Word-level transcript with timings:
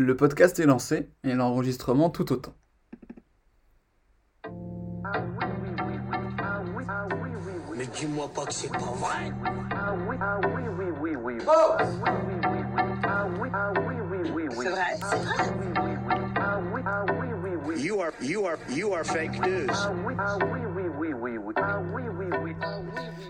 Le 0.00 0.16
podcast 0.16 0.60
est 0.60 0.64
lancé 0.64 1.08
et 1.24 1.34
l'enregistrement 1.34 2.08
tout 2.08 2.32
autant. 2.32 2.54
Mais 7.76 7.86
dis-moi 7.96 8.30
pas 8.32 8.46
que 8.46 8.54
c'est 8.54 8.70
pas 8.70 8.78
vrai. 8.78 9.32
C'est 14.50 14.68
vrai, 14.68 14.94
c'est 15.00 15.16
vrai. 15.16 15.48
You 17.76 18.00
are, 18.00 18.12
you 18.22 18.46
are, 18.46 18.56
you 18.70 18.94
are 18.94 19.04
fake 19.04 19.40
news. 19.40 19.66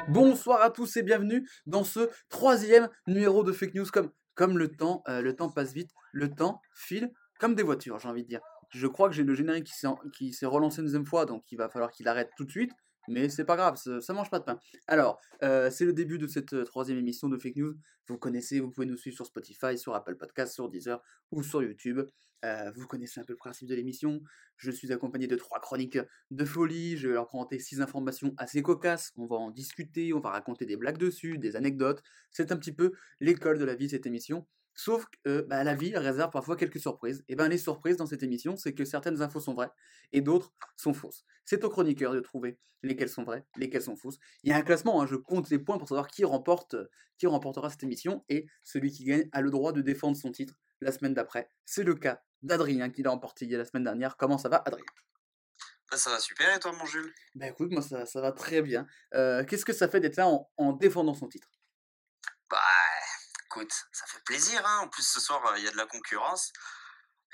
Bonsoir 0.09 0.61
à 0.61 0.69
tous 0.69 0.98
et 0.98 1.03
bienvenue 1.03 1.48
dans 1.64 1.85
ce 1.85 2.11
troisième 2.29 2.91
numéro 3.07 3.43
de 3.43 3.53
Fake 3.53 3.75
News. 3.75 3.87
Comme, 3.91 4.11
comme 4.39 4.57
le 4.57 4.68
temps, 4.68 5.02
euh, 5.09 5.20
le 5.20 5.34
temps 5.34 5.50
passe 5.50 5.73
vite, 5.73 5.91
le 6.12 6.30
temps 6.30 6.62
file 6.73 7.11
comme 7.41 7.57
des 7.57 7.64
voitures, 7.64 7.98
j'ai 7.98 8.09
envie 8.09 8.23
de 8.23 8.28
dire. 8.28 8.41
Je 8.70 8.87
crois 8.87 9.09
que 9.09 9.14
j'ai 9.14 9.24
le 9.24 9.34
générique 9.34 9.64
qui 10.12 10.33
s'est, 10.33 10.47
relancé 10.47 10.78
une 10.78 10.84
deuxième 10.84 11.06
fois, 11.06 11.27
donc 11.27 11.42
il 11.51 11.59
va 11.59 11.69
falloir 11.69 11.91
qu'il 11.91 12.06
arrête 12.06 12.30
tout 12.37 12.45
de 12.45 12.51
suite. 12.51 12.70
Mais 13.09 13.28
c'est 13.30 13.45
pas 13.45 13.56
grave, 13.56 13.77
ça, 13.77 14.01
ça 14.01 14.12
mange 14.12 14.30
pas 14.30 14.38
de 14.38 14.45
pain. 14.45 14.61
Alors, 14.87 15.19
euh, 15.42 15.70
c'est 15.70 15.84
le 15.84 15.92
début 15.92 16.19
de 16.19 16.28
cette 16.28 16.52
euh, 16.52 16.64
troisième 16.64 16.98
émission 16.98 17.28
de 17.28 17.37
Fake 17.37 17.56
News. 17.56 17.74
Vous 18.06 18.19
connaissez, 18.19 18.61
vous 18.61 18.70
pouvez 18.70 18.87
nous 18.87 18.97
suivre 18.97 19.16
sur 19.16 19.27
Spotify, 19.27 19.77
sur 19.77 19.95
Apple 19.95 20.16
Podcasts, 20.16 20.55
sur 20.55 20.69
Deezer 20.69 21.02
ou 21.33 21.42
sur 21.42 21.62
YouTube. 21.62 22.02
Euh, 22.45 22.70
vous 22.74 22.87
connaissez 22.87 23.20
un 23.20 23.24
peu 23.24 23.33
le 23.33 23.38
principe 23.38 23.69
de 23.69 23.74
l'émission. 23.74 24.23
Je 24.56 24.70
suis 24.70 24.92
accompagné 24.92 25.27
de 25.27 25.37
trois 25.37 25.60
chroniques 25.60 25.98
de 26.30 26.45
folie. 26.45 26.97
Je 26.97 27.09
vais 27.09 27.14
leur 27.14 27.27
présenter 27.27 27.59
six 27.59 27.80
informations 27.80 28.34
assez 28.37 28.62
cocasses. 28.62 29.12
On 29.16 29.27
va 29.27 29.37
en 29.37 29.51
discuter, 29.51 30.12
on 30.12 30.20
va 30.20 30.30
raconter 30.30 30.66
des 30.66 30.77
blagues 30.77 30.98
dessus, 30.98 31.38
des 31.38 31.56
anecdotes. 31.56 32.02
C'est 32.30 32.52
un 32.52 32.56
petit 32.56 32.73
peu 32.73 32.92
l'école 33.20 33.59
de 33.59 33.64
la 33.64 33.74
vie, 33.74 33.88
cette 33.88 34.06
émission. 34.06 34.47
Sauf 34.74 35.06
que 35.06 35.28
euh, 35.28 35.42
bah, 35.48 35.64
la 35.64 35.74
vie 35.74 35.97
réserve 35.97 36.30
parfois 36.30 36.56
quelques 36.56 36.78
surprises. 36.78 37.24
Et 37.28 37.34
bien 37.34 37.48
les 37.48 37.59
surprises 37.59 37.97
dans 37.97 38.06
cette 38.06 38.23
émission, 38.23 38.56
c'est 38.56 38.75
que 38.75 38.84
certaines 38.84 39.23
infos 39.23 39.41
sont 39.41 39.55
vraies 39.55 39.73
et 40.12 40.20
d'autres 40.20 40.55
sont 40.77 40.94
fausses. 40.94 41.25
C'est 41.44 41.64
aux 41.64 41.69
chroniqueurs 41.69 42.14
de 42.14 42.20
trouver 42.20 42.59
lesquelles 42.84 43.09
sont 43.09 43.25
vraies, 43.25 43.44
lesquelles 43.56 43.83
sont 43.83 43.97
fausses. 43.97 44.19
Il 44.44 44.50
y 44.50 44.53
a 44.53 44.56
un 44.56 44.62
classement, 44.62 45.03
hein, 45.03 45.06
je 45.06 45.16
compte 45.16 45.50
les 45.50 45.59
points 45.59 45.78
pour 45.78 45.89
savoir 45.89 46.06
qui, 46.06 46.25
remporte, 46.25 46.77
qui 47.19 47.27
remportera 47.27 47.70
cette 47.70 47.83
émission 47.83 48.25
et 48.28 48.47
celui 48.62 48.92
qui 48.92 49.03
gagne 49.03 49.28
a 49.33 49.41
le 49.41 49.50
droit 49.50 49.72
de 49.72 49.81
défendre 49.81 50.16
son 50.16 50.31
titre 50.31 50.61
la 50.81 50.93
semaine 50.93 51.15
d'après. 51.15 51.51
C'est 51.65 51.84
le 51.84 51.95
cas 51.95 52.23
d'Adrien 52.43 52.91
qui 52.91 53.03
l'a 53.03 53.19
y 53.41 53.55
a 53.55 53.59
la 53.59 53.65
semaine 53.65 53.84
dernière. 53.84 54.17
Comment 54.17 54.39
ça 54.39 54.48
va 54.48 54.62
Adrien? 54.65 54.84
Bah, 55.91 55.97
ça 55.97 56.11
va 56.11 56.21
super 56.21 56.55
et 56.55 56.61
toi 56.61 56.73
mon 56.73 56.84
Jules? 56.84 57.12
Ben 57.34 57.51
écoute, 57.53 57.71
moi 57.73 57.83
ça, 57.83 58.05
ça 58.07 58.21
va 58.21 58.33
très 58.33 58.62
bien. 58.62 58.87
Euh, 59.15 59.45
Qu'est-ce 59.45 59.65
que 59.65 59.73
ça 59.73 59.89
fait 59.89 60.01
d'être 60.01 60.17
là 60.17 60.29
en, 60.29 60.51
en 60.56 60.73
défendant 60.73 61.15
son 61.15 61.29
titre? 61.29 61.49
Bah 62.51 62.61
écoute, 63.47 63.73
ça 63.93 64.05
fait 64.06 64.23
plaisir 64.25 64.62
hein. 64.67 64.81
En 64.83 64.89
plus 64.89 65.06
ce 65.06 65.21
soir 65.21 65.45
euh, 65.47 65.59
il 65.59 65.65
y 65.65 65.69
a 65.69 65.71
de 65.71 65.77
la 65.77 65.87
concurrence. 65.87 66.53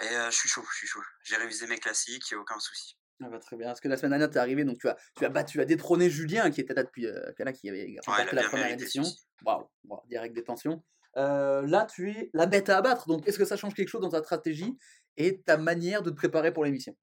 Et 0.00 0.09
euh, 0.09 0.31
je 0.31 0.37
suis 0.37 0.48
chaud, 0.48 0.65
je 0.72 0.77
suis 0.77 0.87
chaud. 0.87 1.03
J'ai 1.22 1.37
révisé 1.37 1.67
mes 1.67 1.78
classiques, 1.78 2.31
il 2.31 2.34
a 2.34 2.39
aucun 2.39 2.59
souci. 2.59 2.97
Ah 3.22 3.28
bah, 3.28 3.39
très 3.39 3.56
bien, 3.56 3.69
parce 3.69 3.81
que 3.81 3.87
la 3.87 3.97
semaine 3.97 4.11
dernière, 4.11 4.28
tu 4.28 4.37
es 4.37 4.41
arrivé, 4.41 4.65
donc 4.65 4.78
tu 4.78 4.89
as, 4.89 4.97
tu 5.17 5.25
as 5.25 5.28
battu, 5.28 5.53
tu 5.53 5.61
as 5.61 5.65
détrôné 5.65 6.11
Julien, 6.11 6.50
qui 6.50 6.61
était 6.61 6.75
là 6.75 6.83
depuis, 6.83 7.06
là, 7.06 7.53
qui 7.53 7.69
avait 7.70 7.97
remporté 8.05 8.34
la 8.34 8.42
première 8.42 8.72
édition. 8.72 9.05
Waouh, 9.45 9.70
wow, 9.84 10.03
direct 10.09 10.34
des 10.34 10.42
tensions. 10.42 10.84
Là, 11.16 11.86
tu 11.86 12.10
es 12.10 12.30
la 12.34 12.46
bête 12.46 12.68
à 12.68 12.78
abattre, 12.78 13.06
donc 13.06 13.26
est-ce 13.26 13.38
que 13.38 13.44
ça 13.44 13.56
change 13.56 13.74
quelque 13.74 13.88
chose 13.88 14.02
dans 14.02 14.10
ta 14.10 14.22
stratégie 14.22 14.76
et 15.16 15.42
ta 15.42 15.56
manière 15.56 16.02
de 16.02 16.10
te 16.10 16.16
préparer 16.16 16.52
pour 16.52 16.64
l'émission? 16.64 16.96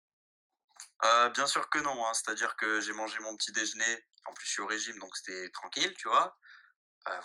Bien 1.33 1.47
sûr 1.47 1.69
que 1.69 1.79
non, 1.79 2.05
hein. 2.05 2.13
c'est-à-dire 2.13 2.55
que 2.55 2.81
j'ai 2.81 2.93
mangé 2.93 3.19
mon 3.19 3.35
petit 3.35 3.51
déjeuner. 3.51 4.05
En 4.25 4.33
plus 4.33 4.45
je 4.45 4.51
suis 4.51 4.61
au 4.61 4.67
régime 4.67 4.99
donc 4.99 5.15
c'était 5.17 5.49
tranquille, 5.49 5.93
tu 5.97 6.07
vois. 6.07 6.37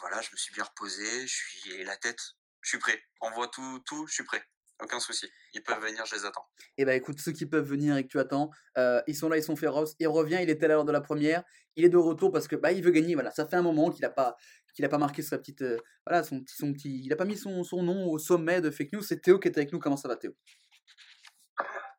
Voilà, 0.00 0.22
je 0.22 0.30
me 0.32 0.36
suis 0.36 0.54
bien 0.54 0.64
reposé, 0.64 1.26
je 1.26 1.34
suis 1.34 1.84
la 1.84 1.96
tête, 1.96 2.20
je 2.62 2.70
suis 2.70 2.78
prêt. 2.78 3.02
Envoie 3.20 3.48
tout, 3.48 3.82
tout, 3.86 4.06
je 4.06 4.14
suis 4.14 4.24
prêt. 4.24 4.42
Aucun 4.82 5.00
souci. 5.00 5.26
Ils 5.54 5.62
peuvent 5.62 5.82
venir, 5.82 6.04
je 6.04 6.14
les 6.14 6.24
attends. 6.26 6.46
Eh 6.76 6.84
ben 6.84 6.94
écoute, 6.94 7.18
ceux 7.18 7.32
qui 7.32 7.46
peuvent 7.46 7.66
venir 7.66 7.96
et 7.96 8.02
que 8.02 8.08
tu 8.08 8.18
attends, 8.18 8.50
euh, 8.76 9.00
ils 9.06 9.16
sont 9.16 9.28
là, 9.28 9.38
ils 9.38 9.42
sont 9.42 9.56
féroces. 9.56 9.94
Il 10.00 10.08
revient, 10.08 10.38
il 10.42 10.50
était 10.50 10.66
à 10.66 10.68
l'heure 10.68 10.84
de 10.84 10.92
la 10.92 11.00
première, 11.00 11.42
il 11.76 11.84
est 11.84 11.88
de 11.88 11.96
retour 11.96 12.30
parce 12.30 12.46
que 12.46 12.56
bah 12.56 12.72
il 12.72 12.84
veut 12.84 12.90
gagner. 12.90 13.14
Voilà, 13.14 13.30
ça 13.30 13.46
fait 13.46 13.56
un 13.56 13.62
moment 13.62 13.90
qu'il 13.90 14.04
a 14.04 14.10
pas 14.10 14.36
qu'il 14.74 14.84
a 14.84 14.90
pas 14.90 14.98
marqué 14.98 15.22
sa 15.22 15.38
petite 15.38 15.62
euh, 15.62 15.78
voilà 16.06 16.22
son 16.22 16.40
petit 16.40 16.54
son 16.56 16.74
petit, 16.74 17.02
il 17.02 17.10
a 17.12 17.16
pas 17.16 17.24
mis 17.24 17.38
son, 17.38 17.64
son 17.64 17.82
nom 17.82 18.10
au 18.10 18.18
sommet 18.18 18.60
de 18.60 18.70
fake 18.70 18.92
news. 18.92 19.02
C'est 19.02 19.20
Théo 19.20 19.38
qui 19.38 19.48
est 19.48 19.56
avec 19.56 19.72
nous. 19.72 19.78
Comment 19.78 19.96
ça 19.96 20.08
va 20.08 20.16
Théo? 20.16 20.32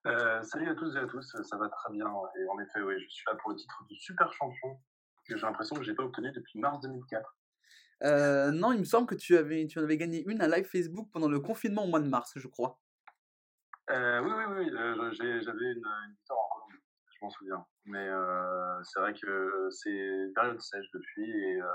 Euh, 0.05 0.41
salut 0.44 0.69
à 0.69 0.75
tous 0.75 0.95
et 0.95 0.99
à 0.99 1.07
tous, 1.07 1.21
ça 1.21 1.57
va 1.57 1.67
très 1.67 1.91
bien. 1.91 2.05
Et 2.05 2.47
en 2.47 2.59
effet, 2.59 2.81
oui, 2.81 2.94
je 3.01 3.09
suis 3.09 3.25
là 3.27 3.35
pour 3.41 3.49
le 3.49 3.57
titre 3.57 3.83
de 3.89 3.95
super 3.95 4.31
champion 4.31 4.79
que 5.27 5.35
j'ai 5.35 5.45
l'impression 5.45 5.75
que 5.75 5.83
j'ai 5.83 5.95
pas 5.95 6.03
obtenu 6.03 6.31
depuis 6.31 6.59
mars 6.59 6.79
2004. 6.81 7.35
Euh, 8.03 8.51
Non, 8.51 8.71
il 8.73 8.79
me 8.79 8.83
semble 8.85 9.07
que 9.07 9.15
tu 9.15 9.37
avais 9.37 9.65
tu 9.67 9.79
en 9.79 9.83
avais 9.83 9.97
gagné 9.97 10.23
une 10.27 10.41
à 10.41 10.47
live 10.47 10.65
Facebook 10.65 11.09
pendant 11.11 11.29
le 11.29 11.39
confinement 11.39 11.83
au 11.85 11.87
mois 11.87 11.99
de 11.99 12.07
mars, 12.09 12.31
je 12.35 12.47
crois. 12.47 12.79
Euh, 13.89 14.19
oui, 14.21 14.31
oui, 14.35 14.43
oui, 14.57 14.69
euh, 14.75 15.11
j'ai- 15.13 15.41
j'avais 15.41 15.65
une, 15.71 15.85
une 15.85 16.11
victoire 16.11 16.39
en 16.39 16.49
Colombie, 16.55 16.83
je 17.09 17.17
m'en 17.21 17.29
souviens. 17.29 17.65
Mais 17.85 18.07
euh, 18.09 18.83
c'est 18.83 18.99
vrai 18.99 19.13
que 19.13 19.69
c'est 19.71 20.31
période 20.35 20.59
sèche 20.61 20.85
depuis. 20.93 21.29
Et, 21.31 21.61
euh, 21.61 21.67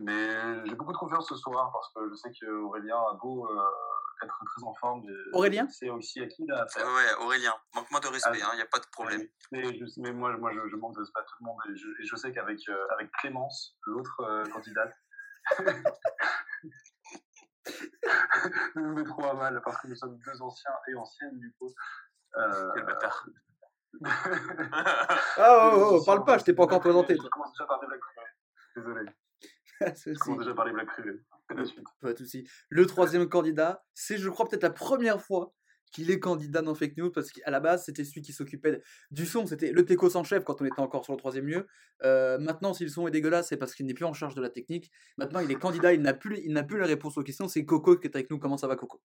mais 0.00 0.66
j'ai 0.66 0.74
beaucoup 0.74 0.92
de 0.92 0.96
confiance 0.98 1.28
ce 1.28 1.36
soir 1.36 1.70
parce 1.72 1.92
que 1.92 2.08
je 2.10 2.14
sais 2.14 2.30
qu'Aurélien 2.32 2.96
a 2.96 3.14
beau 3.20 3.46
euh, 3.46 3.60
être 4.24 4.40
très 4.46 4.64
en 4.64 4.74
forme. 4.74 5.02
Aurélien? 5.34 5.68
C'est 5.68 5.90
aussi 5.90 6.20
à 6.22 6.26
qui 6.28 6.50
a 6.50 6.64
Ouais, 6.78 7.14
Aurélien, 7.24 7.52
manque-moi 7.74 8.00
de 8.00 8.08
respect, 8.08 8.40
Ah, 8.42 8.50
il 8.54 8.56
n'y 8.56 8.62
a 8.62 8.66
pas 8.66 8.78
de 8.78 8.86
problème. 8.90 9.22
Mais, 9.52 9.64
je, 9.78 9.84
mais 10.00 10.12
moi, 10.12 10.34
moi 10.38 10.50
je, 10.54 10.66
je 10.68 10.76
manque 10.76 10.94
de 10.94 11.00
respect 11.00 11.20
à 11.20 11.24
tout 11.24 11.34
le 11.40 11.44
monde 11.46 11.58
et 11.70 11.76
je, 11.76 11.88
et 12.02 12.06
je 12.06 12.16
sais 12.16 12.32
qu'avec 12.32 12.58
euh, 12.70 12.86
avec 12.94 13.10
Clémence, 13.20 13.76
l'autre 13.86 14.20
euh, 14.20 14.44
candidate, 14.46 14.94
nous 18.76 18.82
nous 18.82 18.94
mettrons 18.94 19.30
à 19.30 19.34
mal 19.34 19.60
parce 19.64 19.80
que 19.80 19.88
nous 19.88 19.96
sommes 19.96 20.18
deux 20.18 20.42
anciens 20.42 20.72
et 20.88 20.94
anciennes 20.94 21.38
du 21.38 21.52
coup. 21.58 21.72
Euh, 22.36 22.70
Quel 22.74 22.84
bâtard. 22.84 23.26
Ah 25.36 25.70
oh, 25.72 25.76
oh, 25.76 25.98
oh, 26.00 26.04
parle 26.04 26.24
pas, 26.24 26.38
je 26.38 26.44
t'ai 26.44 26.52
pas 26.52 26.64
encore 26.64 26.80
présenté. 26.80 27.14
Je 27.14 27.28
commence 27.28 27.52
déjà 27.52 27.64
par 27.64 27.80
les 27.80 27.86
blagues. 27.86 28.00
Désolé. 28.76 29.06
Je 29.80 30.18
commence 30.18 30.40
déjà 30.40 30.54
par 30.54 30.64
les 30.64 30.72
blagues 30.72 30.88
privées. 30.88 31.20
Pas 32.00 32.12
de 32.12 32.18
souci. 32.18 32.48
Le 32.70 32.86
troisième 32.86 33.28
candidat, 33.28 33.84
c'est 33.94 34.18
je 34.18 34.28
crois 34.30 34.48
peut-être 34.48 34.62
la 34.62 34.70
première 34.70 35.20
fois 35.20 35.52
qu'il 35.94 36.10
est 36.10 36.18
candidat 36.18 36.60
dans 36.60 36.74
Fake 36.74 36.96
News 36.96 37.10
parce 37.10 37.30
qu'à 37.30 37.50
la 37.50 37.60
base 37.60 37.84
c'était 37.84 38.04
celui 38.04 38.20
qui 38.20 38.32
s'occupait 38.32 38.82
du 39.10 39.24
son, 39.24 39.46
c'était 39.46 39.70
le 39.70 39.84
techos 39.84 40.16
en 40.16 40.24
chef 40.24 40.44
quand 40.44 40.60
on 40.60 40.64
était 40.64 40.80
encore 40.80 41.04
sur 41.04 41.12
le 41.12 41.18
troisième 41.18 41.46
lieu. 41.46 41.66
Euh, 42.02 42.36
maintenant 42.38 42.74
si 42.74 42.82
le 42.84 42.90
son 42.90 43.06
est 43.06 43.12
dégueulasse 43.12 43.48
c'est 43.48 43.56
parce 43.56 43.74
qu'il 43.74 43.86
n'est 43.86 43.94
plus 43.94 44.04
en 44.04 44.12
charge 44.12 44.34
de 44.34 44.42
la 44.42 44.50
technique. 44.50 44.90
Maintenant 45.16 45.40
il 45.40 45.50
est 45.50 45.54
candidat, 45.54 45.94
il 45.94 46.02
n'a 46.02 46.12
plus, 46.12 46.40
il 46.44 46.52
n'a 46.52 46.64
plus 46.64 46.78
la 46.78 46.86
réponse 46.86 47.16
aux 47.16 47.22
questions. 47.22 47.48
C'est 47.48 47.64
Coco 47.64 47.96
qui 47.96 48.08
est 48.08 48.16
avec 48.16 48.28
nous. 48.30 48.38
Comment 48.38 48.56
ça 48.56 48.66
va 48.66 48.76
Coco? 48.76 49.00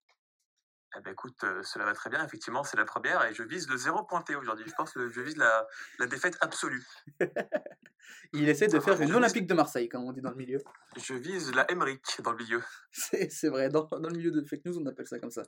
Eh 0.97 1.01
ben 1.01 1.11
écoute, 1.11 1.44
euh, 1.44 1.61
cela 1.61 1.85
va 1.85 1.94
très 1.94 2.09
bien. 2.09 2.25
Effectivement, 2.25 2.63
c'est 2.63 2.78
la 2.78 2.85
première 2.85 3.23
et 3.25 3.33
je 3.33 3.44
vise 3.44 3.69
le 3.69 3.78
zéro 3.78 4.03
pointé 4.03 4.35
aujourd'hui. 4.35 4.66
Je 4.67 4.73
pense 4.73 4.91
que 4.91 5.07
je 5.07 5.22
vise 5.22 5.38
la, 5.38 5.67
la 5.99 6.07
défaite 6.07 6.35
absolue. 6.41 6.83
Il 8.33 8.49
essaie 8.49 8.67
de 8.67 8.79
faire 8.79 8.99
une 8.99 9.13
Olympique 9.13 9.45
de 9.45 9.53
Marseille 9.53 9.88
comme 9.88 10.05
on 10.05 10.11
dit 10.11 10.22
dans 10.22 10.31
le 10.31 10.35
milieu. 10.35 10.59
Je 10.97 11.13
vise 11.13 11.53
la 11.53 11.69
Emmerich 11.72 12.22
dans 12.23 12.31
le 12.31 12.38
milieu. 12.38 12.63
C'est 12.91 13.29
c'est 13.31 13.49
vrai, 13.49 13.69
dans, 13.69 13.85
dans 13.85 14.09
le 14.09 14.16
milieu 14.16 14.31
de 14.31 14.44
Fake 14.44 14.66
News 14.66 14.79
on 14.79 14.85
appelle 14.88 15.07
ça 15.07 15.19
comme 15.19 15.31
ça. 15.31 15.44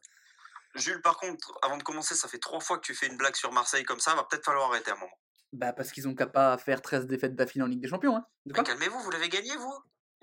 Jules, 0.75 1.01
par 1.01 1.17
contre, 1.17 1.51
avant 1.61 1.77
de 1.77 1.83
commencer, 1.83 2.15
ça 2.15 2.27
fait 2.27 2.39
trois 2.39 2.59
fois 2.59 2.77
que 2.77 2.83
tu 2.83 2.93
fais 2.95 3.07
une 3.07 3.17
blague 3.17 3.35
sur 3.35 3.51
Marseille 3.51 3.83
comme 3.83 3.99
ça, 3.99 4.15
va 4.15 4.23
peut-être 4.23 4.45
falloir 4.45 4.69
arrêter 4.69 4.91
un 4.91 4.95
moment. 4.95 5.11
Bah 5.53 5.73
parce 5.73 5.91
qu'ils 5.91 6.07
ont 6.07 6.15
qu'à 6.15 6.27
pas 6.27 6.57
faire 6.57 6.81
13 6.81 7.07
défaites 7.07 7.35
d'affilée 7.35 7.63
en 7.63 7.67
Ligue 7.67 7.81
des 7.81 7.89
Champions. 7.89 8.15
Hein. 8.15 8.25
De 8.45 8.53
Mais 8.53 8.55
quoi? 8.55 8.63
calmez-vous, 8.63 8.99
vous 8.99 9.11
l'avez 9.11 9.27
gagné, 9.27 9.55
vous? 9.57 9.73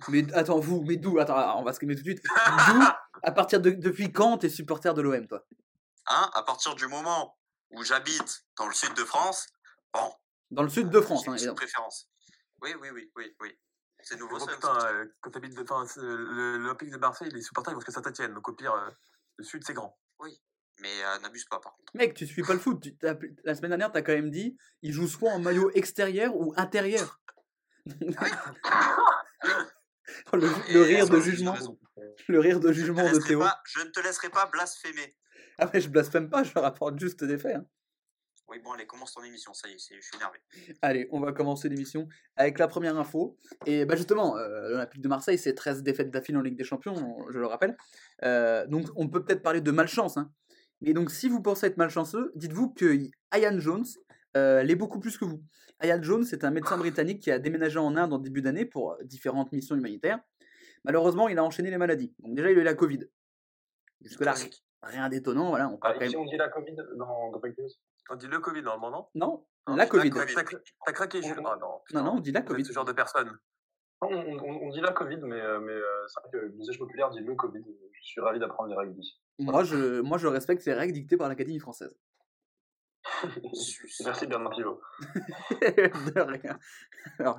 Mais 0.08 0.24
attends, 0.34 0.58
vous, 0.58 0.82
mais 0.86 0.96
d'où? 0.96 1.18
Attends, 1.18 1.58
on 1.58 1.64
va 1.64 1.72
se 1.74 1.80
calmer 1.80 1.96
tout 1.96 2.02
de 2.02 2.08
suite. 2.08 2.22
D'où? 2.22 2.82
À 3.24 3.32
partir 3.32 3.60
de 3.60 3.70
depuis 3.70 4.12
quand 4.12 4.38
t'es 4.38 4.48
supporter 4.48 4.94
de 4.94 5.02
l'OM, 5.02 5.26
toi? 5.26 5.44
Hein? 6.06 6.30
À 6.34 6.44
partir 6.44 6.76
du 6.76 6.86
moment 6.86 7.36
où 7.70 7.82
j'habite 7.82 8.44
dans 8.56 8.68
le 8.68 8.72
sud 8.72 8.94
de 8.94 9.04
France, 9.04 9.48
bon, 9.92 10.14
Dans 10.52 10.62
le 10.62 10.68
sud 10.68 10.88
de 10.88 11.00
France, 11.00 11.24
j'ai 11.24 11.46
hein, 11.48 11.50
une 11.50 11.54
préférence. 11.56 12.08
Oui, 12.62 12.74
oui, 12.80 12.90
oui, 12.90 13.10
oui, 13.16 13.34
oui. 13.40 13.58
C'est 14.00 14.16
nouveau, 14.16 14.38
Bon, 14.38 14.46
ça. 14.46 14.54
putain, 14.54 14.78
euh, 14.86 15.04
quand 15.20 15.30
t'habites 15.32 15.54
l'Olympique 15.96 16.90
de 16.90 16.96
Marseille, 16.96 17.28
les 17.32 17.42
supporters 17.42 17.72
ils 17.72 17.74
vont 17.74 17.80
jusqu'à 17.80 17.92
Saint-Etienne. 18.00 18.32
Donc 18.34 18.48
au 18.48 18.52
pire, 18.52 18.72
euh, 18.72 18.88
le 19.36 19.44
sud 19.44 19.64
c'est 19.66 19.74
grand. 19.74 19.98
Mais 20.80 21.02
euh, 21.02 21.18
n'abuse 21.20 21.44
pas, 21.46 21.58
par 21.58 21.74
contre. 21.76 21.92
Mec, 21.94 22.14
tu 22.14 22.24
suis 22.24 22.42
pas 22.42 22.52
le 22.52 22.60
foot. 22.60 22.80
Tu 22.80 22.94
la 23.44 23.54
semaine 23.56 23.70
dernière, 23.70 23.90
t'as 23.90 24.02
quand 24.02 24.12
même 24.12 24.30
dit, 24.30 24.56
il 24.82 24.92
joue 24.92 25.08
soit 25.08 25.32
en 25.32 25.40
maillot 25.40 25.70
extérieur 25.74 26.36
ou 26.36 26.54
intérieur. 26.56 27.20
Oh, 30.32 30.36
le, 30.36 30.82
rire 30.82 31.08
de 31.08 31.20
jugement, 31.20 31.56
le 32.28 32.40
rire 32.40 32.60
de 32.60 32.72
jugement 32.72 33.10
de 33.10 33.18
Théo. 33.18 33.40
pas- 33.40 33.60
je 33.66 33.80
ne 33.80 33.90
te 33.90 34.00
laisserai 34.00 34.28
pas 34.30 34.46
blasphémer. 34.46 35.16
Ah 35.58 35.70
mais 35.72 35.80
je 35.80 35.88
blasphème 35.88 36.28
pas, 36.28 36.42
je 36.44 36.52
rapporte 36.58 36.98
juste 36.98 37.24
des 37.24 37.38
faits. 37.38 37.56
hein. 37.56 37.66
Oui, 38.50 38.60
bon, 38.60 38.72
allez, 38.72 38.86
commence 38.86 39.12
ton 39.12 39.22
émission, 39.22 39.52
ça 39.52 39.68
y 39.68 39.72
est, 39.72 39.78
je 39.78 40.00
suis 40.00 40.16
énervé. 40.16 40.38
Allez, 40.80 41.06
on 41.10 41.20
va 41.20 41.32
commencer 41.32 41.68
l'émission 41.68 42.08
avec 42.36 42.58
la 42.58 42.66
première 42.66 42.96
info. 42.96 43.36
Et 43.66 43.84
bah 43.84 43.94
justement, 43.94 44.38
euh, 44.38 44.70
l'Olympique 44.70 45.02
de 45.02 45.08
Marseille, 45.08 45.36
c'est 45.36 45.54
13 45.54 45.82
défaites 45.82 46.10
d'affilée 46.10 46.38
en 46.38 46.42
Ligue 46.42 46.56
des 46.56 46.64
Champions, 46.64 46.94
je 47.30 47.38
le 47.38 47.46
rappelle. 47.46 47.76
Euh, 48.24 48.66
donc 48.66 48.86
on 48.96 49.08
peut 49.08 49.22
peut-être 49.22 49.42
parler 49.42 49.60
de 49.60 49.70
malchance. 49.70 50.16
Hein. 50.16 50.32
Mais 50.80 50.94
donc 50.94 51.10
si 51.10 51.28
vous 51.28 51.42
pensez 51.42 51.66
être 51.66 51.76
malchanceux, 51.76 52.32
dites-vous 52.36 52.70
que 52.70 52.96
Ian 53.36 53.60
Jones 53.60 53.84
euh, 54.36 54.62
l'est 54.62 54.76
beaucoup 54.76 54.98
plus 54.98 55.18
que 55.18 55.26
vous. 55.26 55.42
Ian 55.82 56.02
Jones, 56.02 56.24
c'est 56.24 56.42
un 56.44 56.50
médecin 56.50 56.78
britannique 56.78 57.20
qui 57.20 57.30
a 57.30 57.38
déménagé 57.38 57.78
en 57.78 57.96
Inde 57.96 58.12
en 58.12 58.18
début 58.18 58.40
d'année 58.40 58.64
pour 58.64 58.96
différentes 59.04 59.52
missions 59.52 59.76
humanitaires. 59.76 60.20
Malheureusement, 60.84 61.28
il 61.28 61.38
a 61.38 61.44
enchaîné 61.44 61.70
les 61.70 61.78
maladies. 61.78 62.14
Donc 62.20 62.34
déjà, 62.34 62.50
il 62.50 62.58
a 62.58 62.60
eu 62.62 62.64
la 62.64 62.74
Covid. 62.74 63.00
Jusque-là, 64.00 64.34
rien 64.82 65.08
d'étonnant, 65.08 65.50
voilà, 65.50 65.68
on 65.68 65.74
Ah, 65.74 65.78
parle 65.80 65.94
quand 65.98 66.00
même... 66.00 66.16
on 66.16 66.24
dit 66.24 66.36
la 66.36 66.48
Covid 66.48 66.76
dans, 66.96 67.40
Fake 67.40 67.58
News. 67.58 67.68
On 68.10 68.16
dit 68.16 68.26
le 68.26 68.38
Covid 68.40 68.62
normalement, 68.62 68.90
non? 69.14 69.26
Non, 69.26 69.46
Non, 69.68 69.76
la 69.76 69.86
Covid. 69.86 70.10
T'as 70.10 70.92
craqué, 70.92 71.22
Jules 71.22 71.34
Ah 71.44 71.56
non, 71.60 72.02
Non, 72.02 72.12
on 72.16 72.20
dit 72.20 72.32
la 72.32 72.42
Covid. 72.42 72.64
ce 72.64 72.72
genre 72.72 72.84
de 72.84 72.92
personne. 72.92 73.38
On, 74.00 74.06
on- 74.14 74.62
on 74.62 74.68
dit 74.70 74.80
la 74.80 74.92
Covid, 74.92 75.18
mais, 75.22 75.40
euh, 75.40 75.58
mais 75.60 75.72
euh, 75.72 76.06
c'est 76.06 76.20
vrai 76.20 76.30
que 76.32 76.46
l'usage 76.56 76.78
populaire 76.78 77.10
dit 77.10 77.18
le 77.20 77.34
Covid. 77.34 77.64
Je 77.92 78.06
suis 78.06 78.20
ravi 78.20 78.38
d'apprendre 78.38 78.70
les 78.70 78.76
règles 78.76 78.94
d'ici. 78.94 79.20
Moi, 79.40 79.64
je, 79.64 80.00
moi, 80.02 80.18
je 80.18 80.28
respecte 80.28 80.62
ces 80.62 80.72
règles 80.72 80.92
dictées 80.94 81.16
par 81.16 81.28
l'Académie 81.28 81.58
française. 81.58 81.98
Merci 84.04 84.26
Bernard 84.26 84.52
Pivot. 84.54 84.80
de 85.50 86.20
rien. 86.20 86.58
Alors, 87.18 87.38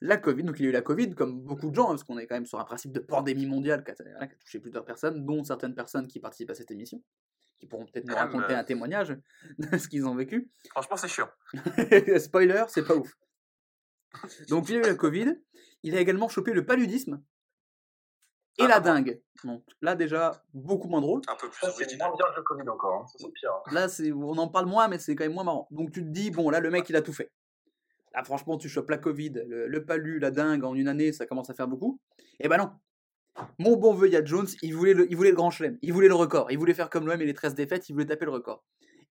la 0.00 0.16
Covid, 0.16 0.44
donc 0.44 0.58
il 0.58 0.62
y 0.64 0.66
a 0.66 0.68
eu 0.70 0.72
la 0.72 0.82
Covid, 0.82 1.14
comme 1.14 1.40
beaucoup 1.42 1.70
de 1.70 1.74
gens, 1.74 1.86
hein, 1.86 1.90
parce 1.90 2.04
qu'on 2.04 2.18
est 2.18 2.26
quand 2.26 2.36
même 2.36 2.46
sur 2.46 2.58
un 2.60 2.64
principe 2.64 2.92
de 2.92 3.00
pandémie 3.00 3.46
mondiale 3.46 3.84
qui 3.84 3.90
a, 3.90 3.94
voilà, 3.98 4.26
qui 4.28 4.34
a 4.34 4.38
touché 4.38 4.60
plusieurs 4.60 4.84
personnes, 4.84 5.24
dont 5.26 5.42
certaines 5.44 5.74
personnes 5.74 6.06
qui 6.08 6.20
participent 6.20 6.50
à 6.50 6.54
cette 6.54 6.70
émission, 6.70 7.02
qui 7.58 7.66
pourront 7.66 7.84
peut-être 7.86 8.04
nous 8.06 8.14
Même, 8.14 8.24
raconter 8.24 8.54
euh, 8.54 8.58
un 8.58 8.64
témoignage 8.64 9.16
de 9.58 9.78
ce 9.78 9.88
qu'ils 9.88 10.06
ont 10.06 10.14
vécu. 10.14 10.50
Franchement, 10.70 10.96
c'est 10.96 11.08
chiant. 11.08 11.28
Spoiler, 12.18 12.64
c'est 12.68 12.86
pas 12.86 12.94
ouf. 12.94 13.12
Donc 14.48 14.68
il 14.68 14.76
a 14.76 14.78
eu 14.78 14.82
la 14.82 14.94
Covid, 14.94 15.34
il 15.82 15.96
a 15.96 16.00
également 16.00 16.28
chopé 16.28 16.52
le 16.52 16.64
paludisme 16.64 17.22
et 18.58 18.64
Ah, 18.64 18.68
la 18.68 18.76
ah 18.76 18.80
dingue. 18.80 19.20
Donc 19.44 19.64
là 19.82 19.94
déjà 19.94 20.42
beaucoup 20.54 20.88
moins 20.88 21.00
drôle. 21.00 21.20
Un 21.28 21.36
peu 21.36 21.48
plus 21.48 21.60
Ça, 21.60 21.70
c'est 21.70 21.96
moins 21.98 22.10
bien 22.16 22.26
que 22.32 22.36
le 22.36 22.42
Covid 22.42 22.68
encore. 22.68 23.02
hein. 23.02 23.04
C'est 23.16 23.30
pire. 23.32 23.52
hein. 23.52 23.70
Là 23.72 23.86
on 24.14 24.36
en 24.38 24.48
parle 24.48 24.66
moins 24.66 24.88
mais 24.88 24.98
c'est 24.98 25.14
quand 25.14 25.24
même 25.24 25.34
moins 25.34 25.44
marrant. 25.44 25.68
Donc 25.70 25.92
tu 25.92 26.02
te 26.02 26.08
dis 26.08 26.30
bon 26.30 26.48
là 26.50 26.60
le 26.60 26.70
mec 26.70 26.88
il 26.88 26.96
a 26.96 27.02
tout 27.02 27.12
fait. 27.12 27.30
Là 28.14 28.24
franchement 28.24 28.56
tu 28.56 28.68
chopes 28.68 28.88
la 28.90 28.98
Covid, 28.98 29.30
le, 29.46 29.68
le 29.68 29.84
palu, 29.84 30.18
la 30.18 30.30
dingue 30.30 30.64
en 30.64 30.74
une 30.74 30.88
année 30.88 31.12
ça 31.12 31.26
commence 31.26 31.50
à 31.50 31.54
faire 31.54 31.68
beaucoup. 31.68 32.00
Et 32.40 32.48
ben 32.48 32.56
non. 32.56 32.72
Mon 33.58 33.76
bon 33.76 33.94
vieux 33.94 34.08
Yad 34.08 34.26
Jones, 34.26 34.48
il 34.62 34.74
voulait, 34.74 34.94
le, 34.94 35.10
il 35.10 35.16
voulait 35.16 35.30
le 35.30 35.36
grand 35.36 35.50
chelem, 35.50 35.78
il 35.82 35.92
voulait 35.92 36.08
le 36.08 36.14
record, 36.14 36.50
il 36.50 36.58
voulait 36.58 36.74
faire 36.74 36.90
comme 36.90 37.06
l'OM 37.06 37.20
et 37.20 37.26
les 37.26 37.34
13 37.34 37.54
défaites, 37.54 37.88
il 37.88 37.92
voulait 37.92 38.06
taper 38.06 38.24
le 38.24 38.30
record. 38.32 38.64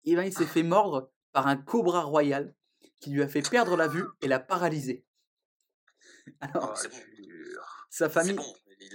Et 0.05 0.15
ben 0.15 0.23
il 0.23 0.33
s'est 0.33 0.45
fait 0.45 0.63
mordre 0.63 1.11
par 1.31 1.47
un 1.47 1.55
cobra 1.55 2.01
royal 2.01 2.53
qui 2.99 3.11
lui 3.11 3.21
a 3.21 3.27
fait 3.27 3.47
perdre 3.47 3.75
la 3.75 3.87
vue 3.87 4.05
et 4.21 4.27
l'a 4.27 4.39
paralysé. 4.39 5.05
Alors, 6.39 6.73
Oh, 6.77 6.87
dur. 7.21 7.87
sa 7.89 8.09
famille, 8.09 8.33
bon, 8.33 8.45
il 8.79 8.89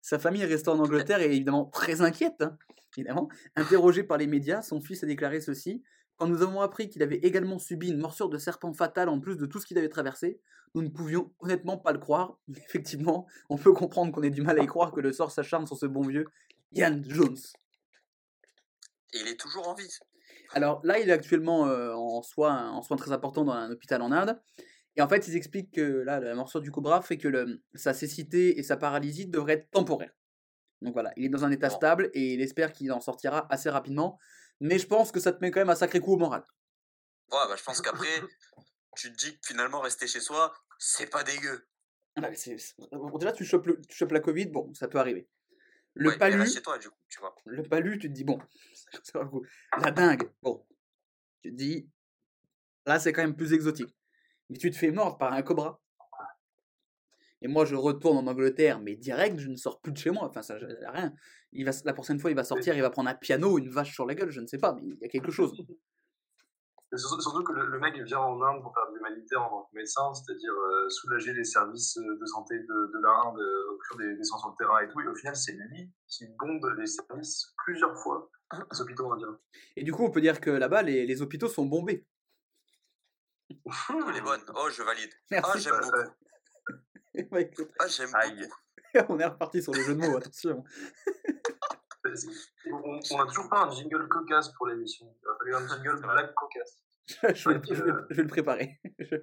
sa 0.00 0.18
famille 0.18 0.42
est 0.42 0.46
restée 0.46 0.68
en 0.70 0.78
Angleterre 0.78 1.20
et 1.20 1.26
est 1.26 1.36
évidemment 1.36 1.66
très 1.66 2.00
inquiète. 2.00 2.40
hein, 2.40 2.58
évidemment. 2.96 3.28
Interrogé 3.56 4.02
par 4.02 4.18
les 4.18 4.26
médias, 4.26 4.62
son 4.62 4.80
fils 4.80 5.02
a 5.04 5.06
déclaré 5.06 5.40
ceci. 5.40 5.82
Quand 6.22 6.28
nous 6.28 6.42
avons 6.42 6.60
appris 6.60 6.88
qu'il 6.88 7.02
avait 7.02 7.16
également 7.16 7.58
subi 7.58 7.88
une 7.88 7.98
morsure 7.98 8.28
de 8.28 8.38
serpent 8.38 8.72
fatale 8.72 9.08
en 9.08 9.18
plus 9.18 9.36
de 9.36 9.44
tout 9.44 9.58
ce 9.58 9.66
qu'il 9.66 9.76
avait 9.76 9.88
traversé, 9.88 10.40
nous 10.76 10.82
ne 10.82 10.88
pouvions 10.88 11.34
honnêtement 11.40 11.78
pas 11.78 11.90
le 11.90 11.98
croire. 11.98 12.38
Effectivement, 12.68 13.26
on 13.48 13.58
peut 13.58 13.72
comprendre 13.72 14.12
qu'on 14.12 14.22
ait 14.22 14.30
du 14.30 14.40
mal 14.40 14.56
à 14.60 14.62
y 14.62 14.68
croire 14.68 14.92
que 14.92 15.00
le 15.00 15.12
sort 15.12 15.32
s'acharne 15.32 15.66
sur 15.66 15.76
ce 15.76 15.86
bon 15.86 16.02
vieux 16.02 16.26
Ian 16.74 17.02
Jones. 17.04 17.36
Et 19.12 19.18
il 19.18 19.26
est 19.26 19.36
toujours 19.36 19.66
en 19.66 19.74
vie. 19.74 19.98
Alors 20.52 20.80
là, 20.84 21.00
il 21.00 21.10
est 21.10 21.12
actuellement 21.12 21.66
euh, 21.66 21.92
en, 21.92 22.22
soins, 22.22 22.70
en 22.70 22.82
soins 22.82 22.96
très 22.96 23.10
importants 23.10 23.44
dans 23.44 23.54
un 23.54 23.72
hôpital 23.72 24.00
en 24.00 24.12
Inde. 24.12 24.40
Et 24.94 25.02
en 25.02 25.08
fait, 25.08 25.26
ils 25.26 25.34
expliquent 25.34 25.74
que 25.74 26.04
là, 26.04 26.20
la 26.20 26.36
morsure 26.36 26.60
du 26.60 26.70
cobra 26.70 27.02
fait 27.02 27.18
que 27.18 27.26
le- 27.26 27.64
sa 27.74 27.94
cécité 27.94 28.60
et 28.60 28.62
sa 28.62 28.76
paralysie 28.76 29.26
devraient 29.26 29.54
être 29.54 29.72
temporaires. 29.72 30.14
Donc 30.82 30.92
voilà, 30.92 31.12
il 31.16 31.24
est 31.24 31.30
dans 31.30 31.44
un 31.44 31.50
état 31.50 31.70
stable 31.70 32.10
et 32.14 32.34
il 32.34 32.40
espère 32.40 32.72
qu'il 32.72 32.92
en 32.92 33.00
sortira 33.00 33.46
assez 33.50 33.70
rapidement. 33.70 34.18
Mais 34.62 34.78
je 34.78 34.86
pense 34.86 35.10
que 35.10 35.18
ça 35.18 35.32
te 35.32 35.40
met 35.44 35.50
quand 35.50 35.58
même 35.60 35.70
un 35.70 35.74
sacré 35.74 35.98
coup 35.98 36.12
au 36.12 36.16
moral. 36.16 36.44
Ouais, 37.32 37.38
bah, 37.48 37.56
je 37.56 37.62
pense 37.64 37.80
qu'après, 37.80 38.22
tu 38.96 39.12
te 39.12 39.16
dis 39.16 39.32
que 39.38 39.46
finalement, 39.46 39.80
rester 39.80 40.06
chez 40.06 40.20
soi, 40.20 40.54
c'est 40.78 41.10
pas 41.10 41.24
dégueu. 41.24 41.66
Ah, 42.14 42.20
mais 42.30 42.36
bon, 42.92 43.18
déjà, 43.18 43.32
tu 43.32 43.44
chopes, 43.44 43.66
le- 43.66 43.80
tu 43.80 43.96
chopes 43.96 44.12
la 44.12 44.20
Covid, 44.20 44.46
bon, 44.46 44.72
ça 44.74 44.86
peut 44.86 44.98
arriver. 44.98 45.28
Le 45.94 46.10
Ouais, 46.10 46.18
palu, 46.18 46.38
reste 46.38 46.54
chez 46.54 46.62
toi, 46.62 46.78
du 46.78 46.90
coup, 46.90 46.96
tu 47.08 47.18
vois. 47.18 47.34
le 47.44 47.62
palu, 47.64 47.98
tu 47.98 48.08
te 48.08 48.14
dis, 48.14 48.22
bon, 48.22 48.38
ça 49.02 49.24
coup. 49.24 49.44
La 49.80 49.90
dingue, 49.90 50.30
bon, 50.42 50.64
tu 51.42 51.50
te 51.50 51.56
dis, 51.56 51.90
là, 52.86 53.00
c'est 53.00 53.12
quand 53.12 53.22
même 53.22 53.36
plus 53.36 53.52
exotique. 53.52 53.94
Mais 54.48 54.58
tu 54.58 54.70
te 54.70 54.76
fais 54.76 54.92
mordre 54.92 55.18
par 55.18 55.32
un 55.32 55.42
cobra. 55.42 55.81
Et 57.42 57.48
moi, 57.48 57.64
je 57.64 57.74
retourne 57.74 58.16
en 58.16 58.26
Angleterre, 58.30 58.80
mais 58.80 58.94
direct, 58.94 59.38
je 59.38 59.48
ne 59.48 59.56
sors 59.56 59.80
plus 59.80 59.92
de 59.92 59.98
chez 59.98 60.10
moi. 60.10 60.24
Enfin, 60.24 60.42
ça, 60.42 60.58
je- 60.58 60.66
rien. 60.66 61.12
Il 61.52 61.64
va, 61.64 61.72
la 61.84 61.92
prochaine 61.92 62.18
fois, 62.18 62.30
il 62.30 62.36
va 62.36 62.44
sortir, 62.44 62.74
il 62.74 62.82
va 62.82 62.90
prendre 62.90 63.10
un 63.10 63.14
piano, 63.14 63.58
une 63.58 63.68
vache 63.68 63.92
sur 63.92 64.06
la 64.06 64.14
gueule, 64.14 64.30
je 64.30 64.40
ne 64.40 64.46
sais 64.46 64.58
pas, 64.58 64.74
mais 64.74 64.94
il 64.94 64.98
y 65.02 65.04
a 65.04 65.08
quelque 65.08 65.30
chose. 65.32 65.52
Surtout, 66.94 67.42
que 67.42 67.52
le, 67.54 67.78
mec 67.80 67.94
vient 68.02 68.18
en 68.20 68.40
Inde 68.42 68.62
pour 68.62 68.74
faire 68.74 68.86
de 68.90 68.96
l'humanitaire 68.96 69.42
en 69.42 69.48
tant 69.48 69.62
que 69.64 69.76
médecin, 69.76 70.12
c'est-à-dire 70.12 70.52
euh, 70.52 70.90
soulager 70.90 71.32
les 71.32 71.44
services 71.44 71.96
euh, 71.96 72.18
de 72.20 72.26
santé 72.26 72.58
de, 72.58 72.64
de 72.64 73.02
l'Inde, 73.02 73.38
euh, 73.38 73.74
offrir 73.74 73.96
des, 73.96 74.14
des 74.14 74.24
soins 74.24 74.38
sur 74.38 74.50
le 74.50 74.54
terrain 74.58 74.78
et 74.80 74.88
tout. 74.88 75.00
Et 75.00 75.06
au 75.06 75.14
final, 75.14 75.34
c'est 75.34 75.52
lui 75.52 75.90
qui 76.06 76.26
bonde 76.38 76.62
les 76.78 76.86
services 76.86 77.54
plusieurs 77.64 77.96
fois 77.96 78.30
aux 78.70 78.80
hôpitaux 78.82 79.10
indiens. 79.10 79.38
Et 79.76 79.84
du 79.84 79.92
coup, 79.92 80.04
on 80.04 80.10
peut 80.10 80.20
dire 80.20 80.38
que 80.38 80.50
là-bas, 80.50 80.82
les, 80.82 81.06
les 81.06 81.22
hôpitaux 81.22 81.48
sont 81.48 81.64
bombés. 81.64 82.06
Elle 83.48 84.16
est 84.16 84.20
bonne. 84.20 84.42
Oh, 84.54 84.68
je 84.70 84.82
valide. 84.82 85.10
Ah, 85.14 85.26
Merci. 85.30 85.60
j'aime 85.60 85.80
beaucoup. 85.80 86.10
Bah, 87.30 87.40
écoute, 87.40 87.70
Ah, 87.78 87.86
j'aime 87.88 88.10
on 89.08 89.18
est 89.18 89.24
reparti 89.26 89.62
sur 89.62 89.72
le 89.72 89.80
jeu 89.82 89.94
de 89.94 90.00
mots, 90.06 90.16
attention. 90.16 90.64
On, 92.04 92.98
on 93.12 93.20
a 93.20 93.26
toujours 93.26 93.48
pas 93.48 93.62
un 93.62 93.70
jingle 93.70 94.08
cocasse 94.08 94.48
pour 94.54 94.66
l'émission. 94.66 95.06
Il 95.22 95.26
va 95.26 95.36
falloir 95.38 95.62
un 95.62 95.68
jingle 95.68 95.98
C'est 96.00 96.06
black 96.06 96.34
cocasse. 96.34 96.78
je, 97.36 97.48
vais, 97.48 97.56
Ok, 97.56 97.64
je 97.70 97.74
vais- 97.82 97.90
euh. 97.90 98.06
je 98.10 98.16
vais 98.16 98.22
le 98.22 98.28
préparer. 98.28 98.80
Je- 98.98 99.16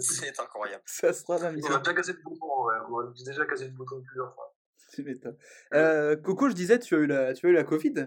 c'est 0.00 0.40
incroyable. 0.40 0.82
ça 0.86 1.12
sera 1.12 1.38
la 1.38 1.48
On 1.48 1.52
mission. 1.52 1.74
a 1.74 1.78
déjà 1.78 1.92
cassé 1.94 2.12
le 2.12 2.22
bouton, 2.22 2.64
ouais. 2.66 2.74
On 2.88 2.98
a 3.00 3.12
déjà 3.26 3.44
cassé 3.46 3.64
le 3.66 3.72
bouton 3.72 4.00
plusieurs 4.02 4.32
fois. 4.34 4.54
Tu 4.92 5.02
m'étonnes. 5.02 5.36
Euh, 5.74 6.16
Coco, 6.16 6.48
je 6.48 6.54
disais, 6.54 6.78
tu 6.78 6.94
as 6.94 6.98
eu 6.98 7.06
la, 7.06 7.34
tu 7.34 7.46
as 7.46 7.50
eu 7.50 7.52
la 7.52 7.64
Covid. 7.64 8.06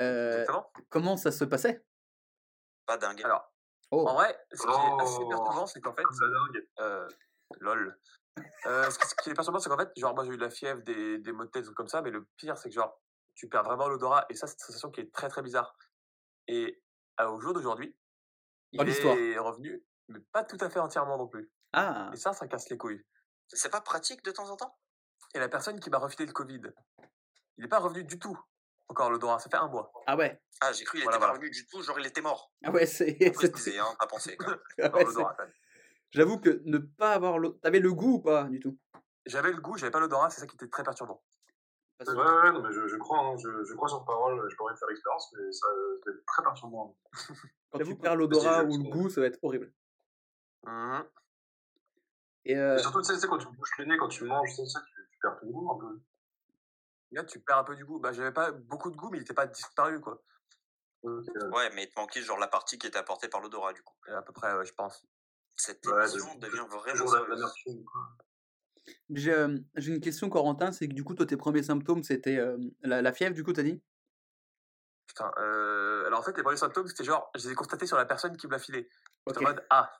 Euh, 0.00 0.44
comment 0.88 1.16
ça 1.18 1.30
se 1.30 1.44
passait? 1.44 1.84
Pas 2.86 2.96
dingue. 2.96 3.22
Alors, 3.22 3.52
Oh, 3.92 4.08
en 4.08 4.14
vrai, 4.14 4.36
ce 4.52 4.62
qui 4.62 4.68
est 4.68 5.02
assez 5.02 5.16
Oh. 5.20 5.28
perturbant, 5.28 5.66
c'est 5.66 5.80
qu'en 5.80 5.94
fait, 5.94 6.02
euh, 6.80 7.06
lol. 7.60 7.98
Euh, 8.66 8.90
ce, 8.90 8.98
qui, 9.22 9.30
est 9.30 9.34
perturbant, 9.34 9.58
c'est 9.58 9.70
qu'en 9.70 9.78
fait, 9.78 9.90
genre, 9.96 10.14
moi 10.14 10.24
j'ai 10.24 10.32
eu 10.32 10.36
de 10.36 10.42
la 10.42 10.50
fièvre, 10.50 10.82
des, 10.82 11.18
des 11.18 11.32
maux 11.32 11.44
de 11.44 11.50
tête, 11.50 11.62
des 11.62 11.66
trucs 11.66 11.76
comme 11.76 11.88
ça, 11.88 12.02
mais 12.02 12.10
le 12.10 12.24
pire, 12.36 12.58
c'est 12.58 12.68
que 12.68 12.74
genre, 12.74 13.00
tu 13.34 13.48
perds 13.48 13.64
vraiment 13.64 13.88
l'odorat, 13.88 14.26
et 14.28 14.34
ça, 14.34 14.46
c'est 14.46 14.54
une 14.54 14.66
sensation 14.66 14.90
qui 14.90 15.00
est 15.00 15.12
très 15.12 15.28
très 15.28 15.42
bizarre. 15.42 15.76
Et 16.48 16.82
à- 17.16 17.30
au 17.30 17.40
jour 17.40 17.54
d'aujourd'hui, 17.54 17.96
il 18.72 18.80
est 18.88 19.38
revenu, 19.38 19.82
mais 20.08 20.20
pas 20.32 20.44
tout 20.44 20.58
à 20.60 20.68
fait 20.68 20.80
entièrement 20.80 21.16
non 21.18 21.28
plus. 21.28 21.50
Ah, 21.72 22.10
Et 22.12 22.16
ça, 22.16 22.32
ça 22.32 22.46
casse 22.46 22.68
les 22.68 22.76
couilles. 22.76 23.04
C'est 23.48 23.70
pas 23.70 23.80
pratique 23.80 24.22
de 24.22 24.30
temps 24.30 24.50
en 24.50 24.56
temps? 24.56 24.76
Et 25.34 25.38
la 25.38 25.48
personne 25.48 25.78
qui 25.80 25.90
m'a 25.90 25.98
refilé 25.98 26.26
le 26.26 26.32
Covid, 26.32 26.60
il 27.56 27.62
n'est 27.62 27.68
pas 27.68 27.78
revenu 27.78 28.04
du 28.04 28.18
tout. 28.18 28.38
Encore 28.88 29.10
l'odorat, 29.10 29.38
ça 29.38 29.50
fait 29.50 29.56
un 29.56 29.68
mois. 29.68 29.92
ah 30.06 30.16
ouais. 30.16 30.40
Ah, 30.60 30.72
j'ai 30.72 30.84
cru 30.84 30.98
qu'il 30.98 31.04
Voilà, 31.04 31.18
était 31.18 31.26
pas 31.26 31.32
revenu 31.32 31.50
du 31.50 31.66
tout, 31.66 31.82
genre 31.82 31.98
il 31.98 32.06
était 32.06 32.20
mort. 32.20 32.52
Ah 32.64 32.70
ouais, 32.70 32.86
c'est. 32.86 33.18
Hein, 33.78 33.96
à 33.98 34.06
penser. 34.06 34.36
quoi. 34.36 34.56
ah 34.82 34.90
ouais, 34.96 35.04
J'avoue 36.12 36.38
que 36.38 36.62
ne 36.64 36.78
pas 36.78 37.12
avoir 37.12 37.38
l'eau. 37.38 37.52
T'avais 37.62 37.80
le 37.80 37.92
goût 37.92 38.14
ou 38.14 38.20
pas 38.20 38.44
du 38.44 38.60
tout? 38.60 38.78
J'avais 39.26 39.50
le 39.52 39.60
goût, 39.60 39.76
j'avais 39.76 39.90
pas 39.90 40.00
l'odorat, 40.00 40.30
c'est 40.30 40.40
ça 40.40 40.46
qui 40.46 40.54
était 40.54 40.68
très 40.68 40.82
perturbant. 40.84 41.22
Ouais, 42.00 42.14
ouais, 42.14 42.52
non, 42.52 42.62
mais 42.62 42.72
je, 42.72 42.86
je 42.86 42.96
crois, 42.96 43.18
hein, 43.20 43.36
je, 43.38 43.64
je 43.64 43.74
crois 43.74 43.88
sur 43.88 44.04
parole, 44.04 44.46
je 44.50 44.56
pourrais 44.56 44.76
faire 44.76 44.88
l'expérience, 44.88 45.32
mais 45.32 45.50
ça 45.50 45.66
être 46.08 46.24
très 46.26 46.42
perturbant. 46.42 46.96
Quand 47.70 47.78
J'avoue 47.78 47.90
tu 47.92 47.96
que- 47.96 48.02
perds 48.02 48.16
l'odorat 48.16 48.64
ou 48.64 48.76
le 48.76 48.84
goût, 48.90 49.08
ça 49.08 49.20
va 49.22 49.26
être 49.28 49.38
horrible. 49.42 49.72
Mhm. 50.64 51.04
Et 52.44 52.56
euh, 52.56 52.76
Et 52.76 52.78
surtout, 52.82 53.00
tu 53.00 53.06
sais, 53.06 53.14
tu 53.14 53.20
sais, 53.20 53.28
quand 53.28 53.38
tu 53.38 53.48
bouges 53.48 53.70
le 53.78 53.84
nez, 53.86 53.96
quand 53.96 54.08
tu 54.08 54.24
manges, 54.24 54.50
tu, 54.50 54.56
sais, 54.56 54.66
ça, 54.66 54.80
tu, 54.82 55.08
tu 55.10 55.18
perds 55.20 55.38
ton 55.40 55.46
goût 55.46 55.70
un 55.72 55.78
peu. 55.78 56.00
Là, 57.12 57.24
tu 57.24 57.40
perds 57.40 57.58
un 57.58 57.64
peu 57.64 57.74
du 57.76 57.84
goût. 57.84 57.98
Bah, 57.98 58.12
j'avais 58.12 58.32
pas 58.32 58.52
beaucoup 58.52 58.90
de 58.90 58.96
goût, 58.96 59.08
mais 59.10 59.18
il 59.18 59.22
était 59.22 59.34
pas 59.34 59.46
disparu, 59.46 60.00
quoi. 60.00 60.22
Euh, 61.04 61.22
Ouais, 61.52 61.70
mais 61.74 61.84
il 61.84 61.90
te 61.90 61.98
manquait 61.98 62.20
genre 62.20 62.38
la 62.38 62.48
partie 62.48 62.78
qui 62.78 62.86
était 62.86 62.98
apportée 62.98 63.28
par 63.28 63.40
l'odorat, 63.40 63.72
du 63.72 63.82
coup. 63.82 63.94
Et 64.08 64.10
à 64.12 64.22
peu 64.22 64.32
près, 64.32 64.54
ouais, 64.56 64.66
je 64.66 64.74
pense. 64.74 65.04
Cette 65.56 65.84
émission 65.86 66.34
de- 66.34 66.40
devient 66.46 66.66
vraiment 66.70 67.06
sérieuse. 67.06 67.54
j'ai 69.10 69.32
euh, 69.32 69.58
une 69.76 70.00
question, 70.00 70.28
Corentin. 70.28 70.72
C'est 70.72 70.88
que 70.88 70.94
du 70.94 71.02
coup, 71.04 71.14
toi, 71.14 71.26
tes 71.26 71.36
premiers 71.36 71.62
symptômes, 71.62 72.02
c'était 72.02 72.36
euh, 72.38 72.56
la, 72.82 73.02
la 73.02 73.12
fièvre, 73.12 73.34
du 73.34 73.42
coup, 73.42 73.52
t'as 73.52 73.62
dit? 73.62 73.82
Putain, 75.06 75.30
euh... 75.38 76.06
alors 76.06 76.20
en 76.20 76.22
fait, 76.22 76.36
les 76.36 76.42
premiers 76.42 76.56
symptômes, 76.58 76.86
c'était 76.88 77.04
genre, 77.04 77.30
je 77.36 77.46
les 77.46 77.52
ai 77.52 77.54
constatés 77.54 77.86
sur 77.86 77.96
la 77.96 78.04
personne 78.04 78.36
qui 78.36 78.46
me 78.46 78.52
l'a 78.52 78.58
filé. 78.58 78.88
J'étais 79.26 79.38
en 79.38 79.42
mode, 79.42 79.64
ah, 79.70 79.92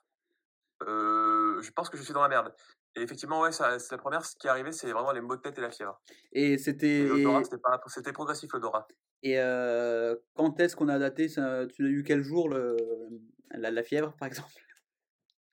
euh, 0.83 1.61
je 1.61 1.71
pense 1.71 1.89
que 1.89 1.97
je 1.97 2.03
suis 2.03 2.13
dans 2.13 2.21
la 2.21 2.27
merde. 2.29 2.53
Et 2.95 3.01
effectivement, 3.01 3.41
ouais, 3.41 3.51
ça- 3.51 3.79
c'est 3.79 3.91
la 3.95 3.97
première, 3.97 4.25
ce 4.25 4.35
qui 4.35 4.47
est 4.47 4.49
arrivé, 4.49 4.71
c'est 4.71 4.91
vraiment 4.91 5.11
les 5.11 5.21
maux 5.21 5.35
de 5.35 5.41
tête 5.41 5.57
et 5.57 5.61
la 5.61 5.71
fièvre. 5.71 5.99
Et 6.33 6.57
c'était. 6.57 7.03
L'odorat, 7.07 7.43
c'était 7.43 7.57
pas, 7.57 7.81
c'était 7.87 8.13
progressif 8.13 8.51
l'odorat. 8.53 8.87
et, 9.23 9.39
euh, 9.39 10.15
quand 10.35 10.59
est-ce 10.59 10.75
qu'on 10.75 10.89
a 10.89 10.99
daté 10.99 11.29
ça 11.29 11.65
Tu 11.67 11.83
l'as 11.83 11.89
eu 11.89 12.03
quel 12.03 12.21
jour, 12.21 12.49
le, 12.49 12.75
la, 13.51 13.71
la 13.71 13.83
fièvre, 13.83 14.13
par 14.19 14.27
exemple? 14.27 14.51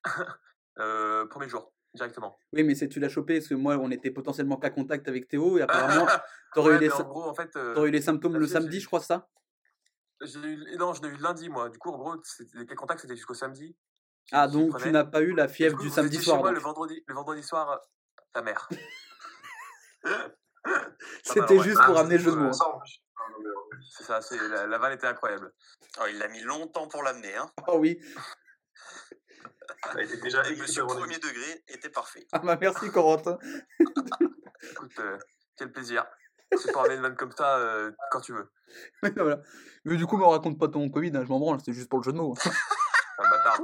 Euh, 0.80 1.24
premier 1.26 1.48
jour, 1.48 1.72
directement. 1.94 2.36
Oui, 2.52 2.64
mais 2.64 2.74
c'est 2.74 2.88
tu 2.88 2.98
l'as 2.98 3.08
chopé 3.08 3.38
parce 3.38 3.46
que 3.46 3.54
moi, 3.54 3.76
on 3.76 3.92
était 3.92 4.10
potentiellement 4.10 4.56
cas 4.56 4.70
contact 4.70 5.06
avec 5.06 5.28
Théo 5.28 5.56
et 5.56 5.62
apparemment, 5.62 6.04
t'aurais 6.54 6.70
Ouais, 6.72 6.76
eu, 6.78 6.80
les 6.80 6.88
mais 6.88 6.94
en 6.94 6.96
sy- 6.96 7.02
gros, 7.04 7.22
en 7.22 7.34
fait, 7.34 7.54
euh, 7.54 7.74
t'aurais 7.74 7.90
eu 7.90 7.92
les 7.92 8.02
symptômes 8.02 8.32
la 8.32 8.40
le 8.40 8.46
samedi, 8.48 8.80
je 8.80 8.86
crois, 8.88 8.98
ça? 8.98 9.28
J'ai 10.20 10.40
eu, 10.40 10.76
non, 10.76 10.92
je 10.92 11.02
l'ai 11.02 11.10
eu 11.10 11.16
lundi, 11.18 11.48
moi. 11.48 11.68
Du 11.70 11.78
coup, 11.78 11.90
en 11.90 11.98
gros, 11.98 12.16
les 12.54 12.66
cas 12.66 12.74
contacts, 12.74 13.02
c'était 13.02 13.14
jusqu'au 13.14 13.34
samedi. 13.34 13.76
Ah, 14.32 14.48
donc 14.48 14.76
tu 14.80 14.90
n'as 14.90 15.04
pas 15.04 15.20
eu 15.22 15.32
la 15.32 15.46
fièvre 15.46 15.76
coup, 15.76 15.84
du 15.84 15.90
samedi 15.90 16.16
chez 16.16 16.24
soir. 16.24 16.40
moi 16.40 16.50
le 16.50 16.58
vendredi, 16.58 17.04
le 17.06 17.14
vendredi 17.14 17.44
soir, 17.44 17.80
ta 18.32 18.42
mère. 18.42 18.68
C'était 21.22 21.56
ouais. 21.58 21.62
juste 21.62 21.84
pour 21.84 21.96
amener 21.98 22.16
le 22.16 22.22
jeu 22.24 22.30
de 22.32 22.36
mots. 22.36 22.50
hein. 22.52 22.58
Ah, 23.16 23.26
mais, 23.38 23.46
euh, 23.46 23.52
C'est 23.90 24.02
ça, 24.02 24.20
c'est, 24.20 24.48
la, 24.48 24.66
la 24.66 24.78
vanne 24.78 24.92
était 24.94 25.06
incroyable. 25.06 25.52
Oh, 26.00 26.04
il 26.10 26.20
a 26.20 26.26
mis 26.28 26.40
longtemps 26.40 26.88
pour 26.88 27.02
l'amener. 27.04 27.36
Hein. 27.36 27.48
Ah 27.66 27.76
oui. 27.76 28.00
Ça 29.84 29.98
a 29.98 30.02
été 30.02 30.16
déjà 30.18 30.46
Et 30.48 30.56
monsieur 30.56 30.82
avant 30.82 30.96
premier 30.96 31.18
degré 31.18 31.64
était 31.68 31.90
parfait. 31.90 32.26
Ah 32.32 32.38
bah 32.38 32.58
merci 32.60 32.90
Corentin. 32.90 33.38
Écoute, 34.70 34.98
euh, 34.98 35.18
quel 35.56 35.72
plaisir. 35.72 36.06
C'est 36.56 36.72
pour 36.72 36.82
amener 36.82 36.96
une 36.96 37.02
vanne 37.02 37.16
comme 37.16 37.32
ça 37.32 37.58
euh, 37.58 37.92
quand 38.10 38.20
tu 38.20 38.32
veux. 38.32 38.50
Ouais, 39.02 39.10
voilà. 39.16 39.40
Mais 39.84 39.96
du 39.96 40.06
coup, 40.06 40.16
me 40.16 40.24
raconte 40.24 40.58
pas 40.58 40.68
ton 40.68 40.88
Covid, 40.88 41.12
hein, 41.14 41.24
je 41.24 41.28
m'en 41.28 41.38
branle, 41.38 41.58
c'était 41.58 41.72
juste 41.72 41.88
pour 41.88 41.98
le 41.98 42.04
jeu 42.04 42.12
de 42.12 42.16
mots. 42.16 42.34
C'est 42.40 42.50
un 43.18 43.28
bâtard. 43.28 43.60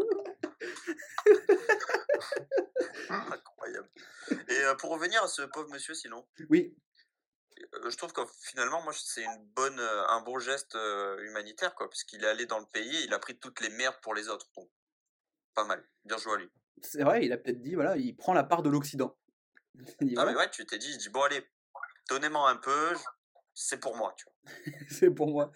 Incroyable. 3.11 3.89
Et 4.49 4.65
euh, 4.65 4.75
pour 4.75 4.91
revenir 4.91 5.23
à 5.23 5.29
ce 5.29 5.43
pauvre 5.43 5.71
monsieur, 5.71 5.95
sinon, 5.95 6.27
Oui, 6.49 6.77
euh, 7.75 7.91
je 7.91 7.97
trouve 7.97 8.13
que 8.13 8.23
finalement, 8.43 8.83
moi, 8.83 8.93
c'est 8.95 9.25
une 9.25 9.45
bonne, 9.55 9.79
euh, 9.79 10.07
un 10.09 10.21
bon 10.23 10.39
geste 10.39 10.77
humanitaire, 11.21 11.75
quoi, 11.75 11.89
parce 11.89 12.05
qu'il 12.05 12.25
est 12.25 12.29
allé 12.29 12.47
dans 12.47 12.59
le 12.59 12.67
pays, 12.67 12.97
et 12.97 13.05
il 13.05 13.15
a 13.15 13.19
pris 13.19 13.39
toutes 13.39 13.61
les 13.61 13.71
merdes 13.71 14.01
pour 14.03 14.15
les 14.15 14.29
autres. 14.29 14.47
Donc, 14.57 14.69
pas 15.55 15.65
mal. 15.65 15.85
Bien 16.05 16.17
joué 16.17 16.35
à 16.35 16.37
lui. 16.37 16.51
c'est 16.83 17.03
vrai, 17.03 17.25
il 17.25 17.33
a 17.33 17.37
peut-être 17.37 17.61
dit, 17.61 17.75
voilà, 17.75 17.97
il 17.97 18.17
prend 18.17 18.33
la 18.33 18.45
part 18.45 18.63
de 18.63 18.71
l'Occident. 18.71 19.17
Ah, 19.83 20.05
voilà, 20.15 20.33
mais 20.33 20.37
ouais, 20.37 20.51
tu 20.51 20.67
t'es 20.67 20.79
dit, 20.79 20.91
il 20.91 20.99
dit, 20.99 21.09
bon, 21.09 21.23
allez, 21.23 21.49
donnez-moi 22.09 22.51
un 22.51 22.57
peu, 22.57 22.95
c'est 23.55 23.79
pour 23.79 23.97
moi, 23.97 24.15
tu 24.17 24.27
vois. 24.27 24.53
c'est 24.91 25.11
pour 25.11 25.29
moi. 25.29 25.53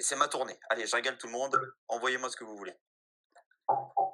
C'est 0.00 0.16
ma 0.16 0.26
tournée. 0.26 0.58
Allez, 0.70 0.86
je 0.86 0.96
régale 0.96 1.16
tout 1.16 1.26
le 1.26 1.32
monde, 1.32 1.56
envoyez-moi 1.86 2.28
ce 2.28 2.36
que 2.36 2.44
vous 2.44 2.56
voulez. 2.56 2.74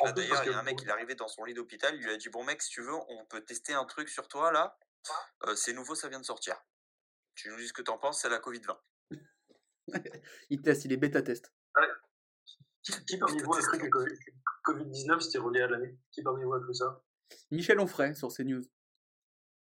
Là, 0.04 0.12
d'ailleurs, 0.12 0.44
il 0.44 0.50
y 0.50 0.54
a 0.54 0.58
un 0.58 0.62
mec, 0.62 0.80
il 0.82 0.88
est 0.88 0.92
arrivé 0.92 1.14
dans 1.14 1.28
son 1.28 1.44
lit 1.44 1.54
d'hôpital, 1.54 1.94
il 1.94 2.02
lui 2.02 2.12
a 2.12 2.16
dit 2.16 2.28
Bon, 2.28 2.44
mec, 2.44 2.62
si 2.62 2.70
tu 2.70 2.82
veux, 2.82 2.94
on 2.94 3.24
peut 3.26 3.44
tester 3.44 3.72
un 3.72 3.84
truc 3.84 4.08
sur 4.08 4.28
toi 4.28 4.52
là. 4.52 4.78
Euh, 5.44 5.54
c'est 5.54 5.72
nouveau, 5.72 5.94
ça 5.94 6.08
vient 6.08 6.20
de 6.20 6.24
sortir. 6.24 6.62
Tu 7.34 7.48
nous 7.48 7.56
dis 7.56 7.68
ce 7.68 7.72
que 7.72 7.82
t'en 7.82 7.98
penses, 7.98 8.20
c'est 8.20 8.28
la 8.28 8.38
Covid-20. 8.38 8.76
Il 10.50 10.60
teste, 10.60 10.84
il 10.84 10.92
est 10.92 10.96
bêta-test. 10.96 11.52
Qui, 13.06 13.18
parmi 13.18 13.40
vous 13.42 13.52
a 13.54 13.60
cru 13.60 13.78
que 13.78 13.86
Covid- 13.86 14.18
Covid-19 14.64 15.20
c'était 15.20 15.38
relié 15.38 15.62
à 15.62 15.68
l'année? 15.68 15.96
Qui 16.10 16.22
parmi 16.22 16.44
vous 16.44 16.54
a 16.54 16.60
cru 16.60 16.74
ça? 16.74 17.02
Michel 17.50 17.78
Onfray 17.80 18.14
sur 18.14 18.28
CNews. 18.28 18.62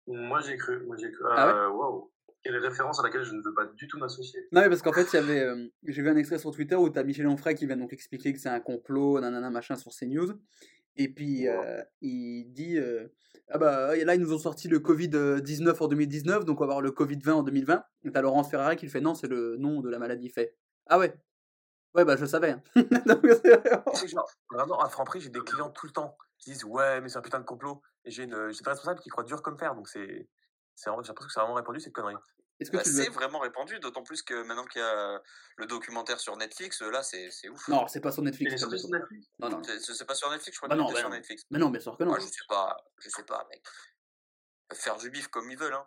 Moi 0.06 0.40
j'ai 0.40 0.56
cru. 0.56 0.84
Moi 0.86 0.96
j'ai 0.96 1.10
cru. 1.10 1.24
Ah 1.30 1.46
ouais? 1.46 1.52
Euh, 1.54 1.68
Waouh. 1.70 2.10
Quelle 2.42 2.56
référence 2.58 3.00
à 3.00 3.04
laquelle 3.04 3.24
je 3.24 3.32
ne 3.32 3.40
veux 3.42 3.54
pas 3.54 3.64
du 3.64 3.88
tout 3.88 3.98
m'associer. 3.98 4.38
Non, 4.52 4.60
mais 4.60 4.68
parce 4.68 4.82
qu'en 4.82 4.92
fait, 4.92 5.06
il 5.14 5.16
y 5.16 5.18
avait, 5.18 5.40
euh, 5.40 5.66
j'ai 5.84 6.02
vu 6.02 6.10
un 6.10 6.16
extrait 6.16 6.38
sur 6.38 6.50
Twitter 6.50 6.74
où 6.76 6.90
tu 6.90 6.98
as 6.98 7.02
Michel 7.02 7.26
Onfray 7.26 7.54
qui 7.54 7.66
vient 7.66 7.78
donc 7.78 7.94
expliquer 7.94 8.34
que 8.34 8.38
c'est 8.38 8.50
un 8.50 8.60
complot, 8.60 9.18
nanana, 9.18 9.48
machin, 9.48 9.76
sur 9.76 9.92
CNews. 9.92 10.28
Et 10.96 11.08
puis, 11.08 11.48
euh, 11.48 11.82
il 12.02 12.52
dit 12.52 12.76
euh, 12.76 13.08
Ah 13.48 13.56
bah 13.56 13.96
là, 13.96 14.14
ils 14.14 14.20
nous 14.20 14.34
ont 14.34 14.38
sorti 14.38 14.68
le 14.68 14.78
Covid-19 14.80 15.82
en 15.82 15.88
2019, 15.88 16.44
donc 16.44 16.60
on 16.60 16.66
va 16.66 16.72
avoir 16.74 16.82
le 16.82 16.90
Covid-20 16.90 17.30
en 17.30 17.42
2020. 17.42 17.82
Et 18.04 18.12
t'as 18.12 18.20
Laurence 18.20 18.50
Ferrari 18.50 18.76
qui 18.76 18.84
le 18.84 18.90
fait 18.90 19.00
Non, 19.00 19.14
c'est 19.14 19.26
le 19.28 19.56
nom 19.56 19.80
de 19.80 19.88
la 19.88 19.98
maladie. 19.98 20.28
Fait 20.28 20.54
Ah 20.86 20.98
ouais 20.98 21.14
Ouais, 21.94 22.04
bah 22.04 22.16
je 22.16 22.26
savais. 22.26 22.50
hein. 22.50 22.62
Donc, 23.06 23.24
c'est 23.94 24.08
genre, 24.08 24.28
vraiment, 24.50 24.80
à 24.80 24.88
Franprix, 24.88 25.20
j'ai 25.20 25.30
des 25.30 25.40
clients 25.40 25.70
tout 25.70 25.86
le 25.86 25.92
temps 25.92 26.16
qui 26.38 26.50
disent 26.50 26.64
Ouais, 26.64 27.00
mais 27.00 27.08
c'est 27.08 27.18
un 27.18 27.22
putain 27.22 27.38
de 27.40 27.44
complot. 27.44 27.82
Et 28.04 28.10
j'ai 28.10 28.24
une, 28.24 28.50
j'ai 28.50 28.58
une 28.60 28.66
responsable 28.68 29.00
qui 29.00 29.08
croit 29.10 29.24
dur 29.24 29.42
comme 29.42 29.58
fer. 29.58 29.74
Donc, 29.74 29.88
c'est. 29.88 30.28
c'est 30.74 30.90
vraiment- 30.90 31.02
J'ai 31.02 31.08
l'impression 31.08 31.28
que 31.28 31.32
c'est 31.32 31.40
vraiment 31.40 31.54
répandu 31.54 31.80
cette 31.80 31.92
connerie. 31.92 32.16
Est-ce 32.60 32.70
que 32.70 32.76
Bah, 32.76 32.82
tu 32.84 32.90
c'est 32.90 33.08
vraiment 33.10 33.40
répandu, 33.40 33.80
d'autant 33.80 34.04
plus 34.04 34.22
que 34.22 34.44
maintenant 34.44 34.64
qu'il 34.64 34.80
y 34.80 34.84
a 34.84 35.20
le 35.56 35.66
documentaire 35.66 36.20
sur 36.20 36.36
Netflix, 36.36 36.80
là, 36.82 37.02
c'est 37.02 37.28
c'est 37.30 37.48
ouf. 37.48 37.66
Non, 37.68 37.88
c'est 37.88 38.00
pas 38.00 38.12
sur 38.12 38.22
Netflix. 38.22 38.52
est 38.54 38.58
sorti 38.58 38.76
ça, 38.78 38.82
sur 38.82 38.90
mais- 38.92 38.98
Netflix? 39.00 39.26
Non, 39.40 39.48
non. 39.50 39.62
C'est 39.64 39.80
c'est 39.80 40.04
pas 40.04 40.14
sur 40.14 40.30
Netflix, 40.30 40.54
je 40.56 40.60
crois 40.60 40.68
Bah 40.68 40.76
non, 40.76 40.86
bah 40.90 40.98
sur 41.00 41.08
non. 41.08 41.16
Netflix. 41.16 41.42
Mais 41.50 41.58
non, 41.58 41.70
bien 41.70 41.80
sûr 41.80 41.96
que 41.98 42.04
non. 42.04 42.14
Ah, 42.14 42.20
je 42.20 42.26
sais 42.26 42.44
pas, 42.48 42.76
je 43.00 43.08
sais 43.08 43.24
pas, 43.24 43.44
mec. 43.50 43.62
Faire 44.72 44.96
du 44.96 45.10
bif 45.10 45.26
comme 45.28 45.50
ils 45.50 45.58
veulent, 45.58 45.74
hein. 45.74 45.86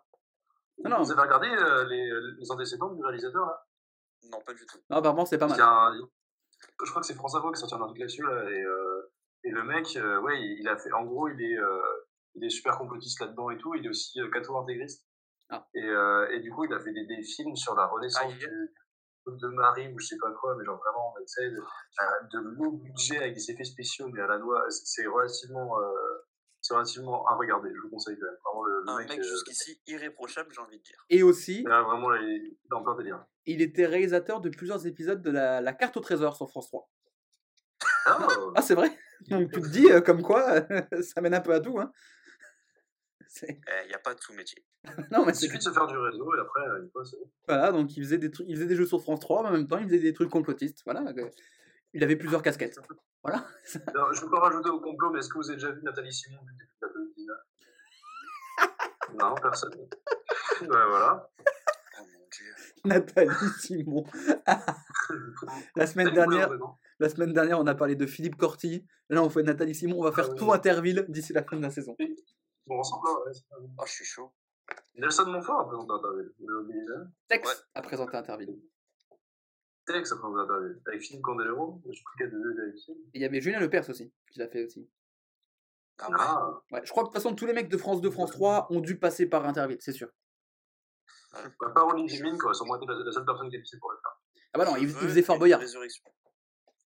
Non, 0.83 0.89
non. 0.91 1.03
Vous 1.03 1.11
avez 1.11 1.21
regardé 1.21 1.47
euh, 1.47 1.85
les, 1.85 2.11
les 2.37 2.51
antécédents 2.51 2.89
du 2.93 3.01
réalisateur 3.03 3.45
là? 3.45 3.65
Non, 4.23 4.39
pas 4.45 4.53
du 4.53 4.65
tout. 4.65 4.77
Non, 4.89 4.97
apparemment, 4.97 5.25
c'est 5.25 5.37
pas 5.37 5.47
mal. 5.47 5.59
un- 5.61 5.93
Je 6.83 6.89
crois 6.89 7.01
que 7.01 7.07
c'est 7.07 7.13
France 7.15 7.35
Info 7.35 7.49
qui 7.51 7.57
a 7.57 7.59
sorti 7.59 7.75
un 7.75 7.81
article 7.81 7.99
là-dessus 8.01 8.23
là, 8.23 8.49
et, 8.49 8.61
euh, 8.61 9.11
et 9.43 9.51
le 9.51 9.63
mec, 9.63 9.95
euh, 9.95 10.19
ouais, 10.21 10.39
il, 10.41 10.59
il 10.61 10.67
a 10.67 10.77
fait. 10.77 10.91
En 10.91 11.05
gros, 11.05 11.27
il 11.29 11.41
est, 11.41 11.57
euh, 11.57 11.81
il 12.35 12.43
est 12.45 12.49
super 12.49 12.77
complotiste 12.77 13.19
là-dedans 13.21 13.49
et 13.51 13.57
tout. 13.57 13.73
Il 13.75 13.85
est 13.85 13.89
aussi 13.89 14.19
euh, 14.19 14.29
catho-intégriste. 14.31 15.05
Ah. 15.49 15.65
Et, 15.75 15.87
et 16.35 16.39
du 16.41 16.51
coup, 16.51 16.65
il 16.65 16.73
a 16.73 16.79
fait 16.79 16.91
des, 16.91 17.05
des 17.05 17.23
films 17.23 17.55
sur 17.55 17.73
la 17.75 17.85
renaissance 17.85 18.21
Aïe. 18.33 18.37
du, 18.37 18.75
de 19.27 19.47
Marie 19.47 19.93
ou 19.93 19.99
je 19.99 20.07
sais 20.07 20.17
pas 20.17 20.31
quoi, 20.33 20.55
mais 20.57 20.65
genre 20.65 20.77
vraiment, 20.77 21.13
tu 21.19 21.23
sais, 21.27 21.49
de, 21.49 21.57
euh, 21.59 22.27
de 22.33 22.39
lourd 22.39 22.73
budget 22.79 23.17
avec 23.17 23.33
des 23.35 23.51
effets 23.51 23.63
spéciaux, 23.63 24.09
mais 24.09 24.21
à 24.21 24.27
la 24.27 24.39
noix, 24.39 24.65
c'est- 24.69 24.83
c'est 24.85 25.07
relativement, 25.07 25.79
euh, 25.79 26.16
c'est 26.61 26.73
relativement 26.73 27.25
à 27.27 27.35
regarder. 27.35 27.69
Je 27.73 27.79
vous 27.81 27.89
conseille 27.89 28.17
quand 28.19 28.25
même. 28.25 28.35
Vraiment 28.43 28.63
le, 28.65 28.81
le 28.83 28.89
Un 28.89 28.97
mec, 28.99 29.09
mec 29.09 29.19
euh, 29.19 29.23
jusqu'ici 29.23 29.81
irréprochable, 29.87 30.49
j'ai 30.53 30.61
envie 30.61 30.77
de 30.77 30.83
dire. 30.83 31.05
Et 31.09 31.23
aussi, 31.23 31.63
là, 31.63 31.81
vraiment, 31.83 32.09
là, 32.09 32.21
il 32.21 32.29
est 32.47 32.57
dans 32.69 32.83
plein 32.83 32.95
délire. 32.95 33.25
il 33.45 33.61
était 33.61 33.85
réalisateur 33.85 34.41
de 34.41 34.49
plusieurs 34.49 34.85
épisodes 34.87 35.21
de 35.21 35.31
la, 35.31 35.61
la 35.61 35.73
carte 35.73 35.95
au 35.97 36.01
trésor 36.01 36.35
sur 36.35 36.49
France 36.49 36.67
3. 36.67 36.89
Ah, 38.05 38.27
Ah, 38.55 38.61
c'est 38.61 38.75
vrai 38.75 38.89
Donc 39.29 39.51
tu 39.51 39.61
te 39.61 39.67
dis, 39.67 39.89
euh, 39.91 40.01
comme 40.01 40.21
quoi, 40.21 40.61
ça 41.01 41.21
mène 41.21 41.33
un 41.33 41.41
peu 41.41 41.53
à 41.53 41.59
tout. 41.59 41.79
Hein. 41.79 41.91
C'est- 43.29 43.59
Il 43.83 43.87
n'y 43.87 43.93
a 43.93 43.99
pas 43.99 44.13
de 44.13 44.19
sous-métier. 44.21 44.65
Non, 45.11 45.25
mais 45.25 45.31
il 45.31 45.35
c'est 45.35 45.45
suffit 45.47 45.57
de 45.57 45.63
se 45.63 45.71
faire 45.71 45.85
du 45.87 45.97
réseau 45.97 46.33
et 46.35 46.39
après, 46.39 46.61
euh, 46.61 46.83
une 46.83 46.89
fois, 46.91 47.03
c'est 47.05 47.17
bon. 47.17 47.29
Voilà, 47.47 47.71
donc 47.71 47.95
il 47.97 48.03
faisait, 48.03 48.17
des 48.17 48.31
trucs, 48.31 48.47
il 48.47 48.55
faisait 48.55 48.67
des 48.67 48.75
jeux 48.75 48.85
sur 48.85 49.01
France 49.01 49.19
3, 49.19 49.43
mais 49.43 49.49
en 49.49 49.51
même 49.53 49.67
temps, 49.67 49.77
il 49.79 49.85
faisait 49.85 49.99
des 49.99 50.13
trucs 50.13 50.29
complotistes. 50.29 50.81
Voilà. 50.85 51.03
euh, 51.17 51.29
Il 51.93 52.03
avait 52.03 52.15
plusieurs 52.15 52.41
casquettes. 52.41 52.79
Voilà. 53.23 53.45
Alors, 53.87 54.13
je 54.13 54.21
peux 54.21 54.29
pas 54.29 54.39
rajouter 54.39 54.69
au 54.69 54.79
complot, 54.79 55.09
mais 55.11 55.19
est-ce 55.19 55.27
que 55.29 55.37
vous 55.37 55.49
avez 55.49 55.57
déjà 55.57 55.71
vu 55.71 55.81
Nathalie 55.83 56.13
Simon 56.13 56.39
du 56.43 56.53
début 56.53 56.77
de 56.81 56.87
la 56.87 56.93
Covid-19 56.93 57.33
Non, 59.19 59.35
personne. 59.35 59.73
ouais, 59.75 59.87
voilà. 60.67 61.29
Oh 61.99 62.03
mon 62.03 62.27
dieu. 62.31 62.53
Nathalie 62.85 63.49
Simon. 63.59 64.05
la, 65.75 65.87
semaine 65.87 66.13
dernière, 66.13 66.49
la 66.99 67.09
semaine 67.09 67.33
dernière, 67.33 67.59
on 67.59 67.67
a 67.67 67.75
parlé 67.75 67.95
de 67.95 68.05
Philippe 68.05 68.37
Corti. 68.37 68.85
Là, 69.09 69.23
on 69.23 69.29
fait 69.29 69.43
Nathalie 69.43 69.75
Simon. 69.75 69.99
On 69.99 70.03
va 70.03 70.11
faire 70.11 70.25
Ah 70.29 70.33
oui. 70.33 70.37
tout 70.37 70.51
Interville 70.53 71.05
d'ici 71.09 71.33
la 71.33 71.43
fin 71.43 71.57
de 71.57 71.61
la 71.63 71.69
saison. 71.69 71.95
Bon, 72.65 72.79
ensemble, 72.79 73.07
ouais. 73.25 73.31
Oh, 73.77 73.83
je 73.85 73.91
suis 73.91 74.05
chaud. 74.05 74.33
Nelson 74.95 75.25
Montfort 75.27 75.61
a 75.61 75.67
présenté 75.67 75.93
Interville. 75.93 76.31
Tex 77.29 77.47
Ouais. 77.49 77.55
a 77.75 77.81
présenté 77.81 78.17
Interville. 78.17 78.59
Tex 79.87 80.11
a 80.11 80.15
présenté 80.17 80.41
Interville. 80.41 80.81
Avec 80.85 81.01
Philippe 81.01 81.21
Candelero. 81.23 81.81
Je 81.89 82.03
deux 82.27 82.53
il. 82.53 82.91
Et 83.13 83.17
il 83.19 83.21
y 83.21 83.25
avait 83.25 83.41
Julien 83.41 83.59
Lepers 83.59 83.89
aussi, 83.89 84.11
qui 84.31 84.39
l'a 84.39 84.47
fait 84.47 84.63
aussi. 84.65 84.87
Ah 85.99 86.09
ouais. 86.09 86.15
Ah, 86.19 86.61
Ouais, 86.71 86.81
je 86.83 86.91
crois 86.91 87.03
que 87.03 87.09
de 87.09 87.13
toute 87.13 87.23
façon, 87.23 87.33
tous 87.35 87.45
les 87.47 87.53
mecs 87.53 87.69
de 87.69 87.77
France 87.77 88.01
2, 88.01 88.11
France 88.11 88.31
3 88.31 88.67
ont 88.71 88.81
dû 88.81 88.99
passer 88.99 89.25
par 89.27 89.45
Interville, 89.47 89.77
c'est 89.79 89.93
sûr. 89.93 90.09
bah, 91.33 91.69
pas 91.73 91.85
Olivier 91.85 92.21
Mine, 92.21 92.37
quoi. 92.37 92.51
Aurait 92.51 92.77
été 92.77 92.85
la, 92.87 93.03
la 93.03 93.11
seule 93.11 93.25
personne 93.25 93.49
qui 93.49 93.55
a 93.55 93.59
décidé 93.59 93.79
pour 93.79 93.91
le 93.91 93.97
faire. 93.97 94.21
Ah 94.53 94.59
bah 94.59 94.65
non, 94.65 94.75
il, 94.75 94.83
il 94.83 94.89
faisait 94.89 95.21
Fort 95.23 95.39
Boyard. 95.39 95.59
Résurrection. 95.59 96.03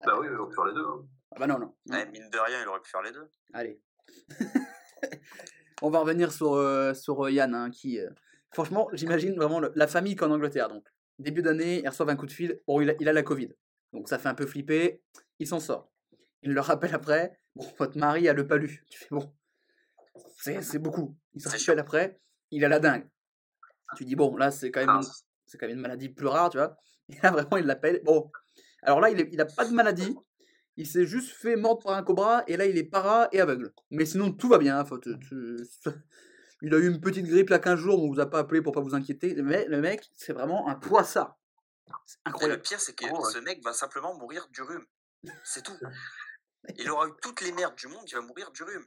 Bah 0.05 0.17
oui, 0.19 0.27
on 0.39 0.47
peut 0.47 0.53
faire 0.55 0.65
les 0.65 0.73
deux. 0.73 0.85
Hein. 0.85 1.05
Ah 1.31 1.39
bah 1.39 1.47
non, 1.47 1.59
non. 1.59 1.75
Ouais, 1.89 2.05
mine 2.11 2.29
de 2.29 2.37
rien, 2.37 2.61
il 2.61 2.67
aurait 2.67 2.79
pu 2.81 2.89
faire 2.89 3.01
les 3.01 3.11
deux. 3.11 3.27
Allez. 3.53 3.81
On 5.81 5.89
va 5.89 5.99
revenir 5.99 6.31
sur, 6.31 6.53
euh, 6.53 6.93
sur 6.93 7.25
euh, 7.25 7.31
Yann, 7.31 7.53
hein, 7.53 7.69
qui... 7.69 7.99
euh, 7.99 8.09
Franchement, 8.53 8.87
j'imagine 8.93 9.35
vraiment 9.35 9.59
le- 9.59 9.71
la 9.75 9.87
famille 9.87 10.15
qu'en 10.15 10.29
Angleterre. 10.31 10.69
Donc, 10.69 10.85
début 11.23 11.41
d'année, 11.41 11.81
ils 11.81 11.87
reçoivent 11.87 12.09
un 12.09 12.15
coup 12.15 12.25
de 12.25 12.31
fil. 12.31 12.59
Bon, 12.67 12.81
il 12.81 12.89
a, 12.89 12.93
il 12.99 13.07
a 13.09 13.13
la 13.13 13.23
Covid. 13.23 13.49
Donc, 13.93 14.07
ça 14.09 14.19
fait 14.19 14.29
un 14.29 14.35
peu 14.35 14.45
flipper. 14.45 15.01
Il 15.39 15.47
s'en 15.47 15.59
sort. 15.59 15.91
Il 16.41 16.51
le 16.53 16.61
rappelle 16.61 16.93
après. 16.93 17.39
Bon, 17.55 17.65
votre 17.77 17.97
mari 17.97 18.27
a 18.29 18.33
le 18.33 18.45
palu. 18.47 18.83
Tu 18.89 18.99
fais 18.99 19.07
bon. 19.11 19.33
C'est 20.37 20.79
beaucoup. 20.79 21.17
Il 21.33 21.41
se 21.41 21.49
rappelle 21.49 21.79
après. 21.79 22.19
Il 22.51 22.65
a 22.65 22.69
la 22.69 22.79
dingue. 22.79 23.07
Tu 23.97 24.05
dis, 24.05 24.15
bon, 24.15 24.35
là, 24.35 24.51
c'est 24.51 24.71
quand 24.71 24.81
même 24.81 24.89
Ah, 24.89 24.99
une, 25.01 25.07
c'est 25.45 25.57
quand 25.57 25.67
même 25.67 25.75
une 25.77 25.81
maladie 25.81 26.09
plus 26.09 26.27
rare, 26.27 26.49
tu 26.49 26.57
vois. 26.57 26.75
Et 27.09 27.15
là, 27.21 27.31
vraiment, 27.31 27.57
il 27.57 27.65
l'appelle. 27.65 28.01
Bon. 28.03 28.31
Alors 28.81 28.99
là, 28.99 29.09
il, 29.09 29.19
est- 29.19 29.29
il 29.31 29.39
a 29.41 29.45
pas 29.45 29.65
de 29.65 29.73
maladie. 29.73 30.15
Il 30.75 30.87
s'est 30.87 31.05
juste 31.05 31.31
fait 31.31 31.55
mordre 31.55 31.83
par 31.83 31.93
un 31.95 32.01
cobra 32.01 32.43
et 32.47 32.57
là 32.57 32.65
il 32.65 32.79
est 32.79 32.83
para 32.83 33.29
et 33.31 33.39
aveugle. 33.39 33.71
Mais 33.91 34.05
sinon 34.05 34.31
tout 34.31 34.49
va 34.49 34.57
bien. 34.57 34.83
faut 34.83 34.97
te- 34.97 35.11
te- 35.11 35.89
Il 36.63 36.73
a 36.73 36.77
eu 36.77 36.87
une 36.87 37.01
petite 37.01 37.25
grippe 37.25 37.49
il 37.49 37.51
y 37.51 37.55
a 37.55 37.59
15 37.59 37.77
jours, 37.77 38.01
on 38.01 38.07
vous 38.11 38.19
a 38.19 38.25
pas 38.25 38.39
appelé 38.39 38.61
pour 38.61 38.71
pas 38.73 38.79
vous 38.81 38.95
inquiéter. 38.95 39.35
Mais 39.41 39.65
le 39.67 39.81
mec, 39.81 40.09
c'est 40.15 40.33
vraiment 40.33 40.67
un 40.69 40.75
poissard. 40.75 41.37
C'est 42.05 42.17
Et 42.17 42.21
le 42.25 42.29
incroyable. 42.29 42.61
pire, 42.61 42.79
c'est 42.79 42.93
que 42.95 43.05
Oh, 43.11 43.17
ouais. 43.25 43.31
ce 43.33 43.37
mec 43.39 43.61
va 43.63 43.73
simplement 43.73 44.17
mourir 44.17 44.47
du 44.49 44.61
rhume. 44.61 44.85
C'est 45.43 45.61
tout. 45.63 45.73
Il 46.77 46.89
aura 46.89 47.07
eu 47.07 47.11
toutes 47.21 47.41
les 47.41 47.51
merdes 47.51 47.75
du 47.75 47.87
monde, 47.87 48.05
il 48.07 48.15
va 48.15 48.21
mourir 48.21 48.49
du 48.51 48.63
rhume. 48.63 48.85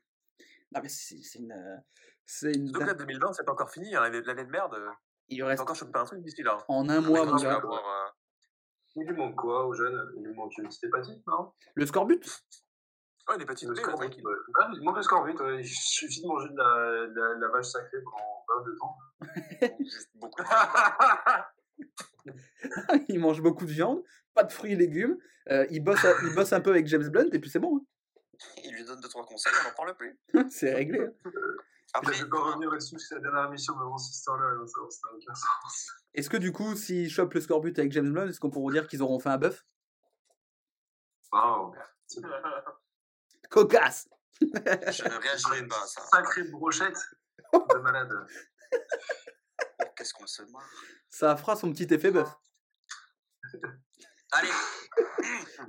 Non, 0.72 0.80
mais 0.82 0.88
c'est 0.88 1.18
c'est 1.22 1.38
une. 1.38 1.52
euh, 1.52 1.76
C'est 2.24 2.52
une. 2.52 2.72
Donc 2.72 2.86
là, 2.86 2.94
2020, 2.94 3.34
c'est 3.34 3.44
pas 3.44 3.52
encore 3.52 3.70
fini. 3.70 3.94
hein, 3.94 4.00
L'année 4.00 4.22
l'année 4.22 4.44
de 4.46 4.50
merde, 4.50 4.72
euh, 4.74 4.88
Il 5.28 5.44
reste 5.44 5.60
encore 5.60 5.76
choper 5.76 5.98
un 5.98 6.04
truc 6.06 6.22
d'ici 6.22 6.42
là. 6.42 6.56
en 6.68 6.88
un 6.88 7.00
mois, 7.02 7.26
mon 7.26 7.36
gars. 7.36 7.60
euh, 7.62 8.10
Il 8.96 9.06
lui 9.06 9.14
manque 9.14 9.36
quoi 9.36 9.66
aux 9.66 9.74
jeunes? 9.74 10.10
Il 10.16 10.22
lui 10.24 10.34
manque 10.34 10.56
une 10.56 10.68
petite 10.68 10.84
hépatite, 10.84 11.26
non? 11.26 11.52
Le 11.74 11.84
scorbut? 11.84 12.24
Ouais, 13.28 13.38
des 13.38 13.44
petites 13.46 13.68
Le 13.68 13.74
B, 13.74 13.78
ouais, 13.78 13.82
scorbut, 13.82 14.06
tranquille. 14.06 14.24
ouais. 14.26 14.34
Ah, 14.60 14.70
il 14.72 14.82
manque 14.84 14.96
le 14.96 15.02
scorbut. 15.02 15.32
ouais. 15.40 15.60
Il 15.60 15.66
suffit 15.68 16.22
de 16.22 16.26
manger 16.28 16.48
de 16.50 16.56
la, 16.56 17.06
de 17.08 17.20
la, 17.20 17.34
de 17.34 17.40
la 17.40 17.48
vache 17.48 17.66
sacrée 17.66 17.98
pendant 18.04 18.44
pas 18.46 18.60
de 18.64 18.72
temps. 18.78 18.96
juste 19.80 20.10
beaucoup. 20.14 20.42
il 23.08 23.18
mange 23.20 23.40
beaucoup 23.42 23.66
de 23.66 23.70
viande, 23.72 24.02
pas 24.34 24.44
de 24.44 24.52
fruits 24.52 24.72
et 24.72 24.76
légumes. 24.76 25.18
euh, 25.50 25.66
il, 25.70 25.80
bosse 25.82 26.04
à- 26.04 26.14
il 26.22 26.34
bosse 26.34 26.52
un 26.52 26.60
peu 26.60 26.70
avec 26.70 26.86
James 26.86 27.08
Blunt 27.08 27.28
et 27.32 27.38
puis 27.38 27.50
c'est 27.50 27.58
bon. 27.58 27.84
Il 28.64 28.74
lui 28.74 28.84
donne 28.84 29.00
deux 29.00 29.08
trois 29.08 29.24
conseils, 29.24 29.52
on 29.60 29.64
n'en 29.68 29.74
parle 29.74 29.96
plus. 29.96 30.18
hein. 30.34 30.46
c'est 30.50 30.74
réglé. 30.74 31.00
hein. 31.00 31.12
Je 31.24 31.30
Après, 31.94 32.12
ne 32.18 32.24
vais 32.24 32.28
pas 32.28 32.38
revenir 32.40 32.70
là-dessus, 32.70 32.98
c'est 32.98 33.14
la 33.14 33.20
dernière 33.22 33.46
émission, 33.46 33.74
mais 33.76 33.84
bon, 33.84 33.96
cette 33.96 34.14
histoire-là, 34.14 34.50
ça 34.66 34.80
n'a 35.08 35.14
aucun 35.16 35.34
sens. 35.34 35.90
Est-ce 36.14 36.28
que 36.28 36.36
du 36.36 36.52
coup, 36.52 36.74
s'ils 36.74 37.08
chopent 37.10 37.34
le 37.34 37.40
scorbut 37.40 37.78
avec 37.78 37.92
James 37.92 38.12
Bond, 38.12 38.28
est-ce 38.28 38.40
qu'on 38.40 38.50
pourrait 38.50 38.74
dire 38.74 38.86
qu'ils 38.88 39.02
auront 39.02 39.18
fait 39.18 39.30
un 39.30 39.38
c'est 42.06 42.20
une 42.20 42.26
Cocasse 43.50 44.08
je 44.40 45.02
ne 45.04 45.18
réagirai 45.22 45.66
pas 45.66 45.82
à 45.82 45.86
ça. 45.86 46.02
sacrée 46.12 46.42
brochette 46.50 46.98
de 47.54 47.78
malade. 47.78 48.12
Qu'est-ce 49.96 50.12
qu'on 50.12 50.26
se 50.26 50.42
marre 50.52 50.68
Ça 51.08 51.36
fera 51.36 51.56
son 51.56 51.72
petit 51.72 51.92
effet 51.94 52.10
bœuf. 52.10 52.28
Allez, 54.32 54.48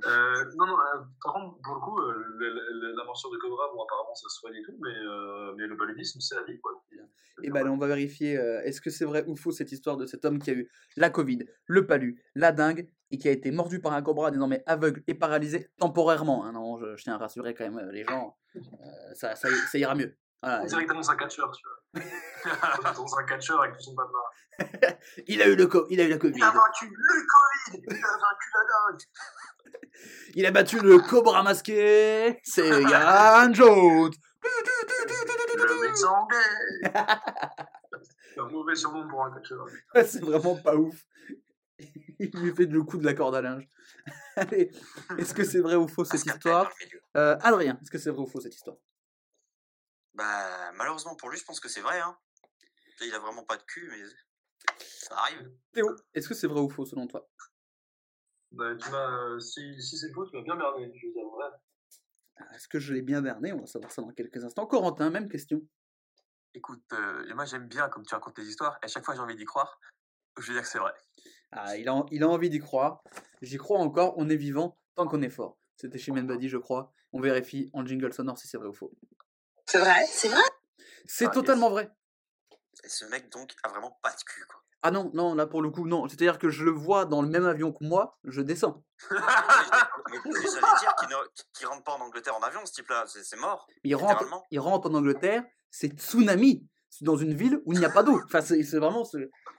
Euh, 0.04 0.44
non, 0.56 0.66
non, 0.66 0.78
euh, 0.78 1.00
par 1.22 1.32
contre, 1.34 1.58
pour 1.62 1.74
le 1.74 1.80
coup, 1.80 1.98
euh, 2.00 2.12
le- 2.36 2.50
le- 2.50 2.96
la 2.96 3.04
morsure 3.04 3.30
de 3.30 3.36
cobra, 3.38 3.68
bon, 3.74 3.82
apparemment, 3.82 4.14
ça 4.14 4.28
se 4.28 4.36
soigne 4.38 4.54
et 4.56 4.62
tout, 4.62 4.76
mais, 4.80 4.90
euh, 4.96 5.54
mais 5.56 5.66
le 5.66 5.76
paludisme, 5.76 6.20
c'est 6.20 6.34
la 6.34 6.42
vie, 6.44 6.58
quoi. 6.60 6.72
Et 7.42 7.50
ben, 7.50 7.60
allez, 7.60 7.70
on 7.70 7.76
va 7.78 7.86
vérifier 7.86 8.38
euh, 8.38 8.60
est-ce 8.62 8.80
que 8.80 8.90
c'est 8.90 9.04
vrai 9.04 9.24
ou 9.26 9.36
faux 9.36 9.50
cette 9.52 9.72
histoire 9.72 9.96
de 9.96 10.06
cet 10.06 10.24
homme 10.24 10.38
qui 10.38 10.50
a 10.50 10.54
eu 10.54 10.70
la 10.96 11.08
Covid, 11.10 11.46
le 11.66 11.86
palu, 11.86 12.22
la 12.34 12.52
dingue 12.52 12.90
et 13.10 13.18
qui 13.18 13.28
a 13.28 13.32
été 13.32 13.50
mordu 13.50 13.80
par 13.80 13.92
un 13.92 14.02
cobra, 14.02 14.30
désormais 14.30 14.62
aveugle 14.66 15.02
et 15.06 15.14
paralysé 15.14 15.70
temporairement. 15.78 16.44
hein. 16.44 16.52
non, 16.52 16.78
je, 16.78 16.96
je 16.96 17.02
tiens 17.02 17.14
à 17.14 17.18
rassurer 17.18 17.54
quand 17.54 17.64
même 17.64 17.78
euh, 17.78 17.90
les 17.92 18.04
gens, 18.04 18.36
euh, 18.56 18.60
ça, 19.14 19.34
ça, 19.34 19.48
y- 19.48 19.54
ça 19.70 19.78
ira 19.78 19.94
mieux. 19.94 20.16
Voilà, 20.42 20.62
On 20.62 20.66
dirait 20.66 20.86
que 20.86 20.92
dans 20.94 21.10
un 21.10 21.16
catcheur, 21.16 21.50
tu 21.50 21.64
vois. 21.66 22.02
dans 22.94 23.16
un 23.18 23.24
catcheur 23.24 23.60
avec 23.62 23.74
tout 23.76 23.82
son 23.82 23.94
papa. 23.96 24.12
il 25.26 25.40
a 25.42 25.48
eu 25.48 25.56
le 25.56 25.66
co- 25.66 25.86
il 25.90 26.00
a 26.00 26.04
eu 26.04 26.08
la 26.10 26.18
Covid. 26.18 26.34
Il 26.36 26.42
a 26.44 26.50
vaincu 26.50 26.86
le 26.86 27.74
Covid 27.74 27.84
Il 27.88 27.94
a 27.96 28.08
vaincu 28.08 28.48
la 28.54 28.60
dingue 28.92 29.00
Il 30.34 30.46
a 30.46 30.50
battu 30.50 30.80
le 30.80 30.98
cobra 30.98 31.42
masqué. 31.42 32.38
C'est 32.44 32.68
Yann 32.82 33.52
Jones. 33.54 34.12
Le 35.56 35.80
médecin 35.86 36.08
anglais 36.08 36.92
C'est 38.34 38.40
un 38.40 38.48
mauvais 38.48 38.74
surnom 38.76 39.08
pour 39.08 39.24
un 39.24 39.32
catcheur. 39.32 39.64
C'est 39.94 40.22
vraiment 40.22 40.54
pas 40.56 40.76
ouf. 40.76 40.94
Il 42.18 42.30
lui 42.34 42.54
fait 42.54 42.66
le 42.66 42.82
coup 42.82 42.98
de 42.98 43.04
la 43.04 43.14
corde 43.14 43.34
à 43.34 43.42
linge. 43.42 43.68
Allez, 44.36 44.70
est-ce 45.18 45.34
que 45.34 45.44
c'est 45.44 45.60
vrai 45.60 45.76
ou 45.76 45.86
faux 45.88 46.04
cette 46.04 46.24
Pascal 46.24 46.36
histoire? 46.36 46.72
Euh, 47.16 47.36
Adrien, 47.40 47.78
est-ce 47.80 47.90
que 47.90 47.98
c'est 47.98 48.10
vrai 48.10 48.22
ou 48.22 48.26
faux 48.26 48.40
cette 48.40 48.54
histoire? 48.54 48.76
Bah, 50.14 50.72
malheureusement 50.72 51.14
pour 51.14 51.30
lui, 51.30 51.38
je 51.38 51.44
pense 51.44 51.60
que 51.60 51.68
c'est 51.68 51.80
vrai. 51.80 52.00
Hein. 52.00 52.18
Il 53.00 53.14
a 53.14 53.20
vraiment 53.20 53.44
pas 53.44 53.56
de 53.56 53.62
cul, 53.62 53.88
mais 53.90 54.02
ça 54.80 55.16
arrive. 55.16 55.52
Théo, 55.72 55.94
est-ce 56.14 56.28
que 56.28 56.34
c'est 56.34 56.48
vrai 56.48 56.60
ou 56.60 56.68
faux 56.68 56.84
selon 56.84 57.06
toi? 57.06 57.28
Bah, 58.50 58.74
tu 58.74 58.90
m'as, 58.90 59.28
euh, 59.28 59.38
si, 59.38 59.80
si 59.80 59.96
c'est 59.98 60.12
faux, 60.12 60.26
tu 60.26 60.36
m'as 60.36 60.42
bien 60.42 60.56
berné, 60.56 60.90
je 60.96 61.06
veux 61.06 61.12
dire, 61.12 61.24
vrai. 61.28 61.48
Ah, 62.38 62.54
Est-ce 62.54 62.66
que 62.66 62.78
je 62.78 62.94
l'ai 62.94 63.02
bien 63.02 63.22
berné? 63.22 63.52
On 63.52 63.60
va 63.60 63.66
savoir 63.66 63.92
ça 63.92 64.02
dans 64.02 64.12
quelques 64.12 64.42
instants. 64.42 64.66
Corentin, 64.66 65.10
même 65.10 65.28
question. 65.28 65.60
Écoute, 66.54 66.82
euh, 66.92 67.34
moi 67.34 67.44
j'aime 67.44 67.68
bien 67.68 67.88
comme 67.88 68.04
tu 68.04 68.14
racontes 68.14 68.34
tes 68.34 68.42
histoires, 68.42 68.78
et 68.82 68.86
à 68.86 68.88
chaque 68.88 69.04
fois 69.04 69.14
j'ai 69.14 69.20
envie 69.20 69.36
d'y 69.36 69.44
croire. 69.44 69.78
Je 70.38 70.46
veux 70.48 70.54
dire 70.54 70.62
que 70.62 70.68
c'est 70.68 70.78
vrai. 70.78 70.92
Ah, 71.52 71.76
il, 71.76 71.88
a, 71.88 72.04
il 72.10 72.22
a 72.22 72.28
envie 72.28 72.50
d'y 72.50 72.58
croire. 72.58 73.02
J'y 73.42 73.56
crois 73.56 73.78
encore. 73.78 74.14
On 74.16 74.28
est 74.28 74.36
vivant 74.36 74.78
tant 74.94 75.06
qu'on 75.06 75.22
est 75.22 75.30
fort. 75.30 75.56
C'était 75.76 75.98
chez 75.98 76.12
Badi, 76.12 76.48
je 76.48 76.58
crois. 76.58 76.92
On 77.12 77.20
vérifie 77.20 77.70
en 77.72 77.86
jingle 77.86 78.12
sonore 78.12 78.36
si 78.38 78.48
c'est 78.48 78.58
vrai 78.58 78.68
ou 78.68 78.74
faux. 78.74 78.92
C'est 79.66 79.78
vrai, 79.78 80.04
c'est 80.08 80.28
vrai. 80.28 80.42
C'est 81.06 81.26
Ah, 81.26 81.30
totalement 81.30 81.70
vrai. 81.70 81.90
Et 82.84 82.88
ce 82.88 83.04
mec, 83.06 83.30
donc, 83.30 83.54
a 83.62 83.68
vraiment 83.68 83.98
pas 84.02 84.10
de 84.10 84.22
cul, 84.24 84.44
quoi. 84.48 84.60
Ah 84.82 84.92
non, 84.92 85.10
non, 85.12 85.34
là 85.34 85.46
pour 85.46 85.60
le 85.60 85.70
coup, 85.70 85.88
non. 85.88 86.06
C'est-à-dire 86.06 86.38
que 86.38 86.50
je 86.50 86.64
le 86.64 86.70
vois 86.70 87.04
dans 87.04 87.20
le 87.22 87.28
même 87.28 87.46
avion 87.46 87.72
que 87.72 87.84
moi, 87.84 88.18
je 88.24 88.40
descends. 88.42 88.84
mais 89.10 89.16
mais 90.24 90.30
j'allais 90.32 90.78
dire 90.80 90.94
qu'il 91.00 91.08
ne- 91.08 91.44
qu'il 91.52 91.66
rentre 91.66 91.82
pas 91.82 91.92
en 91.94 92.00
Angleterre 92.00 92.36
en 92.36 92.40
avion, 92.42 92.60
ce 92.64 92.72
type-là. 92.72 93.04
C'est 93.08 93.24
c'est 93.24 93.36
mort. 93.36 93.66
Il 93.82 93.96
rentre, 93.96 94.24
il 94.52 94.60
rentre 94.60 94.88
en 94.90 94.94
Angleterre, 94.94 95.42
c'est 95.70 95.88
tsunami. 95.98 96.68
C'est 96.90 97.04
dans 97.04 97.16
une 97.16 97.34
ville 97.34 97.60
où 97.66 97.72
il 97.72 97.80
n'y 97.80 97.84
a 97.84 97.90
pas 97.90 98.02
d'eau. 98.04 98.20
Enfin, 98.24 98.40
c'est 98.40 98.62
vraiment, 98.78 99.04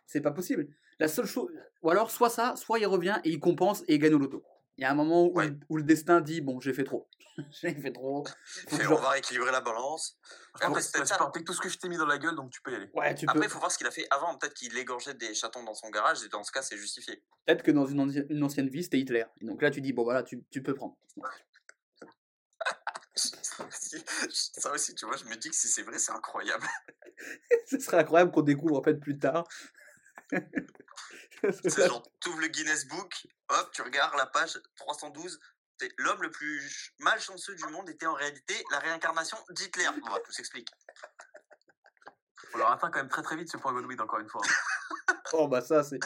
c'est 0.05 0.21
pas 0.21 0.31
possible. 0.31 0.67
La 0.99 1.07
seule 1.07 1.25
chose, 1.25 1.49
ou 1.81 1.89
alors 1.89 2.11
soit 2.11 2.29
ça, 2.29 2.55
soit 2.55 2.79
il 2.79 2.85
revient 2.85 3.19
et 3.23 3.29
il 3.29 3.39
compense 3.39 3.81
et 3.87 3.95
il 3.95 3.99
gagne 3.99 4.13
au 4.15 4.19
loto. 4.19 4.43
Il 4.77 4.81
y 4.81 4.85
a 4.85 4.91
un 4.91 4.95
moment 4.95 5.25
où, 5.25 5.33
Ouais. 5.33 5.51
où 5.69 5.77
le 5.77 5.83
destin 5.83 6.21
dit 6.21 6.41
bon, 6.41 6.59
j'ai 6.59 6.73
fait 6.73 6.83
trop, 6.83 7.07
j'ai 7.51 7.73
fait 7.73 7.91
trop. 7.91 8.25
Je- 8.71 8.87
on 8.87 8.95
va 8.95 9.09
rééquilibrer 9.11 9.51
la 9.51 9.61
balance. 9.61 10.17
Après, 10.55 10.67
Après, 10.67 10.81
c'est 10.81 11.05
ça. 11.05 11.17
tout 11.45 11.53
ce 11.53 11.61
que 11.61 11.69
je 11.69 11.77
t'ai 11.77 11.89
mis 11.89 11.97
dans 11.97 12.05
la 12.05 12.17
gueule, 12.17 12.35
donc 12.35 12.51
tu 12.51 12.61
peux 12.61 12.71
y 12.71 12.75
aller. 12.75 12.89
Ouais, 12.93 13.15
tu 13.15 13.25
peux. 13.25 13.31
Après, 13.31 13.45
il 13.45 13.49
faut 13.49 13.59
voir 13.59 13.71
ce 13.71 13.77
qu'il 13.77 13.87
a 13.87 13.91
fait 13.91 14.05
avant. 14.11 14.37
Peut-être 14.37 14.53
qu'il 14.53 14.77
égorgeait 14.77 15.13
des 15.13 15.33
chatons 15.33 15.63
dans 15.63 15.73
son 15.73 15.89
garage, 15.89 16.23
et 16.23 16.29
dans 16.29 16.43
ce 16.43 16.51
cas, 16.51 16.61
c'est 16.61 16.77
justifié. 16.77 17.23
Peut-être 17.45 17.63
que 17.63 17.71
dans 17.71 17.85
une, 17.85 17.99
anci- 18.05 18.25
une 18.29 18.43
ancienne 18.43 18.69
vie, 18.69 18.83
c'était 18.83 18.99
Hitler. 18.99 19.25
Et 19.41 19.45
donc 19.45 19.61
là, 19.61 19.71
tu 19.71 19.81
dis 19.81 19.93
bon 19.93 20.03
voilà, 20.03 20.23
tu, 20.23 20.43
tu 20.51 20.61
peux 20.61 20.73
prendre. 20.73 20.97
ça 23.15 24.71
aussi, 24.73 24.95
tu 24.95 25.05
vois, 25.05 25.17
je 25.17 25.25
me 25.25 25.35
dis 25.35 25.49
que 25.49 25.55
si 25.55 25.67
c'est 25.67 25.83
vrai, 25.83 25.97
c'est 25.97 26.11
incroyable. 26.11 26.65
Ce 27.67 27.79
serait 27.79 27.97
incroyable 27.97 28.31
qu'on 28.31 28.41
découvre 28.41 28.77
en 28.79 28.83
fait 28.83 28.95
plus 28.95 29.17
tard. 29.19 29.43
C'est 31.63 31.87
genre, 31.87 32.03
tu 32.19 32.29
ouvres 32.29 32.41
le 32.41 32.47
Guinness 32.47 32.85
Book, 32.87 33.27
hop, 33.49 33.69
tu 33.71 33.81
regardes 33.81 34.17
la 34.17 34.25
page 34.25 34.59
312. 34.75 35.39
c'est 35.79 35.89
L'homme 35.97 36.21
le 36.21 36.31
plus 36.31 36.59
ch- 36.59 36.93
malchanceux 36.99 37.55
du 37.55 37.65
monde 37.67 37.89
était 37.89 38.05
en 38.05 38.13
réalité 38.13 38.53
la 38.71 38.79
réincarnation 38.79 39.37
d'Hitler. 39.51 39.85
On 40.05 40.09
va 40.09 40.19
tout 40.19 40.31
s'explique. 40.33 40.67
On 42.53 42.57
leur 42.57 42.71
atteint 42.71 42.89
quand 42.89 42.99
même 42.99 43.09
très 43.09 43.21
très 43.21 43.35
vite 43.37 43.49
ce 43.49 43.57
point 43.57 43.71
Godwin, 43.73 43.99
encore 44.01 44.19
une 44.19 44.29
fois. 44.29 44.41
Oh 45.33 45.47
bah 45.47 45.61
ça 45.61 45.83
c'est 45.83 45.99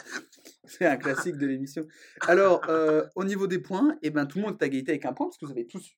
c'est 0.66 0.84
un 0.84 0.98
classique 0.98 1.38
de 1.38 1.46
l'émission. 1.46 1.86
Alors 2.20 2.60
euh, 2.68 3.06
au 3.14 3.24
niveau 3.24 3.46
des 3.46 3.58
points, 3.58 3.96
et 4.02 4.10
ben 4.10 4.26
tout 4.26 4.36
le 4.38 4.44
monde 4.44 4.58
est 4.60 4.62
à 4.62 4.66
égalité 4.66 4.92
avec 4.92 5.06
un 5.06 5.14
point 5.14 5.26
parce 5.28 5.38
que 5.38 5.46
vous 5.46 5.52
avez 5.52 5.66
tous 5.66 5.92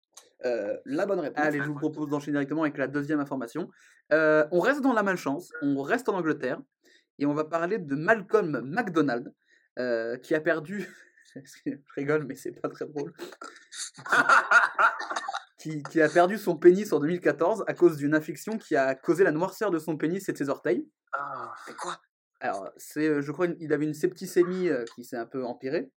euh, 0.44 0.76
la 0.84 1.06
bonne 1.06 1.18
réponse. 1.18 1.44
Allez, 1.44 1.58
je 1.58 1.64
vous 1.64 1.74
propose 1.74 2.08
d'enchaîner 2.08 2.34
directement 2.34 2.62
avec 2.62 2.78
la 2.78 2.86
deuxième 2.86 3.18
information. 3.18 3.68
Euh, 4.12 4.46
on 4.52 4.60
reste 4.60 4.80
dans 4.80 4.92
la 4.92 5.02
malchance, 5.02 5.50
on 5.60 5.82
reste 5.82 6.08
en 6.08 6.14
Angleterre 6.14 6.60
et 7.18 7.26
on 7.26 7.34
va 7.34 7.44
parler 7.44 7.78
de 7.78 7.94
Malcolm 7.94 8.60
McDonald 8.64 9.32
euh, 9.78 10.16
qui 10.18 10.34
a 10.34 10.40
perdu. 10.40 10.88
Je 11.66 11.72
rigole, 11.94 12.24
mais 12.24 12.34
c'est 12.34 12.52
pas 12.60 12.68
très 12.68 12.86
drôle. 12.86 13.12
qui, 15.58 15.82
qui 15.84 16.00
a 16.00 16.08
perdu 16.08 16.38
son 16.38 16.56
pénis 16.56 16.92
en 16.92 17.00
2014 17.00 17.64
à 17.66 17.74
cause 17.74 17.96
d'une 17.96 18.14
infection 18.14 18.58
qui 18.58 18.76
a 18.76 18.94
causé 18.94 19.24
la 19.24 19.32
noirceur 19.32 19.70
de 19.70 19.78
son 19.78 19.96
pénis 19.96 20.26
et 20.28 20.32
de 20.32 20.38
ses 20.38 20.48
orteils. 20.48 20.88
Ah, 21.12 21.52
Mais 21.68 21.74
quoi? 21.74 22.00
Alors, 22.40 22.70
c'est, 22.76 23.08
euh, 23.08 23.22
je 23.22 23.32
crois, 23.32 23.46
une- 23.46 23.56
il 23.60 23.72
avait 23.72 23.86
une 23.86 23.94
septicémie 23.94 24.68
euh, 24.68 24.84
qui 24.94 25.04
s'est 25.04 25.16
un 25.16 25.26
peu 25.26 25.44
empirée. 25.44 25.90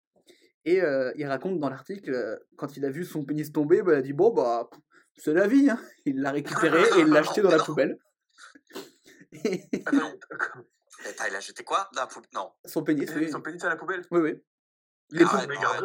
Et 0.65 0.81
euh, 0.81 1.11
il 1.15 1.25
raconte 1.25 1.59
dans 1.59 1.69
l'article, 1.69 2.39
quand 2.57 2.75
il 2.77 2.85
a 2.85 2.89
vu 2.89 3.05
son 3.05 3.23
pénis 3.25 3.51
tomber, 3.51 3.81
bah, 3.81 3.93
il 3.93 3.97
a 3.97 4.01
dit 4.01 4.13
Bon, 4.13 4.31
bah, 4.33 4.69
c'est 5.17 5.33
la 5.33 5.47
vie. 5.47 5.69
hein. 5.69 5.79
Il 6.05 6.21
l'a 6.21 6.31
récupéré 6.31 6.81
et 6.97 7.01
il 7.01 7.07
l'a 7.07 7.21
jeté 7.23 7.41
dans 7.41 7.49
la 7.51 7.57
poubelle. 7.63 7.97
Et 9.45 9.61
il 11.27 11.35
a 11.35 11.39
jeté 11.39 11.63
quoi? 11.63 11.89
Dans 11.93 12.01
la 12.01 12.07
poubelle 12.07 12.29
Non. 12.33 12.51
son 12.65 12.83
pénis, 12.83 13.09
oui. 13.15 13.31
son 13.31 13.41
pénis 13.41 13.63
à 13.63 13.69
la 13.69 13.75
poubelle? 13.75 14.05
Oui, 14.11 14.19
oui. 14.21 14.43
Les 15.11 15.23
Ah, 15.27 15.37
ouais, 15.37 15.47
Mais 15.47 15.55
frère. 15.55 15.83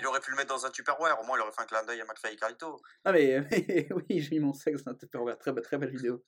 Il 0.00 0.06
aurait 0.06 0.20
pu 0.20 0.30
le 0.30 0.36
mettre 0.36 0.54
dans 0.54 0.66
un 0.66 0.70
Tupperware, 0.70 1.18
au 1.20 1.24
moins 1.24 1.38
il 1.38 1.40
aurait 1.40 1.52
fait 1.52 1.62
un 1.62 1.66
clin 1.66 1.82
d'œil 1.84 2.00
à 2.00 2.04
McFly 2.04 2.34
et 2.34 2.36
Carlito. 2.36 2.76
Ah, 3.04 3.12
mais 3.12 3.40
oui, 3.90 4.20
j'ai 4.20 4.30
mis 4.32 4.40
mon 4.40 4.52
sexe 4.52 4.84
dans 4.84 4.92
un 4.92 4.94
Tupperware. 4.94 5.38
Très, 5.38 5.54
très 5.62 5.78
belle 5.78 5.90
vidéo. 5.90 6.22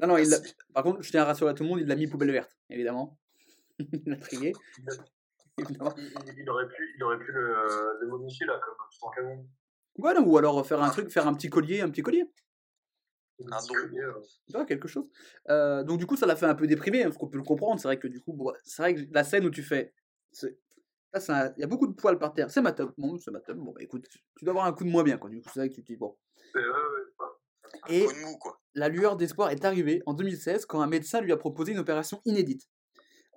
Non, 0.00 0.08
non, 0.08 0.16
il 0.18 0.28
par 0.74 0.82
contre, 0.82 1.02
je 1.02 1.10
tiens 1.10 1.22
à 1.22 1.26
rassurer 1.26 1.54
tout 1.54 1.62
le 1.62 1.68
monde, 1.68 1.80
il 1.80 1.86
l'a 1.86 1.94
mis 1.96 2.06
poubelle 2.06 2.32
verte, 2.32 2.56
évidemment. 2.68 3.18
il 3.78 4.02
l'a 4.06 4.16
trié. 4.16 4.52
Évidemment. 5.58 5.94
Il, 5.96 6.12
il- 6.36 6.50
aurait 6.50 6.68
pu, 6.68 6.94
il 6.96 7.02
aurait 7.02 7.18
pu 7.18 7.32
le, 7.32 7.56
euh, 7.58 7.94
le 8.00 8.08
modifier, 8.08 8.44
là, 8.44 8.60
comme 8.62 8.74
tout 8.90 9.06
en 9.06 9.10
canon. 9.10 9.48
Voilà, 9.96 10.20
ou 10.20 10.36
alors 10.36 10.66
faire 10.66 10.82
un 10.82 10.90
truc, 10.90 11.10
faire 11.10 11.26
un 11.26 11.32
petit 11.32 11.48
collier, 11.48 11.80
un 11.80 11.88
petit 11.88 12.02
collier. 12.02 12.30
Un 13.40 13.44
don. 13.50 13.74
Tu 14.46 14.52
vois, 14.52 14.64
quelque 14.64 14.88
chose. 14.88 15.06
Euh, 15.50 15.82
donc 15.84 15.98
du 15.98 16.06
coup, 16.06 16.16
ça 16.16 16.26
l'a 16.26 16.36
fait 16.36 16.46
un 16.46 16.54
peu 16.54 16.66
déprimer, 16.66 17.02
hein, 17.02 17.06
parce 17.08 17.18
qu'on 17.18 17.28
peut 17.28 17.38
le 17.38 17.44
comprendre. 17.44 17.80
C'est 17.80 17.88
vrai 17.88 17.98
que 17.98 18.08
du 18.08 18.20
coup, 18.20 18.32
bon, 18.32 18.52
c'est 18.64 18.82
vrai 18.82 18.94
que 18.94 19.00
la 19.12 19.24
scène 19.24 19.44
où 19.44 19.50
tu 19.50 19.62
fais, 19.62 19.92
là, 20.42 21.20
un- 21.28 21.52
il 21.56 21.60
y 21.60 21.64
a 21.64 21.66
beaucoup 21.66 21.86
de 21.86 21.92
poils 21.94 22.18
par 22.18 22.32
terre. 22.32 22.50
C'est 22.50 22.62
ma 22.62 22.72
top. 22.72 22.94
Bon, 22.96 23.18
c'est 23.18 23.30
ma 23.30 23.40
top. 23.40 23.56
Bon, 23.58 23.72
bah 23.72 23.82
écoute, 23.82 24.06
tu 24.36 24.44
dois 24.44 24.52
avoir 24.52 24.66
un 24.66 24.72
coup 24.72 24.84
de 24.84 24.90
moins 24.90 25.02
bien, 25.02 25.18
quoi. 25.18 25.28
Du 25.30 25.40
coup, 25.40 25.48
c'est 25.52 25.60
vrai 25.60 25.68
que 25.68 25.74
tu 25.74 25.82
te 25.82 25.86
dis 25.86 25.96
bon. 25.96 26.16
ouais. 26.54 26.62
Et 27.88 28.06
mou, 28.06 28.36
quoi. 28.38 28.60
la 28.74 28.88
lueur 28.88 29.16
d'espoir 29.16 29.50
est 29.50 29.64
arrivée 29.64 30.02
en 30.06 30.14
2016 30.14 30.66
quand 30.66 30.80
un 30.80 30.86
médecin 30.86 31.20
lui 31.20 31.32
a 31.32 31.36
proposé 31.36 31.72
une 31.72 31.78
opération 31.78 32.20
inédite. 32.24 32.62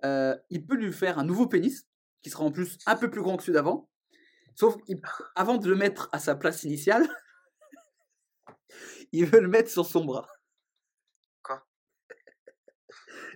Euh, 0.06 0.38
il 0.50 0.66
peut 0.66 0.76
lui 0.76 0.94
faire 0.94 1.20
un 1.20 1.24
nouveau 1.26 1.48
pénis, 1.48 1.86
qui 2.22 2.30
sera 2.30 2.44
en 2.46 2.52
plus 2.52 2.78
un 2.86 2.96
peu 2.96 3.10
plus 3.10 3.22
grand 3.22 3.36
que 3.38 3.44
celui 3.44 3.54
d'avant. 3.56 3.90
Sauf 4.56 4.76
qu'avant 4.86 5.58
de 5.58 5.68
le 5.70 5.76
mettre 5.76 6.10
à 6.12 6.20
sa 6.20 6.36
place 6.36 6.64
initiale, 6.64 7.08
il 9.12 9.26
veut 9.26 9.42
le 9.42 9.48
mettre 9.48 9.70
sur 9.70 9.86
son 9.86 10.06
bras. 10.06 10.28
Quoi? 11.44 11.66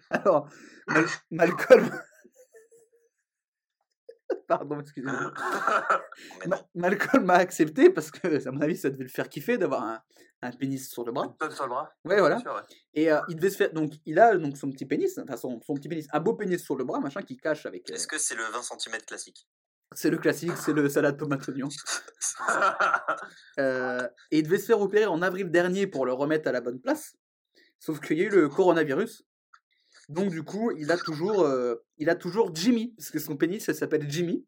Alors, 0.09 0.49
Mal- 0.88 1.05
Malcolm. 1.31 1.89
Pardon, 4.47 4.79
excusez-moi. 4.79 5.31
Ma- 6.45 6.55
non. 6.57 6.63
Malcolm 6.75 7.29
a 7.29 7.36
accepté 7.36 7.89
parce 7.89 8.12
que, 8.12 8.47
à 8.47 8.51
mon 8.51 8.62
avis, 8.62 8.77
ça 8.77 8.89
devait 8.89 9.03
le 9.03 9.09
faire 9.09 9.29
kiffer 9.29 9.57
d'avoir 9.57 9.83
un, 9.83 10.01
un 10.41 10.51
pénis 10.51 10.89
sur 10.89 11.05
le 11.05 11.12
bras. 11.12 11.36
Une 11.41 11.51
sur 11.51 11.63
le 11.63 11.69
bras? 11.69 11.93
Ouais, 12.05 12.19
voilà. 12.19 12.36
Bien 12.36 12.43
sûr, 12.43 12.53
ouais. 12.55 12.75
Et 12.93 13.12
euh, 13.12 13.19
il 13.29 13.36
devait 13.38 13.49
se 13.49 13.57
faire. 13.57 13.71
Donc, 13.73 13.93
il 14.05 14.19
a 14.19 14.36
donc 14.38 14.57
son 14.57 14.69
petit 14.71 14.86
pénis, 14.86 15.17
enfin 15.17 15.38
son, 15.38 15.62
son 15.62 15.73
petit 15.75 15.88
pénis, 15.88 16.07
un 16.12 16.19
beau 16.19 16.33
pénis 16.33 16.62
sur 16.63 16.75
le 16.75 16.83
bras, 16.83 16.99
machin, 16.99 17.21
qui 17.21 17.38
cache 17.38 17.65
avec. 17.65 17.89
euh, 17.89 17.93
Est-ce 17.95 18.07
que 18.07 18.17
c'est 18.17 18.36
le 18.36 18.43
20 18.43 18.62
cm 18.63 18.97
classique? 19.05 19.47
C'est 19.95 20.10
le 20.10 20.17
classique, 20.17 20.58
c'est 20.58 20.73
le 20.73 20.89
salade 20.89 21.17
tomate 21.17 21.47
oignon. 21.47 21.69
Euh, 23.60 24.08
et 24.32 24.39
il 24.39 24.43
devait 24.43 24.58
se 24.58 24.65
faire 24.65 24.82
opérer 24.82 25.06
en 25.06 25.21
avril 25.21 25.51
dernier 25.51 25.86
pour 25.86 26.06
le 26.06 26.13
remettre 26.13 26.47
à 26.47 26.51
la 26.51 26.62
bonne 26.62 26.82
place. 26.82 27.15
Sauf 27.79 27.99
qu'il 27.99 28.17
y 28.17 28.21
a 28.21 28.23
eu 28.25 28.29
le 28.29 28.49
coronavirus. 28.49 29.23
Donc 30.10 30.29
du 30.29 30.43
coup, 30.43 30.71
il 30.71 30.91
a 30.91 30.97
toujours, 30.97 31.41
euh, 31.41 31.75
il 31.97 32.10
a 32.10 32.15
toujours 32.15 32.53
Jimmy, 32.56 32.93
parce 32.97 33.12
que 33.12 33.19
son 33.19 33.38
pénis, 33.38 33.71
s'appelle 33.71 34.10
Jimmy. 34.10 34.47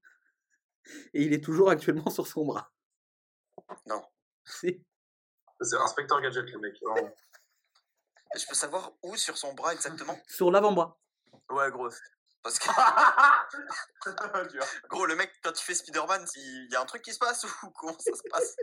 Et 1.14 1.24
il 1.24 1.34
est 1.34 1.44
toujours 1.44 1.70
actuellement 1.70 2.10
sur 2.10 2.26
son 2.26 2.46
bras. 2.46 2.72
Non. 3.86 4.02
Si. 4.44 4.84
C'est 5.62 5.78
Inspecteur 5.78 6.22
Gadget, 6.22 6.52
le 6.52 6.60
mec. 6.60 6.76
je 8.36 8.46
peux 8.48 8.56
savoir 8.56 8.94
où 9.04 9.16
sur 9.16 9.38
son 9.38 9.54
bras 9.54 9.74
exactement? 9.74 10.18
Sur 10.28 10.52
l'avant-bras. 10.52 11.00
Ouais, 11.50 11.70
grosse. 11.72 12.00
Parce 12.46 12.60
que, 12.60 12.70
gros, 14.88 15.08
le 15.08 15.16
mec, 15.16 15.32
quand 15.42 15.52
tu 15.52 15.66
fais 15.66 15.74
Spider-Man, 15.74 16.24
il 16.36 16.68
y 16.72 16.76
a 16.76 16.82
un 16.82 16.86
truc 16.86 17.02
qui 17.02 17.12
se 17.12 17.18
passe 17.18 17.44
ou 17.44 17.70
comment 17.72 17.98
ça 17.98 18.14
se 18.14 18.22
passe? 18.30 18.56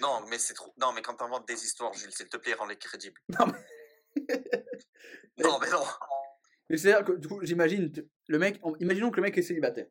Non, 0.00 0.24
mais 0.30 0.38
c'est 0.38 0.54
trop. 0.54 0.72
Non, 0.80 0.94
mais 0.94 1.02
quand 1.02 1.16
t'inventes 1.16 1.46
des 1.46 1.62
histoires, 1.62 1.92
Jules, 1.92 2.10
s'il 2.10 2.30
te 2.30 2.38
plaît, 2.38 2.54
rends-les 2.54 2.78
crédibles. 2.78 3.20
Non, 3.38 3.46
Non, 5.50 5.58
mais 5.60 5.68
non. 5.68 5.84
Mais 6.70 6.78
c'est-à-dire 6.78 7.04
que 7.04 7.12
du 7.12 7.28
coup, 7.28 7.40
j'imagine, 7.42 7.92
le 8.28 8.38
mec, 8.38 8.58
imaginons 8.80 9.10
que 9.10 9.16
le 9.16 9.22
mec 9.22 9.36
est 9.36 9.42
célibataire. 9.42 9.88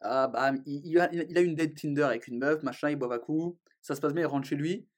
Ah 0.00 0.28
bah, 0.28 0.52
il, 0.64 0.86
il 0.86 0.98
a, 0.98 1.12
il 1.12 1.36
a 1.36 1.40
une 1.42 1.54
date 1.54 1.74
Tinder 1.74 2.04
avec 2.04 2.28
une 2.28 2.38
meuf, 2.38 2.62
machin, 2.62 2.88
il 2.88 2.96
boit 2.96 3.14
à 3.14 3.18
coup, 3.18 3.58
ça 3.82 3.94
se 3.94 4.00
passe 4.00 4.14
bien, 4.14 4.22
il 4.22 4.26
rentre 4.26 4.46
chez 4.46 4.56
lui, 4.56 4.88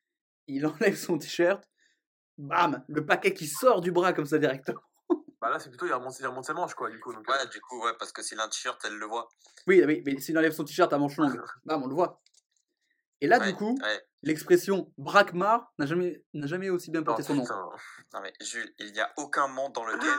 il 0.47 0.65
enlève 0.67 0.97
son 0.97 1.19
t-shirt, 1.19 1.65
bam, 2.39 2.85
le 2.89 3.05
paquet 3.05 3.35
qui 3.35 3.49
sort 3.49 3.81
du 3.81 3.91
bras 3.91 4.13
comme 4.13 4.27
ça 4.27 4.39
directement. 4.39 4.83
Bah 5.41 5.49
là, 5.51 5.59
c'est 5.59 5.71
plutôt, 5.71 5.87
il 5.87 5.93
remonte, 5.93 6.19
il 6.21 6.27
remonte 6.27 6.45
ses 6.45 6.53
manches, 6.53 6.75
quoi, 6.75 6.91
du 6.91 7.01
coup. 7.01 7.13
Donc, 7.15 7.29
euh, 7.29 7.33
Ouais, 7.33 7.47
du 7.49 7.61
coup, 7.63 7.83
ouais, 7.83 7.93
parce 7.99 8.13
que 8.13 8.23
s'il 8.23 8.39
a 8.41 8.45
un 8.45 8.49
t-shirt, 8.49 8.79
elle 8.85 8.97
le 8.99 9.07
voit. 9.07 9.29
Oui, 9.67 9.83
oui, 9.87 10.03
mais 10.05 10.19
s'il 10.21 10.37
enlève 10.37 10.53
son 10.53 10.65
t-shirt 10.65 10.93
à 10.93 10.99
manches 10.99 11.17
longues, 11.17 11.41
bam, 11.65 11.83
on 11.83 11.87
le 11.87 11.95
voit. 11.95 12.21
Et 13.23 13.27
là, 13.27 13.39
Ouais, 13.39 13.47
du 13.53 13.55
coup, 13.57 13.79
ouais. 13.83 14.07
l'expression 14.23 14.93
braquemar 14.99 15.73
n'a 15.79 15.87
jamais, 15.87 16.25
n'a 16.35 16.47
jamais 16.47 16.69
aussi 16.71 16.91
bien 16.91 17.03
porté 17.03 17.23
son 17.23 17.35
nom. 17.35 17.43
putain. 17.43 17.71
Non, 18.15 18.21
mais 18.23 18.33
Jules, 18.41 18.73
il 18.79 18.93
n'y 18.93 19.01
a 19.01 19.11
aucun 19.17 19.47
monde 19.49 19.73
dans 19.75 19.85
lequel 19.85 20.11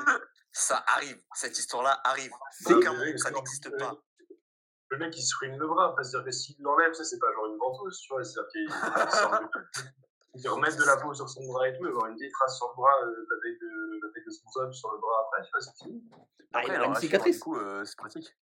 ça 0.52 0.84
arrive. 0.88 1.22
Cette 1.36 1.58
histoire-là 1.58 2.00
arrive. 2.04 2.32
Aucun 2.68 2.94
Mais 2.94 3.06
monde, 3.12 3.18
ça 3.20 3.32
n'existe 3.32 3.70
mais- 3.72 3.78
pas. 3.78 3.96
Le 4.90 4.98
mec, 4.98 5.16
il 5.18 5.22
se 5.24 5.34
ruine 5.40 5.58
le 5.58 5.68
bras. 5.68 5.96
C'est-à-dire 6.02 6.26
que 6.26 6.32
s'il 6.32 6.56
l'enlève, 6.60 6.94
ça, 6.94 7.04
c'est 7.06 7.18
pas 7.18 7.32
genre 7.34 7.46
une 7.48 7.58
ventouse, 7.58 7.98
tu 8.02 8.12
vois. 8.14 8.24
C'est-à-dire 8.24 8.52
qu'il 8.52 8.62
il 8.64 9.12
sort 9.12 9.32
de- 9.40 9.48
il 10.36 10.48
remet 10.50 10.76
de 10.76 10.84
la 10.84 10.98
peau 10.98 11.14
sur 11.14 11.30
son 11.30 11.46
bras 11.48 11.68
et 11.70 11.72
tout, 11.74 11.80
il 11.82 11.86
va 11.86 11.90
avoir 11.92 12.08
une 12.08 12.18
vieille 12.18 12.32
trace 12.32 12.58
sur 12.58 12.68
le 12.70 12.76
bras, 12.76 12.92
euh, 13.04 13.26
la 13.32 13.38
taille 13.42 13.58
de, 13.62 13.91
zob 14.32 14.72
sur 14.74 14.92
le 14.92 15.00
bras 15.00 15.26
après, 15.26 15.44
tu 15.44 15.52
vois, 15.52 15.62
c'est 15.62 15.84
fini. 15.84 16.04
Ah, 16.12 16.18
il 16.18 16.58
Après, 16.58 16.72
a 16.72 16.76
alors, 16.80 16.90
une 16.90 16.96
cicatrice. 16.96 17.36
Du 17.36 17.40
coup, 17.42 17.58
euh, 17.58 17.86
c'est 17.86 17.98
pratique. 17.98 18.36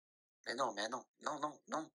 Mais 0.46 0.54
non, 0.54 0.72
mais 0.74 0.88
non, 0.88 1.02
non, 1.22 1.38
non, 1.40 1.52
non. 1.68 1.90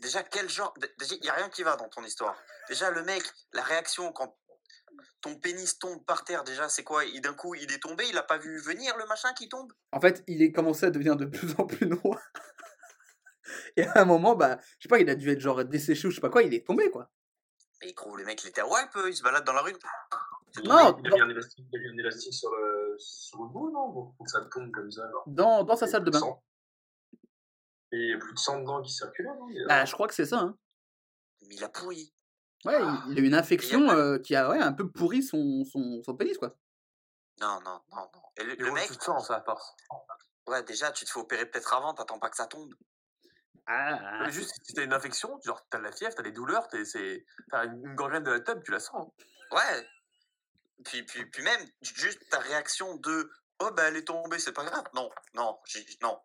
Déjà, 0.00 0.22
quel 0.22 0.48
genre. 0.48 0.74
Déjà, 0.98 1.14
il 1.14 1.22
n'y 1.22 1.28
a 1.30 1.34
rien 1.34 1.48
qui 1.48 1.62
va 1.62 1.76
dans 1.76 1.88
ton 1.88 2.02
histoire. 2.04 2.36
Déjà, 2.68 2.90
le 2.90 3.02
mec, 3.04 3.22
la 3.52 3.62
réaction 3.62 4.12
quand 4.12 4.36
ton 5.20 5.36
pénis 5.36 5.78
tombe 5.78 6.04
par 6.04 6.24
terre, 6.24 6.42
déjà, 6.44 6.68
c'est 6.68 6.82
quoi? 6.84 7.04
Il- 7.04 7.20
D'un 7.20 7.34
coup, 7.34 7.54
il 7.54 7.70
est 7.72 7.78
tombé, 7.82 8.04
il 8.08 8.18
a 8.18 8.22
pas 8.22 8.38
vu 8.38 8.58
venir 8.60 8.96
le 8.98 9.06
machin 9.06 9.32
qui 9.34 9.48
tombe? 9.48 9.72
En 9.92 10.00
fait, 10.00 10.22
il 10.26 10.42
est 10.42 10.52
commencé 10.52 10.84
à 10.86 10.90
devenir 10.90 11.16
de 11.16 11.24
plus 11.26 11.54
en 11.58 11.66
plus 11.66 11.86
noir. 11.86 12.18
Et 13.76 13.84
à 13.86 14.00
un 14.02 14.04
moment, 14.04 14.34
bah, 14.34 14.58
je 14.78 14.82
sais 14.84 14.88
pas, 14.88 14.98
il 14.98 15.08
a 15.08 15.14
dû 15.14 15.30
être 15.30 15.40
genre 15.40 15.64
desséché 15.64 16.06
ou 16.08 16.10
je 16.10 16.16
sais 16.16 16.20
pas 16.20 16.30
quoi, 16.30 16.42
il 16.42 16.52
est 16.54 16.66
tombé 16.66 16.90
quoi. 16.90 17.10
Mais 17.82 17.92
gros, 17.92 18.16
le 18.16 18.24
mec, 18.24 18.42
il 18.44 18.48
était 18.48 18.60
à 18.60 18.66
wipe, 18.66 18.96
il 19.08 19.16
se 19.16 19.22
balade 19.22 19.44
dans 19.44 19.52
la 19.52 19.62
rue. 19.62 19.72
Non, 20.64 20.96
Il 21.02 21.06
a 21.12 21.14
mis 21.16 21.20
un 21.22 21.28
élastique, 21.30 21.66
il 21.72 21.78
a 21.78 21.80
mis 21.80 21.88
un 21.88 21.98
élastique 22.04 22.34
sur 22.34 22.50
le, 22.54 22.71
sur 23.02 23.42
le 23.42 23.72
non? 23.72 23.92
Pour 23.92 24.14
que 24.24 24.30
ça 24.30 24.40
tombe 24.50 24.70
comme 24.70 24.90
ça. 24.90 25.04
alors. 25.04 25.24
Dans, 25.26 25.64
dans 25.64 25.76
sa 25.76 25.86
salle 25.86 26.04
de 26.04 26.10
bain. 26.10 26.20
Et 27.92 27.96
il 27.98 28.10
y 28.10 28.14
a 28.14 28.18
plus 28.18 28.32
de 28.32 28.38
sang 28.38 28.60
dedans 28.60 28.80
qui 28.82 28.92
circulait, 28.92 29.28
non? 29.28 29.48
Il 29.50 29.56
y 29.56 29.64
a- 29.64 29.66
Bah, 29.68 29.84
je 29.84 29.92
crois 29.92 30.08
que 30.08 30.14
c'est 30.14 30.24
ça. 30.26 30.38
Hein. 30.38 30.58
Mais 31.42 31.54
il 31.56 31.64
a 31.64 31.68
pourri. 31.68 32.12
Ouais, 32.64 32.78
il, 32.80 33.12
il 33.12 33.18
a 33.18 33.22
eu 33.22 33.26
une 33.26 33.34
infection 33.34 33.90
euh, 33.90 34.18
qui 34.18 34.36
a 34.36 34.48
ouais, 34.48 34.58
un 34.58 34.72
peu 34.72 34.88
pourri 34.90 35.22
son, 35.22 35.64
son, 35.64 36.00
son 36.04 36.16
pénis 36.16 36.38
quoi. 36.38 36.56
Non, 37.40 37.60
non, 37.64 37.80
non, 37.90 38.08
non. 38.14 38.22
Et 38.36 38.44
le, 38.44 38.54
Il 38.54 38.64
le 38.66 38.72
mec, 38.72 38.84
sang, 39.02 39.18
ça, 39.18 39.36
à 39.36 39.42
force. 39.42 39.74
ouais, 40.46 40.62
déjà, 40.62 40.92
tu 40.92 41.04
te 41.04 41.10
fais 41.10 41.18
opérer 41.18 41.44
peut-être 41.46 41.74
avant, 41.74 41.92
t'attends 41.92 42.20
pas 42.20 42.30
que 42.30 42.36
ça 42.36 42.46
tombe. 42.46 42.72
Ah, 43.66 44.20
Mais 44.24 44.30
juste, 44.32 44.54
si 44.64 44.74
t'as 44.74 44.84
une 44.84 44.92
infection, 44.92 45.38
genre, 45.44 45.60
t'as 45.70 45.78
de 45.78 45.84
la 45.84 45.92
fièvre, 45.92 46.14
t'as 46.14 46.22
des 46.22 46.32
douleurs, 46.32 46.66
t'es- 46.68 46.84
c'est- 46.84 47.24
t'as 47.50 47.64
une 47.66 47.94
gangrène 47.94 48.22
de 48.22 48.30
la 48.30 48.40
tube, 48.40 48.62
tu 48.64 48.70
la 48.70 48.80
sens. 48.80 49.08
hein. 49.08 49.24
Ouais. 49.56 49.86
Puis, 50.84 51.02
puis, 51.04 51.24
puis 51.26 51.42
même, 51.42 51.60
juste 51.82 52.28
ta 52.30 52.38
réaction 52.38 52.96
de 52.96 53.30
Oh, 53.60 53.70
bah 53.76 53.84
elle 53.88 53.96
est 53.96 54.04
tombée, 54.04 54.38
c'est 54.40 54.52
pas 54.52 54.64
grave. 54.64 54.84
Non, 54.94 55.08
non, 55.34 55.58
j'ai- 55.66 55.86
non. 56.02 56.20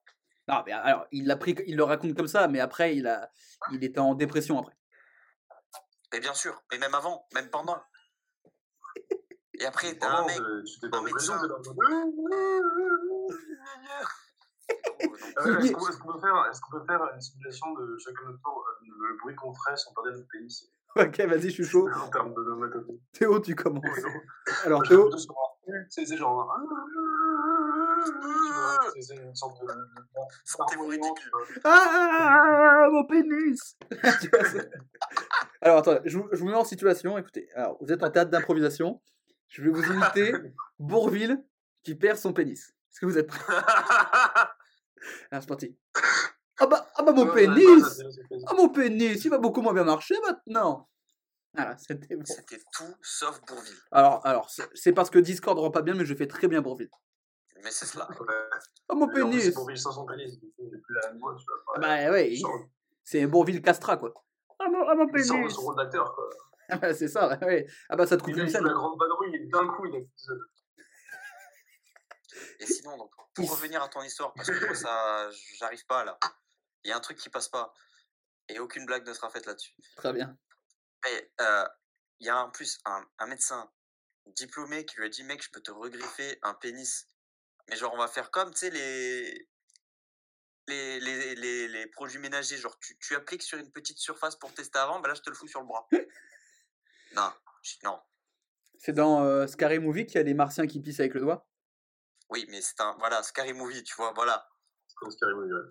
Non, 0.48 0.63
mais 0.65 0.72
alors, 0.72 1.06
il 1.12 1.28
l'a 1.28 1.36
pris, 1.36 1.56
il 1.67 1.76
le 1.76 1.84
raconte 1.84 2.15
comme 2.15 2.28
ça, 2.28 2.48
mais 2.48 2.60
après, 2.60 2.96
il 2.96 3.06
a, 3.06 3.30
il 3.72 3.84
était 3.84 4.00
en 4.00 4.15
dépression 4.15 4.58
après. 4.60 4.76
Mais 6.13 6.20
bien 6.20 6.34
sûr, 6.34 6.60
mais 6.72 6.78
même 6.80 6.96
avant, 6.96 7.28
même 7.34 7.50
pendant. 7.52 7.80
Et 9.60 9.65
après, 9.65 9.96
t'as 9.98 10.10
un 10.10 10.26
mec. 10.26 10.39
euh, 10.39 10.63
tu 10.63 10.80
t'es 10.80 11.02
médecin. 11.02 11.39
Est-ce 14.70 15.74
qu'on 15.74 16.08
peut, 16.72 16.86
faire- 16.86 17.12
une 17.13 17.22
simulation 17.22 17.72
de 17.74 17.98
chacun 18.00 18.24
notre 18.26 18.41
tour, 18.41 18.65
euh, 18.67 18.86
le 18.88 19.17
bruit 19.20 19.36
qu'on 19.36 19.54
ferait 19.54 19.78
si 19.78 19.86
on 19.89 19.93
perdait 19.93 20.12
notre 20.17 20.28
pénis 20.30 20.65
Ok, 21.08 21.20
vas-y, 21.22 21.42
je 21.44 21.50
suis 21.50 21.66
chaud. 21.66 21.88
en 21.90 22.10
termes 22.10 22.34
de 22.34 22.42
nomatopée 22.42 23.00
Théo, 23.14 23.40
tu 23.40 23.54
commences. 23.56 23.84
Alors, 24.66 24.82
Théo. 24.84 25.10
C'est 25.90 26.16
genre. 26.18 26.54
Tu 28.06 28.12
vois, 28.54 28.80
c'est- 28.94 29.02
c'est 29.02 29.16
une 29.16 29.36
sorte 29.36 29.60
de. 29.62 29.68
Ridicule. 30.90 31.32
Ah, 31.64 32.88
mon 32.92 33.06
pénis 33.06 33.78
Tu 34.22 34.30
vois, 34.30 34.44
c'est- 34.46 34.70
Alors, 35.62 35.78
attends, 35.80 36.00
je 36.06 36.18
vous, 36.18 36.28
je 36.32 36.38
vous 36.40 36.48
mets 36.48 36.54
en 36.56 36.64
situation. 36.64 37.18
Écoutez, 37.18 37.50
alors, 37.56 37.78
vous 37.82 37.92
êtes 37.92 38.04
en 38.04 38.10
théâtre 38.10 38.32
d'improvisation. 38.32 39.02
Je 39.50 39.62
vais 39.62 39.70
vous 39.70 39.84
imiter 39.84 40.34
Bourville 40.80 41.44
qui 41.84 41.96
perd 41.96 42.18
son 42.18 42.34
pénis. 42.34 42.70
Est-ce 42.92 43.00
que 43.02 43.06
vous 43.06 43.18
êtes 43.18 43.28
prêts? 43.28 43.54
Alors, 45.32 45.42
c'est 45.44 45.48
parti. 45.48 45.78
Ah 46.60 46.65
bah, 46.67 46.88
ah 46.96 47.04
bah 47.04 47.12
mon 47.13 47.32
pénis 47.32 48.02
Ah 48.48 48.54
mon 48.56 48.70
pénis, 48.70 49.24
il 49.24 49.30
va 49.30 49.38
beaucoup 49.38 49.62
moins 49.62 49.74
bien 49.74 49.84
marcher 49.84 50.15
maintenant 50.26 50.89
Voilà, 51.54 51.78
c'était 51.78 52.15
bon. 52.15 52.26
C'était 52.26 52.60
tout 52.74 52.96
sauf 53.02 53.39
Bourville. 53.48 53.78
Alors, 53.91 54.26
alors 54.26 54.50
c'est 54.50 54.67
c'est 54.74 54.93
parce 54.93 55.10
que 55.10 55.20
Discord 55.20 55.58
rend 55.60 55.72
pas 55.72 55.82
bien, 55.84 55.93
mais 55.93 56.06
je 56.06 56.15
fais 56.15 56.28
très 56.28 56.48
bien 56.48 56.62
Bourville. 56.62 56.89
Mais 57.63 57.72
c'est 57.72 57.86
cela. 57.86 58.08
Ah 58.89 58.96
mon 58.96 59.08
pénis 59.08 59.54
Pour 59.54 59.67
vivre 59.67 59.80
sans 59.80 59.91
son 59.91 60.06
pénis, 60.06 60.39
du 60.39 60.48
coup, 60.52 60.70
il 60.72 60.82
la 60.89 61.12
voix, 61.20 61.36
tu 61.38 61.46
vois. 61.46 61.63
Ah 61.76 61.80
Bah 61.80 62.12
ouais, 62.12 62.32
Il 62.32 62.39
il- 62.39 62.46
c'est 63.04 63.26
Bourville 63.28 63.62
Castra 63.62 63.98
quoi. 63.98 64.13
Ah 64.60 64.65
mon, 64.70 64.88
ah, 64.88 64.96
mon 64.96 65.06
il 65.08 65.12
pénis 65.12 65.54
son 65.54 65.62
rôle 65.62 65.76
d'acteur, 65.76 66.13
quoi. 66.15 66.30
Ah 66.70 66.78
bah, 66.78 66.93
c'est 66.93 67.08
ça, 67.08 67.30
ouais, 67.30 67.46
ouais. 67.46 67.67
Ah 67.89 67.96
bah 67.96 68.06
ça 68.08 68.17
te 68.17 68.24
coupe 68.24 68.34
Il 68.36 68.41
une 68.41 68.50
scène. 68.50 68.63
la 68.65 68.74
grande 68.74 69.00
vadrouille 69.00 69.36
et 69.36 69.46
d'un 69.48 69.67
coup, 69.67 69.86
il 69.86 69.96
a 69.96 70.00
Et 72.60 72.65
sinon, 72.65 72.98
donc, 72.98 73.12
pour 73.34 73.46
Il- 73.46 73.50
revenir 73.52 73.82
à 73.82 73.88
ton 73.88 74.02
histoire, 74.02 74.34
parce 74.34 74.50
que 74.50 74.65
moi, 74.65 74.76
ça, 74.76 75.30
j'arrive 75.60 75.86
pas 75.86 76.04
là. 76.04 76.20
Il 76.88 76.91
y 76.91 76.93
a 76.93 76.97
un 76.97 77.02
truc 77.02 77.17
qui 77.17 77.30
passe 77.30 77.50
pas. 77.50 77.73
Et 78.47 78.60
aucune 78.60 78.86
blague 78.86 79.06
ne 79.06 79.13
sera 79.13 79.30
faite 79.30 79.45
là-dessus. 79.45 79.76
Très 79.97 80.13
bien. 80.13 80.38
Mais 81.04 81.32
euh, 81.41 81.67
il 82.21 82.28
y 82.28 82.30
a 82.30 82.38
en 82.41 82.50
plus 82.50 82.80
un, 82.86 83.06
un 83.19 83.28
médecin 83.28 83.69
diplômé 84.28 84.86
qui 84.86 84.95
lui 84.95 85.06
a 85.06 85.10
dit 85.10 85.23
mec 85.23 85.43
je 85.43 85.50
peux 85.52 85.62
te 85.62 85.71
regriffer 85.71 86.38
un 86.41 86.54
pénis 86.54 87.08
mais 87.69 87.78
genre 87.78 87.93
on 87.93 87.97
va 87.97 88.10
faire 88.10 88.30
comme 88.30 88.52
tu 88.52 88.58
sais 88.58 88.69
les 88.71 89.47
les, 90.67 91.00
les, 91.00 91.36
les, 91.36 91.67
les 91.69 91.88
produits 91.88 92.19
ménagers 92.19 92.58
genre 92.58 92.78
tu, 92.80 92.97
tu 93.00 93.15
appliques 93.15 93.43
sur 93.43 93.58
une 93.58 93.71
petite 93.71 94.00
surface 94.00 94.36
pour 94.36 94.54
tester 94.54 94.80
avant 94.80 95.00
bah 95.00 95.08
là 95.08 95.13
je 95.13 95.21
te 95.21 95.30
le 95.30 95.36
fous 95.36 95.47
sur 95.47 95.62
le 95.62 95.67
bras 95.67 95.88
non 97.84 98.02
C'est 98.78 98.91
dans 98.91 99.23
euh, 99.23 99.47
Scary 99.47 99.80
Movie 99.80 100.06
qu'il 100.06 100.15
y 100.15 100.19
a 100.19 100.23
les 100.23 100.34
martiens 100.34 100.67
qui 100.67 100.82
pissent 100.82 101.00
avec 101.00 101.13
le 101.13 101.21
doigt? 101.21 101.47
oui 102.30 102.45
mais 102.50 102.60
c'est 102.62 102.82
un 102.82 102.97
voilà 103.00 103.23
scary 103.23 103.54
movie 103.54 103.84
tu 103.84 103.95
vois 103.95 104.12
voilà 104.12 104.50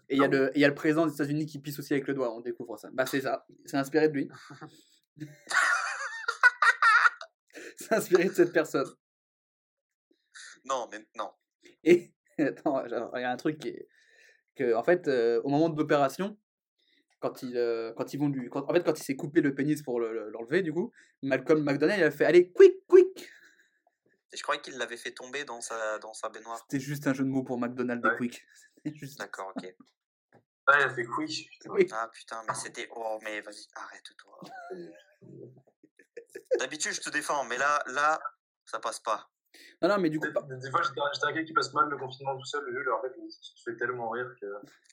Et 0.08 0.14
il 0.16 0.20
y, 0.20 0.24
a 0.24 0.28
le- 0.28 0.48
et 0.48 0.52
il 0.56 0.60
y 0.60 0.64
a 0.64 0.68
le 0.68 0.74
président 0.74 1.06
des 1.06 1.12
États-Unis 1.14 1.46
qui 1.46 1.58
pisse 1.58 1.78
aussi 1.78 1.92
avec 1.92 2.06
le 2.08 2.14
doigt, 2.14 2.32
on 2.34 2.40
découvre 2.40 2.76
ça. 2.78 2.88
Bah 2.92 3.06
c'est 3.06 3.20
ça, 3.22 3.46
c'est 3.64 3.76
inspiré 3.76 4.08
de 4.08 4.14
lui. 4.14 4.28
c'est 7.76 7.92
inspiré 7.92 8.24
de 8.24 8.32
cette 8.34 8.52
personne. 8.52 8.88
non 10.64 10.88
mais 10.90 11.06
non 11.16 11.30
Et 11.84 12.12
attends, 12.38 12.84
il 12.86 13.20
y 13.20 13.24
a 13.24 13.30
un 13.30 13.36
truc 13.36 13.58
qui 13.58 13.68
est 13.68 13.88
que 14.56 14.74
en 14.74 14.82
fait 14.82 15.06
euh, 15.08 15.40
au 15.44 15.48
moment 15.50 15.68
de 15.68 15.76
l'opération, 15.78 16.38
quand 17.20 17.42
il 17.42 17.56
euh, 17.56 17.92
quand 17.96 18.12
ils 18.14 18.18
vont 18.18 18.28
lui, 18.28 18.48
quand- 18.48 18.64
en 18.68 18.72
fait 18.72 18.84
quand 18.84 18.98
il 18.98 19.02
s'est 19.02 19.16
coupé 19.16 19.40
le 19.40 19.54
pénis 19.54 19.82
pour 19.82 20.00
le- 20.00 20.12
le- 20.12 20.30
l'enlever 20.30 20.62
du 20.62 20.72
coup, 20.72 20.92
Malcolm 21.22 21.62
McDonald 21.62 22.00
il 22.00 22.04
a 22.04 22.10
fait 22.10 22.24
allez 22.24 22.52
quick 22.52 22.86
quick. 22.86 23.28
et 24.32 24.36
je 24.36 24.42
croyais 24.42 24.60
qu'il 24.60 24.76
l'avait 24.78 24.96
fait 24.96 25.12
tomber 25.12 25.44
dans 25.44 25.60
sa 25.60 25.98
dans 25.98 26.14
sa 26.14 26.28
baignoire 26.30 26.58
C'était 26.58 26.82
juste 26.82 27.06
un 27.06 27.14
jeu 27.14 27.24
de 27.24 27.28
mots 27.28 27.42
pour 27.44 27.58
McDonald 27.58 28.04
et 28.04 28.08
Ouais. 28.08 28.16
quick. 28.16 28.46
Juste. 28.94 29.18
d'accord 29.18 29.52
ok 29.56 29.74
Ah, 30.66 30.78
il 30.78 30.82
a 30.84 30.90
fait. 30.94 31.06
Oui. 31.68 31.86
ah 31.92 32.08
putain 32.12 32.42
mais 32.46 32.54
c'était 32.54 32.88
oh 32.96 33.18
mais 33.22 33.40
vas-y 33.40 33.66
arrête-toi 33.74 34.40
d'habitude 36.58 36.92
je 36.92 37.00
te 37.00 37.10
défends 37.10 37.44
mais 37.44 37.58
là 37.58 37.82
là 37.88 38.18
ça 38.64 38.80
passe 38.80 39.00
pas 39.00 39.28
Non, 39.80 39.88
non, 39.88 39.98
mais 39.98 40.10
du 40.10 40.18
coup, 40.18 40.26
Des, 40.26 40.32
fois, 40.70 40.82
j'étais 40.82 41.00
j'étais 41.14 41.26
un 41.26 41.32
gars 41.32 41.44
qui 41.44 41.52
passe 41.52 41.72
mal 41.72 41.88
le 41.88 41.96
confinement 41.96 42.36
tout 42.36 42.44
seul, 42.44 42.62
le 42.64 42.82
jeu, 42.82 42.92
en 42.92 43.00
fait, 43.00 43.12
il 43.16 43.30
se 43.30 43.62
fait 43.64 43.76
tellement 43.76 44.10
rire 44.10 44.28
que. 44.40 44.46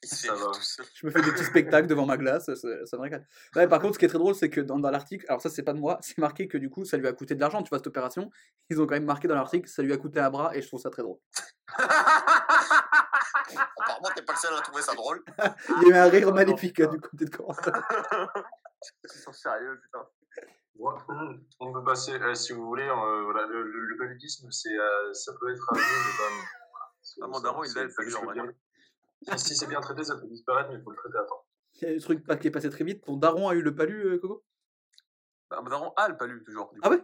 Il 0.03 0.07
se 0.09 0.15
fait 0.15 0.27
Ça 0.27 0.35
va. 0.35 0.45
tout 0.51 0.61
seul. 0.61 0.85
je 0.93 1.05
me 1.07 1.11
fais 1.11 1.21
des 1.21 1.31
petits 1.31 1.43
spectacles 1.45 1.87
devant 1.87 2.05
ma 2.05 2.17
glace, 2.17 2.45
ça, 2.45 2.85
ça 2.85 2.97
me 2.97 3.01
régale. 3.01 3.27
Ouais, 3.55 3.67
par 3.67 3.79
contre, 3.81 3.95
ce 3.95 3.99
qui 3.99 4.05
est 4.05 4.09
très 4.09 4.19
drôle, 4.19 4.35
c'est 4.35 4.49
que 4.49 4.61
dans, 4.61 4.79
dans 4.79 4.91
l'article, 4.91 5.25
alors 5.27 5.41
ça, 5.41 5.49
c'est 5.49 5.63
pas 5.63 5.73
de 5.73 5.79
moi, 5.79 5.97
c'est 6.01 6.17
marqué 6.17 6.47
que 6.47 6.57
du 6.57 6.69
coup, 6.69 6.85
ça 6.85 6.97
lui 6.97 7.07
a 7.07 7.13
coûté 7.13 7.35
de 7.35 7.41
l'argent, 7.41 7.61
tu 7.63 7.69
vois, 7.69 7.79
cette 7.79 7.87
opération. 7.87 8.29
Ils 8.69 8.81
ont 8.81 8.85
quand 8.85 8.95
même 8.95 9.05
marqué 9.05 9.27
dans 9.27 9.35
l'article, 9.35 9.67
ça 9.67 9.81
lui 9.81 9.91
a 9.91 9.97
coûté 9.97 10.19
un 10.19 10.29
bras, 10.29 10.55
et 10.55 10.61
je 10.61 10.67
trouve 10.67 10.79
ça 10.79 10.89
très 10.89 11.01
drôle. 11.01 11.17
Apparemment, 13.77 14.09
t'es 14.15 14.21
pas 14.23 14.33
le 14.33 14.37
seul 14.39 14.53
à 14.55 14.61
trouver 14.61 14.81
ça 14.81 14.93
drôle. 14.95 15.23
Il 15.81 15.87
y 15.89 15.93
a 15.93 15.95
eu 15.95 15.99
un 15.99 16.09
rire 16.09 16.27
non, 16.27 16.33
maléfique 16.33 16.75
putain. 16.77 16.91
du 16.91 16.99
côté 16.99 17.25
de 17.25 17.29
Corentin. 17.35 17.71
Ils 19.03 19.09
sont 19.09 19.31
sérieux, 19.33 19.79
putain. 19.81 20.05
Ouais. 20.75 20.93
On 21.59 21.71
peut 21.71 21.83
passer, 21.83 22.13
euh, 22.19 22.33
si 22.35 22.51
vous 22.53 22.65
voulez, 22.65 22.87
euh, 22.87 23.23
voilà, 23.23 23.45
le, 23.47 23.63
le, 23.63 23.79
le 23.85 23.97
paludisme, 23.97 24.49
c'est, 24.51 24.75
euh, 24.77 25.13
ça 25.13 25.31
peut 25.39 25.51
être 25.53 25.65
un 25.71 25.75
jeu, 25.77 25.83
mais 25.83 27.21
Ah, 27.21 27.27
mon 27.27 27.33
c'est- 27.35 27.43
daron, 27.43 27.63
il 27.63 27.73
l'a 27.75 27.83
le 27.83 27.89
faut 27.89 27.95
palu, 27.97 28.09
juste 28.09 28.17
en 28.17 28.21
le 28.31 28.41
vrai. 28.41 28.53
dire. 29.27 29.37
Si, 29.39 29.55
c'est 29.55 29.67
bien 29.67 29.79
traité, 29.81 30.03
ça 30.03 30.15
peut 30.17 30.27
disparaître, 30.27 30.69
mais 30.71 30.77
il 30.77 30.83
faut 30.83 30.89
le 30.91 30.97
traiter 30.97 31.17
à 31.17 31.23
temps. 31.23 31.45
Il 31.75 31.87
y 31.89 31.93
a 31.93 31.95
un 31.95 31.99
truc 31.99 32.25
pas- 32.25 32.35
qui 32.37 32.47
est 32.47 32.51
passé 32.51 32.69
très 32.69 32.83
vite. 32.83 33.03
Ton 33.05 33.17
daron 33.17 33.47
a 33.49 33.53
eu 33.53 33.61
le 33.61 33.73
palu, 33.75 34.03
euh, 34.05 34.17
Coco? 34.19 34.43
Bah, 35.49 35.61
mon 35.61 35.69
daron 35.69 35.93
a 35.95 36.09
le 36.09 36.17
palu, 36.17 36.43
toujours. 36.43 36.73
du 36.73 36.79
Ah 36.83 36.89
ouais? 36.89 37.01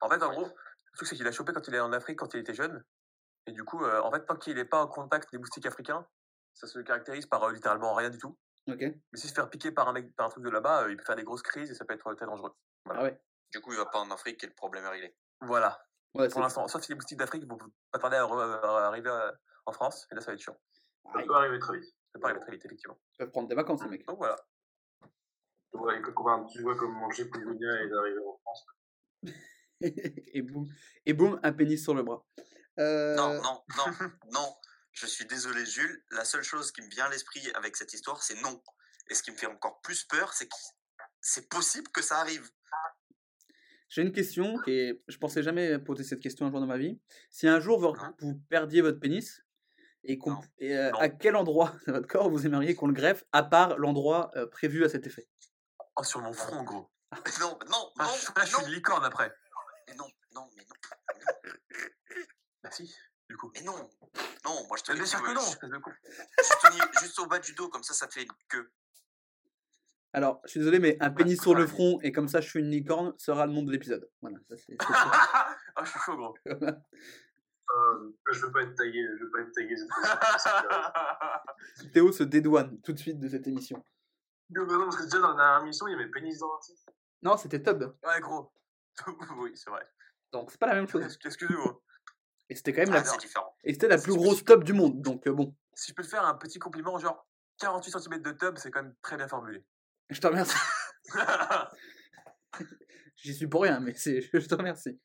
En 0.00 0.08
fait, 0.08 0.22
en 0.22 0.30
gros, 0.30 0.46
le 0.46 0.96
truc, 0.96 1.08
c'est 1.08 1.16
qu'il 1.16 1.26
a 1.26 1.32
chopé 1.32 1.52
quand 1.52 1.66
il 1.68 1.74
est 1.74 1.80
en 1.80 1.92
Afrique, 1.92 2.18
quand 2.18 2.32
il 2.34 2.40
était 2.40 2.54
jeune. 2.54 2.82
Et 3.46 3.52
du 3.52 3.64
coup, 3.64 3.82
euh, 3.84 4.00
en 4.02 4.10
fait, 4.10 4.24
tant 4.26 4.36
qu'il 4.36 4.56
n'est 4.56 4.64
pas 4.64 4.82
en 4.82 4.88
contact 4.88 5.30
des 5.32 5.38
moustiques 5.38 5.66
africains, 5.66 6.06
ça 6.54 6.66
se 6.66 6.78
caractérise 6.80 7.26
par 7.26 7.42
euh, 7.44 7.52
littéralement 7.52 7.94
rien 7.94 8.10
du 8.10 8.18
tout. 8.18 8.36
Mais 8.66 9.00
s'il 9.14 9.30
se 9.30 9.34
fait 9.34 9.48
piquer 9.48 9.70
par 9.70 9.88
un 9.88 9.92
mec, 9.92 10.12
par 10.16 10.26
un 10.26 10.28
truc 10.28 10.42
de 10.42 10.50
là-bas, 10.50 10.84
euh, 10.84 10.90
il 10.90 10.96
peut 10.96 11.04
faire 11.04 11.14
des 11.14 11.22
grosses 11.22 11.42
crises 11.42 11.70
et 11.70 11.74
ça 11.74 11.84
peut 11.84 11.94
être 11.94 12.14
très 12.14 12.26
dangereux. 12.26 12.52
Ah 12.90 13.04
ouais. 13.04 13.20
Du 13.52 13.60
coup, 13.60 13.72
il 13.72 13.76
va 13.76 13.86
pas 13.86 14.00
en 14.00 14.10
Afrique 14.10 14.42
et 14.42 14.48
le 14.48 14.54
problème 14.54 14.84
est 14.84 14.88
réglé. 14.88 15.16
Voilà. 15.40 15.80
Ouais, 16.14 16.28
Pour 16.28 16.40
l'instant, 16.40 16.66
sauf 16.66 16.82
si 16.82 16.88
les 16.88 16.96
moustiques 16.96 17.18
d'Afrique 17.18 17.46
vont 17.46 17.58
pas 17.92 17.98
tarder 18.00 18.16
à, 18.16 18.24
arriver 18.86 19.10
en 19.66 19.72
France, 19.72 20.08
et 20.10 20.14
là, 20.14 20.20
ça 20.20 20.28
va 20.28 20.32
être 20.34 20.40
chiant. 20.40 20.58
Ça 21.12 21.18
Aïe. 21.20 21.26
peut 21.26 21.34
arriver 21.34 21.58
très 21.60 21.78
vite. 21.78 21.94
Ça 22.12 22.18
peut 22.18 22.24
arriver 22.24 22.40
très 22.40 22.52
vite, 22.52 22.64
effectivement. 22.64 22.98
ils 23.12 23.18
peuvent 23.18 23.30
prendre 23.30 23.48
des 23.48 23.54
vacances, 23.54 23.82
les 23.84 23.90
mecs. 23.90 24.06
Donc 24.06 24.18
voilà. 24.18 24.36
Ouais, 25.74 26.00
que- 26.00 26.10
enfin, 26.16 26.44
tu 26.46 26.62
vois 26.62 26.74
comme 26.76 26.92
manger 26.92 27.26
Polonia 27.26 27.68
est 27.68 27.92
arrivé 27.92 28.18
en 28.18 28.38
France. 28.38 28.66
et 29.80 30.42
boum, 30.42 30.66
et 31.04 31.12
boum, 31.12 31.38
un 31.42 31.52
pénis 31.52 31.82
sur 31.82 31.94
le 31.94 32.02
bras. 32.02 32.24
Euh, 32.78 33.14
Non, 33.14 33.34
non, 33.42 33.62
non, 33.76 33.84
non. 34.32 34.56
Je 34.92 35.06
suis 35.06 35.26
désolé, 35.26 35.64
Jules. 35.66 36.04
La 36.10 36.24
seule 36.24 36.42
chose 36.42 36.72
qui 36.72 36.80
me 36.82 36.88
vient 36.88 37.04
à 37.06 37.08
l'esprit 37.10 37.50
avec 37.54 37.76
cette 37.76 37.92
histoire, 37.92 38.22
c'est 38.22 38.40
non. 38.42 38.62
Et 39.10 39.14
ce 39.14 39.22
qui 39.22 39.30
me 39.30 39.36
fait 39.36 39.46
encore 39.46 39.80
plus 39.82 40.04
peur, 40.04 40.32
c'est 40.32 40.48
que 40.48 40.54
c'est 41.20 41.48
possible 41.48 41.88
que 41.90 42.02
ça 42.02 42.18
arrive. 42.18 42.48
J'ai 43.88 44.02
une 44.02 44.12
question 44.12 44.56
est, 44.66 45.00
je 45.06 45.16
pensais 45.18 45.42
jamais 45.42 45.78
poser 45.78 46.02
cette 46.02 46.20
question 46.20 46.46
un 46.46 46.50
jour 46.50 46.60
dans 46.60 46.66
ma 46.66 46.78
vie. 46.78 47.00
Si 47.30 47.46
un 47.46 47.60
jour 47.60 47.78
vous, 47.78 47.94
Hein? 48.00 48.16
vous 48.20 48.34
perdiez 48.48 48.80
votre 48.80 48.98
pénis 48.98 49.42
et, 50.02 50.18
Non. 50.26 50.40
et, 50.58 50.76
euh, 50.76 50.90
Non. 50.90 50.98
à 50.98 51.08
quel 51.08 51.36
endroit 51.36 51.74
de 51.86 51.92
votre 51.92 52.08
corps 52.08 52.28
vous 52.30 52.46
aimeriez 52.46 52.74
qu'on 52.74 52.88
le 52.88 52.92
greffe, 52.94 53.24
à 53.32 53.42
part 53.44 53.76
l'endroit 53.78 54.30
euh, 54.34 54.46
prévu 54.46 54.84
à 54.84 54.88
cet 54.88 55.06
effet? 55.06 55.28
Oh, 55.96 56.02
sur 56.02 56.20
mon 56.20 56.32
front, 56.32 56.62
gros. 56.64 56.90
Non, 57.40 57.58
non, 57.70 57.92
Ah, 57.98 58.04
non, 58.06 58.12
je, 58.20 58.26
là, 58.40 58.44
je 58.44 58.46
suis 58.46 58.60
non, 58.62 58.66
une 58.66 58.74
licorne 58.74 59.04
après. 59.04 59.32
mais 59.86 59.94
non, 59.94 60.08
non, 60.32 60.48
mais 60.56 60.64
non, 60.64 60.74
Bah 62.66 62.72
si, 62.72 62.94
du 63.30 63.36
coup. 63.36 63.50
mais 63.54 63.62
non, 63.62 63.76
non. 64.44 64.66
Moi, 64.66 64.76
je 64.76 64.82
te 64.82 64.92
tu 64.92 64.98
que 64.98 65.32
non, 65.32 65.40
juste, 65.40 65.62
au 65.64 66.70
ni- 66.74 67.00
juste 67.00 67.18
au 67.20 67.26
bas 67.26 67.38
du 67.38 67.54
dos, 67.54 67.68
comme 67.68 67.82
ça, 67.82 67.94
ça 67.94 68.06
te 68.06 68.14
fait 68.14 68.22
une 68.22 68.28
queue. 68.48 68.70
Alors, 70.12 70.40
je 70.44 70.50
suis 70.50 70.60
désolé, 70.60 70.78
mais 70.78 70.96
un 71.00 71.10
pénis 71.10 71.40
sur 71.40 71.54
le 71.54 71.66
front 71.66 72.00
et 72.02 72.10
comme 72.10 72.26
ça 72.28 72.40
je 72.40 72.48
suis 72.48 72.60
une 72.60 72.70
licorne 72.70 73.12
sera 73.18 73.46
le 73.46 73.52
nom 73.52 73.62
de 73.62 73.70
l'épisode. 73.70 74.10
Voilà, 74.20 74.38
ça, 74.48 74.56
c'est- 74.56 74.76
ah, 74.80 75.56
je 75.84 75.90
suis 75.90 76.00
chaud, 76.00 76.16
gros. 76.16 76.34
Euh, 77.68 78.12
je 78.32 78.40
veux 78.46 78.52
pas 78.52 78.62
être 78.62 78.76
tagué, 78.76 79.04
je 79.18 79.24
veux 79.24 79.30
pas 79.30 79.40
être 79.40 79.52
tagué 79.52 79.76
cette 79.76 79.88
clair. 79.90 81.42
Théo 81.92 82.12
se 82.12 82.22
dédouane 82.22 82.80
tout 82.80 82.92
de 82.92 82.98
suite 82.98 83.18
de 83.18 83.28
cette 83.28 83.46
émission. 83.48 83.82
Non, 84.50 84.64
mais 84.66 84.72
non, 84.74 84.84
parce 84.84 84.96
que 84.98 85.02
déjà 85.02 85.18
dans 85.18 85.30
la 85.32 85.36
dernière 85.36 85.62
émission, 85.62 85.88
il 85.88 85.90
y 85.90 85.94
avait 85.94 86.08
pénis 86.08 86.38
dans. 86.38 86.58
Non, 87.22 87.36
c'était 87.36 87.60
Tub, 87.60 87.82
ouais, 87.82 88.20
gros. 88.20 88.52
oui, 89.38 89.56
c'est 89.56 89.68
vrai. 89.68 89.84
donc 90.32 90.52
c'est 90.52 90.60
pas 90.60 90.68
la 90.68 90.74
même 90.74 90.88
chose. 90.88 91.02
Qu'est-ce 91.18 91.26
Excusez-moi. 91.26 91.82
Et 92.48 92.54
c'était 92.54 92.72
quand 92.72 92.82
même 92.82 92.90
Ah, 92.92 92.98
la, 92.98 93.04
c'est 93.04 93.18
différent. 93.18 93.54
et 93.64 93.72
c'était 93.72 93.88
la 93.88 93.98
plus 93.98 94.14
grosse 94.14 94.44
tub 94.44 94.62
du 94.64 94.72
monde, 94.72 95.00
donc 95.02 95.26
euh, 95.26 95.32
bon, 95.32 95.54
Si 95.74 95.90
je 95.90 95.94
peux 95.94 96.02
te 96.02 96.08
faire 96.08 96.24
un 96.24 96.34
petit 96.34 96.58
compliment, 96.58 96.96
genre 96.98 97.26
48 97.58 97.98
cm 97.98 98.22
de 98.22 98.32
tub, 98.32 98.56
c'est 98.58 98.70
quand 98.70 98.82
même 98.82 98.94
très 99.02 99.16
bien 99.16 99.26
formulé. 99.28 99.64
je 100.10 100.20
te 100.20 100.26
remercie. 100.26 100.56
J'y 103.16 103.34
suis 103.34 103.46
pour 103.46 103.62
rien, 103.62 103.80
mais 103.80 103.94
c'est, 103.94 104.20
je 104.20 104.46
te 104.46 104.54
remercie. 104.54 105.00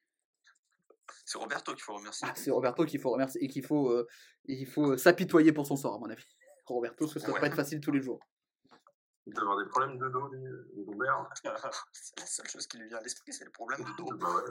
C'est 1.25 1.37
Roberto 1.37 1.73
qu'il 1.73 1.83
faut 1.83 1.93
remercier. 1.95 2.27
Ah, 2.29 2.33
c'est 2.35 2.51
Roberto 2.51 2.85
qu'il 2.85 2.99
faut 2.99 3.11
remercier 3.11 3.43
et 3.43 3.47
qu'il 3.47 3.65
faut, 3.65 3.89
euh, 3.89 4.07
il 4.45 4.65
faut 4.67 4.91
euh, 4.93 4.97
s'apitoyer 4.97 5.51
pour 5.53 5.65
son 5.65 5.75
sort, 5.75 5.95
à 5.95 5.99
mon 5.99 6.09
avis. 6.09 6.25
Roberto, 6.65 7.07
ce 7.07 7.19
ne 7.19 7.25
doit 7.25 7.33
Ouais. 7.35 7.39
pas 7.39 7.47
être 7.47 7.55
facile 7.55 7.79
tous 7.79 7.91
les 7.91 8.01
jours. 8.01 8.19
D'avoir 9.27 9.57
des 9.57 9.65
problèmes 9.69 9.97
de 9.97 10.07
dos, 10.09 10.29
lombaires. 10.87 11.29
C'est 11.93 12.19
la 12.19 12.25
seule 12.25 12.47
chose 12.47 12.67
qui 12.67 12.77
lui 12.77 12.87
vient 12.87 12.97
à 12.97 13.01
l'esprit, 13.01 13.31
c'est 13.33 13.45
le 13.45 13.51
problème 13.51 13.79
de 13.83 13.97
dos. 13.97 14.17
Bah. 14.17 14.43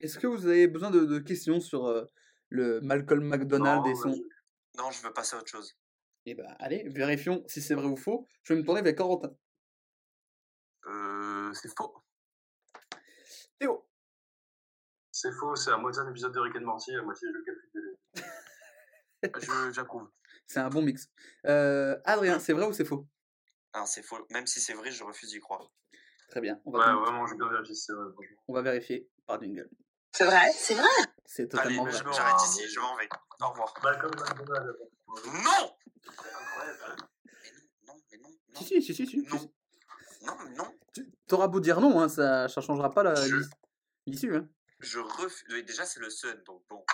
Est-ce 0.00 0.18
que 0.18 0.26
vous 0.26 0.46
avez 0.46 0.68
besoin 0.68 0.90
de, 0.90 1.04
de 1.04 1.18
questions 1.18 1.60
sur 1.60 1.86
euh, 1.86 2.04
le 2.52 2.80
Malcolm 2.82 3.24
McDonald 3.24 3.86
et 3.86 3.94
son... 3.94 4.10
Non, 4.78 4.90
je 4.90 5.02
veux 5.02 5.12
passer 5.12 5.36
à 5.36 5.38
autre 5.40 5.48
chose. 5.50 5.74
Eh 6.26 6.34
ben, 6.34 6.54
allez, 6.58 6.84
vérifions 6.88 7.42
si 7.48 7.60
c'est 7.60 7.74
vrai 7.74 7.86
ou 7.86 7.96
faux. 7.96 8.28
Je 8.44 8.52
vais 8.54 8.60
me 8.60 8.64
tourner 8.64 8.82
vers 8.82 8.94
Corentin. 8.94 9.34
euh, 10.86 11.52
c'est 11.54 11.68
faux. 11.76 11.94
Théo, 13.58 13.88
C'est 15.10 15.32
faux, 15.32 15.56
c'est 15.56 15.70
à 15.70 15.76
moitié 15.76 16.00
un 16.02 16.10
épisode 16.10 16.32
de 16.32 16.40
Rick 16.40 16.56
and 16.56 16.60
Morty, 16.62 16.94
à 16.94 17.02
moitié 17.02 17.28
le 17.30 17.42
capitaine. 17.42 17.96
Je- 19.68 19.72
J'approuve. 19.72 20.10
c'est 20.46 20.58
un 20.60 20.68
bon 20.68 20.82
mix. 20.82 21.08
Euh, 21.46 21.98
Adrien, 22.04 22.38
c'est 22.38 22.52
vrai 22.52 22.66
ou 22.66 22.72
c'est 22.72 22.84
faux? 22.84 23.06
Ah, 23.72 23.86
c'est 23.86 24.02
faux. 24.02 24.26
Même 24.30 24.46
si 24.46 24.60
c'est 24.60 24.74
vrai, 24.74 24.90
je 24.90 25.02
refuse 25.04 25.30
d'y 25.30 25.40
croire. 25.40 25.70
Très 26.28 26.40
bien, 26.40 26.60
on 26.64 26.70
va, 26.72 26.78
Ouais, 26.94 27.00
vraiment, 27.02 27.26
je 27.26 27.34
vais 27.34 27.48
vérifier 27.50 27.74
si 27.74 27.82
c'est 27.84 27.92
vrai, 27.92 28.10
franchement. 28.12 28.42
on 28.48 28.54
va 28.54 28.62
vérifier 28.62 29.08
par 29.26 29.40
jingle. 29.40 29.68
C'est 30.14 30.24
vrai, 30.24 30.52
c'est 30.52 30.74
vrai. 30.74 30.88
C'est 31.24 31.42
Allez, 31.42 31.48
totalement 31.76 31.84
mais 31.84 31.90
vrai. 31.92 32.02
je 32.10 32.12
j'arrête 32.16 32.42
ici, 32.46 32.68
je 32.68 32.80
m'en 32.80 32.96
vais. 32.96 33.08
Au 33.40 33.48
revoir. 33.48 33.74
Malcolm 33.82 34.10
McDonald. 34.14 34.76
Non 35.08 35.22
non, 35.34 35.72
non, 37.86 37.94
mais 38.10 38.18
non, 38.18 38.28
non. 38.28 38.60
Si, 38.60 38.64
si, 38.64 38.82
si, 38.82 38.94
si. 38.94 39.06
si, 39.06 39.16
Non. 39.28 39.38
si. 39.38 39.50
Non, 40.26 40.36
mais 40.44 40.50
non. 40.54 40.74
Tu 40.94 41.10
T'auras 41.26 41.48
beau 41.48 41.60
dire 41.60 41.80
non, 41.80 42.00
hein, 42.00 42.08
ça 42.08 42.44
ne 42.44 42.48
changera 42.48 42.90
pas 42.90 43.14
Je- 43.14 43.36
l'issue. 44.06 44.36
Hein. 44.36 44.48
Je 44.80 44.98
refuse. 44.98 45.44
oui, 45.50 45.64
Déjà, 45.64 45.84
c'est 45.86 46.00
le 46.00 46.10
Sun, 46.10 46.42
donc 46.44 46.62
bon. 46.68 46.84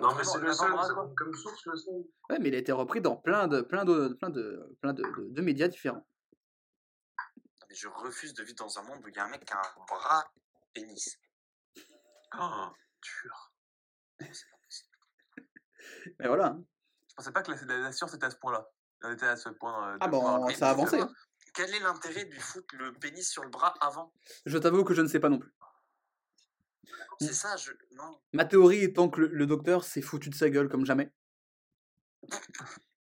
Non, 0.00 0.14
mais 0.14 0.24
c'est 0.24 0.38
le 0.38 0.52
seul, 0.52 0.70
comme, 0.94 1.14
comme 1.14 1.34
source, 1.34 1.64
le 1.66 1.76
seul. 1.76 1.94
Ouais, 2.28 2.38
mais 2.38 2.48
il 2.48 2.54
a 2.54 2.58
été 2.58 2.72
repris 2.72 3.00
dans 3.00 3.16
plein 3.16 3.46
de, 3.48 3.60
plein 3.62 3.84
de, 3.84 4.08
plein 4.20 4.28
de, 4.30 4.76
plein 4.82 4.92
de, 4.92 5.02
de- 5.02 5.28
de 5.30 5.40
médias 5.42 5.68
différents. 5.68 6.06
Mais 7.68 7.74
je 7.74 7.88
refuse 7.88 8.34
de 8.34 8.42
vivre 8.42 8.56
dans 8.58 8.78
un 8.78 8.82
monde 8.82 9.00
où 9.04 9.08
il 9.08 9.14
y 9.14 9.18
a 9.18 9.24
un 9.24 9.28
mec 9.28 9.44
qui 9.44 9.52
a 9.54 9.58
un 9.58 9.84
bras 9.86 10.30
pénis. 10.74 11.18
Oh, 12.38 12.66
dur. 13.02 13.52
C'est 14.20 14.50
pas 14.50 14.56
possible. 14.64 14.90
Mais 16.18 16.28
voilà. 16.28 16.46
hein. 16.48 16.64
Je 17.08 17.14
pensais 17.16 17.32
pas 17.32 17.42
que 17.42 17.50
la, 17.52 17.62
la, 17.64 17.78
la 17.78 17.92
science 17.92 18.14
était 18.14 18.26
à 18.26 18.30
ce 18.30 18.36
point-là. 18.36 18.70
Elle 19.02 19.12
était 19.14 19.26
à 19.26 19.36
ce 19.36 19.48
point. 19.48 19.94
euh, 19.94 19.98
Ah 20.00 20.08
bon, 20.08 20.48
ça 20.50 20.68
a 20.68 20.70
avancé. 20.70 21.00
hein. 21.00 21.10
Quel 21.54 21.74
est 21.74 21.80
l'intérêt 21.80 22.24
de 22.26 22.30
lui 22.30 22.40
foutre 22.40 22.76
le 22.76 22.92
pénis 22.92 23.28
sur 23.28 23.42
le 23.42 23.48
bras 23.50 23.74
avant? 23.80 24.12
Je 24.46 24.56
t'avoue 24.58 24.84
que 24.84 24.94
je 24.94 25.02
ne 25.02 25.08
sais 25.08 25.18
pas 25.20 25.28
non 25.28 25.38
plus. 25.38 25.52
C'est 27.20 27.32
ça, 27.34 27.56
je. 27.56 27.72
Non. 27.92 28.20
Ma 28.32 28.44
théorie 28.44 28.84
étant 28.84 29.08
que 29.10 29.22
le, 29.22 29.26
le 29.28 29.46
docteur 29.46 29.84
s'est 29.84 30.00
foutu 30.02 30.30
de 30.30 30.34
sa 30.34 30.48
gueule 30.48 30.68
comme 30.68 30.86
jamais. 30.86 31.12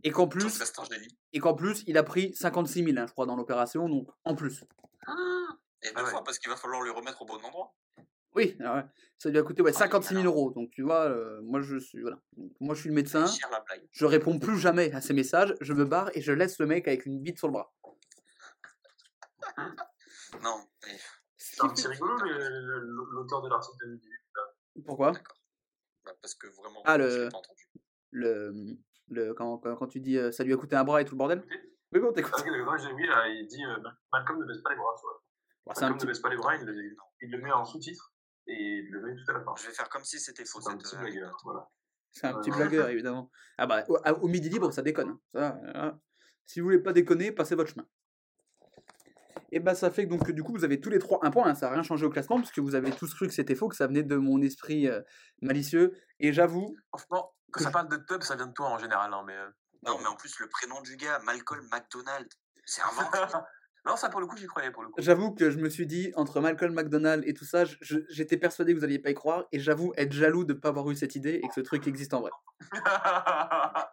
Et 0.05 0.11
qu'en 0.11 0.29
Plus... 0.29 0.63
et 1.33 1.41
qu'en 1.41 1.55
plus, 1.55 1.83
il 1.87 1.99
a 1.99 2.03
pris 2.03 2.35
56 2.35 2.85
000, 2.85 2.99
hein, 2.99 3.07
je 3.07 3.13
crois, 3.13 3.27
dans 3.27 3.37
l'opération, 3.37 3.89
donc 3.89 4.09
en 4.25 4.35
plus. 4.35 4.63
Et 5.83 5.89
Ah 5.95 6.03
ouais. 6.03 6.11
fois, 6.11 6.25
parce 6.25 6.39
qu'il 6.39 6.49
va 6.51 6.57
falloir 6.57 6.81
le 6.83 6.91
remettre 6.91 7.21
au 7.23 7.27
bon 7.27 7.37
endroit. 7.45 7.75
Oui, 8.35 8.57
ah 8.65 8.77
ouais, 8.77 8.85
ça 9.19 9.31
lui 9.31 9.39
a 9.39 9.43
coûté 9.43 9.63
ouais, 9.63 9.73
Ah, 9.75 9.79
56 9.79 10.09
000 10.15 10.21
alors. 10.21 10.35
euros. 10.35 10.51
Donc 10.53 10.71
tu 10.71 10.83
vois, 10.83 11.05
euh, 11.09 11.41
moi 11.43 11.61
je 11.61 11.77
suis 11.79 12.01
voilà. 12.01 12.19
Donc, 12.37 12.53
moi 12.61 12.75
je 12.75 12.81
suis 12.81 12.89
le 12.91 12.95
médecin. 12.95 13.25
Je 13.91 14.05
réponds 14.07 14.39
plus 14.39 14.59
jamais 14.59 14.93
à 14.93 15.01
ces 15.01 15.15
messages. 15.15 15.55
Je 15.61 15.73
me 15.73 15.85
barre 15.85 16.11
et 16.17 16.21
je 16.21 16.33
laisse 16.33 16.59
le 16.59 16.67
mec 16.67 16.87
avec 16.87 17.07
une 17.07 17.21
bite 17.21 17.39
sur 17.39 17.49
le 17.49 17.53
bras. 17.53 17.73
Non, 20.43 20.63
mais 20.87 20.97
C'est 21.39 21.63
un 21.65 21.69
petit 21.71 21.87
rigolo, 21.87 22.15
mais 22.23 22.31
l'auteur 23.13 23.41
de 23.43 23.49
l'article 23.49 23.87
de 23.87 23.93
midi. 23.93 24.09
Pourquoi? 24.85 25.13
Bah, 26.05 26.13
parce 26.21 26.35
que 26.35 26.47
vraiment, 26.49 26.83
Ah, 26.85 26.99
je 26.99 27.05
le- 27.25 27.29
pas 27.31 27.39
entendu. 27.39 27.69
le, 28.11 28.77
le 29.09 29.33
quand, 29.35 29.59
quand, 29.59 29.75
quand 29.77 29.87
tu 29.89 30.01
dis 30.01 30.19
euh, 30.19 30.31
ça 30.31 30.45
lui 30.45 30.53
a 30.53 30.57
coûté 30.57 30.77
un 30.77 30.85
bras 30.85 31.01
et 31.01 31.05
tout 31.07 31.15
le 31.15 31.19
bordel? 31.19 31.43
Oui, 31.93 32.01
bon, 32.01 32.13
t'écoutes. 32.13 32.35
Ah, 32.37 32.41
ok, 32.41 32.51
d'accord, 32.53 32.79
j'ai 32.79 32.95
vu, 32.95 33.07
là, 33.07 33.27
il 33.29 33.47
dit 33.47 33.65
euh, 33.65 33.77
Malcolm 34.13 34.39
ne 34.39 34.45
baisse 34.47 34.63
pas 34.63 34.71
les 34.71 34.77
bras, 34.77 34.95
tu 34.99 35.03
vois. 35.07 35.25
Un 35.67 35.81
Malcolm 35.81 35.97
petit, 35.97 36.07
ne 36.07 36.11
baisse 36.13 36.21
pas 36.21 36.29
les 36.29 36.37
bras, 36.37 36.57
il 36.57 36.65
le, 36.67 36.97
il 37.23 37.31
le 37.31 37.39
met 37.41 37.53
en 37.53 37.65
sous-titre 37.65 38.13
et 38.49 38.79
il 38.79 38.91
le 38.91 39.01
met 39.03 39.15
tout 39.15 39.31
à 39.31 39.35
la 39.35 39.41
fin. 39.45 39.55
Je 39.57 39.67
vais 39.67 39.73
faire 39.75 39.89
comme 39.89 40.05
si 40.05 40.19
c'était 40.19 40.45
faux. 40.45 40.61
C'est 40.61 40.71
un 40.71 40.77
petit 40.77 40.97
euh, 40.97 41.01
blagueur, 41.01 41.37
voilà. 41.45 41.69
c'est 42.13 42.27
un 42.27 42.35
petit 42.35 42.51
blagueur, 42.51 42.89
évidemment. 42.89 43.31
Ah 43.59 43.67
bah, 43.67 43.85
au, 43.89 44.29
midi 44.29 44.49
libre, 44.49 44.73
ça 44.73 44.83
déconne. 44.83 45.19
hein. 45.35 45.59
Ça, 45.65 45.99
si 46.47 46.61
vous 46.61 46.67
voulez 46.67 46.79
pas 46.79 46.93
déconner, 46.93 47.31
passez 47.31 47.55
votre 47.55 47.71
chemin. 47.71 47.87
Et 49.51 49.61
bah 49.61 49.75
ça 49.75 49.91
fait 49.91 50.05
que 50.05 50.11
donc 50.11 50.31
du 50.31 50.43
coup 50.43 50.53
vous 50.53 50.65
avez 50.65 50.79
tous 50.79 50.91
les 50.91 50.99
trois 50.99 51.21
un 51.23 51.31
point, 51.31 51.47
hein, 51.47 51.55
ça 51.55 51.69
n'a 51.69 51.73
rien 51.73 51.83
changé 51.83 52.05
au 52.05 52.11
classement 52.11 52.37
parce 52.37 52.53
que 52.53 52.61
vous 52.61 52.75
avez 52.75 52.91
tous 52.91 53.15
cru 53.15 53.27
que 53.27 53.33
c'était 53.33 53.55
faux, 53.55 53.69
que 53.69 53.77
ça 53.77 53.87
venait 53.87 54.03
de 54.03 54.17
mon 54.17 54.43
esprit 54.43 54.87
euh, 54.89 55.01
malicieux. 55.41 55.97
Et 56.21 56.35
j'avoue, 56.35 56.77
Franchement, 56.91 57.35
quand 57.51 57.63
ça 57.65 57.71
parle 57.71 57.89
de 57.89 57.97
tub, 57.97 58.23
ça 58.23 58.37
vient 58.37 58.47
de 58.47 58.53
toi 58.53 58.69
en 58.69 58.79
général. 58.79 59.13
Hein, 59.15 59.23
mais... 59.27 59.35
euh, 59.37 59.49
Non, 59.87 59.99
mais 60.01 60.07
en 60.07 60.17
plus, 60.17 60.39
le 60.41 60.49
prénom 60.49 60.83
du 60.83 60.97
gars, 60.97 61.19
Malcolm 61.21 61.67
McDonald, 61.73 62.29
c'est 62.67 62.83
inventé. 62.83 63.19
non, 63.89 63.97
ça 63.97 64.09
pour 64.11 64.21
le 64.21 64.27
coup, 64.27 64.37
j'y 64.37 64.47
croyais 64.47 64.71
pour 64.71 64.83
le 64.83 64.91
coup. 64.91 64.95
j'avoue 64.99 65.33
que 65.35 65.51
je 65.51 65.59
me 65.59 65.69
suis 65.69 65.87
dit 65.87 66.13
entre 66.15 66.41
Malcolm 66.41 66.75
McDonald 66.75 67.25
et 67.27 67.35
tout 67.35 67.45
ça, 67.47 67.65
j'étais 68.09 68.37
persuadé 68.37 68.73
que 68.75 68.79
vous 68.79 68.85
alliez 68.85 68.99
pas 68.99 69.11
y 69.11 69.15
croire 69.15 69.47
et 69.51 69.59
j'avoue 69.59 69.93
être 69.97 70.13
jaloux 70.13 70.45
de 70.45 70.53
pas 70.53 70.69
avoir 70.69 70.89
eu 70.91 70.95
cette 70.97 71.17
idée 71.17 71.41
et 71.43 71.49
que 71.49 71.55
ce 71.55 71.61
truc 71.61 71.87
existe 71.87 72.15
en 72.15 72.21
vrai. 72.21 72.31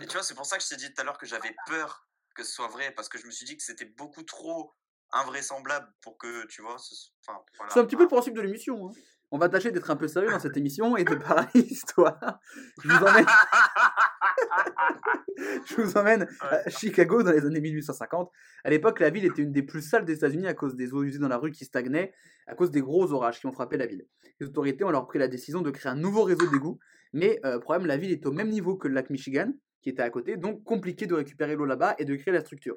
Et 0.00 0.06
tu 0.06 0.12
vois, 0.12 0.22
c'est 0.22 0.34
pour 0.34 0.46
ça 0.46 0.56
que 0.56 0.62
je 0.62 0.68
t'ai 0.68 0.76
dit 0.76 0.92
tout 0.92 1.00
à 1.00 1.04
l'heure 1.04 1.18
que 1.18 1.26
j'avais 1.26 1.54
peur 1.66 2.06
que 2.36 2.42
ce 2.44 2.52
soit 2.52 2.68
vrai, 2.68 2.92
parce 2.92 3.08
que 3.08 3.18
je 3.18 3.26
me 3.26 3.30
suis 3.30 3.46
dit 3.46 3.56
que 3.56 3.62
c'était 3.62 3.84
beaucoup 3.84 4.22
trop 4.24 4.72
invraisemblable 5.12 5.86
pour 6.00 6.18
que, 6.18 6.46
tu 6.46 6.62
vois, 6.62 6.76
ce- 6.78 7.10
enfin, 7.26 7.38
voilà. 7.56 7.72
C'est 7.72 7.80
un 7.80 7.84
petit 7.84 7.96
peu 7.96 8.02
le 8.02 8.08
principe 8.08 8.34
de 8.34 8.40
l'émission. 8.40 8.88
hein. 8.88 8.92
On 9.30 9.38
va 9.38 9.48
tâcher 9.48 9.70
d'être 9.72 9.90
un 9.90 9.96
peu 9.96 10.06
sérieux 10.08 10.30
dans 10.30 10.38
cette 10.40 10.56
émission 10.56 10.96
et 10.96 11.04
de 11.04 11.14
parler 11.16 11.46
histoire. 11.54 12.38
Je 12.82 12.88
vous 12.88 13.04
emmène, 13.04 13.26
je 15.66 15.80
vous 15.80 15.96
emmène 15.96 16.26
à 16.40 16.68
Chicago 16.70 17.22
dans 17.22 17.32
les 17.32 17.44
années 17.44 17.60
1850. 17.60 18.30
À 18.64 18.70
l'époque, 18.70 19.00
la 19.00 19.10
ville 19.10 19.24
était 19.24 19.42
une 19.42 19.52
des 19.52 19.62
plus 19.62 19.82
sales 19.82 20.04
des 20.04 20.14
États-Unis 20.14 20.46
à 20.46 20.54
cause 20.54 20.76
des 20.76 20.92
eaux 20.92 21.02
usées 21.02 21.18
dans 21.18 21.28
la 21.28 21.38
rue 21.38 21.50
qui 21.50 21.64
stagnaient, 21.64 22.12
à 22.46 22.54
cause 22.54 22.70
des 22.70 22.80
gros 22.80 23.12
orages 23.12 23.40
qui 23.40 23.46
ont 23.46 23.52
frappé 23.52 23.76
la 23.76 23.86
ville. 23.86 24.06
Les 24.40 24.46
autorités 24.46 24.84
ont 24.84 24.88
alors 24.88 25.06
pris 25.06 25.18
la 25.18 25.28
décision 25.28 25.62
de 25.62 25.70
créer 25.70 25.90
un 25.90 25.96
nouveau 25.96 26.22
réseau 26.22 26.46
d'égouts, 26.50 26.78
mais 27.12 27.40
euh, 27.44 27.58
problème, 27.58 27.86
la 27.86 27.96
ville 27.96 28.12
est 28.12 28.26
au 28.26 28.32
même 28.32 28.48
niveau 28.48 28.76
que 28.76 28.88
le 28.88 28.94
lac 28.94 29.10
Michigan, 29.10 29.52
qui 29.82 29.90
était 29.90 30.02
à 30.02 30.10
côté, 30.10 30.36
donc 30.36 30.64
compliqué 30.64 31.06
de 31.06 31.14
récupérer 31.14 31.56
l'eau 31.56 31.66
là-bas 31.66 31.94
et 31.98 32.04
de 32.04 32.16
créer 32.16 32.32
la 32.32 32.40
structure. 32.40 32.76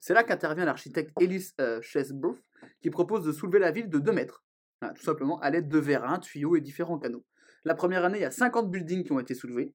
C'est 0.00 0.14
là 0.14 0.22
qu'intervient 0.22 0.64
l'architecte 0.64 1.10
Ellis 1.20 1.50
euh, 1.60 1.80
Chesbrough, 1.80 2.38
qui 2.80 2.90
propose 2.90 3.24
de 3.24 3.32
soulever 3.32 3.58
la 3.58 3.70
ville 3.70 3.88
de 3.88 3.98
2 3.98 4.12
mètres, 4.12 4.44
Voilà, 4.80 4.94
tout 4.94 5.02
simplement 5.02 5.40
à 5.40 5.50
l'aide 5.50 5.68
de 5.68 5.78
vérins, 5.78 6.18
tuyaux 6.18 6.56
et 6.56 6.60
différents 6.60 6.98
canaux. 6.98 7.24
La 7.64 7.74
première 7.74 8.04
année, 8.04 8.18
il 8.18 8.22
y 8.22 8.26
a 8.26 8.30
50 8.30 8.70
buildings 8.70 9.04
qui 9.04 9.12
ont 9.12 9.20
été 9.20 9.34
soulevés, 9.34 9.72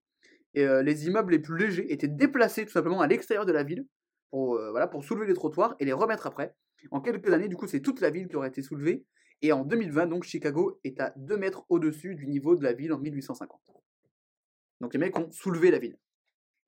et 0.57 0.65
euh, 0.65 0.81
les 0.81 1.05
immeubles 1.05 1.33
les 1.33 1.39
plus 1.39 1.55
légers 1.55 1.93
étaient 1.93 2.07
déplacés 2.07 2.65
tout 2.65 2.71
simplement 2.71 2.99
à 2.99 3.05
l'extérieur 3.05 3.45
de 3.45 3.51
la 3.51 3.61
ville 3.61 3.85
pour, 4.31 4.55
euh, 4.55 4.71
voilà, 4.71 4.87
pour 4.87 5.03
soulever 5.03 5.27
les 5.27 5.35
trottoirs 5.35 5.75
et 5.79 5.85
les 5.85 5.93
remettre 5.93 6.25
après. 6.25 6.55
En 6.89 6.99
quelques 6.99 7.31
années, 7.31 7.47
du 7.47 7.55
coup, 7.55 7.67
c'est 7.67 7.79
toute 7.79 8.01
la 8.01 8.09
ville 8.09 8.27
qui 8.27 8.35
aurait 8.35 8.47
été 8.47 8.63
soulevée, 8.63 9.05
et 9.43 9.51
en 9.51 9.63
2020, 9.63 10.07
donc, 10.07 10.23
Chicago 10.23 10.79
est 10.83 10.99
à 10.99 11.13
2 11.15 11.37
mètres 11.37 11.63
au-dessus 11.69 12.15
du 12.15 12.25
niveau 12.25 12.55
de 12.55 12.63
la 12.63 12.73
ville 12.73 12.91
en 12.91 12.97
1850. 12.97 13.61
Donc 14.81 14.93
les 14.93 14.99
mecs 14.99 15.15
ont 15.19 15.29
soulevé 15.29 15.69
la 15.69 15.77
ville. 15.77 15.99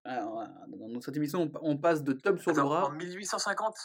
Alors, 0.04 0.34
voilà, 0.34 0.54
dans 0.70 1.02
cette 1.02 1.18
émission, 1.18 1.52
on, 1.60 1.78
passe 1.78 2.04
de 2.04 2.14
tub 2.14 2.38
sur 2.38 2.54
le 2.54 2.62
bras. 2.62 2.90
en 2.90 2.92
1850 2.92 3.76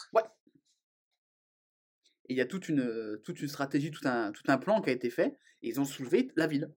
Et 2.29 2.33
il 2.33 2.37
y 2.37 2.41
a 2.41 2.45
toute 2.45 2.69
une, 2.69 2.81
euh, 2.81 3.17
toute 3.25 3.41
une 3.41 3.47
stratégie, 3.47 3.89
tout 3.89 4.07
un, 4.07 4.31
tout 4.31 4.43
un 4.49 4.59
plan 4.59 4.81
qui 4.81 4.91
a 4.91 4.93
été 4.93 5.09
fait, 5.09 5.35
et 5.63 5.69
ils 5.69 5.79
ont 5.79 5.85
soulevé 5.85 6.31
la 6.35 6.45
ville. 6.45 6.71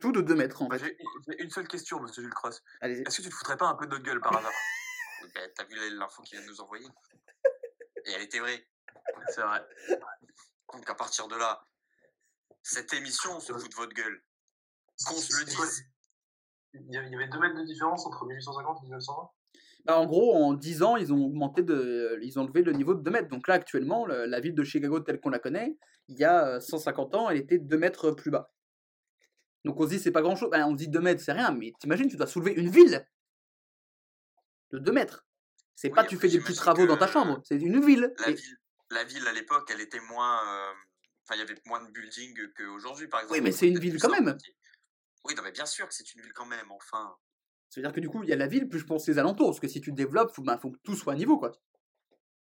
Tout 0.00 0.12
de 0.12 0.20
2 0.20 0.34
mètres 0.34 0.62
en 0.62 0.68
fait. 0.70 0.78
J'ai 1.28 1.42
une 1.42 1.50
seule 1.50 1.68
question, 1.68 2.00
monsieur 2.00 2.22
Jules 2.22 2.34
Cross. 2.34 2.62
Est-ce 2.82 3.16
que 3.18 3.22
tu 3.22 3.28
te 3.30 3.34
foutrais 3.34 3.56
pas 3.56 3.66
un 3.66 3.74
peu 3.74 3.86
de 3.86 3.90
notre 3.92 4.04
gueule 4.04 4.20
par 4.20 4.36
hasard? 4.36 4.52
Ben, 5.34 5.50
T'as 5.54 5.64
vu 5.64 5.74
l'info 5.96 6.22
qu'il 6.22 6.38
vient 6.38 6.46
de 6.46 6.50
nous 6.52 6.60
envoyer? 6.60 6.86
Et 8.04 8.12
elle 8.12 8.22
était 8.22 8.38
vraie. 8.38 8.66
C'est 9.28 9.42
vrai. 9.42 9.64
Donc 10.72 10.88
à 10.90 10.94
partir 10.94 11.28
de 11.28 11.36
là, 11.36 11.64
cette 12.62 12.92
émission, 12.92 13.36
on 13.36 13.40
se 13.40 13.52
fout 13.52 13.70
de 13.70 13.76
votre 13.76 13.94
gueule. 13.94 14.22
Qu'on 15.06 15.14
se 15.14 15.38
le 15.38 15.44
dise. 15.44 15.84
Il 16.74 16.92
y 16.92 16.96
avait 16.98 17.28
2 17.28 17.38
mètres 17.38 17.56
de 17.56 17.64
différence 17.64 18.06
entre 18.06 18.26
1850 18.26 18.78
et 18.78 18.82
1920 18.82 19.30
Bah, 19.86 19.98
en 19.98 20.06
gros, 20.06 20.34
en 20.34 20.52
10 20.52 20.82
ans, 20.82 20.96
ils 20.96 21.12
ont 21.12 21.24
augmenté 21.24 21.62
de, 21.62 22.18
ils 22.22 22.38
ont 22.38 22.44
levé 22.46 22.62
le 22.62 22.72
niveau 22.72 22.94
de 22.94 23.02
2 23.02 23.10
mètres. 23.10 23.28
Donc 23.28 23.48
là, 23.48 23.54
actuellement, 23.54 24.04
le- 24.04 24.26
la 24.26 24.40
ville 24.40 24.54
de 24.54 24.64
Chicago 24.64 25.00
telle 25.00 25.20
qu'on 25.20 25.30
la 25.30 25.38
connaît, 25.38 25.78
il 26.08 26.18
y 26.18 26.24
a 26.24 26.46
euh, 26.56 26.60
150 26.60 27.14
ans, 27.14 27.30
elle 27.30 27.38
était 27.38 27.58
2 27.58 27.78
mètres 27.78 28.10
plus 28.10 28.30
bas. 28.30 28.52
Donc 29.66 29.80
on 29.80 29.84
se 29.84 29.88
dit, 29.90 29.98
c'est 29.98 30.12
pas 30.12 30.22
grand 30.22 30.36
chose. 30.36 30.48
on 30.52 30.70
se 30.72 30.76
dit 30.76 30.88
2 30.88 31.00
mètres, 31.00 31.20
c'est 31.22 31.32
rien, 31.32 31.50
mais 31.50 31.72
t'imagines, 31.80 32.08
tu 32.08 32.16
dois 32.16 32.26
soulever 32.28 32.52
une 32.52 32.70
ville 32.70 33.04
de 34.70 34.78
2 34.78 34.92
mètres. 34.92 35.26
C'est 35.74 35.88
Oui, 35.88 35.94
pas 35.94 36.04
tu 36.04 36.16
fais 36.16 36.28
des 36.28 36.38
petits 36.40 36.54
travaux 36.54 36.86
dans 36.86 36.96
ta 36.96 37.06
chambre, 37.08 37.40
c'est 37.44 37.56
une 37.56 37.84
ville. 37.84 38.14
La 38.20 38.30
Et- 38.30 38.34
ville, 38.34 38.56
la 38.90 39.04
ville 39.04 39.26
à 39.26 39.32
l'époque, 39.32 39.68
elle 39.72 39.80
était 39.80 40.00
moins. 40.00 40.40
euh, 40.48 40.72
Enfin, 41.28 41.34
il 41.34 41.38
y 41.40 41.42
avait 41.42 41.60
moins 41.66 41.82
de 41.84 41.90
buildings 41.90 42.38
qu'aujourd'hui, 42.56 43.08
par 43.08 43.18
exemple. 43.18 43.36
Oui, 43.36 43.42
mais 43.42 43.50
c'est 43.50 43.66
une 43.66 43.80
ville 43.80 43.98
quand 44.00 44.08
simple, 44.10 44.22
même. 44.22 44.38
Oui, 45.24 45.34
non, 45.34 45.42
mais 45.42 45.50
bien 45.50 45.66
sûr 45.66 45.88
que 45.88 45.92
c'est 45.92 46.14
une 46.14 46.22
ville 46.22 46.32
quand 46.32 46.46
même, 46.46 46.70
enfin. 46.70 47.16
Ça 47.68 47.80
veut 47.80 47.84
dire 47.84 47.92
que 47.92 47.98
du 47.98 48.08
coup, 48.08 48.22
il 48.22 48.28
y 48.28 48.32
a 48.32 48.36
la 48.36 48.46
ville, 48.46 48.68
plus 48.68 48.78
je 48.78 48.84
pense 48.86 49.08
les 49.08 49.18
alentours. 49.18 49.48
Parce 49.48 49.58
que 49.58 49.66
si 49.66 49.80
tu 49.80 49.90
te 49.90 49.96
développes, 49.96 50.32
faut, 50.32 50.42
bah, 50.42 50.56
faut 50.56 50.70
que 50.70 50.78
tout 50.84 50.94
soit 50.94 51.14
à 51.14 51.16
niveau, 51.16 51.36
quoi. 51.36 51.50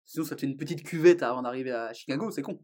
Sinon, 0.05 0.25
ça 0.25 0.35
te 0.35 0.41
fait 0.41 0.45
une 0.45 0.57
petite 0.57 0.83
cuvette 0.85 1.23
avant 1.23 1.41
d'arriver 1.41 1.71
à 1.71 1.91
Chicago, 1.91 2.29
c'est 2.29 2.43
con. 2.43 2.63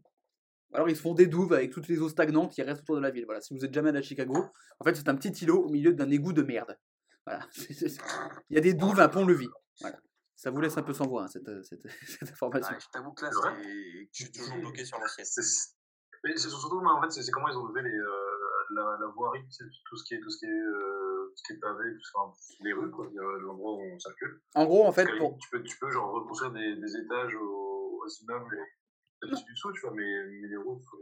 Alors, 0.74 0.88
ils 0.88 0.96
se 0.96 1.02
font 1.02 1.14
des 1.14 1.26
douves 1.26 1.52
avec 1.52 1.70
toutes 1.70 1.88
les 1.88 1.98
eaux 2.00 2.08
stagnantes 2.08 2.52
qui 2.52 2.60
restent 2.62 2.82
autour 2.82 2.96
de 2.96 3.00
la 3.00 3.10
ville. 3.10 3.24
Voilà, 3.24 3.40
si 3.40 3.56
vous 3.56 3.64
êtes 3.64 3.72
jamais 3.72 3.90
allé 3.90 3.98
à 3.98 4.02
Chicago, 4.02 4.36
en 4.80 4.84
fait, 4.84 4.94
c'est 4.96 5.08
un 5.08 5.14
petit 5.14 5.30
îlot 5.44 5.62
au 5.64 5.68
milieu 5.70 5.92
d'un 5.94 6.10
égout 6.10 6.32
de 6.32 6.42
merde. 6.42 6.76
Voilà. 7.24 7.46
Il 8.50 8.54
y 8.54 8.58
a 8.58 8.60
des 8.60 8.74
douves, 8.74 8.98
un 9.00 9.08
pont-levis. 9.08 9.48
Voilà. 9.80 9.98
Ça 10.36 10.50
vous 10.50 10.60
laisse 10.60 10.76
un 10.76 10.82
peu 10.82 10.92
sans 10.92 11.06
voix, 11.06 11.22
hein, 11.24 11.28
cette, 11.28 11.48
cette, 11.64 11.86
cette 12.06 12.30
information. 12.32 12.74
Ouais, 12.74 12.80
je 12.80 12.86
t'avoue 12.92 13.12
que 13.12 13.24
là. 13.24 13.30
Je 14.12 14.24
suis 14.24 14.32
toujours 14.32 14.58
bloqué 14.58 14.84
sur 14.84 14.98
l'assiette. 14.98 15.26
C'est- 15.26 15.74
Mais 16.24 16.36
c'est 16.36 16.48
surtout, 16.50 16.80
moi, 16.80 16.94
en 16.98 17.02
fait, 17.02 17.10
c'est 17.10 17.22
c'est 17.22 17.30
comment 17.30 17.48
ils 17.48 17.56
ont 17.56 17.66
levé 17.66 17.82
les, 17.82 17.96
euh, 17.96 18.74
la, 18.74 18.96
la 19.00 19.06
voirie, 19.14 19.40
tout 19.88 19.96
ce 19.96 20.04
qui 20.04 20.14
est, 20.14 20.20
tout 20.20 20.30
ce 20.30 20.38
qui 20.38 20.46
est, 20.46 20.48
euh, 20.48 21.28
tout 21.30 21.36
ce 21.36 21.42
qui 21.46 21.52
est 21.56 21.60
pavé, 21.60 21.84
tout 21.94 22.04
ça, 22.12 22.18
enfin, 22.18 22.36
les 22.60 22.72
rues, 22.72 22.90
quoi, 22.90 23.06
l'endroit 23.14 23.74
où 23.74 23.80
on 23.94 23.98
circule. 23.98 24.40
En 24.54 24.64
gros, 24.66 24.84
en 24.86 24.92
fait, 24.92 25.06
pour... 25.18 25.38
tu, 25.38 25.48
peux, 25.50 25.62
tu 25.62 25.78
peux 25.78 25.90
genre 25.90 26.10
reconstruire 26.12 26.50
des, 26.52 26.76
des 26.76 26.96
étages 26.96 27.34
aux, 27.36 28.00
aux 28.02 28.08
immeubles 28.22 28.56
et 28.56 28.60
au-dessus 29.24 29.44
du 29.44 29.52
dessous, 29.52 29.72
tu 29.72 29.80
vois, 29.80 29.92
mais, 29.94 30.26
mais 30.40 30.48
les 30.48 30.56
routes, 30.56 30.82
faut... 30.84 30.98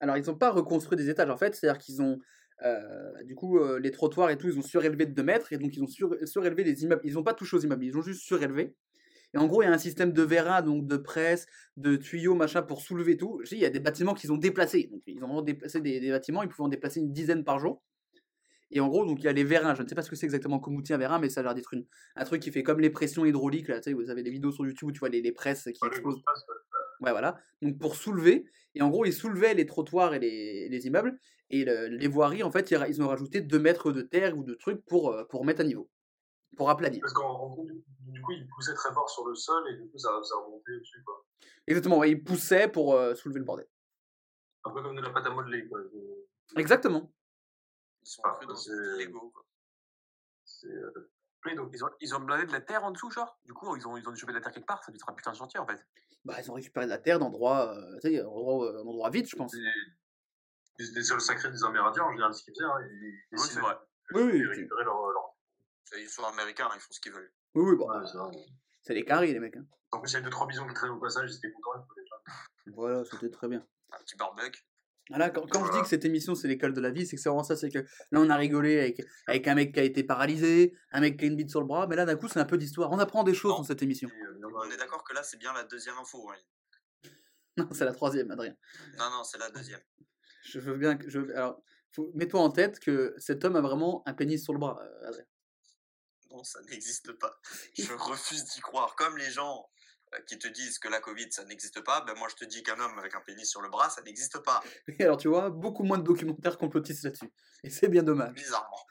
Alors, 0.00 0.16
ils 0.16 0.26
n'ont 0.26 0.36
pas 0.36 0.50
reconstruit 0.50 0.96
des 0.96 1.08
étages, 1.10 1.30
en 1.30 1.36
fait. 1.36 1.54
C'est-à-dire 1.54 1.80
qu'ils 1.80 2.00
ont, 2.02 2.18
euh, 2.64 3.22
du 3.24 3.34
coup, 3.34 3.58
euh, 3.58 3.78
les 3.80 3.90
trottoirs 3.90 4.30
et 4.30 4.38
tout, 4.38 4.46
ils 4.48 4.58
ont 4.58 4.62
surélevé 4.62 5.06
de 5.06 5.12
2 5.12 5.22
mètres. 5.22 5.52
Et 5.52 5.58
donc, 5.58 5.76
ils 5.76 5.82
ont 5.82 5.86
sur- 5.88 6.16
surélevé 6.24 6.62
les 6.64 6.84
immeubles. 6.84 7.02
Ils 7.04 7.14
n'ont 7.14 7.24
pas 7.24 7.34
touché 7.34 7.56
aux 7.56 7.60
immeubles, 7.60 7.84
ils 7.84 7.96
ont 7.96 8.02
juste 8.02 8.22
surélevé. 8.22 8.76
Et 9.34 9.38
en 9.38 9.46
gros, 9.46 9.60
il 9.62 9.66
y 9.66 9.68
a 9.68 9.72
un 9.72 9.76
système 9.78 10.12
de 10.12 10.22
vérins, 10.22 10.62
donc 10.62 10.86
de 10.86 10.96
presse, 10.96 11.46
de 11.76 11.96
tuyaux, 11.96 12.34
machin, 12.34 12.62
pour 12.62 12.80
soulever 12.80 13.16
tout. 13.16 13.40
Je 13.44 13.50
dis, 13.50 13.56
il 13.56 13.60
y 13.60 13.66
a 13.66 13.70
des 13.70 13.80
bâtiments 13.80 14.14
qu'ils 14.14 14.32
ont 14.32 14.38
déplacés. 14.38 14.88
Donc, 14.90 15.02
ils 15.06 15.16
ont 15.22 15.26
vraiment 15.26 15.42
déplacé 15.42 15.80
des, 15.80 16.00
des 16.00 16.10
bâtiments. 16.10 16.42
Ils 16.42 16.48
pouvaient 16.48 16.64
en 16.66 16.68
déplacer 16.70 17.00
une 17.00 17.12
dizaine 17.12 17.44
par 17.44 17.58
jour. 17.58 17.82
Et 18.70 18.80
en 18.80 18.88
gros, 18.88 19.04
donc 19.06 19.18
il 19.20 19.24
y 19.24 19.28
a 19.28 19.32
les 19.32 19.44
vérins. 19.44 19.74
Je 19.74 19.82
ne 19.82 19.88
sais 19.88 19.94
pas 19.94 20.02
ce 20.02 20.10
que 20.10 20.16
c'est 20.16 20.26
exactement 20.26 20.60
comme 20.60 20.76
outil 20.76 20.92
un 20.92 20.98
vérin, 20.98 21.18
mais 21.18 21.30
ça 21.30 21.40
a 21.40 21.42
l'air 21.42 21.54
d'être 21.54 21.74
un 22.16 22.24
truc 22.24 22.42
qui 22.42 22.50
fait 22.52 22.62
comme 22.62 22.80
les 22.80 22.90
pressions 22.90 23.24
hydrauliques. 23.24 23.68
Là, 23.68 23.80
tu 23.80 23.84
sais, 23.90 23.92
vous 23.94 24.10
avez 24.10 24.22
des 24.22 24.30
vidéos 24.30 24.52
sur 24.52 24.66
YouTube 24.66 24.88
où 24.90 24.92
tu 24.92 24.98
vois 25.00 25.08
les, 25.08 25.22
les 25.22 25.32
presses 25.32 25.64
qui 25.64 25.78
Ouais, 25.82 25.88
explosent. 25.88 26.16
ouais. 26.16 26.22
Ouais, 27.00 27.10
voilà. 27.12 27.38
Donc 27.62 27.78
pour 27.78 27.94
soulever, 27.96 28.44
et 28.74 28.82
en 28.82 28.88
gros, 28.88 29.04
ils 29.04 29.12
soulevaient 29.12 29.54
les 29.54 29.66
trottoirs 29.66 30.14
et 30.14 30.18
les, 30.18 30.68
les 30.68 30.86
immeubles, 30.86 31.18
et 31.50 31.64
le- 31.64 31.88
les 31.88 32.08
voiries, 32.08 32.42
en 32.42 32.50
fait, 32.50 32.70
ils, 32.70 33.02
ont 33.02 33.08
rajouté 33.08 33.40
2 33.40 33.58
mètres 33.58 33.92
de 33.92 34.02
terre 34.02 34.36
ou 34.36 34.44
de 34.44 34.54
trucs 34.54 34.84
pour, 34.86 35.12
euh, 35.12 35.24
pour 35.24 35.44
mettre 35.44 35.60
à 35.60 35.64
niveau, 35.64 35.90
pour 36.56 36.70
aplanir. 36.70 37.00
Parce 37.00 37.12
qu'en 37.14 37.28
en 37.28 37.48
gros, 37.50 37.64
du, 37.64 38.20
coup, 38.22 38.32
ils 38.32 38.46
poussaient 38.48 38.74
très 38.74 38.92
fort 38.92 39.08
sur 39.08 39.26
le 39.26 39.34
sol 39.34 39.62
et 39.70 39.76
du 39.76 39.88
coup, 39.88 39.98
ça, 39.98 40.10
ça 40.22 40.36
remontait 40.36 40.72
au-dessus, 40.72 41.02
quoi. 41.04 41.24
Exactement, 41.66 41.98
ouais, 41.98 42.10
ils 42.10 42.22
poussaient 42.22 42.68
pour 42.68 42.94
euh, 42.94 43.14
soulever 43.14 43.40
le 43.40 43.44
bordel. 43.44 43.66
Un 44.64 44.70
peu 44.70 44.82
comme 44.82 44.96
de 44.96 45.02
la 45.02 45.10
pâte 45.10 45.26
à 45.26 45.30
modeler, 45.30 45.66
quoi. 45.68 45.80
Exactement. 46.56 47.12
Ils 48.02 48.08
sont 48.08 48.22
Ah, 48.24 48.38
dans 48.46 48.54
une 48.54 48.98
Lego, 48.98 49.30
quoi. 49.30 49.44
C'est 50.44 50.68
euh. 50.68 51.10
Ils 51.46 51.84
ont, 51.84 51.90
ils 52.00 52.14
ont 52.14 52.20
blindé 52.20 52.46
de 52.46 52.52
la 52.52 52.60
terre 52.60 52.84
en 52.84 52.90
dessous, 52.90 53.10
genre 53.10 53.38
Du 53.44 53.54
coup, 53.54 53.74
ils 53.76 53.86
ont, 53.86 53.96
ils 53.96 54.06
ont 54.08 54.12
dû 54.12 54.18
choper 54.18 54.32
de 54.32 54.38
la 54.38 54.42
terre 54.42 54.52
quelque 54.52 54.66
part, 54.66 54.82
ça 54.82 54.90
doit 54.90 54.96
être 54.96 55.08
un 55.08 55.14
putain 55.14 55.30
de 55.30 55.36
chantier 55.36 55.60
en 55.60 55.66
fait. 55.66 55.86
Bah, 56.28 56.34
ils 56.42 56.50
ont 56.50 56.54
récupéré 56.54 56.84
de 56.84 56.90
la 56.90 56.98
terre 56.98 57.18
d'endroits, 57.18 57.74
euh, 57.74 57.98
euh, 58.04 58.82
endroits 58.84 59.08
vides, 59.08 59.26
je 59.26 59.34
pense. 59.34 59.50
Des, 59.52 59.60
des, 60.78 60.92
des 60.92 61.02
sols 61.02 61.22
sacrés 61.22 61.50
des 61.50 61.64
Amérindiens, 61.64 62.02
en 62.04 62.12
général, 62.12 62.34
ce 62.34 62.44
qu'ils 62.44 62.52
faisaient, 62.52 62.66
hein. 62.66 62.78
Ils, 62.82 63.08
ils, 63.32 63.38
Oui, 63.38 63.38
c'est 63.48 63.60
vrai. 63.60 63.76
Oui, 64.12 64.22
oui, 64.24 64.38
ils 64.38 64.46
récupéraient 64.46 64.84
leur, 64.84 65.06
leur... 65.08 65.34
Ils 65.98 66.06
sont 66.08 66.24
américains, 66.24 66.68
ils 66.74 66.80
font 66.80 66.92
ce 66.92 67.00
qu'ils 67.00 67.12
veulent. 67.12 67.32
oui, 67.54 67.70
oui, 67.70 67.76
bon, 67.76 67.88
Ouais, 67.90 68.46
c'est 68.82 68.92
les 68.92 69.06
carrés, 69.06 69.32
les 69.32 69.40
mecs. 69.40 69.56
hein. 69.56 69.64
En 69.90 70.00
plus, 70.00 70.10
il 70.10 70.14
y 70.14 70.16
avait 70.16 70.24
deux, 70.24 70.30
trois 70.30 70.46
bisons 70.46 70.66
qui 70.68 70.74
traînaient 70.74 70.92
au 70.92 70.98
passage, 71.00 71.30
ils 71.32 71.36
étaient 71.38 71.50
contents. 71.50 71.86
Voilà, 72.74 73.02
c'était 73.06 73.30
très 73.30 73.48
bien. 73.48 73.66
Un 73.92 73.98
petit 74.00 74.16
barbecue. 74.16 74.62
Voilà, 75.10 75.30
quand, 75.30 75.46
quand 75.50 75.64
je 75.66 75.72
dis 75.72 75.80
que 75.80 75.88
cette 75.88 76.04
émission 76.04 76.34
c'est 76.34 76.48
l'école 76.48 76.74
de 76.74 76.80
la 76.80 76.90
vie, 76.90 77.06
c'est 77.06 77.16
que 77.16 77.22
c'est 77.22 77.28
vraiment 77.28 77.44
ça, 77.44 77.56
c'est 77.56 77.70
que 77.70 77.78
là 77.78 78.20
on 78.20 78.28
a 78.28 78.36
rigolé 78.36 78.78
avec, 78.78 79.02
avec 79.26 79.46
un 79.48 79.54
mec 79.54 79.72
qui 79.72 79.80
a 79.80 79.84
été 79.84 80.04
paralysé, 80.04 80.74
un 80.92 81.00
mec 81.00 81.18
qui 81.18 81.24
a 81.24 81.28
une 81.28 81.36
bite 81.36 81.50
sur 81.50 81.60
le 81.60 81.66
bras, 81.66 81.86
mais 81.86 81.96
là 81.96 82.04
d'un 82.04 82.16
coup 82.16 82.28
c'est 82.28 82.40
un 82.40 82.44
peu 82.44 82.58
d'histoire. 82.58 82.90
On 82.92 82.98
apprend 82.98 83.24
des 83.24 83.34
choses 83.34 83.56
dans 83.56 83.64
cette 83.64 83.82
émission. 83.82 84.08
Euh, 84.10 84.48
On 84.54 84.70
est 84.70 84.76
d'accord 84.76 85.04
que 85.04 85.14
là, 85.14 85.22
c'est 85.22 85.36
bien 85.38 85.52
la 85.52 85.64
deuxième 85.64 85.96
info. 85.96 86.30
hein. 86.30 87.08
Non, 87.56 87.68
c'est 87.72 87.84
la 87.84 87.92
troisième, 87.92 88.30
Adrien. 88.30 88.56
Non, 88.98 89.10
non, 89.10 89.24
c'est 89.24 89.38
la 89.38 89.50
deuxième. 89.50 89.80
Je 90.44 90.60
veux 90.60 90.76
bien 90.76 90.96
que. 90.96 91.08
Je... 91.08 91.20
Alors, 91.32 91.62
faut... 91.92 92.10
mets-toi 92.14 92.40
en 92.40 92.50
tête 92.50 92.78
que 92.80 93.14
cet 93.18 93.44
homme 93.44 93.56
a 93.56 93.60
vraiment 93.60 94.02
un 94.06 94.14
pénis 94.14 94.42
sur 94.42 94.52
le 94.52 94.58
bras, 94.58 94.78
euh, 94.80 95.08
Adrien. 95.08 95.24
Non, 96.30 96.44
ça 96.44 96.60
n'existe 96.70 97.12
pas. 97.12 97.40
Je 97.76 97.92
refuse 97.94 98.44
d'y 98.44 98.60
croire. 98.60 98.94
Comme 98.96 99.16
les 99.16 99.30
gens 99.30 99.68
qui 100.26 100.38
te 100.38 100.48
disent 100.48 100.78
que 100.78 100.88
la 100.88 101.00
Covid, 101.00 101.30
ça 101.32 101.44
n'existe 101.44 101.80
pas, 101.82 102.00
ben 102.02 102.14
moi 102.16 102.28
je 102.28 102.34
te 102.36 102.44
dis 102.44 102.62
qu'un 102.62 102.78
homme 102.80 102.98
avec 102.98 103.14
un 103.14 103.20
pénis 103.20 103.48
sur 103.48 103.60
le 103.62 103.68
bras, 103.68 103.90
ça 103.90 104.02
n'existe 104.02 104.38
pas. 104.42 104.62
Et 104.88 105.04
alors, 105.04 105.16
tu 105.16 105.28
vois, 105.28 105.50
beaucoup 105.50 105.82
moins 105.84 105.98
de 105.98 106.02
documentaires 106.04 106.56
complotistes 106.58 107.04
là-dessus. 107.04 107.32
Et 107.62 107.70
c'est 107.70 107.88
bien 107.88 108.02
dommage. 108.02 108.34
Bizarrement. 108.34 108.86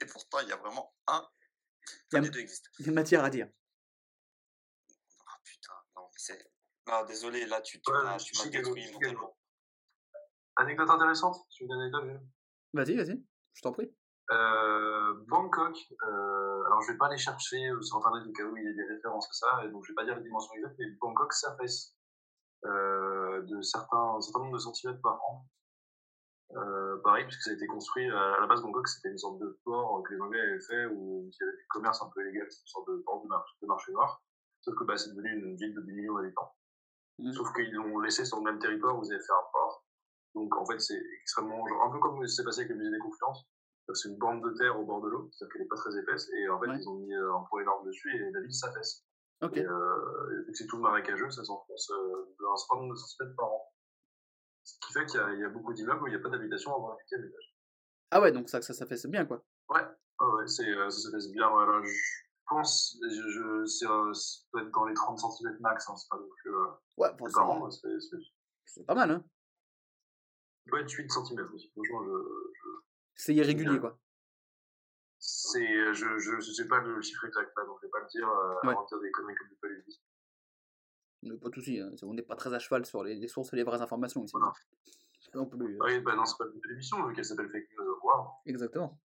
Et 0.00 0.06
pourtant, 0.06 0.40
il 0.40 0.48
y 0.48 0.52
a 0.52 0.56
vraiment 0.56 0.94
un. 1.06 1.26
Il 2.12 2.16
y 2.16 2.18
a- 2.18 2.20
Les 2.22 2.30
deux 2.30 2.40
existent. 2.40 2.68
Il 2.78 2.86
y 2.86 2.88
a 2.88 2.92
matière 2.92 3.24
à 3.24 3.30
dire. 3.30 3.48
Ah 5.26 5.38
putain, 5.44 5.72
non, 5.96 6.08
C'est... 6.16 6.50
Non, 6.88 7.04
désolé, 7.04 7.46
là, 7.46 7.60
tu, 7.62 7.80
tu 7.80 7.90
Ouais, 7.92 8.02
m'as, 8.04 8.16
tu 8.16 8.32
m'as 8.38 8.46
détruit 8.50 8.92
mentalement. 8.92 9.36
Anecdote 10.56 10.88
intéressante, 10.90 11.36
c'est 11.50 11.64
une 11.64 11.72
anecdote. 11.72 12.20
Vas-y, 12.72 12.96
vas-y, 12.96 13.22
je 13.54 13.60
t'en 13.62 13.72
prie. 13.72 13.92
Euh, 14.32 15.14
Bangkok, 15.28 15.76
euh, 16.02 16.64
alors 16.66 16.82
je 16.82 16.92
vais 16.92 16.98
pas 16.98 17.06
aller 17.06 17.18
chercher 17.18 17.68
euh, 17.68 17.80
sur 17.80 17.98
internet 17.98 18.26
au 18.26 18.32
cas 18.32 18.42
où 18.42 18.56
il 18.56 18.64
y 18.64 18.68
a 18.68 18.72
des 18.72 18.94
références 18.94 19.28
à 19.28 19.32
ça, 19.32 19.64
et 19.64 19.68
donc 19.68 19.84
je 19.84 19.92
vais 19.92 19.94
pas 19.94 20.04
dire 20.04 20.16
les 20.16 20.22
dimensions 20.22 20.52
exactes, 20.54 20.74
mais 20.78 20.86
Bangkok 21.00 21.32
s'affaisse 21.32 21.94
euh, 22.64 23.42
de 23.42 23.62
certains, 23.62 24.16
un 24.16 24.20
certain 24.20 24.40
nombre 24.40 24.54
de 24.54 24.58
centimètres 24.58 25.00
par 25.00 25.20
an. 25.30 25.46
Euh, 26.56 27.00
pareil, 27.02 27.24
puisque 27.24 27.42
ça 27.42 27.50
a 27.50 27.54
été 27.54 27.66
construit, 27.66 28.08
à 28.10 28.40
la 28.40 28.46
base 28.46 28.62
Bangkok 28.62 28.88
c'était 28.88 29.10
une 29.10 29.18
sorte 29.18 29.38
de 29.38 29.60
port 29.64 30.02
que 30.02 30.14
les 30.14 30.20
Anglais 30.20 30.40
avaient 30.40 30.60
fait 30.60 30.86
où 30.86 31.28
il 31.28 31.36
y 31.40 31.48
avait 31.48 31.56
du 31.56 31.66
commerce 31.68 32.02
un 32.02 32.10
peu 32.12 32.22
illégal, 32.22 32.50
c'était 32.50 32.62
une 32.62 32.68
sorte 32.68 32.88
de 32.88 32.96
port 33.04 33.22
de 33.22 33.28
marché, 33.28 33.54
de 33.62 33.66
marché 33.66 33.92
noir, 33.92 34.22
sauf 34.60 34.74
que 34.74 34.84
bah, 34.84 34.96
c'est 34.96 35.10
devenu 35.10 35.38
une 35.38 35.56
ville 35.56 35.74
de 35.74 35.82
10 35.82 35.92
millions 35.92 36.16
d'habitants. 36.16 36.52
Mhm. 37.18 37.32
Sauf 37.32 37.52
qu'ils 37.52 37.72
l'ont 37.72 38.00
laissé 38.00 38.24
sur 38.24 38.38
le 38.38 38.44
même 38.44 38.58
territoire 38.58 38.98
où 38.98 39.04
ils 39.04 39.12
avaient 39.12 39.22
fait 39.22 39.32
un 39.32 39.50
port. 39.52 39.84
Donc 40.34 40.56
en 40.56 40.66
fait 40.66 40.80
c'est 40.80 41.00
extrêmement, 41.22 41.64
genre, 41.66 41.84
un 41.84 41.90
peu 41.90 42.00
comme 42.00 42.26
ce 42.26 42.30
qui 42.30 42.36
s'est 42.36 42.44
passé 42.44 42.60
avec 42.60 42.70
le 42.70 42.76
musée 42.76 42.90
des 42.90 42.98
Confluences. 42.98 43.46
C'est 43.94 44.08
une 44.08 44.16
bande 44.18 44.42
de 44.42 44.50
terre 44.58 44.78
au 44.78 44.84
bord 44.84 45.00
de 45.00 45.08
l'eau, 45.08 45.30
c'est-à-dire 45.32 45.52
qu'elle 45.52 45.62
n'est 45.62 45.68
pas 45.68 45.76
très 45.76 45.96
épaisse, 45.96 46.28
et 46.36 46.48
en 46.48 46.60
fait, 46.60 46.66
Ouais. 46.68 46.76
ils 46.78 46.88
ont 46.88 46.94
mis 46.98 47.14
euh, 47.14 47.34
un 47.36 47.44
poids 47.48 47.62
énorme 47.62 47.86
dessus, 47.86 48.10
et 48.14 48.30
la 48.32 48.40
ville 48.40 48.52
s'affaisse. 48.52 49.04
Ok. 49.42 49.56
Et, 49.56 49.64
euh, 49.64 50.42
vu 50.46 50.52
que 50.52 50.58
c'est 50.58 50.66
tout 50.66 50.78
marécageux, 50.78 51.30
ça 51.30 51.44
s'enfonce 51.44 51.90
euh, 51.90 52.34
d'un 52.40 52.56
certain 52.56 52.76
nombre 52.82 52.94
de 52.94 52.98
centimètres 52.98 53.36
par 53.36 53.46
an. 53.52 53.72
Ce 54.64 54.74
qui 54.80 54.92
fait 54.92 55.06
qu'il 55.06 55.20
y, 55.20 55.22
a- 55.22 55.32
il 55.34 55.40
y 55.40 55.44
a 55.44 55.48
beaucoup 55.50 55.72
d'immeubles 55.72 56.02
où 56.02 56.06
il 56.08 56.10
n'y 56.10 56.16
a 56.16 56.20
pas 56.20 56.30
d'habitation 56.30 56.74
avant 56.74 56.92
un 56.92 56.96
huitième 56.98 57.24
étage. 57.24 57.54
Ah 58.10 58.20
ouais, 58.20 58.32
donc 58.32 58.48
ça, 58.48 58.60
ça, 58.62 58.74
c'est 58.74 59.08
bien 59.10 59.24
quoi. 59.24 59.44
Ouais, 59.68 59.80
ouais, 59.82 60.26
ouais, 60.26 60.42
euh, 60.44 60.90
ça 60.90 61.00
s'affaisse 61.02 61.30
bien. 61.30 61.48
Voilà, 61.48 61.80
je 61.84 61.92
pense, 62.48 62.98
je, 63.08 63.28
je, 63.30 63.66
c'est, 63.66 63.86
euh, 63.86 64.12
ça 64.14 64.40
peut 64.52 64.62
être 64.62 64.70
dans 64.72 64.86
les 64.86 64.94
30 64.94 65.18
cm 65.20 65.58
max, 65.60 65.88
hein, 65.88 65.94
c'est 65.96 66.08
pas 66.08 66.16
non 66.18 66.28
plus 66.40 66.50
euh, 66.54 66.66
Ouais, 66.96 67.12
bon, 67.16 67.26
c'est- 67.28 68.84
pas 68.84 68.94
mal, 68.94 69.10
hein. 69.12 69.24
peut 70.66 70.80
être 70.80 70.90
8 70.90 71.08
cm 71.10 71.48
aussi. 71.54 71.70
Franchement, 71.70 72.02
je, 72.04 72.10
je, 72.54 72.68
C'est 73.16 73.34
irrégulier 73.34 73.78
quoi. 73.80 73.98
c'est, 75.18 75.94
je, 75.94 76.18
je, 76.18 76.38
je 76.40 76.52
sais 76.52 76.68
pas 76.68 76.80
le 76.80 77.00
chiffre 77.02 77.24
exact 77.24 77.50
là, 77.56 77.64
donc 77.64 77.78
je 77.82 77.86
vais 77.86 77.90
pas 77.90 78.00
le 78.00 78.06
dire, 78.08 78.28
euh, 78.28 78.54
Ouais. 78.64 78.72
avant 78.72 78.82
de 78.82 78.88
dire 78.88 79.00
des 79.00 79.10
conneries 79.10 79.34
comme 79.34 79.48
du 79.48 79.54
paludisme. 79.56 80.02
Mais 81.22 81.36
pas 81.38 81.48
de 81.48 81.54
soucis, 81.54 81.80
hein. 81.80 81.90
on 82.02 82.14
n'est 82.14 82.22
pas 82.22 82.36
très 82.36 82.52
à 82.54 82.58
cheval 82.58 82.84
sur 82.86 83.02
les, 83.02 83.14
les 83.14 83.26
sources 83.28 83.52
et 83.52 83.56
les 83.56 83.64
vraies 83.64 83.80
informations 83.80 84.22
ici. 84.24 84.32
Voilà. 84.38 84.52
Non 85.34 85.46
plus. 85.46 85.58
euh, 85.74 85.78
Oui, 85.84 85.98
bah 86.00 86.14
non, 86.14 86.24
c'est 86.24 86.36
pas 86.38 86.44
le 86.44 86.52
but 86.52 86.62
de 86.62 86.68
l'émission, 86.68 87.04
vu 87.06 87.14
qu'elle 87.14 87.24
s'appelle 87.24 87.50
Fake 87.50 87.68
News. 87.78 87.98
Wow. 88.04 88.26
Exactement. 88.46 89.00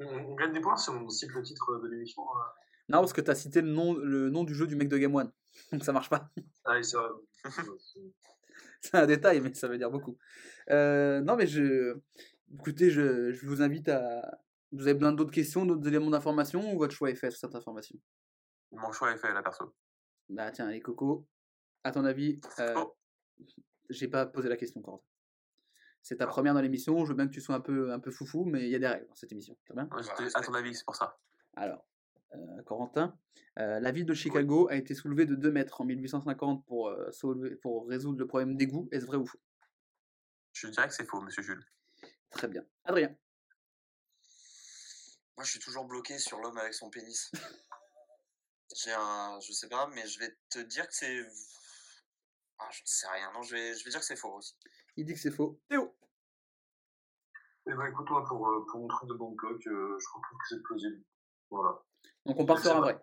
On, 0.00 0.06
on 0.06 0.34
gagne 0.34 0.52
des 0.52 0.60
points 0.60 0.76
si 0.76 0.90
on 0.90 1.08
cite 1.08 1.30
le 1.32 1.42
titre 1.42 1.78
de 1.82 1.88
l'émission. 1.88 2.22
euh. 2.22 2.42
Non, 2.90 2.98
parce 2.98 3.12
que 3.14 3.20
t'as 3.22 3.34
cité 3.34 3.62
le 3.62 3.68
nom, 3.70 3.94
le 3.94 4.28
nom 4.28 4.44
du 4.44 4.54
jeu 4.54 4.66
du 4.66 4.76
mec 4.76 4.88
de 4.88 4.98
Game 4.98 5.14
One. 5.14 5.32
Donc 5.72 5.84
ça 5.84 5.92
marche 5.92 6.10
pas. 6.10 6.28
Ah, 6.64 6.74
oui, 6.76 6.84
c'est 6.84 6.96
vrai. 6.96 7.08
C'est 8.80 8.96
un 8.98 9.06
détail, 9.06 9.40
mais 9.40 9.54
ça 9.54 9.66
veut 9.66 9.78
dire 9.78 9.90
beaucoup. 9.90 10.18
Euh, 10.70 11.20
non, 11.22 11.36
mais 11.36 11.46
je. 11.46 11.96
Écoutez, 12.54 12.90
je, 12.90 13.32
je 13.32 13.46
vous 13.46 13.62
invite 13.62 13.88
à. 13.88 14.40
Vous 14.72 14.82
avez 14.86 14.94
besoin 14.94 15.12
d'autres 15.12 15.30
questions, 15.32 15.64
d'autres 15.66 15.86
éléments 15.86 16.10
d'information 16.10 16.72
ou 16.74 16.78
votre 16.78 16.92
choix 16.94 17.10
est 17.10 17.14
fait 17.14 17.30
sur 17.30 17.38
cette 17.40 17.54
information? 17.54 17.96
Mon 18.72 18.90
choix 18.92 19.12
est 19.12 19.18
fait, 19.18 19.32
là, 19.32 19.42
perso. 19.42 19.72
Bah 20.28 20.50
tiens, 20.50 20.68
les 20.70 20.80
cocos, 20.80 21.26
à 21.84 21.92
ton 21.92 22.04
avis, 22.04 22.40
euh, 22.58 22.74
Oh. 22.76 22.96
j'ai 23.90 24.08
pas 24.08 24.26
posé 24.26 24.48
la 24.48 24.56
question, 24.56 24.80
Corentin. 24.82 25.04
C'est 26.02 26.16
ta 26.16 26.24
Ah. 26.24 26.28
première 26.28 26.54
dans 26.54 26.60
l'émission, 26.60 27.04
je 27.04 27.10
veux 27.10 27.14
bien 27.16 27.26
que 27.28 27.32
tu 27.32 27.40
sois 27.40 27.54
un 27.54 27.60
peu, 27.60 27.92
un 27.92 28.00
peu 28.00 28.10
foufou, 28.10 28.44
mais 28.44 28.64
il 28.64 28.70
y 28.70 28.74
a 28.74 28.78
des 28.78 28.86
règles 28.88 29.06
dans 29.06 29.14
cette 29.14 29.30
émission, 29.32 29.56
très 29.64 29.74
bien? 29.74 29.88
À 30.34 30.40
ton 30.42 30.54
avis, 30.54 30.74
c'est 30.74 30.84
pour 30.84 30.96
ça. 30.96 31.18
Alors, 31.54 31.86
euh, 32.34 32.62
Corentin, 32.64 33.16
euh, 33.58 33.78
la 33.80 33.92
ville 33.92 34.06
de 34.06 34.14
Chicago 34.14 34.68
a 34.70 34.76
été 34.76 34.94
soulevée 34.94 35.26
de 35.26 35.34
2 35.36 35.52
mètres 35.52 35.80
en 35.80 35.84
1850 35.84 36.64
pour, 36.66 36.88
euh, 36.88 37.10
soulever- 37.12 37.56
pour 37.56 37.86
résoudre 37.88 38.18
le 38.18 38.26
problème 38.26 38.56
d'égout. 38.56 38.88
Est-ce 38.90 39.06
vrai 39.06 39.18
ou 39.18 39.26
faux? 39.26 39.38
Je 40.52 40.66
dirais 40.68 40.88
que 40.88 40.94
c'est 40.94 41.06
faux, 41.06 41.20
monsieur 41.20 41.42
Jules. 41.42 41.64
Très 42.34 42.48
bien. 42.48 42.64
Adrien 42.84 43.16
Moi, 45.36 45.44
je 45.44 45.50
suis 45.50 45.60
toujours 45.60 45.84
bloqué 45.84 46.18
sur 46.18 46.38
l'homme 46.40 46.58
avec 46.58 46.74
son 46.74 46.90
pénis. 46.90 47.30
J'ai 48.76 48.92
un, 48.92 49.38
je 49.40 49.52
sais 49.52 49.68
pas, 49.68 49.86
mais 49.88 50.06
je 50.06 50.18
vais 50.18 50.36
te 50.50 50.58
dire 50.58 50.86
que 50.88 50.94
c'est, 50.94 51.24
ah, 52.58 52.68
je 52.72 52.82
ne 52.82 52.86
sais 52.86 53.06
rien. 53.08 53.32
Non, 53.32 53.42
je 53.42 53.54
vais, 53.54 53.74
je 53.74 53.84
vais 53.84 53.90
dire 53.90 54.00
que 54.00 54.06
c'est 54.06 54.16
faux 54.16 54.34
aussi. 54.34 54.56
Il 54.96 55.04
dit 55.04 55.14
que 55.14 55.20
c'est 55.20 55.30
faux. 55.30 55.60
Théo 55.68 55.96
Eh 57.66 57.74
ben, 57.74 57.86
écoute, 57.86 58.10
moi, 58.10 58.24
pour, 58.24 58.48
euh, 58.48 58.66
pour 58.68 58.80
mon 58.80 58.88
truc 58.88 59.08
de 59.08 59.14
Bangkok, 59.14 59.66
euh, 59.66 59.96
je 59.98 60.04
trouve 60.06 60.22
que 60.22 60.48
c'est 60.48 60.62
plausible. 60.62 61.02
Voilà. 61.50 61.78
Donc 62.26 62.36
on 62.40 62.46
part 62.46 62.58
sur 62.58 62.76
un 62.76 62.80
vrai. 62.80 62.98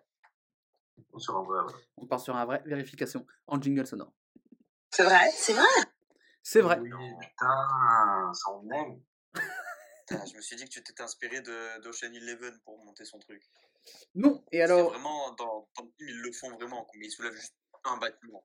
Sur 1.16 1.36
un 1.38 1.42
vrai. 1.42 1.60
ouais. 1.60 1.80
On 1.96 2.06
part 2.06 2.20
sur 2.20 2.36
un 2.36 2.44
vrai. 2.44 2.62
Vérification 2.66 3.26
en 3.46 3.60
jingle 3.60 3.86
sonore. 3.86 4.12
C'est 4.90 5.04
vrai, 5.04 5.30
c'est 5.32 5.54
vrai? 5.54 5.64
C'est 6.42 6.60
vrai. 6.60 6.78
Oui, 6.80 6.90
putain, 7.20 8.32
ça 8.34 8.50
en 8.50 8.68
aime. 8.70 9.00
Putain, 10.12 10.26
je 10.26 10.36
me 10.36 10.40
suis 10.40 10.56
dit 10.56 10.64
que 10.64 10.70
tu 10.70 10.82
t'étais 10.82 11.02
inspiré 11.02 11.40
de 11.40 11.80
d'Ocean 11.82 12.12
Eleven 12.12 12.58
pour 12.64 12.78
monter 12.84 13.04
son 13.04 13.18
truc. 13.18 13.42
Non. 14.14 14.44
Et 14.52 14.62
alors, 14.62 14.90
vraiment 14.90 15.32
dans, 15.34 15.68
dans 15.76 15.84
le 15.84 15.90
film, 15.98 16.08
ils 16.08 16.20
le 16.22 16.32
font 16.32 16.50
vraiment, 16.56 16.86
mais 16.96 17.06
ils 17.06 17.10
soulèvent 17.10 17.34
juste 17.34 17.54
un 17.84 17.96
bâtiment. 17.96 18.44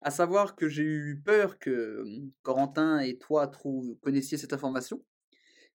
à 0.00 0.10
savoir 0.10 0.56
que 0.56 0.68
j'ai 0.68 0.82
eu 0.82 1.20
peur 1.24 1.58
que 1.58 2.00
hum, 2.02 2.32
Corentin 2.42 2.98
et 3.00 3.18
toi 3.18 3.46
trou- 3.48 3.98
connaissiez 4.02 4.38
cette 4.38 4.52
information, 4.52 5.04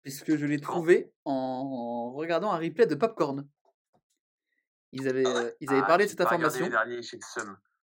puisque 0.02 0.36
je 0.36 0.46
l'ai 0.46 0.60
trouvée 0.60 1.12
en 1.24 2.12
regardant 2.12 2.52
un 2.52 2.58
replay 2.58 2.86
de 2.86 2.94
Popcorn. 2.94 3.48
Ils 4.92 5.08
avaient, 5.08 5.24
Ah 5.26 5.34
ouais 5.34 5.40
euh, 5.46 5.52
ils 5.60 5.70
avaient 5.70 5.80
Ah, 5.82 5.86
parlé 5.86 6.04
de 6.04 6.10
cette 6.10 6.20
information. 6.20 6.68
derniers. 6.68 7.00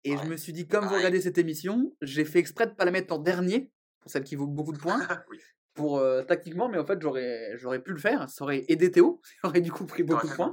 Et 0.05 0.17
je 0.17 0.25
me 0.25 0.37
suis 0.37 0.53
dit, 0.53 0.69
comme 0.69 0.87
vous 0.87 0.95
regardez 0.95 1.21
cette 1.21 1.39
émission, 1.39 1.97
j'ai 2.03 2.25
fait 2.25 2.39
exprès 2.39 2.67
de 2.67 2.73
pas 2.75 2.85
la 2.85 2.91
mettre 2.93 3.13
en 3.15 3.19
dernier, 3.19 3.73
pour 4.01 4.11
celle 4.13 4.23
qui 4.23 4.37
vaut 4.37 4.47
beaucoup 4.47 4.73
de 4.73 4.79
points, 4.79 4.99
Oui. 5.31 5.41
Pour 5.75 5.99
euh, 5.99 6.23
tactiquement, 6.23 6.69
mais 6.69 6.79
en 6.79 6.87
fait, 6.87 7.01
j'aurais, 7.03 7.57
j'aurais 7.57 7.83
pu 7.83 7.93
le 7.93 7.99
faire, 7.99 8.29
ça 8.29 8.45
aurait 8.45 8.65
aidé 8.69 8.91
Théo, 8.91 9.21
ça 9.43 9.49
aurait 9.49 9.61
du 9.61 9.73
coup 9.73 9.87
pris 9.87 10.03
beaucoup 10.03 10.29
de 10.29 10.35
points. 10.35 10.53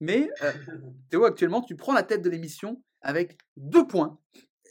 Mais 0.00 0.30
euh, 0.42 0.52
Théo, 1.10 1.24
actuellement, 1.24 1.62
tu 1.62 1.76
prends 1.76 1.92
la 1.92 2.02
tête 2.02 2.22
de 2.22 2.30
l'émission 2.30 2.82
avec 3.00 3.36
deux 3.56 3.86
points, 3.86 4.18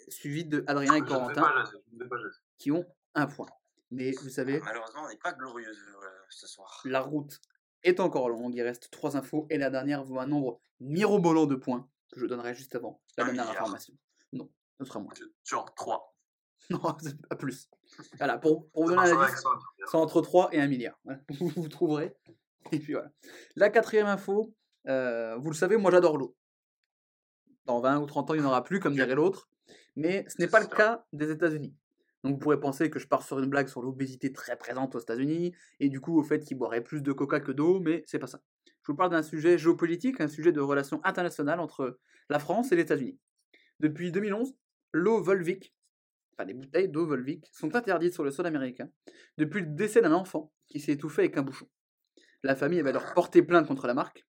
suivi 0.08 0.45
de 0.45 0.64
Adrien 0.68 0.95
et 0.95 1.02
Corentin, 1.02 1.49
qui 2.58 2.72
ont 2.72 2.86
un 3.14 3.28
point. 3.28 3.47
Mais 3.91 4.12
vous 4.24 4.30
savez, 4.30 4.62
Malheureusement, 4.62 5.04
on 5.04 5.10
n'est 5.10 5.18
pas 5.18 5.34
glorieux 5.34 5.68
euh, 5.70 6.08
ce 6.30 6.47
soir. 6.47 6.82
la 6.86 7.02
route 7.02 7.41
est 7.84 7.99
encore 7.99 8.30
longue, 8.30 8.56
il 8.56 8.62
reste 8.62 8.89
trois 8.89 9.18
infos, 9.18 9.47
et 9.49 9.58
la 9.58 9.70
dernière 9.70 10.04
vaut 10.04 10.20
un 10.20 10.28
nombre 10.28 10.62
mirobolant 10.80 11.45
de 11.45 11.56
points, 11.56 11.89
que 12.14 12.20
je 12.20 12.26
donnerai 12.26 12.54
juste 12.54 12.76
avant 12.76 13.02
la 13.18 13.26
dernière 13.26 13.45
milliard. 13.45 13.64
information. 13.64 13.93
Non, 14.32 14.49
ce 14.80 14.86
sera 14.86 14.99
moins. 14.99 15.14
Genre 15.43 15.74
3. 15.76 16.08
Non, 16.70 16.80
pas 17.28 17.36
plus. 17.36 17.68
Voilà, 18.17 18.37
pour, 18.37 18.69
pour 18.71 18.85
vous 18.85 18.95
donner 18.95 19.07
ça, 19.07 19.15
tu 19.15 19.21
veux 19.21 19.85
c'est 19.85 19.97
entre 19.97 20.21
3 20.21 20.49
et 20.53 20.59
1 20.59 20.67
milliard. 20.67 20.97
Voilà, 21.03 21.19
Vous, 21.39 21.49
vous 21.49 21.67
trouverez. 21.69 22.15
Et 22.71 22.79
puis 22.79 22.93
voilà. 22.93 23.11
La 23.55 23.69
quatrième 23.69 24.07
info, 24.07 24.53
euh, 24.87 25.35
vous 25.37 25.49
le 25.49 25.55
savez, 25.55 25.77
moi 25.77 25.91
j'adore 25.91 26.17
l'eau. 26.17 26.35
Dans 27.65 27.79
20 27.79 27.99
ou 27.99 28.05
30 28.05 28.31
ans, 28.31 28.33
il 28.33 28.41
n'y 28.41 28.45
en 28.45 28.49
aura 28.49 28.63
plus, 28.63 28.79
comme 28.79 28.93
dirait 28.93 29.15
l'autre. 29.15 29.49
Mais 29.95 30.25
ce 30.27 30.41
n'est 30.41 30.47
pas 30.47 30.59
le 30.59 30.67
cas 30.67 31.05
des 31.13 31.31
États-Unis. 31.31 31.75
Donc 32.23 32.33
vous 32.33 32.39
pourrez 32.39 32.59
penser 32.59 32.89
que 32.89 32.99
je 32.99 33.07
pars 33.07 33.23
sur 33.23 33.39
une 33.39 33.49
blague 33.49 33.67
sur 33.67 33.81
l'obésité 33.81 34.31
très 34.31 34.55
présente 34.55 34.95
aux 34.95 34.99
États-Unis, 34.99 35.55
et 35.79 35.89
du 35.89 35.99
coup 35.99 36.19
au 36.19 36.23
fait 36.23 36.39
qu'ils 36.39 36.57
boiraient 36.57 36.83
plus 36.83 37.01
de 37.01 37.11
coca 37.11 37.39
que 37.39 37.51
d'eau, 37.51 37.79
mais 37.79 38.03
c'est 38.05 38.19
pas 38.19 38.27
ça. 38.27 38.41
Je 38.83 38.91
vous 38.91 38.95
parle 38.95 39.11
d'un 39.11 39.23
sujet 39.23 39.57
géopolitique, 39.57 40.21
un 40.21 40.27
sujet 40.27 40.51
de 40.51 40.61
relations 40.61 41.01
internationales 41.03 41.59
entre 41.59 41.99
la 42.29 42.39
France 42.39 42.71
et 42.71 42.75
les 42.75 42.83
États-Unis. 42.83 43.17
Depuis 43.79 44.11
2011, 44.11 44.53
l'eau 44.91 45.21
Volvic, 45.21 45.73
enfin 46.34 46.45
les 46.45 46.53
bouteilles 46.53 46.89
d'eau 46.89 47.05
Volvic, 47.05 47.45
sont 47.51 47.75
interdites 47.75 48.13
sur 48.13 48.23
le 48.23 48.32
sol 48.32 48.45
américain 48.45 48.89
depuis 49.38 49.61
le 49.61 49.67
décès 49.67 50.01
d'un 50.01 50.13
enfant 50.13 50.51
qui 50.67 50.79
s'est 50.79 50.93
étouffé 50.93 51.23
avec 51.23 51.38
un 51.38 51.43
bouchon. 51.43 51.67
La 52.43 52.55
famille 52.55 52.79
avait 52.79 52.89
alors 52.89 53.13
porté 53.13 53.43
plainte 53.43 53.67
contre 53.67 53.88
la 53.88 53.93
marque. 53.93 54.25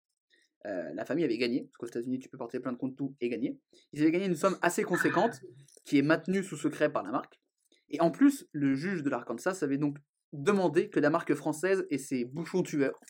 Euh, 0.66 0.92
la 0.94 1.04
famille 1.04 1.24
avait 1.24 1.38
gagné, 1.38 1.62
parce 1.62 1.78
qu'aux 1.78 1.86
États-Unis 1.86 2.18
tu 2.18 2.28
peux 2.28 2.38
porter 2.38 2.60
plainte 2.60 2.78
contre 2.78 2.96
tout 2.96 3.14
et 3.20 3.28
gagner. 3.28 3.58
Ils 3.92 4.02
avaient 4.02 4.10
gagné 4.10 4.26
une 4.26 4.36
somme 4.36 4.58
assez 4.62 4.82
conséquente 4.82 5.40
qui 5.84 5.98
est 5.98 6.02
maintenue 6.02 6.42
sous 6.42 6.56
secret 6.56 6.92
par 6.92 7.02
la 7.02 7.10
marque. 7.10 7.40
Et 7.88 8.00
en 8.00 8.10
plus, 8.10 8.46
le 8.52 8.74
juge 8.74 9.02
de 9.02 9.10
l'Arkansas 9.10 9.58
avait 9.62 9.78
donc 9.78 9.96
demandé 10.32 10.90
que 10.90 11.00
la 11.00 11.10
marque 11.10 11.34
française 11.34 11.86
et 11.90 11.98
ses 11.98 12.24
bouchons 12.24 12.62
tueurs 12.62 13.00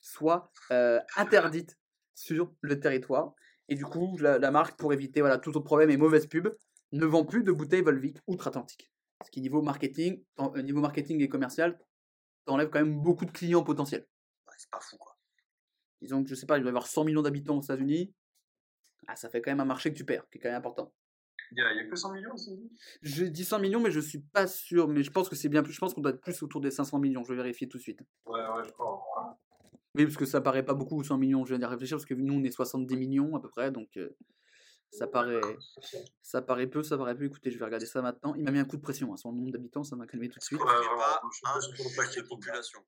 soient 0.00 0.52
euh, 0.72 1.00
interdites 1.16 1.78
sur 2.14 2.54
le 2.60 2.80
territoire. 2.80 3.34
Et 3.68 3.76
du 3.76 3.84
coup, 3.84 4.18
la, 4.18 4.38
la 4.38 4.50
marque, 4.50 4.78
pour 4.78 4.92
éviter 4.92 5.20
voilà, 5.20 5.38
tout 5.38 5.50
autre 5.50 5.60
problème 5.60 5.90
et 5.90 5.96
mauvaise 5.96 6.26
pub, 6.26 6.48
ne 6.92 7.06
vend 7.06 7.24
plus 7.24 7.42
de 7.42 7.52
bouteilles 7.52 7.82
Volvic 7.82 8.18
outre-Atlantique. 8.26 8.90
Ce 9.24 9.30
qui, 9.30 9.40
niveau 9.40 9.62
marketing, 9.62 10.24
euh, 10.40 10.62
niveau 10.62 10.80
marketing 10.80 11.20
et 11.20 11.28
commercial, 11.28 11.78
t'enlève 12.46 12.70
quand 12.70 12.80
même 12.80 13.00
beaucoup 13.00 13.24
de 13.24 13.30
clients 13.30 13.62
potentiels. 13.62 14.06
Ouais, 14.48 14.54
c'est 14.56 14.70
pas 14.70 14.80
fou, 14.80 14.96
quoi. 14.96 15.16
Disons 16.00 16.22
que, 16.22 16.30
je 16.30 16.34
sais 16.34 16.46
pas, 16.46 16.56
il 16.56 16.62
doit 16.62 16.68
y 16.68 16.70
avoir 16.70 16.86
100 16.86 17.04
millions 17.04 17.22
d'habitants 17.22 17.58
aux 17.58 17.62
États-Unis. 17.62 18.14
Ah, 19.06 19.16
ça 19.16 19.28
fait 19.28 19.42
quand 19.42 19.50
même 19.50 19.60
un 19.60 19.66
marché 19.66 19.92
que 19.92 19.96
tu 19.96 20.04
perds, 20.04 20.28
qui 20.30 20.38
est 20.38 20.40
quand 20.40 20.48
même 20.48 20.58
important. 20.58 20.92
Il 21.52 21.58
y 21.58 21.62
a, 21.62 21.72
il 21.72 21.76
y 21.78 21.80
a 21.80 21.84
que 21.84 21.96
100 21.96 22.12
millions 22.12 22.32
aussi. 22.32 22.70
Je 23.02 23.24
dis 23.24 23.44
100 23.44 23.58
millions, 23.58 23.80
mais 23.80 23.90
je 23.90 24.00
suis 24.00 24.20
pas 24.20 24.46
sûr. 24.46 24.88
Mais 24.88 25.02
je 25.02 25.10
pense 25.10 25.28
que 25.28 25.34
c'est 25.34 25.48
bien 25.48 25.62
plus. 25.62 25.72
Je 25.72 25.80
pense 25.80 25.94
qu'on 25.94 26.00
doit 26.00 26.12
être 26.12 26.20
plus 26.20 26.42
autour 26.42 26.60
des 26.60 26.70
500 26.70 26.98
millions. 27.00 27.24
Je 27.24 27.30
vais 27.32 27.36
vérifier 27.36 27.68
tout 27.68 27.76
de 27.76 27.82
suite. 27.82 28.00
Ouais, 28.26 28.40
ouais, 28.40 28.64
je 28.64 28.70
crois. 28.72 29.02
Oui, 29.96 30.04
parce 30.04 30.16
que 30.16 30.24
ça 30.24 30.40
paraît 30.40 30.64
pas 30.64 30.74
beaucoup 30.74 31.02
100 31.02 31.18
millions. 31.18 31.44
Je 31.44 31.50
viens 31.54 31.58
d'y 31.58 31.64
réfléchir 31.64 31.96
parce 31.96 32.06
que 32.06 32.14
nous 32.14 32.34
on 32.34 32.44
est 32.44 32.50
70 32.50 32.96
millions 32.96 33.34
à 33.34 33.40
peu 33.40 33.48
près, 33.48 33.72
donc 33.72 33.88
euh, 33.96 34.16
Ça 34.92 35.06
paraît, 35.06 35.40
ça 36.20 36.42
paraît 36.42 36.66
peu, 36.66 36.82
ça 36.82 36.98
paraît 36.98 37.16
peu. 37.16 37.24
Écoutez, 37.24 37.50
je 37.50 37.58
vais 37.58 37.64
regarder 37.64 37.86
ça 37.86 38.02
maintenant. 38.02 38.34
Il 38.34 38.42
m'a 38.44 38.50
mis 38.50 38.58
un 38.58 38.64
coup 38.64 38.76
de 38.76 38.82
pression. 38.82 39.12
hein. 39.12 39.16
Son 39.16 39.32
nombre 39.32 39.52
d'habitants, 39.52 39.84
ça 39.84 39.94
m'a 39.96 40.06
calmé 40.06 40.28
tout 40.28 40.38
de 40.38 40.44
suite. 40.44 40.60
On 40.60 40.64
Ouais, 40.66 40.72
pas 40.72 41.20
un 41.56 41.60
juste 41.60 42.28
population? 42.28 42.80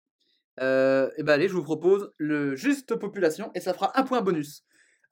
Euh, 0.60 1.10
et 1.16 1.22
ben 1.22 1.34
allez, 1.34 1.48
je 1.48 1.54
vous 1.54 1.62
propose 1.62 2.12
le 2.18 2.56
juste 2.56 2.94
population 2.96 3.50
et 3.54 3.60
ça 3.60 3.72
fera 3.72 3.98
un 3.98 4.02
point 4.02 4.20
bonus. 4.20 4.64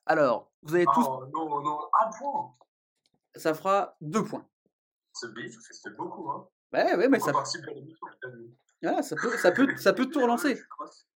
Alors, 0.05 0.53
vous 0.63 0.75
avez 0.75 0.85
tous, 0.87 1.07
Oh, 1.09 1.25
non, 1.33 1.63
non, 1.63 1.79
un 2.05 2.11
point. 2.19 2.55
ça 3.37 3.55
fera 3.55 3.97
deux 4.01 4.25
points. 4.25 4.47
C'est 5.13 5.29
beaucoup, 5.97 6.29
hein. 6.31 6.49
Ouais, 6.73 6.95
ouais, 6.97 7.09
mais 7.09 7.21
ça, 7.21 7.33
voilà, 8.83 9.03
ça 9.03 9.17
peut, 9.17 9.37
ça 9.39 9.53
peut, 9.53 9.77
ça 9.77 9.93
peut 9.93 10.07
tout 10.11 10.21
relancer. 10.21 10.61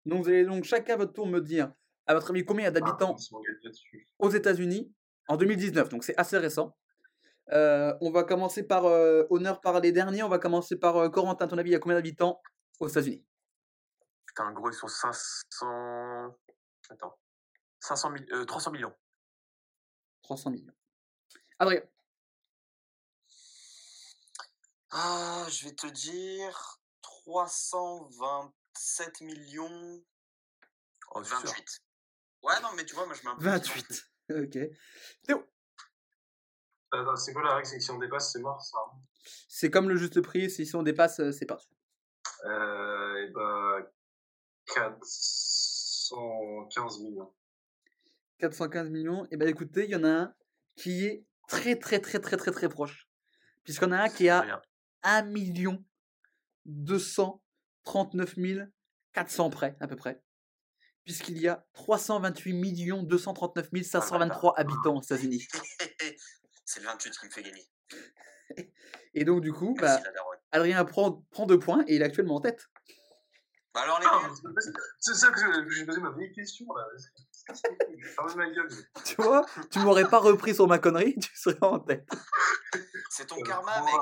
Donc 0.05 0.23
vous 0.23 0.29
allez 0.29 0.45
donc 0.45 0.63
chacun 0.63 0.93
à 0.93 0.97
votre 0.97 1.13
tour 1.13 1.27
me 1.27 1.39
dire, 1.39 1.71
à 2.05 2.13
votre 2.13 2.29
avis, 2.31 2.45
combien 2.45 2.63
il 2.63 2.65
y 2.65 2.67
a 2.67 2.71
d'habitants 2.71 3.15
Ah, 3.17 3.37
là-dessus. 3.63 4.07
aux 4.19 4.29
États-Unis? 4.29 4.93
En 5.27 5.37
2019. 5.37 5.89
Donc 5.89 6.03
c'est 6.03 6.17
assez 6.17 6.37
récent. 6.37 6.75
Euh, 7.51 7.93
on 8.01 8.11
va 8.11 8.23
commencer 8.23 8.63
par 8.63 8.85
euh, 8.85 9.25
honneur 9.29 9.61
par 9.61 9.79
les 9.79 9.91
derniers. 9.91 10.23
On 10.23 10.29
va 10.29 10.39
commencer 10.39 10.77
par 10.77 10.97
euh, 10.97 11.09
Corentin. 11.09 11.45
À 11.45 11.47
ton 11.47 11.57
avis, 11.57 11.71
il 11.71 11.73
y 11.73 11.75
a 11.75 11.79
combien 11.79 11.97
d'habitants 11.97 12.41
aux 12.79 12.87
États-Unis? 12.87 13.25
Putain, 14.25 14.51
gros, 14.53 14.69
ils 14.69 14.73
sont 14.73 14.87
500. 14.87 16.35
Attends. 16.89 17.17
500 17.81 18.11
000, 18.29 18.41
euh, 18.41 18.45
300 18.45 18.71
millions. 18.71 18.93
300 20.23 20.51
millions. 20.51 20.73
Adrien, 21.59 21.81
Ah, 24.91 25.45
je 25.49 25.65
vais 25.65 25.73
te 25.73 25.87
dire 25.87 26.79
327 27.01 29.21
millions 29.21 30.03
Oh, 31.15 31.23
c'est 31.23 31.29
sûr. 31.29 31.39
28. 31.43 31.81
Ouais, 32.43 32.59
non, 32.61 32.69
mais 32.75 32.85
tu 32.85 32.95
vois, 32.95 33.05
moi 33.05 33.15
je 33.15 33.21
mets 33.23 33.29
un 33.29 33.35
peu. 33.35 33.43
28. 33.43 34.12
Ok. 34.29 34.57
Théo, 35.23 35.43
Attends, 36.91 37.15
c'est 37.15 37.33
quoi 37.33 37.43
la 37.43 37.55
règle 37.55 37.67
C'est 37.67 37.77
que 37.77 37.83
si 37.83 37.91
on 37.91 37.97
dépasse, 37.97 38.31
c'est 38.31 38.39
mort, 38.39 38.61
ça. 38.61 38.77
hein 38.85 38.99
c'est 39.47 39.69
comme 39.69 39.89
le 39.89 39.95
juste 39.95 40.21
prix. 40.21 40.49
Si, 40.49 40.65
si 40.65 40.75
on 40.75 40.83
dépasse, 40.83 41.19
euh, 41.19 41.31
c'est 41.31 41.45
parti. 41.45 41.69
Euh, 42.45 43.23
et 43.23 43.27
bah, 43.31 43.91
415 44.65 46.99
millions. 47.01 47.33
415 48.39 48.89
millions. 48.89 49.27
Et 49.31 49.37
ben 49.37 49.47
écoutez, 49.47 49.85
il 49.85 49.91
y 49.91 49.95
en 49.95 50.03
a 50.03 50.09
un 50.09 50.35
qui 50.75 51.05
est 51.05 51.25
très 51.47 51.77
très 51.77 51.99
très 51.99 52.19
très 52.19 52.37
très 52.37 52.51
très 52.51 52.69
proche. 52.69 53.07
En 53.81 53.91
a 53.91 54.03
un 54.03 54.09
qui 54.09 54.27
a 54.27 54.41
Rien. 54.41 54.61
1 55.03 55.21
million 55.23 55.83
239 56.65 58.35
400 59.13 59.49
près, 59.49 59.77
à 59.79 59.87
peu 59.87 59.95
près. 59.95 60.21
Puisqu'il 61.05 61.37
y 61.37 61.47
a 61.47 61.65
328 61.73 62.53
millions 62.53 63.03
239 63.03 63.69
523 63.83 64.53
habitants 64.57 64.95
aux 64.97 65.01
États-Unis. 65.01 65.47
C'est 66.65 66.79
le 66.79 66.85
28 66.87 67.19
qui 67.19 67.25
me 67.25 67.31
fait 67.31 67.43
gagner. 67.43 67.69
Et 69.13 69.25
donc, 69.25 69.41
du 69.41 69.51
coup, 69.51 69.75
bah. 69.79 69.99
Adrien 70.51 70.85
prend, 70.85 71.23
prend 71.31 71.45
deux 71.45 71.59
points 71.59 71.83
et 71.87 71.95
il 71.95 72.01
est 72.01 72.05
actuellement 72.05 72.35
en 72.35 72.41
tête. 72.41 72.69
Bah 73.73 73.81
alors 73.81 73.99
les 73.99 74.05
Ah, 74.07 74.19
nuls, 74.27 74.61
c'est 74.99 75.15
ça 75.15 75.31
que 75.31 75.39
j'ai 75.71 75.83
posé 75.83 75.99
ma 75.99 76.11
vieille 76.11 76.31
question, 76.31 76.65
là. 76.75 76.85
Fermez 78.15 78.35
ma 78.35 78.49
gueule. 78.51 78.69
Tu 79.03 79.15
vois, 79.15 79.43
tu 79.71 79.79
m'aurais 79.79 80.07
pas 80.07 80.19
repris 80.19 80.53
sur 80.53 80.67
ma 80.67 80.77
connerie, 80.77 81.15
tu 81.19 81.35
serais 81.35 81.57
en 81.61 81.79
tête. 81.79 82.07
c'est 83.09 83.25
ton 83.25 83.35
Euh, 83.37 83.43
karma, 83.43 83.81
mec. 83.81 83.95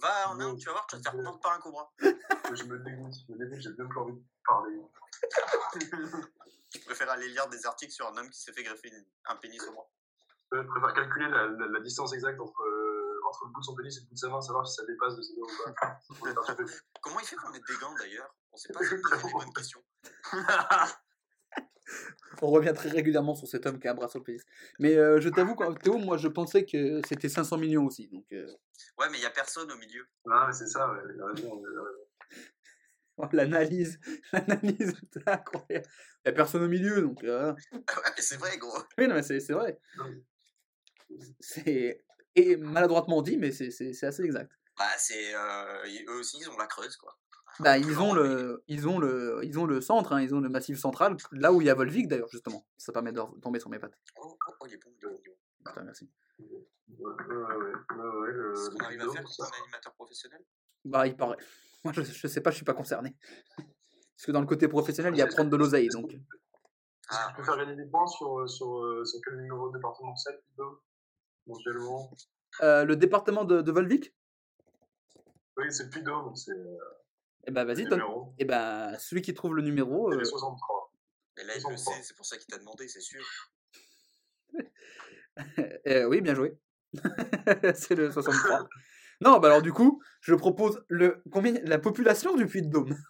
Va, 0.00 0.30
en 0.30 0.38
Inde, 0.38 0.58
tu 0.58 0.66
vas 0.66 0.72
voir, 0.74 0.86
tu 0.86 0.94
vas 0.96 1.02
te 1.02 1.08
faire 1.10 1.20
mordre 1.20 1.40
par 1.40 1.54
un 1.54 1.58
cobra. 1.58 1.92
Je 2.00 2.62
me 2.64 2.78
dégoûte, 2.78 3.14
je 3.28 3.32
me 3.32 3.38
dégoûte, 3.38 3.60
j'ai 3.60 3.70
même 3.76 3.88
pas 3.92 4.00
envie 4.02 4.12
de 4.12 4.22
parler. 4.46 4.76
Je 6.80 6.84
préfère 6.84 7.10
aller 7.10 7.28
lire 7.28 7.48
des 7.48 7.66
articles 7.66 7.92
sur 7.92 8.06
un 8.08 8.16
homme 8.16 8.30
qui 8.30 8.40
s'est 8.40 8.52
fait 8.52 8.62
greffer 8.62 8.88
une- 8.88 9.04
un 9.26 9.36
pénis 9.36 9.62
au 9.68 9.72
bras. 9.72 9.88
Je 10.52 10.60
préfère 10.60 10.94
calculer 10.94 11.28
la, 11.28 11.48
la- 11.48 11.66
la 11.66 11.80
distance 11.80 12.12
exacte 12.14 12.40
entre, 12.40 12.60
euh, 12.62 13.20
entre 13.28 13.46
le 13.46 13.52
bout 13.52 13.60
de 13.60 13.64
son 13.64 13.74
pénis 13.74 13.96
et 13.96 14.00
le 14.00 14.06
bout 14.06 14.14
de 14.14 14.18
sa 14.18 14.28
main, 14.28 14.40
savoir 14.40 14.66
si 14.66 14.74
ça 14.76 14.84
dépasse 14.86 15.16
de 15.16 15.22
ses 15.22 15.34
doigts 15.34 15.48
ou 15.50 15.72
pas. 15.74 15.98
Comment 17.02 17.20
il 17.20 17.26
fait 17.26 17.36
pour 17.36 17.50
mettre 17.50 17.66
des 17.66 17.76
gants 17.78 17.94
d'ailleurs? 17.98 18.34
On 18.52 18.56
sait 18.56 18.72
pas, 18.72 18.80
c'est 18.84 19.00
toujours 19.00 19.26
des 19.26 19.32
bonnes 19.44 19.52
questions. 19.54 19.82
On 22.42 22.50
revient 22.50 22.72
très 22.74 22.88
régulièrement 22.90 23.34
sur 23.34 23.46
cet 23.48 23.64
homme 23.64 23.78
qui 23.78 23.86
a 23.88 23.92
un 23.92 23.94
bras 23.94 24.08
sur 24.08 24.18
le 24.18 24.24
pénis. 24.24 24.42
Mais 24.78 24.96
euh, 24.96 25.20
je 25.20 25.28
t'avoue, 25.28 25.54
quand- 25.54 25.72
Théo, 25.74 25.96
moi 25.98 26.16
je 26.16 26.28
pensais 26.28 26.64
que 26.66 27.00
c'était 27.08 27.28
500 27.28 27.56
millions 27.58 27.86
aussi. 27.86 28.08
Donc 28.08 28.24
euh, 28.32 28.46
Ouais, 28.98 29.08
mais 29.10 29.18
il 29.18 29.22
y 29.22 29.26
a 29.26 29.30
personne 29.30 29.70
au 29.70 29.76
milieu. 29.76 30.04
Non, 30.26 30.46
mais 30.46 30.52
c'est 30.52 30.66
ça, 30.66 30.90
ouais, 30.90 30.98
il 31.14 31.20
a 31.20 31.26
raison, 31.26 31.62
il 31.62 31.66
a 31.78 31.82
raison. 31.82 32.48
Oh, 33.18 33.26
l'analyse, 33.32 33.98
l'analyse, 34.32 34.94
c'est 35.12 35.28
incroyable. 35.28 35.86
Il 36.24 36.28
n'y 36.28 36.30
a 36.30 36.32
personne 36.32 36.62
au 36.62 36.68
milieu, 36.68 37.00
donc. 37.02 37.22
euh, 37.24 37.52
ouais, 37.72 37.80
mais 38.16 38.22
c'est 38.22 38.36
vrai, 38.36 38.56
gros. 38.58 38.78
Oui, 38.98 39.06
non, 39.08 39.14
mais 39.14 39.22
c'est 39.22 39.40
c'est 39.40 39.52
vrai. 39.52 39.78
C'est 41.40 42.04
et 42.34 42.56
maladroitement 42.56 43.22
dit, 43.22 43.36
mais 43.36 43.52
c'est 43.52 43.70
c'est- 43.70 43.92
c'est 43.92 44.06
assez 44.06 44.22
exact. 44.22 44.52
Bah, 44.78 44.84
c'est. 44.98 45.34
euh, 45.34 45.84
eux 46.08 46.18
aussi, 46.20 46.38
ils 46.40 46.48
ont 46.50 46.56
la 46.58 46.66
creuse, 46.66 46.96
quoi. 46.96 47.16
Bah, 47.60 47.78
ils 47.78 47.98
ont 48.00 48.12
le, 48.12 48.62
ils 48.68 48.86
ont 48.88 48.98
le, 48.98 49.40
ils 49.42 49.58
ont 49.58 49.64
le 49.64 49.80
centre, 49.80 50.12
hein, 50.12 50.20
ils 50.20 50.34
ont 50.34 50.40
le 50.40 50.48
massif 50.50 50.78
central, 50.78 51.16
là 51.32 51.52
où 51.52 51.60
il 51.62 51.66
y 51.66 51.70
a 51.70 51.74
Volvic 51.74 52.08
d'ailleurs 52.08 52.28
justement. 52.28 52.66
Ça 52.76 52.92
permet 52.92 53.12
de 53.12 53.22
tomber 53.40 53.60
sur 53.60 53.70
mes 53.70 53.78
pattes. 53.78 53.94
Oh, 54.20 54.36
oh, 54.48 54.52
oh, 54.60 54.66
il 54.66 54.74
est 54.74 54.78
bon, 54.78 54.90
il 55.00 55.06
est 55.06 55.08
bon. 55.10 55.36
Putain, 55.64 55.82
merci. 55.84 56.10
Ouais, 56.38 56.46
ouais, 56.98 57.36
ouais, 57.36 57.56
ouais, 57.96 58.08
ouais, 58.28 58.54
Bah. 60.84 61.04
Moi, 61.86 61.92
je, 61.94 62.02
je 62.02 62.26
sais 62.26 62.40
pas, 62.40 62.50
je 62.50 62.56
suis 62.56 62.64
pas 62.64 62.74
concerné. 62.74 63.14
Parce 63.56 64.26
que 64.26 64.32
dans 64.32 64.40
le 64.40 64.46
côté 64.48 64.66
professionnel, 64.66 65.14
il 65.14 65.18
y 65.18 65.22
a 65.22 65.26
prendre 65.28 65.50
de 65.50 65.56
l'oseille, 65.56 65.86
donc. 65.88 66.10
Est-ce 66.12 66.18
que 66.18 66.24
Ah, 67.10 67.26
tu 67.30 67.36
peux 67.36 67.44
faire 67.44 67.56
gagner 67.58 67.76
des 67.76 67.86
points 67.88 68.08
sur, 68.08 68.40
euh, 68.40 68.46
sur, 68.48 68.78
euh, 68.82 69.04
sur 69.04 69.20
quel 69.24 69.36
numéro 69.36 69.70
de 69.70 69.78
département 69.78 70.16
c'est 70.16 70.32
plutôt 70.46 70.82
Éventuellement? 71.46 72.10
Euh, 72.62 72.84
le 72.84 72.96
département 72.96 73.44
de, 73.44 73.62
de 73.62 73.70
Volvic? 73.70 74.12
Oui, 75.56 75.66
c'est 75.70 75.88
plus 75.90 76.02
d'eau, 76.02 76.22
donc 76.22 76.36
c'est 76.36 76.50
euh, 76.50 76.76
Eh 77.46 77.52
le 77.52 77.62
vas-y, 77.62 77.84
numéro. 77.84 78.34
Eh 78.38 78.44
bah, 78.44 78.98
celui 78.98 79.22
qui 79.22 79.32
trouve 79.32 79.54
le 79.54 79.62
numéro. 79.62 80.10
C'est 80.10 80.16
euh, 80.16 80.18
les 80.18 80.24
63. 80.24 80.92
mais 81.36 81.44
là, 81.44 81.52
il 81.54 81.62
Ils 81.64 81.70
le 81.70 81.76
sont 81.76 81.92
sait, 81.92 82.02
c'est 82.02 82.16
pour 82.16 82.26
ça 82.26 82.36
qu'il 82.36 82.46
t'a 82.48 82.58
demandé, 82.58 82.88
c'est 82.88 83.00
sûr. 83.00 83.24
euh, 85.86 86.04
oui, 86.06 86.20
bien 86.20 86.34
joué. 86.34 86.58
c'est 87.76 87.94
le 87.94 88.10
63. 88.10 88.66
Non, 89.20 89.38
bah 89.38 89.48
alors 89.48 89.62
du 89.62 89.72
coup, 89.72 90.02
je 90.20 90.34
propose 90.34 90.84
le 90.88 91.22
combien 91.30 91.54
la 91.64 91.78
population 91.78 92.34
du. 92.36 92.46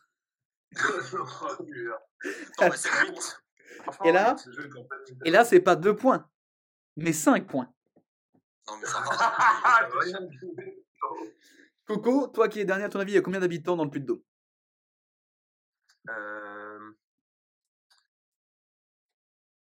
Oh, 0.79 1.63
mais 2.61 2.77
c'est 2.77 2.91
le 2.91 3.13
but. 3.13 3.43
Et 4.05 4.13
là, 4.13 4.37
et 5.25 5.31
là, 5.31 5.45
c'est 5.45 5.61
pas 5.61 5.77
deux 5.77 5.95
points, 5.95 6.29
mais 6.97 7.13
cinq 7.13 7.47
points. 7.47 7.73
Non, 8.69 8.77
mais 8.81 8.87
ça 8.87 9.01
va. 9.01 9.89
Rien 10.01 10.21
du 10.23 10.39
tout. 10.39 10.55
Coco, 11.87 12.27
toi 12.29 12.49
qui 12.49 12.61
es 12.61 12.65
dernier 12.65 12.85
à 12.85 12.89
ton 12.89 12.99
avis, 12.99 13.13
il 13.13 13.15
y 13.15 13.19
a 13.19 13.23
combien 13.23 13.41
d'habitants 13.41 13.77
dans 13.77 13.85
le 13.85 13.91
Puy-de-Dôme 13.91 14.23
Euh... 16.09 16.93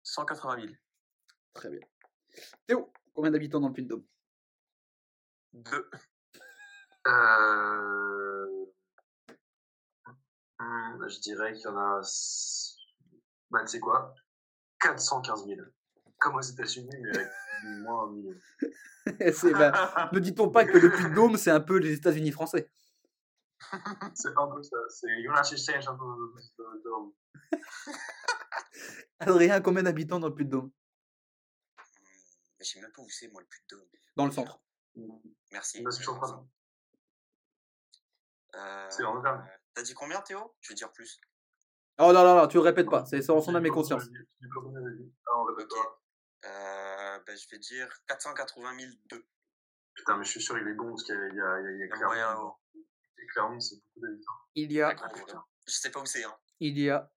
180 0.04 0.62
000. 0.62 0.74
Très 1.54 1.70
bien. 1.70 1.80
Théo, 2.66 2.92
combien 3.14 3.32
d'habitants 3.32 3.60
dans 3.60 3.68
le 3.68 3.74
Puy-de-Dôme 3.74 4.04
2. 5.54 5.90
Euh... 7.10 8.66
hmm, 10.60 11.08
je 11.10 11.20
dirais 11.22 11.54
qu'il 11.54 11.64
y 11.64 11.68
en 11.68 11.78
a. 11.78 12.02
Bah, 13.52 13.62
tu 13.62 13.68
sais 13.68 13.80
quoi? 13.80 14.14
415 14.80 15.46
000. 15.46 15.60
Comme 16.20 16.36
aux 16.36 16.42
États-Unis, 16.42 16.96
mais 17.02 17.10
avec 17.18 17.28
moins 17.84 18.04
un 18.08 18.12
million. 18.12 18.36
C'est- 19.34 19.52
bah, 19.54 20.10
Ne 20.14 20.20
dit-on 20.20 20.50
pas 20.52 20.66
que 20.66 20.78
le 20.78 20.92
Puy-de-Dôme, 20.92 21.38
c'est 21.38 21.52
un 21.52 21.62
peu 21.62 21.78
les 21.78 21.94
États-Unis 21.94 22.32
français 22.32 22.70
C'est 24.16 24.38
un 24.38 24.48
peu 24.48 24.62
ça. 24.64 24.78
C'est 24.90 25.10
United 25.10 25.58
States 25.58 25.88
of 25.88 25.98
the 25.98 26.84
Dome. 26.84 27.14
Adrien, 29.20 29.62
combien 29.62 29.84
d'habitants 29.84 30.20
dans 30.20 30.28
le 30.30 30.36
Puy-de-Dôme 30.36 30.72
Hmm, 31.78 31.82
Mais 32.60 32.66
je 32.66 32.72
sais 32.72 32.82
même 32.82 32.92
pas 32.92 33.02
où 33.02 33.10
c'est, 33.10 33.28
moi, 33.30 33.42
le 33.42 33.48
pute 33.48 33.70
d'homme. 33.70 33.88
Dans 34.16 34.26
le 34.26 34.32
centre. 34.32 34.62
Merci. 35.52 35.82
Parce 35.84 35.98
C'est 38.90 39.04
en 39.04 39.18
Auvergne. 39.18 39.42
T'as 39.74 39.82
dit 39.84 39.94
combien, 39.94 40.22
Théo? 40.22 40.56
Je 40.62 40.70
vais 40.70 40.76
dire 40.76 40.92
plus. 40.92 41.20
Oh 42.00 42.12
là 42.12 42.24
là 42.24 42.34
là, 42.34 42.48
tu 42.48 42.58
le 42.58 42.62
répètes 42.62 42.90
pas, 42.90 43.06
c'est 43.06 43.22
sans 43.22 43.42
son 43.42 43.54
âme 43.56 43.66
et 43.66 43.70
conscience. 43.70 44.04
Euh, 46.46 47.20
je 47.28 47.50
vais 47.52 47.60
dire 47.60 47.90
480 48.08 48.78
002. 49.10 49.26
Putain, 49.94 50.18
mais 50.18 50.24
je 50.24 50.30
suis 50.30 50.42
sûr 50.42 50.58
qu'il 50.58 50.66
est 50.66 50.74
bon 50.74 50.90
parce 50.90 51.04
qu'il 51.04 51.16
y 51.16 51.18
a, 51.18 51.28
il 51.28 51.36
y 51.36 51.42
a, 51.42 51.60
il 51.60 51.66
y 51.66 51.68
a, 51.68 51.86
il 51.86 51.92
Il 51.94 52.06
moyen, 52.06 52.32
Clermont. 52.32 52.56
Et 53.18 53.28
Clermont, 53.28 53.60
c'est 53.60 53.76
beaucoup 53.76 54.00
d'habitants. 54.00 54.32
Il 54.56 54.72
y 54.72 54.82
a. 54.82 54.96
Je 55.68 55.74
sais 55.74 55.92
pas 55.92 56.00
où 56.00 56.06
c'est, 56.06 56.24
hein. 56.24 56.36
il 56.62 56.80
y 56.80 56.90
a 56.90 57.12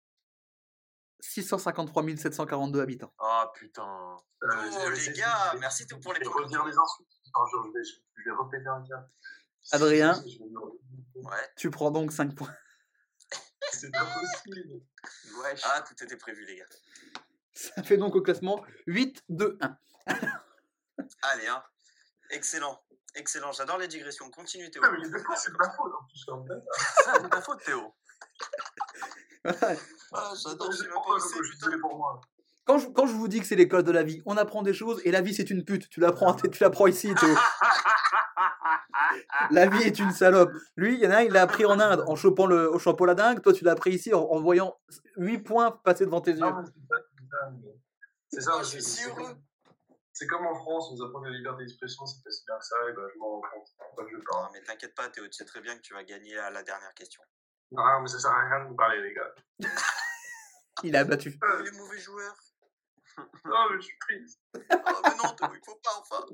653 1.20 2.04
742 2.18 2.82
habitants. 2.82 3.14
Ah 3.20 3.52
putain. 3.54 4.18
Euh, 4.44 4.48
Oh, 4.74 4.90
les 4.90 5.14
gars, 5.14 5.54
merci 5.60 5.86
tout 5.86 6.00
pour 6.00 6.14
les 6.14 6.20
je 6.20 6.26
vais 6.26 6.34
revenir 6.34 6.66
les 6.66 6.76
insultes. 6.76 7.10
Je 7.24 7.72
vais, 7.72 7.84
je 7.84 8.24
vais 8.26 8.36
repéter 8.36 8.68
un 8.68 8.84
cas. 8.84 9.08
Adrien. 9.72 10.24
Ouais. 11.16 11.50
Tu 11.56 11.70
prends 11.70 11.92
donc 11.92 12.12
5 12.12 12.36
points. 12.36 12.54
C'est 13.72 13.92
pas 13.92 14.06
possible. 14.06 14.82
Ah, 15.64 15.84
tout 15.88 16.04
était 16.04 16.18
prévu, 16.18 16.46
les 16.46 16.58
gars. 16.58 16.66
Ça 17.54 17.84
fait 17.84 17.98
donc 17.98 18.16
au 18.16 18.22
classement 18.22 18.64
8, 18.88 19.24
2, 19.30 19.58
1. 19.62 19.78
Allez, 21.22 21.48
hein. 21.48 21.64
Excellent. 22.32 22.82
Excellent. 23.16 23.52
J'adore 23.52 23.78
les 23.78 23.88
digressions. 23.88 24.30
Continue, 24.32 24.72
Théo. 24.72 24.82
Mais 24.84 25.20
fois, 25.20 25.36
c'est 25.36 25.52
de 25.52 25.58
ma 25.58 25.70
faute 25.72 25.92
en 25.94 26.06
plus. 26.06 26.26
c'est 27.22 27.30
ta 27.30 27.42
faute, 27.42 27.64
Théo. 27.64 27.94
Ah, 29.44 30.34
j'adore. 30.42 30.72
Je 30.72 31.70
pas 31.70 31.78
pour 31.82 31.98
moi. 31.98 32.22
Quand 32.64 32.78
je, 32.78 32.88
quand 32.90 33.08
je 33.08 33.14
vous 33.14 33.28
dis 33.28 33.40
que 33.40 33.46
c'est 33.46 33.56
l'école 33.56 33.84
de 33.84 33.92
la 33.92 34.04
vie, 34.04 34.22
on 34.26 34.38
apprend 34.38 34.62
des 34.62 34.74
choses 34.74 35.02
et 35.04 35.12
la 35.12 35.22
vie 35.22 35.34
c'est 35.34 35.50
une 35.50 35.66
pute. 35.66 35.90
Tu 35.90 36.00
l'apprends, 36.00 36.34
tu 36.36 36.64
l'apprends 36.64 36.88
ici, 36.88 37.14
Théo. 37.16 37.36
La 39.52 39.68
vie 39.68 39.84
est 39.84 40.00
une 40.00 40.12
salope. 40.12 40.52
Lui, 40.76 40.96
il 40.96 41.00
y 41.02 41.08
en 41.08 41.12
a 41.12 41.18
un, 41.18 41.22
il 41.22 41.32
l'a 41.32 41.42
appris 41.44 41.66
en 41.66 41.80
Inde 41.80 42.04
en 42.08 42.16
chopant 42.16 42.46
le, 42.46 42.70
au 42.72 42.80
chapeau 42.80 43.06
la 43.06 43.16
dingue. 43.16 43.42
Toi, 43.42 43.54
tu 43.54 43.64
l'as 43.64 43.72
appris 43.72 43.92
ici 43.92 44.14
en, 44.14 44.22
en 44.24 44.40
voyant 44.42 44.78
8 45.18 45.40
points 45.40 45.72
passer 45.84 46.06
devant 46.06 46.22
tes 46.22 46.32
yeux. 46.34 46.46
C'est 48.30 48.42
ça, 48.42 48.54
je 48.60 48.64
suis 48.66 48.82
c'est- 48.82 49.08
heureux. 49.10 49.16
comme- 49.24 49.42
C'est 50.14 50.28
comme 50.28 50.46
en 50.46 50.54
France, 50.54 50.90
on 50.92 50.96
nous 50.98 51.04
apprend 51.04 51.22
la 51.22 51.32
liberté 51.32 51.64
d'expression, 51.64 52.06
c'est 52.06 52.24
pas 52.24 52.30
si 52.30 52.44
bien 52.46 52.56
que 52.60 52.66
ça, 52.66 52.76
et 52.90 52.94
ben 52.94 53.02
je 53.12 53.18
m'en 53.18 53.28
rends 53.32 53.42
compte. 53.42 53.68
C'est 53.68 53.96
pas 53.96 54.04
que 54.04 54.10
je 54.12 54.18
Non, 54.18 54.50
mais 54.54 54.62
t'inquiète 54.62 54.94
pas, 54.94 55.10
Théo. 55.10 55.24
Tu 55.26 55.32
sais 55.34 55.46
très 55.46 55.62
bien 55.62 55.76
que 55.76 55.82
tu 55.82 55.94
vas 55.96 56.04
gagner 56.04 56.38
à 56.38 56.52
la 56.52 56.62
dernière 56.64 56.94
question. 56.94 57.24
Non, 57.72 58.02
mais 58.02 58.08
ça 58.08 58.20
sert 58.20 58.30
à 58.30 58.48
rien 58.50 58.64
de 58.66 58.70
vous 58.70 58.76
parler, 58.76 59.02
les 59.02 59.14
gars. 59.14 59.34
Il 60.84 60.96
a 60.96 61.04
battu. 61.06 61.40
Les 61.64 61.72
mauvais 61.72 62.00
joueurs. 62.00 62.36
Non, 63.46 63.70
mais 63.70 63.78
je 63.78 63.82
suis 63.82 63.98
triste. 64.00 64.40
Oh, 64.56 64.60
mais 65.04 65.16
non, 65.16 65.36
Théo, 65.36 65.50
il 65.54 65.62
faut 65.66 65.80
pas, 65.84 65.92
enfin. 66.00 66.26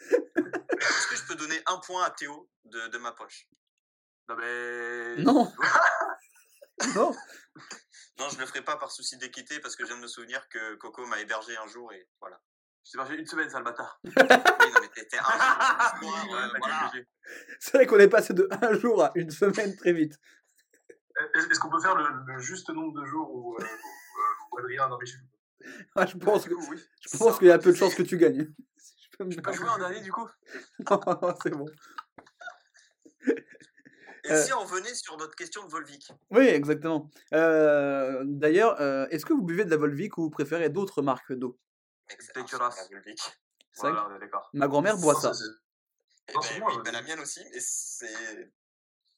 Est-ce 0.00 1.06
que 1.08 1.16
je 1.16 1.26
peux 1.26 1.34
donner 1.34 1.60
un 1.66 1.78
point 1.78 2.04
à 2.04 2.10
Théo 2.10 2.48
de, 2.64 2.88
de 2.88 2.98
ma 2.98 3.12
poche? 3.12 3.48
Non, 4.28 4.36
mais. 4.36 5.16
Non. 5.18 5.52
non. 6.94 7.14
Non, 8.18 8.28
je 8.28 8.38
le 8.38 8.46
ferai 8.46 8.62
pas 8.62 8.76
par 8.76 8.90
souci 8.90 9.16
d'équité 9.16 9.60
parce 9.60 9.76
que 9.76 9.84
je 9.84 9.88
viens 9.88 9.96
de 9.96 10.02
me 10.02 10.08
souvenir 10.08 10.48
que 10.48 10.74
Coco 10.76 11.04
m'a 11.06 11.20
hébergé 11.20 11.56
un 11.56 11.66
jour 11.66 11.92
et 11.92 12.08
voilà. 12.20 12.40
Je 12.84 12.92
t'ai 12.92 12.98
marché 12.98 13.14
une 13.14 13.26
semaine, 13.26 13.48
sale 13.48 13.64
bâtard. 13.64 13.98
Oui, 14.04 14.12
non, 14.14 14.80
mais 14.80 14.88
t'étais 14.88 15.18
un 15.18 15.22
jour. 15.22 15.30
Oui, 16.02 16.08
excuse-moi, 16.08 16.36
ouais, 16.36 16.44
euh, 16.44 16.58
voilà. 16.58 16.92
C'est 17.58 17.76
vrai 17.76 17.86
qu'on 17.86 17.98
est 17.98 18.08
passé 18.08 18.34
de 18.34 18.46
un 18.50 18.74
jour 18.74 19.02
à 19.02 19.10
une 19.14 19.30
semaine 19.30 19.74
très 19.76 19.92
vite. 19.92 20.18
Est-ce 21.34 21.58
qu'on 21.58 21.70
peut 21.70 21.80
faire 21.80 21.94
le, 21.94 22.06
le 22.26 22.38
juste 22.40 22.68
nombre 22.70 23.00
de 23.00 23.06
jours 23.06 23.30
où, 23.32 23.56
euh, 23.56 23.62
où, 23.62 23.64
euh, 23.64 24.46
où 24.52 24.58
Adrien 24.58 24.84
a 24.84 24.88
dormi 24.88 25.06
chez 25.06 25.16
nous 25.18 25.33
Ah, 25.96 26.06
je 26.06 26.16
pense 26.16 26.44
que- 26.46 26.54
Oui. 26.70 26.78
Je 27.00 27.16
pense 27.16 27.38
qu'il 27.38 27.48
y 27.48 27.50
a 27.50 27.58
peu 27.58 27.70
de 27.72 27.76
chances 27.76 27.94
que 27.94 28.02
tu 28.02 28.16
gagnes. 28.16 28.52
Je 28.76 29.16
peux 29.18 29.24
me 29.24 29.30
Tu 29.30 29.40
peux 29.42 29.52
jouer 29.52 29.68
en 29.68 29.78
dernier, 29.78 30.00
du 30.00 30.12
coup? 30.12 30.28
Non, 30.90 31.34
c'est 31.42 31.50
bon. 31.50 31.66
Et 34.26 34.32
Euh. 34.32 34.42
si 34.42 34.52
on 34.54 34.60
revenait 34.60 34.94
sur 34.94 35.16
notre 35.18 35.34
question 35.34 35.64
de 35.66 35.70
Volvic? 35.70 36.10
Oui, 36.30 36.44
exactement. 36.46 37.10
Euh, 37.34 38.22
D'ailleurs, 38.24 38.80
euh, 38.80 39.06
est-ce 39.10 39.26
que 39.26 39.34
vous 39.34 39.42
buvez 39.42 39.64
de 39.66 39.70
la 39.70 39.76
Volvic 39.76 40.16
ou 40.16 40.22
vous 40.22 40.30
préférez 40.30 40.70
d'autres 40.70 41.02
marques 41.02 41.32
d'eau? 41.32 41.58
Dégueulasse. 42.34 42.88
vrai 42.90 43.14
Voilà, 43.76 44.08
Ma 44.54 44.66
grand-mère 44.68 44.96
boit 44.96 45.14
ça. 45.14 45.34
c'est- 45.34 45.44
Eh 46.28 46.32
Non, 46.32 46.40
ben 46.40 46.62
oui, 46.68 46.72
ben 46.84 46.92
la 46.92 47.02
mienne 47.02 47.20
aussi, 47.20 47.40
et 47.52 47.60
c'est. 47.60 48.50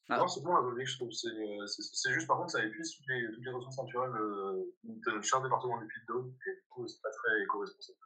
Ah. 0.08 0.18
Non, 0.18 0.28
c'est 0.28 0.40
bon, 0.42 0.54
la 0.54 0.60
Volvic, 0.60 0.86
je 0.86 0.96
trouve. 0.96 1.10
C'est 1.10 1.26
euh, 1.28 1.66
c'est- 1.66 2.12
juste, 2.12 2.28
par 2.28 2.36
contre, 2.38 2.52
ça 2.52 2.64
épuise 2.64 2.96
toutes 2.96 3.06
les, 3.08 3.26
toutes 3.34 3.44
les 3.44 3.50
ressources 3.50 3.76
naturelles 3.78 4.14
euh, 4.14 4.62
de 4.84 5.10
notre 5.10 5.24
cher 5.26 5.42
département 5.42 5.78
du 5.78 5.86
Puy-de-Dôme. 5.86 6.32
Et 6.46 6.54
du 6.54 6.62
coup, 6.68 6.86
c'est 6.86 7.02
pas 7.02 7.10
très 7.10 7.42
éco-responsable. 7.42 7.98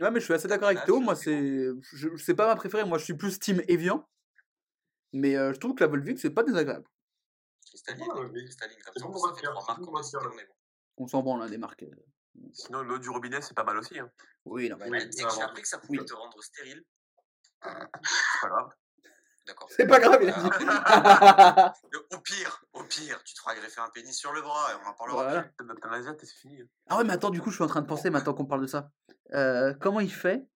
Ouais, 0.00 0.10
mais 0.10 0.20
je 0.20 0.24
suis 0.24 0.34
assez 0.34 0.46
d'accord 0.48 0.68
avec 0.68 0.84
Théo. 0.84 1.00
Moi, 1.00 1.16
c'est 1.16 1.70
je- 1.92 2.16
c'est 2.16 2.34
pas 2.34 2.46
ma 2.46 2.54
préférée. 2.56 2.84
Moi, 2.84 2.98
je 2.98 3.04
suis 3.04 3.14
plus 3.16 3.38
Team 3.38 3.62
Evian. 3.68 4.08
Mais 5.12 5.36
euh, 5.36 5.52
je 5.52 5.58
trouve 5.60 5.74
que 5.74 5.82
la 5.84 5.88
Volvic, 5.88 6.18
c'est 6.18 6.30
pas 6.30 6.42
désagréable. 6.42 6.86
Cristalline, 7.66 8.02
Ouais, 8.12 8.42
cristalline, 8.44 8.78
comme 8.84 8.94
ça, 8.94 9.00
ça 9.00 9.06
pour 9.06 9.36
fait 9.36 9.42
trois 9.42 9.66
marques 9.66 9.80
on 9.80 10.38
est 10.38 10.46
bon. 10.46 10.54
On 10.98 11.06
s'en 11.08 11.22
branle, 11.22 11.42
hein, 11.42 11.48
des 11.48 11.58
marques. 11.58 11.84
Sinon, 12.52 12.82
l'eau 12.82 12.98
du 12.98 13.08
robinet, 13.10 13.40
c'est 13.40 13.54
pas 13.54 13.64
mal 13.64 13.76
aussi. 13.78 13.98
Hein. 13.98 14.10
Oui, 14.44 14.68
non, 14.68 14.76
mais- 14.76 14.90
Ouais, 14.90 15.06
tu 15.08 15.12
sais 15.12 15.24
que 15.24 15.30
j'ai 15.34 15.42
appris 15.42 15.62
que 15.62 15.68
ça 15.68 15.78
pouvait 15.78 15.98
Oui. 16.00 16.04
te 16.04 16.14
rendre 16.14 16.40
stérile. 16.42 16.84
C'est 17.62 17.70
pas 18.42 18.48
grave. 18.48 18.70
D'accord. 19.46 19.68
C'est 19.70 19.86
pas 19.86 20.00
grave, 20.00 20.20
il 20.22 20.30
a 20.30 20.32
dit. 20.32 20.48
Au 22.14 22.18
pire, 22.20 22.64
au 22.72 22.82
pire, 22.84 23.22
tu 23.24 23.34
te 23.34 23.40
feras 23.40 23.54
greffer 23.54 23.80
un 23.82 23.90
pénis 23.90 24.16
sur 24.16 24.32
le 24.32 24.40
bras 24.40 24.72
et 24.72 24.76
on 24.82 24.88
en 24.88 24.94
parlera 24.94 25.22
Voilà. 25.24 25.42
plus. 25.42 25.52
C'est 26.22 26.34
fini. 26.38 26.62
Ah 26.88 26.96
ouais, 26.96 27.04
mais 27.04 27.12
attends, 27.12 27.28
du 27.30 27.42
coup, 27.42 27.50
je 27.50 27.56
suis 27.56 27.64
en 27.64 27.66
train 27.66 27.82
de 27.82 27.86
penser, 27.86 28.08
maintenant 28.08 28.32
qu'on 28.32 28.46
parle 28.46 28.62
de 28.62 28.66
ça. 28.66 28.90
Euh, 29.34 29.74
comment 29.74 30.00
il 30.00 30.10
fait 30.12 30.46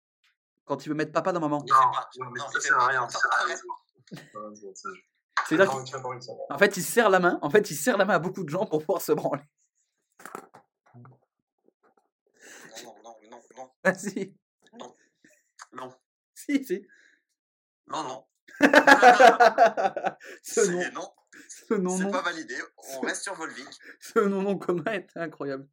quand 0.65 0.87
il 0.87 0.89
veut 0.89 0.95
mettre 0.95 1.13
papa 1.13 1.33
dans 1.33 1.41
maman? 1.41 1.59
Non, 1.59 1.67
pas. 1.93 2.09
non, 2.19 2.31
mais 2.31 2.41
Non, 2.41 2.49
ça 2.51 2.61
sert 2.61 2.79
à 2.79 2.87
rien. 2.87 3.07
C'est-à-dire 3.09 3.63
fait, 6.59 6.77
il 6.77 6.83
serre 6.83 7.11
la 7.11 7.21
main. 7.21 7.39
En 7.43 7.51
fait, 7.51 7.71
il 7.71 7.77
serre 7.77 7.97
la 7.99 8.05
main 8.05 8.15
à 8.15 8.19
beaucoup 8.19 8.45
de 8.45 8.49
gens 8.49 8.67
pour 8.67 8.81
pouvoir 8.81 9.03
se 9.03 9.13
branler. 9.13 9.43
Non, 12.85 12.95
non, 13.05 13.05
non, 13.05 13.17
non, 13.31 13.41
non, 13.57 13.71
Ah 13.85 13.95
si, 13.95 14.35
Non. 15.73 15.95
si, 16.35 16.65
si. 16.65 16.87
non, 17.87 18.03
non. 18.05 18.25
ce 20.43 20.71
nom, 20.71 20.81
C'est 20.81 20.93
non, 20.93 21.11
ce 21.49 21.75
nom, 21.75 21.97
c'est 21.97 22.11
pas 22.11 22.23
validé. 22.23 22.55
On 22.97 23.01
reste 23.01 23.23
sur 23.23 23.35
Volvic. 23.35 23.67
ce 24.01 24.19
nom, 24.21 24.43
nom 24.43 24.59
commun 24.59 24.85
est 24.93 25.09
incroyable. 25.17 25.69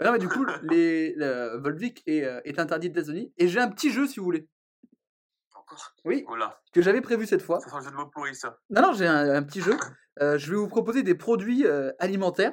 Euh, 0.00 0.04
Non, 0.04 0.12
mais 0.12 0.18
du 0.18 0.28
coup, 0.28 0.44
les, 0.62 1.14
le 1.16 1.58
Volvic 1.58 2.02
est, 2.06 2.24
euh, 2.24 2.40
est 2.44 2.58
interdit 2.58 2.88
aux 2.88 2.90
États-Unis. 2.90 3.32
Et 3.38 3.48
j'ai 3.48 3.60
un 3.60 3.68
petit 3.70 3.90
jeu, 3.92 4.06
si 4.06 4.18
vous 4.18 4.24
voulez. 4.24 4.48
Encore? 5.54 5.94
Oui, 6.04 6.24
Oh 6.28 6.36
là. 6.36 6.60
que 6.72 6.82
j'avais 6.82 7.00
prévu 7.00 7.26
cette 7.26 7.42
fois. 7.42 7.60
Ça 7.60 7.70
sent 7.70 7.76
le 7.78 7.82
jeu 7.84 7.90
de 7.90 7.96
mots 7.96 8.06
pourri, 8.06 8.34
ça. 8.34 8.58
Non, 8.70 8.82
non, 8.82 8.92
j'ai 8.92 9.06
un, 9.06 9.30
un 9.34 9.42
petit 9.42 9.60
jeu. 9.60 9.76
Euh, 10.20 10.38
je 10.38 10.50
vais 10.50 10.56
vous 10.56 10.68
proposer 10.68 11.02
des 11.02 11.14
produits 11.14 11.66
euh, 11.66 11.92
alimentaires. 11.98 12.52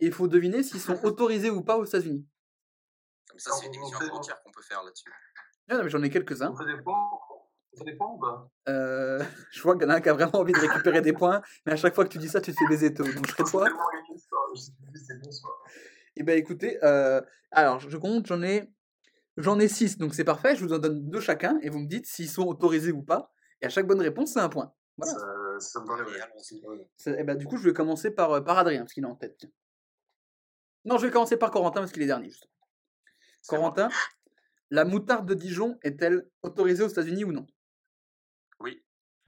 Et 0.00 0.06
il 0.06 0.12
faut 0.12 0.28
deviner 0.28 0.62
s'ils 0.62 0.80
sont 0.80 1.04
autorisés 1.04 1.50
ou 1.50 1.62
pas 1.62 1.76
aux 1.76 1.84
États-Unis. 1.84 2.24
Comme 3.28 3.38
ça, 3.40 3.50
c'est 3.52 3.66
une 3.66 3.74
émission 3.74 3.98
entière 4.12 4.40
qu'on 4.42 4.52
peut 4.52 4.62
faire 4.62 4.82
là-dessus. 4.84 5.10
Ah, 5.68 5.76
non, 5.76 5.82
mais 5.84 5.90
j'en 5.90 6.02
ai 6.04 6.08
quelques-uns. 6.10 6.54
Des 7.84 7.94
points 7.94 8.12
ou 8.12 8.18
pas? 8.18 8.50
Euh, 8.68 9.22
je 9.52 9.62
vois 9.62 9.74
qu'il 9.74 9.82
y 9.84 9.86
en 9.86 9.90
a 9.90 9.96
un 9.96 10.00
qui 10.00 10.08
a 10.08 10.14
vraiment 10.14 10.34
envie 10.36 10.52
de 10.52 10.58
récupérer 10.58 11.00
des 11.00 11.12
points. 11.12 11.42
Mais 11.66 11.72
à 11.72 11.76
chaque 11.76 11.94
fois 11.94 12.04
que 12.04 12.10
tu 12.10 12.18
dis 12.18 12.28
ça, 12.28 12.40
tu 12.40 12.52
te 12.52 12.58
fais 12.58 12.68
des 12.68 12.84
étaux. 12.84 13.04
Donc 13.04 13.26
je 13.26 13.32
serais 13.32 13.44
C'est 13.44 13.50
toi. 13.50 13.68
ça. 13.68 15.48
Eh 16.16 16.22
ben 16.24 16.36
écoutez, 16.36 16.78
euh, 16.82 17.20
alors 17.52 17.78
je 17.80 17.96
compte, 17.96 18.26
j'en 18.26 18.42
ai, 18.42 18.68
j'en 19.36 19.58
ai 19.60 19.68
six, 19.68 19.98
donc 19.98 20.14
c'est 20.14 20.24
parfait. 20.24 20.56
Je 20.56 20.64
vous 20.64 20.72
en 20.72 20.78
donne 20.78 21.08
deux 21.08 21.20
chacun 21.20 21.58
et 21.62 21.70
vous 21.70 21.78
me 21.78 21.86
dites 21.86 22.06
s'ils 22.06 22.28
sont 22.28 22.44
autorisés 22.46 22.90
ou 22.92 23.02
pas. 23.02 23.32
Et 23.62 23.66
à 23.66 23.68
chaque 23.68 23.86
bonne 23.86 24.00
réponse, 24.00 24.32
c'est 24.32 24.40
un 24.40 24.48
point. 24.48 24.72
Voilà. 24.96 25.12
Ça, 25.12 25.26
ça 25.60 25.80
me 25.80 25.86
paraît. 25.86 26.04
C'est- 26.96 27.16
Eh 27.18 27.22
ben, 27.22 27.36
du 27.36 27.46
coup, 27.46 27.56
je 27.56 27.64
vais 27.68 27.72
commencer 27.72 28.10
par, 28.10 28.32
euh, 28.32 28.40
par 28.40 28.58
Adrien, 28.58 28.80
parce 28.80 28.92
qu'il 28.92 29.04
est 29.04 29.08
en 29.08 29.14
tête. 29.14 29.36
tiens. 29.38 29.50
Non, 30.84 30.96
je 30.98 31.06
vais 31.06 31.12
commencer 31.12 31.36
par 31.36 31.50
Corentin, 31.52 31.80
parce 31.80 31.92
qu'il 31.92 32.02
est 32.02 32.06
dernier. 32.06 32.30
Juste. 32.30 32.48
C'est 33.42 33.56
moi. 33.56 33.70
Corentin, 33.72 33.88
la 34.70 34.84
moutarde 34.84 35.26
de 35.28 35.34
Dijon 35.34 35.78
est-elle 35.82 36.28
autorisée 36.42 36.82
aux 36.82 36.88
États-Unis 36.88 37.24
ou 37.24 37.32
non? 37.32 37.46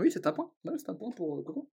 Oui. 0.01 0.11
C'est 0.11 0.27
un 0.27 0.33
point. 0.33 0.53
Ouais, 0.65 0.79
c'est 0.79 0.89
un 0.91 0.95
point 0.95 1.11
pour 1.13 1.39
euh, 1.39 1.43
Coco. 1.43 1.71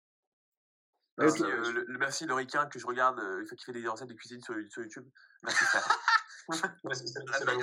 Merci, 1.18 1.38
tout- 1.38 1.44
euh, 1.44 1.72
le, 1.72 1.84
le- 1.86 1.98
merci 1.98 2.26
le 2.26 2.34
ricain 2.34 2.66
que 2.66 2.78
je 2.78 2.86
regarde, 2.86 3.20
euh, 3.20 3.40
il 3.42 3.46
fait 3.48 3.54
qu'il 3.56 3.72
fait 3.72 3.80
des 3.80 3.86
recettes 3.86 4.08
de 4.08 4.14
cuisine 4.14 4.40
sur, 4.42 4.54
sur 4.68 4.82
YouTube. 4.82 5.08
Merci 5.42 5.64
frère. 5.64 5.82
Ouais, 6.48 6.56
c'est 6.94 7.06
c'est- 7.06 7.20
La 7.26 7.38
c'est 7.38 7.44
vraie 7.44 7.54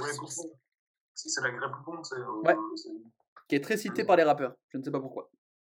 c'est 1.13 1.41
la 1.41 1.51
vraie 1.51 1.71
poupon, 1.71 2.03
c'est. 2.03 2.15
euh, 2.15 2.41
Ouais. 2.43 2.55
c'est- 2.75 2.89
Qui 3.47 3.55
est 3.55 3.61
très 3.63 3.77
cité 3.77 4.03
par 4.05 4.15
les 4.15 4.23
rappeurs. 4.23 4.55
Je 4.69 4.77
ne 4.77 4.83
sais 4.83 4.89
pas 4.91 4.99
pourquoi. 5.01 5.29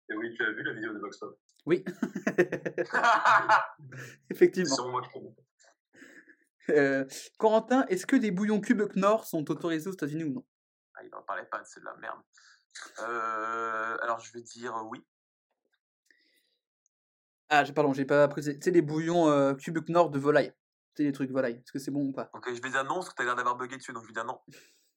Et 0.10 0.16
oui, 0.16 0.34
tu 0.36 0.44
as 0.46 0.52
vu 0.52 0.64
la 0.64 0.74
vidéo 0.74 0.94
de 0.94 1.00
Vox 1.00 1.18
Pop 1.20 1.38
Oui, 1.66 1.84
C'est 1.88 2.36
effectivement. 4.30 4.76
sûrement 4.76 4.92
moi 4.92 5.02
qui. 5.02 5.20
Euh, 6.70 7.06
Corentin, 7.38 7.86
est-ce 7.88 8.06
que 8.06 8.16
des 8.16 8.32
bouillons 8.32 8.62
cubes 8.62 8.84
Knorr 8.96 9.26
sont 9.26 9.50
autorisés 9.52 9.90
aux 9.90 9.94
États-Unis 9.94 10.24
ou 10.26 10.34
non? 10.34 10.46
Ah, 10.96 11.04
il 11.04 11.14
en 11.16 11.24
parlait 11.24 11.46
pas, 11.46 11.64
c'est 11.66 11.80
de 11.80 11.86
la 11.86 11.96
merde. 11.98 12.20
Euh, 13.00 13.98
alors 14.02 14.20
je 14.20 14.32
vais 14.34 14.42
dire 14.42 14.76
oui. 14.90 15.04
Ah, 17.50 17.64
j'ai- 17.66 17.74
pardon, 17.74 17.94
j'ai 17.94 18.06
pas 18.06 18.28
précisé. 18.28 18.58
Tu 18.58 18.64
sais, 18.66 18.72
les 18.72 18.82
bouillons 18.82 19.30
euh, 19.30 19.54
Knorr 19.88 20.10
de 20.10 20.18
volaille. 20.20 20.52
Tu 20.96 20.98
sais, 20.98 21.04
les 21.04 21.12
trucs 21.12 21.32
volaille. 21.32 21.56
Est-ce 21.56 21.72
que 21.72 21.80
c'est 21.80 21.92
bon 21.92 22.06
ou 22.08 22.12
pas? 22.14 22.30
Ok, 22.34 22.46
je 22.54 22.62
vais 22.62 22.70
dire 22.70 22.84
non, 22.86 22.96
parce 22.96 23.10
que 23.10 23.16
t'as 23.16 23.24
l'air 23.26 23.36
d'avoir 23.36 23.58
bugué 23.58 23.76
dessus, 23.78 23.92
donc 23.92 24.04
je 24.04 24.08
vais 24.08 24.14
dire 24.14 24.26
non. 24.26 24.40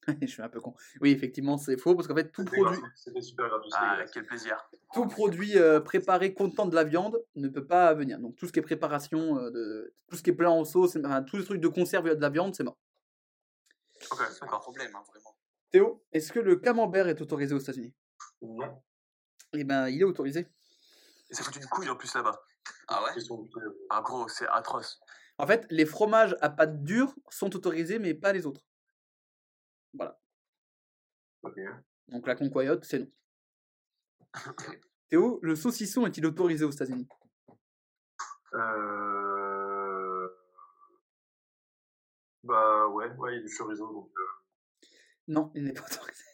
Je 0.21 0.27
suis 0.27 0.43
un 0.43 0.49
peu 0.49 0.61
con. 0.61 0.75
Oui, 1.01 1.11
effectivement, 1.11 1.57
c'est 1.57 1.79
faux 1.79 1.95
parce 1.95 2.07
qu'en 2.07 2.15
fait, 2.15 2.31
tout 2.31 2.45
produit, 2.45 2.79
C'était 2.95 3.23
super 3.23 3.49
gratuit. 3.49 3.71
Ah, 3.75 4.05
quel 4.13 4.27
plaisir. 4.27 4.57
tout 4.93 5.07
produit 5.07 5.57
euh, 5.59 5.81
préparé 5.81 6.35
contenant 6.35 6.67
de 6.67 6.75
la 6.75 6.85
viande 6.85 7.25
ne 7.37 7.49
peut 7.49 7.67
pas 7.67 7.95
venir. 7.95 8.19
Donc 8.19 8.37
tout 8.37 8.47
ce 8.47 8.53
qui 8.53 8.59
est 8.59 8.63
préparation, 8.63 9.39
euh, 9.39 9.51
de, 9.51 9.95
tout 10.09 10.17
ce 10.17 10.23
qui 10.23 10.31
est 10.31 10.35
plat 10.35 10.51
en 10.51 10.65
sauce, 10.65 10.97
enfin, 10.97 11.23
tous 11.23 11.39
les 11.39 11.45
trucs 11.45 11.61
de 11.61 11.69
conserve 11.69 12.15
de 12.15 12.21
la 12.21 12.29
viande, 12.29 12.55
c'est 12.55 12.65
mort. 12.65 12.77
Ok, 14.13 14.19
C'est 14.31 14.43
un 14.43 14.47
d'accord. 14.47 14.61
problème, 14.61 14.95
hein, 14.95 15.03
vraiment. 15.11 15.34
Théo, 15.75 16.07
est-ce 16.13 16.33
que 16.33 16.39
le 16.39 16.55
camembert 16.55 17.09
est 17.09 17.21
autorisé 17.21 17.53
aux 17.53 17.59
États-Unis? 17.59 17.93
Non. 18.43 18.81
Eh 19.55 19.65
ben, 19.65 19.89
il 19.89 20.01
est 20.01 20.05
autorisé. 20.05 20.47
Et 21.29 21.35
ça 21.35 21.43
coûte 21.43 21.57
une 21.57 21.67
couille 21.67 21.91
en 21.91 21.97
plus 21.97 22.15
là-bas. 22.15 22.41
Ah 22.87 23.03
ouais? 23.03 23.11
Ah 23.91 24.01
gros, 24.01 24.29
c'est 24.29 24.47
atroce. 24.47 25.01
En 25.37 25.49
fait, 25.49 25.67
les 25.71 25.85
fromages 25.85 26.37
à 26.41 26.49
pâte 26.49 26.85
dure 26.85 27.13
sont 27.29 27.57
autorisés, 27.57 27.99
mais 27.99 28.15
pas 28.15 28.33
les 28.33 28.47
autres. 28.47 28.65
Voilà. 29.95 30.17
Ok. 31.43 31.59
Donc 32.07 32.25
la 32.29 32.37
concoyote, 32.37 32.85
c'est 32.85 33.01
non. 33.01 33.11
Théo, 35.09 35.41
le 35.43 35.57
saucisson 35.57 36.07
est-il 36.07 36.25
autorisé 36.25 36.65
aux 36.65 36.71
États-Unis? 36.71 37.09
Euh... 38.53 40.29
Bah 42.45 42.87
ouais, 42.87 43.11
ouais, 43.17 43.33
il 43.33 43.37
y 43.39 43.41
a 43.41 43.43
du 43.43 43.53
chorizo. 43.53 43.93
Donc, 43.93 44.13
euh, 44.17 44.44
Non, 45.29 45.51
il 45.55 45.65
n'est 45.65 45.73
pas 45.73 45.85
autorisé. 45.85 46.25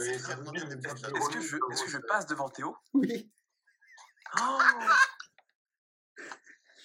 Est-ce 0.00 1.30
que, 1.30 1.40
je, 1.40 1.56
que 1.56 2.06
passe 2.06 2.26
devant 2.26 2.48
Théo? 2.48 2.76
Oui, 2.94 3.32
Oh 4.36 4.58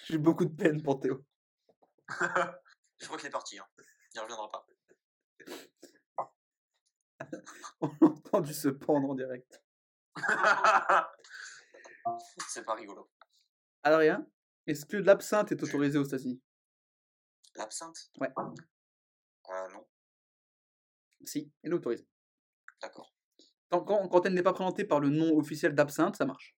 j'ai 0.06 0.18
beaucoup 0.18 0.46
de 0.46 0.56
peine 0.56 0.82
pour 0.82 1.00
Théo. 1.00 1.26
Je 3.00 3.06
crois 3.06 3.18
qu'il 3.18 3.28
est 3.28 3.32
parti. 3.32 3.58
Hein. 3.58 3.66
Il 4.14 4.18
ne 4.18 4.22
reviendra 4.22 4.52
pas. 4.52 4.66
On 7.82 7.88
a 7.88 8.06
entendu 8.06 8.54
se 8.54 8.70
pendre 8.70 9.10
en 9.10 9.16
direct. 9.16 9.62
C'est 12.48 12.64
pas 12.64 12.76
rigolo. 12.76 13.10
Adrien, 13.84 14.28
est-ce 14.68 14.86
que 14.86 14.98
l'absinthe 14.98 15.52
est 15.52 15.64
autorisée 15.64 15.98
aux 15.98 16.04
États-Unis? 16.04 16.42
L'absinthe? 17.56 18.12
Ouais. 18.20 18.32
Euh, 18.38 19.70
non, 19.70 19.88
Si, 21.26 21.52
elle 21.64 21.72
est 21.72 21.76
autorisée. 21.76 22.08
d'accord. 22.82 23.14
Quand, 23.70 23.84
quand 24.08 24.26
elle 24.26 24.34
n'est 24.36 24.44
pas 24.44 24.54
présentée 24.54 24.86
par 24.86 25.00
le 25.00 25.10
nom 25.10 25.36
officiel 25.36 25.74
d'absinthe, 25.74 26.16
ça 26.16 26.26
marche. 26.26 26.56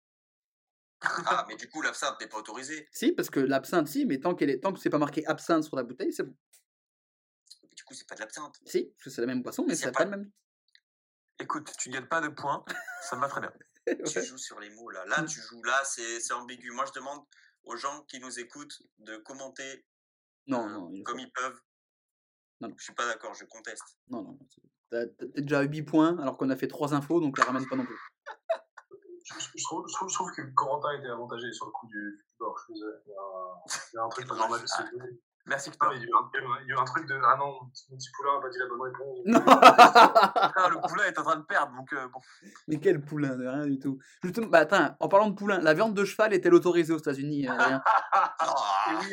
Ah, 1.02 1.46
mais 1.48 1.56
du 1.56 1.70
coup, 1.70 1.82
l'absinthe 1.82 2.20
n'est 2.20 2.28
pas 2.28 2.38
autorisée. 2.38 2.90
Si, 2.92 3.12
parce 3.14 3.30
que 3.30 3.40
l'absinthe, 3.40 3.88
si, 3.88 4.06
mais 4.06 4.20
tant, 4.20 4.36
qu'elle 4.36 4.50
est, 4.50 4.60
tant 4.60 4.74
que 4.74 4.80
c'est 4.80 4.90
pas 4.90 4.98
marqué 4.98 5.26
absinthe 5.28 5.64
sur 5.64 5.76
la 5.78 5.84
bouteille, 5.84 6.12
c'est 6.12 6.24
bon. 6.24 6.36
Du 7.76 7.84
coup, 7.84 7.94
c'est 7.94 8.08
pas 8.08 8.16
de 8.16 8.22
l'absinthe. 8.22 8.56
Si, 8.66 8.86
parce 8.86 9.04
que 9.04 9.10
c'est 9.12 9.22
la 9.22 9.28
même 9.28 9.42
boisson, 9.44 9.66
mais 9.68 9.76
n'a 9.76 9.92
pas 9.92 10.00
pas- 10.00 10.04
le 10.06 10.10
même. 10.12 10.32
Écoute, 11.40 11.72
tu 11.78 11.90
ne 11.90 11.94
gagnes 11.96 12.08
pas 12.08 12.22
de 12.22 12.30
points, 12.30 12.64
ça 13.02 13.16
me 13.16 13.22
va 13.22 13.28
très 13.28 13.42
bien. 13.42 13.52
Tu 14.08 14.24
joues 14.26 14.38
sur 14.40 14.60
les 14.60 14.72
mots 14.72 14.90
là. 14.90 15.06
Là, 15.06 15.24
tu 15.24 15.40
joues. 15.40 15.62
Là, 15.64 15.80
c'est 15.86 16.20
c'est 16.20 16.34
ambigu. 16.34 16.72
Moi, 16.72 16.86
je 16.88 16.92
demande 16.94 17.24
aux 17.66 17.76
gens 17.76 18.04
qui 18.06 18.20
nous 18.20 18.40
écoutent 18.40 18.82
de 18.98 19.18
commenter 19.18 19.86
Non, 20.48 20.66
euh, 20.68 20.72
non, 20.72 20.90
il 20.92 21.04
comme 21.04 21.20
faut- 21.20 21.24
ils 21.24 21.32
peuvent. 21.32 21.62
Non, 22.62 22.70
non. 22.70 22.76
Je 22.78 22.84
suis 22.84 22.94
pas 22.94 23.06
d'accord, 23.06 23.34
je 23.34 23.46
conteste. 23.46 23.84
non, 24.10 24.24
non. 24.24 24.40
T'as 24.92 25.06
déjà 25.36 25.62
8 25.62 25.84
points, 25.84 26.18
alors 26.20 26.38
qu'on 26.38 26.50
a 26.50 26.56
fait 26.56 26.68
3 26.68 26.94
infos, 26.94 27.20
donc 27.20 27.38
la 27.38 27.46
ramène 27.46 27.68
pas 27.68 27.76
non 27.76 27.86
plus. 27.86 27.98
Je, 29.26 29.34
je- 29.40 29.50
je 29.56 29.64
trouve, 29.64 29.86
je, 29.90 30.14
trouve, 30.14 30.32
que 30.32 30.42
Corentin 30.54 30.92
était 31.00 31.08
avantagé 31.10 31.52
sur 31.52 31.66
le 31.66 31.72
coup 31.72 31.88
du, 31.88 32.24
du 32.24 32.36
bord. 32.40 32.56
Il 32.70 32.78
y 32.78 32.84
a 32.84 32.88
un, 32.88 33.60
il 33.92 33.96
y 33.96 33.98
a 33.98 34.04
un 34.04 34.10
truc 34.10 34.26
vie, 34.32 34.64
c'est 34.68 34.84
que- 34.84 34.96
Merci 35.48 35.70
Victor. 35.70 35.94
il 35.94 36.00
y, 36.00 36.04
a 36.04 36.06
eu 36.06 36.10
un, 36.14 36.30
il 36.64 36.70
y 36.70 36.72
a 36.74 36.80
un- 36.82 36.86
truc 36.86 37.08
de 37.08 37.14
Ah 37.24 37.36
non, 37.38 37.54
mon 37.90 37.98
petit 37.98 38.10
poulain 38.16 38.36
n'a 38.36 38.42
pas 38.42 38.50
dit 38.50 38.58
la 38.58 38.68
bonne 38.68 38.82
réponse. 38.82 39.20
Non 39.26 39.44
Ah, 39.48 40.70
le 40.72 40.88
poulet 40.88 41.08
est 41.10 41.20
en 41.20 41.24
train 41.24 41.36
de 41.38 41.44
perdre, 41.46 41.76
donc 41.76 41.92
euh, 41.94 42.08
bon. 42.08 42.20
Mais 42.68 42.80
quel 42.80 43.02
poulain, 43.04 43.36
de 43.36 43.46
rien 43.48 43.66
du 43.66 43.78
tout. 43.80 44.00
Justement, 44.24 44.48
bah 44.48 44.60
attends, 44.60 44.96
en 45.00 45.08
parlant 45.08 45.30
de 45.30 45.36
poulain, 45.36 45.60
la 45.60 45.74
viande 45.76 45.94
de 45.96 46.04
cheval 46.06 46.34
est-elle 46.34 46.54
autorisée 46.54 46.94
aux 46.94 46.98
États-Unis 47.00 47.48
Adrien? 47.48 47.82
Ah, 48.14 48.36
oui, 49.02 49.08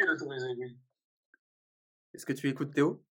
elle 0.00 0.08
est 0.08 0.10
autorisée, 0.10 0.54
oui. 0.58 0.76
Est-ce 2.14 2.26
que 2.26 2.32
tu 2.32 2.48
écoutes 2.48 2.72
Théo? 2.74 3.02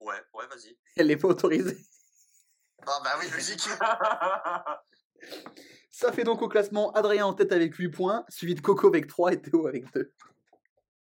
Ouais, 0.00 0.20
ouais, 0.34 0.46
vas-y. 0.48 0.76
Elle 0.96 1.06
n'est 1.08 1.16
pas 1.16 1.28
autorisée. 1.28 1.78
Ah, 2.86 3.00
bah 3.02 3.10
oui, 3.20 3.26
logique. 3.30 3.68
Ça 5.90 6.10
fait 6.10 6.24
donc 6.24 6.42
au 6.42 6.48
classement 6.48 6.90
Adrien 6.92 7.26
en 7.26 7.34
tête 7.34 7.52
avec 7.52 7.74
8 7.74 7.90
points, 7.90 8.24
suivi 8.28 8.54
de 8.54 8.60
Coco 8.60 8.88
avec 8.88 9.06
3 9.06 9.32
et 9.32 9.40
Théo 9.40 9.66
avec 9.66 9.92
2. 9.92 10.12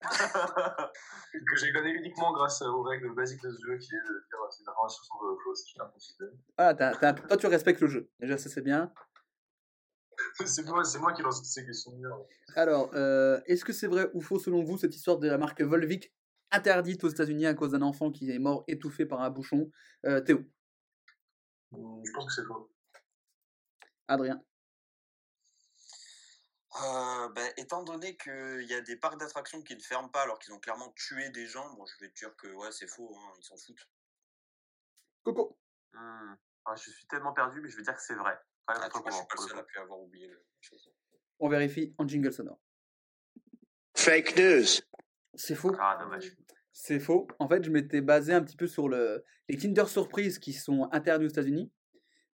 Que 1.33 1.57
j'ai 1.57 1.73
gagné 1.73 1.91
uniquement 1.93 2.31
grâce 2.35 2.61
aux 2.61 2.83
règles 2.83 3.15
basiques 3.15 3.41
de 3.43 3.51
ce 3.51 3.67
jeu 3.67 3.79
qui 3.79 3.95
est 3.95 3.99
de 3.99 4.27
dire 4.29 4.39
les 4.61 4.69
informations 4.69 5.03
sont 5.03 5.81
à 5.81 5.87
préciser. 5.87 6.27
Ah, 6.59 6.75
toi 6.75 7.37
tu 7.39 7.47
respectes 7.47 7.81
le 7.81 7.89
jeu. 7.89 8.11
Déjà, 8.21 8.37
ça 8.37 8.51
c'est 8.51 8.61
bien. 8.61 8.93
C'est 10.47 10.65
moi, 10.67 10.85
c'est 10.85 10.99
moi 10.99 11.13
qui 11.13 11.23
lance 11.23 11.43
ces 11.45 11.65
questions. 11.65 11.93
Alors, 12.55 12.91
euh, 12.95 13.41
est-ce 13.47 13.65
que 13.65 13.73
c'est 13.73 13.87
vrai 13.87 14.11
ou 14.15 14.21
faux 14.21 14.39
selon 14.39 14.63
vous 14.63 14.79
cette 14.79 14.95
histoire 14.95 15.19
de 15.19 15.29
la 15.29 15.39
marque 15.39 15.61
Volvic 15.63 16.13
interdite 16.51 17.05
aux 17.05 17.09
États-Unis 17.09 17.47
à 17.47 17.55
cause 17.55 17.73
d'un 17.73 17.83
enfant 17.83 18.11
qui 18.11 18.31
est 18.31 18.39
mort 18.39 18.65
étouffé 18.69 19.07
par 19.07 19.21
un 19.21 19.31
bouchon? 19.31 19.71
Euh, 20.07 20.21
Théo, 20.21 20.45
Hum, 21.73 22.03
Je 22.05 22.13
pense 22.13 22.27
que 22.27 22.33
c'est 22.43 22.47
faux. 22.47 22.71
Adrien, 24.09 24.43
Euh, 26.75 27.29
bah, 27.29 27.43
étant 27.59 27.83
donné 27.83 28.17
qu'il 28.17 28.65
y 28.67 28.75
a 28.75 28.81
des 28.81 28.97
parcs 28.97 29.19
d'attractions 29.21 29.63
qui 29.63 29.77
ne 29.77 29.81
ferment 29.81 30.09
pas 30.09 30.23
alors 30.23 30.39
qu'ils 30.39 30.55
ont 30.55 30.59
clairement 30.59 30.91
tué 30.97 31.29
des 31.31 31.47
gens, 31.47 31.71
bon, 31.75 31.85
je 31.85 31.99
vais 32.01 32.11
te 32.11 32.15
dire 32.19 32.35
que 32.37 32.47
ouais, 32.47 32.73
c'est 32.73 32.87
faux, 32.89 33.15
hein, 33.15 33.33
ils 33.39 33.45
s'en 33.45 33.57
foutent. 33.59 33.89
Coco. 35.23 35.59
Hmm. 35.93 36.35
Ah, 36.65 36.75
je 36.77 36.91
suis 36.91 37.07
tellement 37.07 37.33
perdu, 37.35 37.61
mais 37.61 37.69
je 37.69 37.77
vais 37.77 37.83
dire 37.83 37.95
que 37.95 38.03
c'est 38.03 38.15
vrai. 38.15 38.39
Ah, 38.67 38.75
je 38.75 38.83
suis 38.83 39.03
pas 39.03 39.11
le 39.11 39.49
seul 39.49 39.59
à 39.59 39.81
avoir 39.83 40.01
oublié 40.01 40.29
le. 40.29 40.43
On 41.41 41.49
vérifie 41.49 41.95
en 41.99 42.07
jingle 42.07 42.33
sonore. 42.33 42.61
Fake 43.97 44.37
news. 44.37 44.65
C'est 45.35 45.55
faux. 45.55 45.75
Ah, 45.79 45.99
dommage. 46.01 46.37
C'est 46.73 47.01
faux. 47.01 47.27
En 47.39 47.49
fait, 47.49 47.65
je 47.65 47.71
m'étais 47.71 48.01
basé 48.01 48.33
un 48.33 48.43
petit 48.43 48.57
peu 48.57 48.67
sur 48.67 48.89
le... 48.89 49.25
les 49.49 49.57
Kinder 49.57 49.89
Surprise 49.89 50.39
qui 50.39 50.53
sont 50.53 50.89
interdits 50.93 51.27
aux 51.27 51.29
États-Unis 51.29 51.71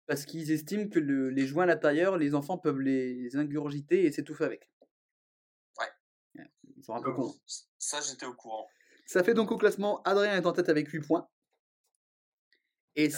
parce 0.06 0.26
qu'ils 0.26 0.52
estiment 0.52 0.88
que 0.88 1.00
le- 1.00 1.30
les 1.30 1.48
joints 1.48 1.64
à 1.64 1.68
l'intérieur, 1.68 2.18
les 2.18 2.36
enfants 2.36 2.58
peuvent 2.58 2.80
les 2.80 3.36
ingurgiter 3.36 4.06
et 4.06 4.12
s'étouffer 4.12 4.44
avec. 4.46 4.70
Ouais. 5.80 6.44
Ils 6.76 6.84
sont 6.84 6.94
un 6.94 7.02
peu 7.02 7.14
cons. 7.14 7.34
Ça, 7.78 8.00
j'étais 8.02 8.26
au 8.26 8.34
courant. 8.34 8.68
Ça 9.06 9.24
fait 9.24 9.34
donc 9.34 9.52
au 9.52 9.58
classement, 9.58 10.02
Adrien 10.04 10.36
est 10.36 10.46
en 10.46 10.54
tête 10.54 10.70
avec 10.70 10.90
8 10.90 11.00
points. 11.02 11.30
Et, 12.96 13.10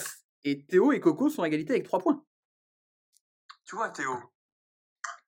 et 0.44 0.64
Théo 0.66 0.92
et 0.92 1.00
Coco 1.00 1.28
sont 1.28 1.42
à 1.42 1.48
égalité 1.48 1.72
avec 1.72 1.84
3 1.84 1.98
points. 1.98 2.24
Tu 3.70 3.76
vois, 3.76 3.88
Théo, 3.90 4.18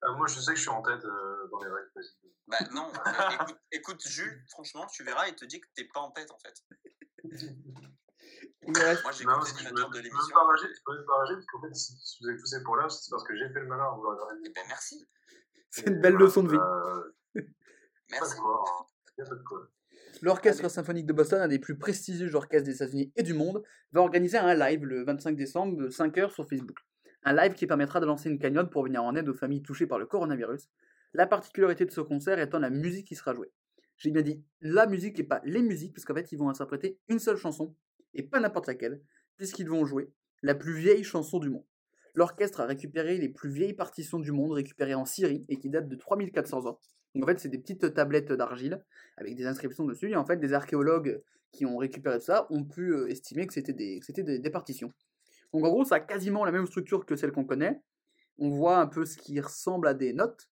Euh, 0.02 0.16
moi, 0.16 0.26
je 0.26 0.40
sais 0.40 0.50
que 0.50 0.56
je 0.56 0.62
suis 0.62 0.68
en 0.68 0.82
tête 0.82 1.04
euh, 1.04 1.48
dans 1.52 1.62
les 1.62 1.70
règles. 1.70 1.92
Bah 2.48 2.58
non, 2.72 2.90
euh, 3.06 3.34
écoute, 3.34 3.56
écoute, 3.70 4.08
Jules, 4.08 4.44
franchement, 4.50 4.84
tu 4.88 5.04
verras, 5.04 5.28
il 5.28 5.36
te 5.36 5.44
dit 5.44 5.60
que 5.60 5.68
t'es 5.76 5.84
pas 5.84 6.00
en 6.00 6.10
tête 6.10 6.28
en 6.32 6.38
fait. 6.40 6.52
Moi, 8.66 9.12
j'ai 9.12 9.24
l'animateur 9.24 9.90
de 9.90 10.00
l'émission. 10.00 10.26
je 10.26 10.82
peux 10.84 10.96
même 10.96 11.06
pas 11.06 11.14
rager, 11.18 11.34
parce 11.34 11.46
qu'en 11.46 11.60
fait, 11.62 11.72
si, 11.72 12.18
vous 12.20 12.28
avez 12.30 12.36
tous 12.36 12.46
ces 12.46 12.64
points-là, 12.64 12.88
c'est 12.88 13.10
parce 13.12 13.22
que 13.22 13.36
j'ai 13.36 13.48
fait 13.52 13.60
le 13.60 13.66
malin 13.68 13.84
à 13.84 13.94
vouloir 13.94 14.18
Eh 14.44 14.50
ben 14.50 14.64
merci, 14.66 15.08
C'est 15.70 15.86
une 15.86 16.00
belle 16.00 16.14
leçon 16.14 16.42
de 16.42 16.50
vie. 16.50 16.58
Euh, 16.58 17.42
merci. 18.10 18.38
hein. 18.40 19.68
L'Orchestre 20.20 20.68
symphonique 20.68 21.06
de 21.06 21.12
Boston, 21.12 21.42
un 21.42 21.48
des 21.48 21.60
plus 21.60 21.78
prestigieux 21.78 22.34
orchestres 22.34 22.66
des 22.66 22.74
États-Unis 22.74 23.12
et 23.14 23.22
du 23.22 23.34
monde, 23.34 23.62
va 23.92 24.00
organiser 24.00 24.38
un 24.38 24.54
live 24.54 24.84
le 24.84 25.04
25 25.04 25.36
décembre, 25.36 25.86
5h 25.86 26.30
sur 26.30 26.48
Facebook. 26.48 26.78
Un 27.24 27.34
live 27.34 27.54
qui 27.54 27.66
permettra 27.66 28.00
de 28.00 28.06
lancer 28.06 28.28
une 28.28 28.38
cagnotte 28.38 28.70
pour 28.70 28.84
venir 28.84 29.04
en 29.04 29.14
aide 29.14 29.28
aux 29.28 29.34
familles 29.34 29.62
touchées 29.62 29.86
par 29.86 29.98
le 29.98 30.06
coronavirus. 30.06 30.68
La 31.14 31.26
particularité 31.26 31.84
de 31.84 31.90
ce 31.90 32.00
concert 32.00 32.38
étant 32.38 32.58
la 32.58 32.70
musique 32.70 33.06
qui 33.06 33.14
sera 33.14 33.34
jouée. 33.34 33.52
J'ai 33.96 34.10
bien 34.10 34.22
dit 34.22 34.42
la 34.60 34.86
musique 34.86 35.20
et 35.20 35.24
pas 35.24 35.40
les 35.44 35.62
musiques, 35.62 35.94
parce 35.94 36.04
qu'en 36.04 36.14
fait, 36.14 36.32
ils 36.32 36.38
vont 36.38 36.48
interpréter 36.48 36.98
une 37.08 37.20
seule 37.20 37.36
chanson, 37.36 37.76
et 38.14 38.22
pas 38.22 38.40
n'importe 38.40 38.66
laquelle, 38.66 39.00
puisqu'ils 39.36 39.68
vont 39.68 39.84
jouer 39.84 40.10
la 40.42 40.54
plus 40.54 40.74
vieille 40.74 41.04
chanson 41.04 41.38
du 41.38 41.50
monde. 41.50 41.64
L'orchestre 42.14 42.60
a 42.60 42.66
récupéré 42.66 43.16
les 43.16 43.28
plus 43.28 43.50
vieilles 43.50 43.72
partitions 43.72 44.18
du 44.18 44.32
monde 44.32 44.52
récupérées 44.52 44.94
en 44.94 45.04
Syrie 45.04 45.46
et 45.48 45.58
qui 45.58 45.70
datent 45.70 45.88
de 45.88 45.96
3400 45.96 46.66
ans. 46.66 46.78
Donc 47.14 47.24
en 47.24 47.26
fait, 47.26 47.38
c'est 47.38 47.48
des 47.48 47.58
petites 47.58 47.94
tablettes 47.94 48.32
d'argile 48.32 48.84
avec 49.16 49.34
des 49.36 49.46
inscriptions 49.46 49.84
dessus. 49.84 50.10
Et 50.10 50.16
en 50.16 50.24
fait, 50.24 50.38
des 50.38 50.52
archéologues 50.52 51.22
qui 51.52 51.64
ont 51.66 51.76
récupéré 51.76 52.20
ça 52.20 52.46
ont 52.50 52.64
pu 52.64 52.92
euh, 52.92 53.08
estimer 53.08 53.46
que 53.46 53.52
c'était 53.52 53.72
des, 53.72 54.00
des 54.38 54.50
partitions. 54.50 54.92
Donc 55.52 55.64
en 55.64 55.68
gros, 55.70 55.84
ça 55.84 55.96
a 55.96 56.00
quasiment 56.00 56.44
la 56.44 56.52
même 56.52 56.66
structure 56.66 57.04
que 57.06 57.16
celle 57.16 57.32
qu'on 57.32 57.44
connaît. 57.44 57.82
On 58.38 58.48
voit 58.50 58.78
un 58.78 58.86
peu 58.86 59.04
ce 59.04 59.16
qui 59.16 59.38
ressemble 59.40 59.86
à 59.86 59.94
des 59.94 60.12
notes. 60.12 60.48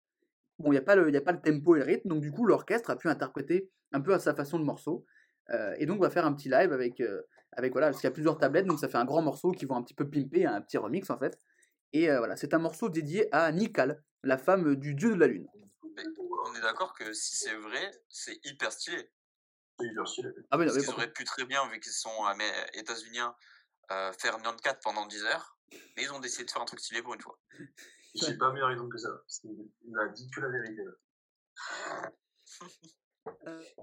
Bon, 0.57 0.71
il 0.71 0.75
n'y 0.75 0.77
a, 0.77 0.81
pas 0.81 0.95
le- 0.95 1.09
y 1.09 1.15
a 1.17 1.21
pas 1.21 1.31
le 1.31 1.41
tempo 1.41 1.75
et 1.75 1.79
le 1.79 1.85
rythme, 1.85 2.09
donc 2.09 2.21
du 2.21 2.31
coup, 2.31 2.45
l'orchestre 2.45 2.89
a 2.89 2.97
pu 2.97 3.07
interpréter 3.07 3.71
un 3.93 4.01
peu 4.01 4.13
à 4.13 4.19
sa 4.19 4.35
façon 4.35 4.57
le 4.57 4.65
morceau. 4.65 5.05
Euh, 5.51 5.73
et 5.79 5.85
donc, 5.85 5.99
on 5.99 6.01
va 6.03 6.09
faire 6.09 6.25
un 6.25 6.33
petit 6.33 6.49
live 6.49 6.73
avec, 6.73 6.99
euh, 6.99 7.21
avec 7.53 7.71
voilà, 7.71 7.87
parce 7.87 8.01
qu'il 8.01 8.07
y 8.07 8.11
a 8.11 8.13
plusieurs 8.13 8.37
tablettes, 8.37 8.65
donc 8.65 8.77
ça 8.79 8.89
fait 8.89 8.97
un 8.97 9.05
grand 9.05 9.21
morceau 9.21 9.51
qui 9.51 9.65
vont 9.65 9.75
un 9.77 9.83
petit 9.83 9.93
peu 9.93 10.07
pimper, 10.09 10.45
un 10.45 10.61
petit 10.61 10.77
remix 10.77 11.09
en 11.09 11.17
fait. 11.17 11.39
Et 11.93 12.11
euh, 12.11 12.17
voilà, 12.19 12.35
c'est 12.35 12.53
un 12.53 12.59
morceau 12.59 12.89
dédié 12.89 13.33
à 13.33 13.51
Nikal, 13.51 14.03
la 14.23 14.37
femme 14.37 14.75
du 14.75 14.93
dieu 14.95 15.15
de 15.15 15.19
la 15.19 15.27
lune. 15.27 15.47
Mais 15.95 16.03
on 16.45 16.53
est 16.55 16.61
d'accord 16.61 16.93
que 16.93 17.13
si 17.13 17.35
c'est 17.37 17.55
vrai, 17.55 17.91
c'est 18.09 18.37
hyper 18.45 18.71
stylé. 18.71 19.09
C'est 19.79 19.87
hyper 19.87 20.07
stylé. 20.07 20.29
Ah 20.51 20.57
oui, 20.57 20.65
non, 20.65 20.73
mais 20.75 20.83
contre- 20.83 20.97
auraient 20.97 21.11
pu 21.13 21.23
très 21.23 21.45
bien, 21.45 21.67
vu 21.69 21.79
qu'ils 21.79 21.93
sont 21.93 22.11
états-uniens, 22.73 23.33
euh, 23.91 24.11
faire 24.13 24.33
94 24.37 24.77
pendant 24.83 25.05
10 25.07 25.23
heures. 25.25 25.57
Mais 25.97 26.03
ils 26.03 26.11
ont 26.13 26.19
décidé 26.19 26.45
de 26.45 26.51
faire 26.51 26.61
un 26.61 26.65
truc 26.65 26.79
stylé 26.79 27.01
pour 27.01 27.13
une 27.13 27.21
fois. 27.21 27.37
J'ai 28.15 28.37
pas 28.37 28.51
meilleur 28.51 28.71
exemple 28.71 28.89
que 28.91 28.97
ça. 28.97 29.09
parce 29.11 29.39
qu'il- 29.39 29.69
Il 29.85 29.97
a 29.97 30.07
dit 30.09 30.29
que 30.31 30.41
la 30.41 30.49
vérité. 30.49 30.81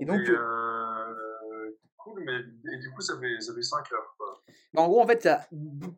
Et 0.01 0.05
donc, 0.05 0.21
et, 0.21 0.31
euh, 0.31 0.35
euh, 0.39 1.79
cool, 1.97 2.23
mais 2.25 2.39
et 2.73 2.79
du 2.79 2.91
coup, 2.91 3.01
ça 3.01 3.19
fait, 3.21 3.41
ça 3.41 3.55
fait 3.55 3.63
5 3.63 3.93
heures. 3.93 4.15
Quoi. 4.19 4.43
En 4.77 4.89
gros, 4.89 5.01
en 5.03 5.07
fait, 5.07 5.25
il 5.25 5.27
y 5.27 5.31
a 5.31 5.47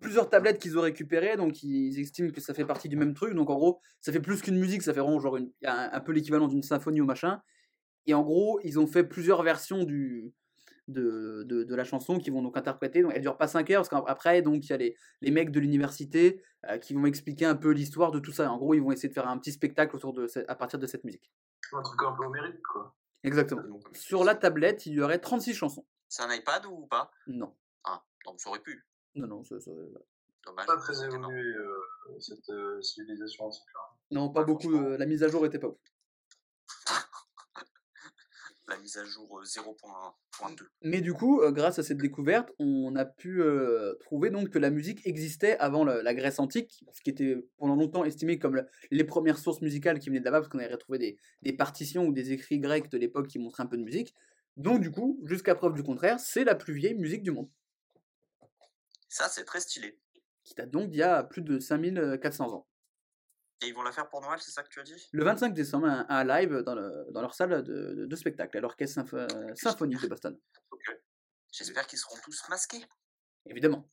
plusieurs 0.01 0.29
tablettes 0.29 0.59
qu'ils 0.61 0.77
ont 0.79 0.83
récupérées, 0.83 1.37
donc 1.37 1.63
ils 1.63 1.99
estiment 1.99 2.31
que 2.31 2.41
ça 2.41 2.53
fait 2.55 2.65
partie 2.67 2.89
du 2.89 2.97
même 2.97 3.15
truc. 3.15 3.35
Donc 3.35 3.49
en 3.51 3.55
gros, 3.57 3.81
ça 4.01 4.13
fait 4.13 4.21
plus 4.21 4.43
qu'une 4.43 4.59
musique, 4.59 4.83
ça 4.83 4.93
fait 4.93 5.01
vraiment 5.01 5.21
genre 5.21 5.37
une, 5.37 5.51
un, 5.65 5.89
un 5.93 6.01
peu 6.01 6.13
l'équivalent 6.13 6.49
d'une 6.49 6.63
symphonie 6.63 7.01
ou 7.01 7.07
machin. 7.07 7.41
Et 8.07 8.15
en 8.15 8.23
gros, 8.23 8.61
ils 8.63 8.79
ont 8.79 8.87
fait 8.87 9.05
plusieurs 9.05 9.43
versions 9.43 9.85
du, 9.85 10.33
de, 10.89 11.45
de, 11.47 11.62
de 11.64 11.74
la 11.74 11.84
chanson 11.84 12.18
qui 12.18 12.30
vont 12.30 12.43
donc 12.43 12.57
interpréter. 12.57 13.03
Donc 13.03 13.12
elle 13.14 13.22
dure 13.22 13.36
pas 13.36 13.47
5 13.47 13.70
heures, 13.70 13.89
parce 13.89 13.89
qu'après, 13.89 14.43
donc 14.43 14.64
il 14.66 14.70
y 14.70 14.72
a 14.72 14.76
les, 14.76 14.97
les 15.20 15.30
mecs 15.30 15.51
de 15.53 15.61
l'université 15.61 16.43
euh, 16.68 16.78
qui 16.78 16.95
vont 16.95 17.07
expliquer 17.07 17.45
un 17.45 17.55
peu 17.55 17.70
l'histoire 17.70 18.11
de 18.11 18.18
tout 18.18 18.32
ça. 18.32 18.51
En 18.51 18.59
gros, 18.59 18.74
ils 18.74 18.80
vont 18.82 18.91
essayer 18.93 19.09
de 19.09 19.14
faire 19.14 19.28
un 19.28 19.39
petit 19.39 19.53
spectacle 19.53 19.95
autour 19.95 20.12
de 20.12 20.26
à 20.49 20.55
partir 20.55 20.78
de 20.78 20.86
cette 20.86 21.05
musique. 21.05 21.30
Un 21.72 21.82
truc 21.82 22.01
un 22.03 22.12
peu 22.12 22.24
homérique, 22.24 22.62
quoi. 22.62 22.95
Exactement. 23.22 23.80
Sur 23.93 24.24
la 24.24 24.34
tablette, 24.34 24.86
il 24.86 24.95
y 24.95 25.01
aurait 25.01 25.18
36 25.18 25.55
chansons. 25.55 25.86
C'est 26.09 26.22
un 26.22 26.32
iPad 26.32 26.64
ou 26.66 26.86
pas? 26.86 27.11
Non. 27.26 27.55
Hein, 27.84 28.01
donc 28.24 28.41
ça 28.41 28.49
aurait 28.49 28.61
pu. 28.61 28.86
Non, 29.14 29.26
non, 29.26 29.45
ça, 29.45 29.61
ça- 29.61 29.70
Dommage. 30.47 30.66
Pas 30.66 30.76
très 30.76 31.05
évolué, 31.05 31.43
euh, 31.43 32.18
cette 32.20 32.49
euh, 32.49 32.80
civilisation 32.80 33.51
non, 34.11 34.30
pas 34.30 34.45
beaucoup. 34.45 34.74
euh, 34.74 34.97
la 34.97 35.05
mise 35.05 35.22
à 35.22 35.28
jour 35.28 35.45
était 35.45 35.59
pas 35.59 35.66
ouf. 35.68 35.76
La 38.69 38.77
mise 38.79 38.99
à 38.99 39.05
jour 39.05 39.39
euh, 39.39 39.45
0.2. 39.45 40.66
Mais 40.83 41.01
du 41.01 41.14
coup, 41.14 41.41
euh, 41.41 41.51
grâce 41.53 41.79
à 41.79 41.83
cette 41.83 41.97
découverte, 41.99 42.51
on 42.59 42.95
a 42.97 43.07
pu 43.07 43.41
euh, 43.43 43.95
trouver 44.01 44.29
donc 44.29 44.51
que 44.51 44.59
la 44.59 44.69
musique 44.71 45.07
existait 45.07 45.57
avant 45.59 45.85
la, 45.85 46.03
la 46.03 46.14
Grèce 46.14 46.39
antique, 46.39 46.85
ce 46.93 47.01
qui 47.01 47.09
était 47.09 47.37
pendant 47.57 47.77
longtemps 47.77 48.05
estimé 48.05 48.39
comme 48.39 48.57
le- 48.57 48.66
les 48.91 49.05
premières 49.05 49.39
sources 49.39 49.62
musicales 49.62 49.99
qui 49.99 50.11
venaient 50.11 50.21
de 50.21 50.25
là-bas, 50.27 50.41
parce 50.41 50.49
qu'on 50.51 50.59
avait 50.59 50.71
retrouvé 50.73 50.99
des, 50.99 51.16
des 51.41 51.55
partitions 51.55 52.05
ou 52.07 52.12
des 52.12 52.33
écrits 52.33 52.59
grecs 52.59 52.91
de 52.91 52.99
l'époque 52.99 53.29
qui 53.29 53.39
montraient 53.39 53.62
un 53.62 53.66
peu 53.66 53.79
de 53.79 53.83
musique. 53.85 54.14
Donc 54.59 54.81
du 54.83 54.91
coup, 54.91 55.19
jusqu'à 55.25 55.55
preuve 55.55 55.73
du 55.73 55.83
contraire, 55.83 56.21
c'est 56.21 56.45
la 56.45 56.55
plus 56.55 56.75
vieille 56.75 56.95
musique 56.97 57.23
du 57.23 57.31
monde, 57.31 57.49
Ça, 59.09 59.29
c'est 59.29 59.45
très 59.45 59.61
stylé. 59.61 59.99
qui 60.45 60.55
date 60.55 60.71
donc 60.71 60.91
d'il 60.91 60.99
y 60.99 61.03
a 61.03 61.23
plus 61.25 61.41
de 61.43 61.59
5400 61.59 62.53
ans. 62.53 62.66
Et 63.61 63.67
ils 63.69 63.75
vont 63.75 63.83
la 63.83 63.91
faire 63.93 64.09
pour 64.09 64.21
Noël, 64.21 64.39
c'est 64.41 64.53
ça 64.53 64.63
que 64.63 64.69
tu 64.69 64.79
as 64.81 64.85
dit 64.85 65.09
Le 65.13 65.25
25 65.25 65.53
décembre, 65.53 65.87
un, 65.89 66.07
un 66.09 66.25
live 66.25 66.59
dans, 66.63 66.75
le- 66.77 67.07
dans 67.11 67.21
leur 67.21 67.35
salle 67.35 67.63
de, 67.65 67.95
de- 67.95 68.07
de 68.07 68.17
spectacle, 68.17 68.57
à 68.57 68.61
l'orchestre 68.61 68.95
sympho- 69.03 69.57
symphonique 69.57 70.01
de 70.01 70.09
Boston. 70.09 70.39
J'espère 71.53 71.87
qu'ils 71.87 71.99
seront 71.99 72.17
tous 72.23 72.49
masqués. 72.49 72.85
Évidemment, 73.47 73.89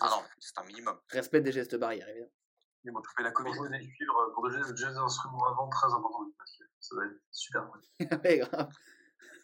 Ah 0.00 0.08
non, 0.10 0.22
c'est 0.38 0.56
un 0.58 0.64
minimum. 0.64 0.98
respect 1.08 1.40
des 1.42 1.52
gestes 1.52 1.76
barrières, 1.76 2.08
évidemment. 2.08 2.32
Ils 2.84 2.92
m'ont 2.92 3.02
trouvé 3.02 3.22
la 3.24 3.32
jouer 3.54 3.68
des 3.70 3.86
cuivres, 3.86 4.30
pour 4.34 4.48
des 4.50 4.56
jeux 4.58 4.92
d'instruments 4.92 5.46
avant, 5.46 5.68
très 5.68 5.86
important. 5.92 6.30
Parce 6.38 6.56
que 6.58 6.64
ça 6.80 6.96
va 6.96 7.04
être 7.06 7.20
super. 7.30 7.70
Ouais, 8.24 8.38
grave. 8.38 8.68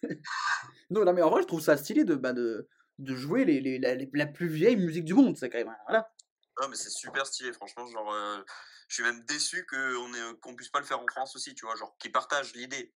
non, 0.90 1.04
non, 1.04 1.12
mais 1.12 1.22
en 1.22 1.30
vrai, 1.30 1.42
je 1.42 1.46
trouve 1.46 1.60
ça 1.60 1.76
stylé 1.76 2.04
de, 2.04 2.14
bah, 2.14 2.32
de, 2.32 2.68
de 2.98 3.14
jouer 3.14 3.44
les, 3.44 3.60
les- 3.60 3.78
la, 3.78 3.94
les- 3.94 4.10
la 4.12 4.26
plus 4.26 4.48
vieille 4.48 4.76
musique 4.76 5.04
du 5.04 5.14
monde. 5.14 5.36
C'est 5.36 5.50
quand 5.50 5.58
même. 5.58 5.74
Voilà. 5.86 6.10
Non, 6.60 6.68
mais 6.68 6.76
c'est 6.76 6.90
super 6.90 7.26
stylé, 7.26 7.52
franchement. 7.52 7.86
Genre, 7.86 8.12
euh, 8.12 8.42
je 8.90 8.94
suis 8.96 9.02
même 9.04 9.24
déçu 9.24 9.64
qu'on 9.66 10.34
qu'on 10.42 10.56
puisse 10.56 10.68
pas 10.68 10.80
le 10.80 10.84
faire 10.84 11.00
en 11.00 11.06
France 11.06 11.36
aussi, 11.36 11.54
tu 11.54 11.64
vois. 11.64 11.76
Genre, 11.76 11.96
qu'ils 11.98 12.10
partagent 12.10 12.52
l'idée. 12.54 12.92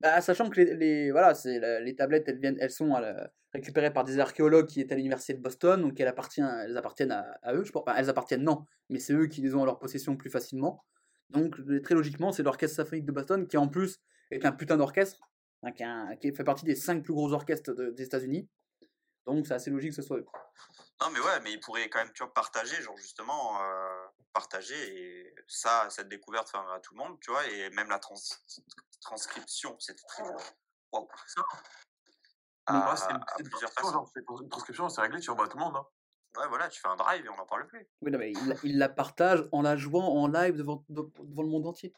Bah, 0.00 0.20
sachant 0.22 0.48
que 0.48 0.60
les, 0.60 0.74
les- 0.74 1.12
voilà, 1.12 1.34
c'est 1.34 1.80
les 1.80 1.94
tablettes, 1.94 2.24
elles, 2.28 2.38
viennent, 2.40 2.56
elles 2.60 2.70
sont 2.70 2.88
la- 2.98 3.30
récupérées 3.52 3.92
par 3.92 4.04
des 4.04 4.18
archéologues 4.18 4.66
qui 4.66 4.80
étaient 4.80 4.94
à 4.94 4.96
l'université 4.96 5.34
de 5.34 5.42
Boston, 5.42 5.80
donc 5.82 6.00
elles 6.00 6.08
appartiennent, 6.08 6.62
elles 6.64 6.76
appartiennent 6.76 7.12
à, 7.12 7.38
à 7.42 7.54
eux. 7.54 7.62
Je 7.62 7.70
pense, 7.70 7.82
enfin, 7.86 7.94
elles 7.96 8.08
appartiennent, 8.08 8.42
non, 8.42 8.64
mais 8.88 8.98
c'est 8.98 9.12
eux 9.12 9.26
qui 9.26 9.42
les 9.42 9.54
ont 9.54 9.60
en 9.60 9.64
leur 9.66 9.78
possession 9.78 10.16
plus 10.16 10.30
facilement. 10.30 10.84
Donc, 11.28 11.56
très 11.82 11.94
logiquement, 11.94 12.32
c'est 12.32 12.42
l'orchestre 12.42 12.76
symphonique 12.76 13.04
de 13.04 13.12
Boston 13.12 13.46
qui, 13.46 13.56
en 13.58 13.68
plus, 13.68 14.00
est 14.30 14.44
un 14.46 14.52
putain 14.52 14.76
d'orchestre, 14.78 15.20
hein, 15.62 15.72
qui, 15.72 15.84
qui 16.20 16.34
fait 16.34 16.44
partie 16.44 16.64
des 16.64 16.74
cinq 16.74 17.04
plus 17.04 17.12
gros 17.12 17.32
orchestres 17.32 17.74
de- 17.74 17.90
des 17.90 18.04
États-Unis. 18.04 18.48
Donc, 19.26 19.46
c'est 19.46 19.54
assez 19.54 19.70
logique 19.70 19.90
que 19.90 19.96
ce 19.96 20.02
soit 20.02 20.18
eux. 20.18 20.26
Non, 21.00 21.10
mais 21.12 21.20
ouais, 21.20 21.40
mais 21.42 21.52
ils 21.52 21.60
pourraient 21.60 21.88
quand 21.90 21.98
même, 22.00 22.12
tu 22.12 22.22
vois, 22.22 22.32
partager, 22.32 22.80
genre, 22.82 22.96
justement, 22.96 23.60
euh, 23.62 24.23
partager, 24.34 24.74
et 24.98 25.34
ça, 25.48 25.88
cette 25.90 26.08
découverte, 26.08 26.48
enfin, 26.52 26.66
à 26.74 26.80
tout 26.80 26.92
le 26.94 26.98
monde, 26.98 27.18
tu 27.20 27.30
vois, 27.30 27.46
et 27.46 27.70
même 27.70 27.88
la 27.88 27.98
trans- 27.98 28.14
transcription, 29.00 29.78
c'était 29.78 30.02
très. 30.08 30.22
Waouh. 30.92 31.08
Mais 32.70 32.76
À, 32.76 32.84
moi, 32.84 32.96
c'est 32.96 33.10
une 33.10 33.20
une 34.42 34.48
transcription, 34.48 34.88
c'est 34.88 35.00
réglé, 35.02 35.20
tu 35.20 35.30
envoies 35.30 35.44
à 35.44 35.48
tout 35.48 35.58
le 35.58 35.64
monde. 35.64 35.76
Hein. 35.76 35.86
Ouais, 36.40 36.48
voilà, 36.48 36.68
tu 36.68 36.80
fais 36.80 36.88
un 36.88 36.96
drive 36.96 37.24
et 37.24 37.28
on 37.28 37.36
n'en 37.36 37.44
parle 37.46 37.66
plus. 37.66 37.86
Oui, 38.00 38.10
non, 38.10 38.18
mais 38.18 38.32
il, 38.32 38.48
la- 38.48 38.56
il 38.64 38.78
la 38.78 38.88
partage 38.88 39.46
en 39.52 39.60
la 39.62 39.76
jouant 39.76 40.06
en 40.08 40.26
live 40.28 40.56
devant, 40.56 40.84
de- 40.88 41.10
devant 41.22 41.42
le 41.42 41.48
monde 41.48 41.66
entier. 41.66 41.94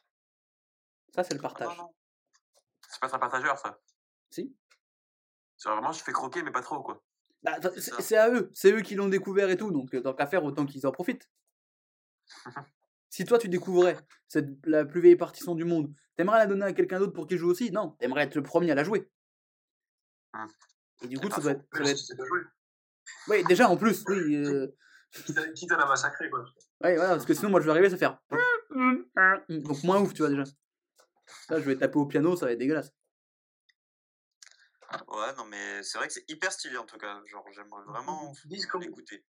Ça, 1.14 1.22
c'est 1.24 1.34
le 1.34 1.41
Ah, 1.41 1.43
partage. 1.43 1.76
C'est 2.89 3.01
pas 3.01 3.14
un 3.14 3.18
partageur, 3.18 3.59
ça. 3.59 3.80
Si 4.30 4.55
C'est 5.57 5.68
vraiment, 5.70 5.93
je 5.93 6.03
fais 6.03 6.12
croquer, 6.12 6.43
mais 6.43 6.51
pas 6.51 6.62
trop, 6.62 6.82
quoi. 6.82 7.01
Bah, 7.43 7.57
ça. 7.62 8.01
c'est 8.03 8.16
à 8.16 8.28
eux, 8.28 8.51
c'est 8.55 8.72
eux 8.72 8.80
qui 8.82 8.97
l'ont 8.97 9.09
découvert 9.09 9.49
et 9.51 9.57
tout, 9.57 9.70
donc 9.70 9.95
euh, 9.95 10.03
tant 10.03 10.14
qu'à 10.14 10.26
faire, 10.26 10.43
autant 10.45 10.66
qu'ils 10.66 10.84
en 10.87 10.91
profitent. 10.93 11.30
Si 13.09 13.24
toi 13.24 13.39
tu 13.39 13.49
découvrais 13.49 13.97
cette, 14.29 14.49
la 14.66 14.85
plus 14.85 15.01
vieille 15.01 15.16
partition 15.16 15.55
du 15.55 15.64
monde, 15.64 15.93
t'aimerais 16.16 16.39
la 16.39 16.47
donner 16.47 16.64
à 16.66 16.72
quelqu'un 16.72 16.99
d'autre 16.99 17.12
pour 17.12 17.27
qu'il 17.27 17.39
joue 17.39 17.49
aussi? 17.51 17.70
Non, 17.70 17.91
t'aimerais 17.99 18.24
être 18.24 18.35
le 18.35 18.43
premier 18.43 18.70
à 18.70 18.74
la 18.74 18.85
jouer. 18.85 19.11
Hum. 20.35 20.49
Et 21.03 21.09
du 21.09 21.18
coup, 21.18 21.31
ça 21.31 21.41
doit 21.41 21.53
être. 21.53 21.64
ça 21.72 22.14
doit 22.14 22.27
être-. 22.27 22.51
Oui, 23.29 23.45
déjà 23.45 23.68
en 23.68 23.77
plus, 23.77 24.05
oui. 24.09 24.35
euh, 24.37 24.66
Quitte 25.55 25.70
à- 25.72 25.77
la 25.77 25.87
massacrer, 25.87 26.29
quoi. 26.29 26.45
Ouais, 26.83 26.97
voilà, 26.97 27.11
parce 27.11 27.24
que 27.24 27.33
sinon, 27.33 27.51
moi 27.51 27.61
je 27.61 27.66
vais 27.66 27.70
arriver 27.70 27.93
à 27.93 27.97
faire. 27.97 28.18
Donc 29.49 29.83
moins 29.85 30.01
ouf, 30.01 30.12
tu 30.12 30.22
vois 30.22 30.29
déjà. 30.31 30.45
Là, 31.49 31.61
je 31.61 31.64
vais 31.64 31.77
taper 31.77 31.99
au 31.99 32.07
piano, 32.07 32.37
ça 32.37 32.47
va 32.47 32.53
être 32.53 32.59
dégueulasse. 32.59 32.93
Ouais, 35.09 35.35
non, 35.37 35.45
mais 35.47 35.83
c'est 35.83 35.99
vrai 35.99 36.07
que 36.07 36.12
c'est 36.12 36.29
hyper 36.31 36.53
stylé 36.53 36.77
en 36.77 36.85
tout 36.85 36.99
cas. 36.99 37.20
Genre, 37.27 37.45
j'aimerais 37.53 37.83
vraiment 37.85 38.33
Dis 38.45 38.61
comment- 38.66 38.85
l'écouter. 38.85 39.24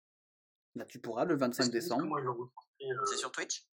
Là, 0.76 0.86
tu 0.86 1.00
pourras 1.00 1.26
le 1.26 1.36
25 1.36 1.70
décembre. 1.72 2.18
Euh, 2.18 3.06
C'est 3.06 3.16
sur 3.18 3.32
Twitch? 3.32 3.66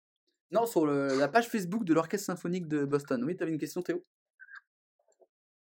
Non, 0.52 0.66
sur 0.66 0.86
le- 0.86 1.18
la 1.18 1.28
page 1.28 1.48
Facebook 1.48 1.84
de 1.84 1.94
l'Orchestre 1.94 2.26
Symphonique 2.26 2.68
de 2.68 2.84
Boston. 2.84 3.22
Oui, 3.24 3.36
t'avais 3.36 3.50
une 3.50 3.58
question, 3.58 3.82
Théo? 3.82 4.04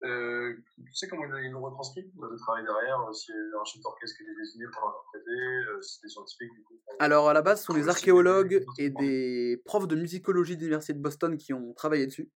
Euh, 0.03 0.55
tu 0.83 0.93
sais 0.95 1.07
comment 1.07 1.23
ils 1.37 1.51
l'ont 1.51 1.61
retranscrit? 1.61 2.11
Le 2.19 2.35
travail 2.37 2.63
derrière, 2.63 2.99
euh, 3.07 3.13
s'il 3.13 3.35
y 3.35 3.55
a 3.55 3.61
un 3.61 3.63
chef 3.65 3.81
d'orchestre 3.81 4.17
qui 4.17 4.23
est 4.23 4.35
désigné 4.35 4.65
pour 4.73 4.81
l'interpréter, 4.87 5.69
euh, 5.69 5.81
si 5.81 5.95
c'est 5.99 6.07
des 6.07 6.09
scientifiques, 6.11 6.51
du 6.53 6.63
coup. 6.63 6.73
pour- 6.83 6.95
Alors, 6.99 7.29
à 7.29 7.33
la 7.33 7.41
base, 7.43 7.59
ce 7.59 7.65
sont 7.67 7.73
Ah 7.73 7.77
des 7.79 7.87
archéologues 7.89 8.65
et 8.79 8.89
des 8.89 9.61
profs 9.65 9.87
de 9.87 9.95
musicologie 9.95 10.55
de 10.55 10.61
l'Université 10.61 10.93
de 10.93 10.99
Boston 11.01 11.37
qui 11.37 11.53
ont 11.53 11.73
travaillé 11.73 12.07
dessus. 12.07 12.31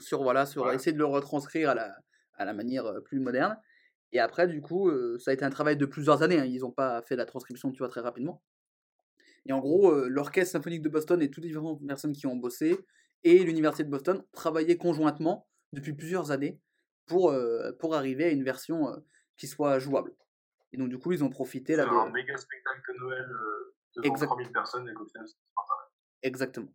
Sur, 0.00 0.22
voilà, 0.24 0.44
sur 0.46 0.64
Ouais. 0.64 0.74
essayer 0.74 0.92
de 0.92 0.98
le 0.98 1.04
retranscrire 1.06 1.70
à 1.70 1.74
la, 1.74 1.96
à 2.34 2.44
la 2.44 2.52
manière 2.52 2.84
plus 3.04 3.20
moderne. 3.20 3.56
Et 4.12 4.20
après, 4.20 4.46
du 4.46 4.60
coup, 4.60 4.88
euh, 4.90 5.18
ça 5.18 5.30
a 5.30 5.34
été 5.34 5.44
un 5.44 5.50
travail 5.50 5.76
de 5.76 5.86
plusieurs 5.86 6.22
années. 6.22 6.38
hein. 6.38 6.44
Ils 6.44 6.60
n'ont 6.60 6.70
pas 6.70 7.02
fait 7.02 7.16
la 7.16 7.24
transcription, 7.24 7.70
tu 7.72 7.78
vois, 7.78 7.88
très 7.88 8.00
rapidement. 8.00 8.42
Et 9.46 9.52
en 9.52 9.58
gros, 9.58 9.90
euh, 9.90 10.08
l'Orchestre 10.08 10.52
Symphonique 10.52 10.82
de 10.82 10.88
Boston 10.88 11.20
et 11.22 11.30
toutes 11.30 11.42
les 11.44 11.48
différentes 11.50 11.84
personnes 11.86 12.12
qui 12.12 12.26
ont 12.26 12.36
bossé 12.36 12.78
et 13.24 13.42
l'Université 13.44 13.84
de 13.84 13.90
Boston 13.90 14.22
travaillaient 14.32 14.76
conjointement 14.76 15.48
depuis 15.72 15.94
plusieurs 15.94 16.30
années 16.30 16.60
pour, 17.06 17.30
euh, 17.30 17.72
pour 17.78 17.94
arriver 17.94 18.24
à 18.24 18.30
une 18.30 18.44
version 18.44 18.88
qui 19.36 19.46
soit 19.46 19.78
jouable. 19.78 20.14
Et 20.72 20.76
donc, 20.76 20.88
du 20.88 20.98
coup, 20.98 21.12
ils 21.12 21.24
ont 21.24 21.28
profité 21.30 21.76
là 21.76 21.88
un 21.88 22.10
méga 22.10 22.36
spectacle 22.36 22.92
de 22.92 22.98
Noël 23.00 23.26
devant 23.96 24.14
Exact. 24.14 24.26
3000 24.26 24.52
personnes 24.52 24.88
et. 24.88 24.92
Exactement. 26.22 26.72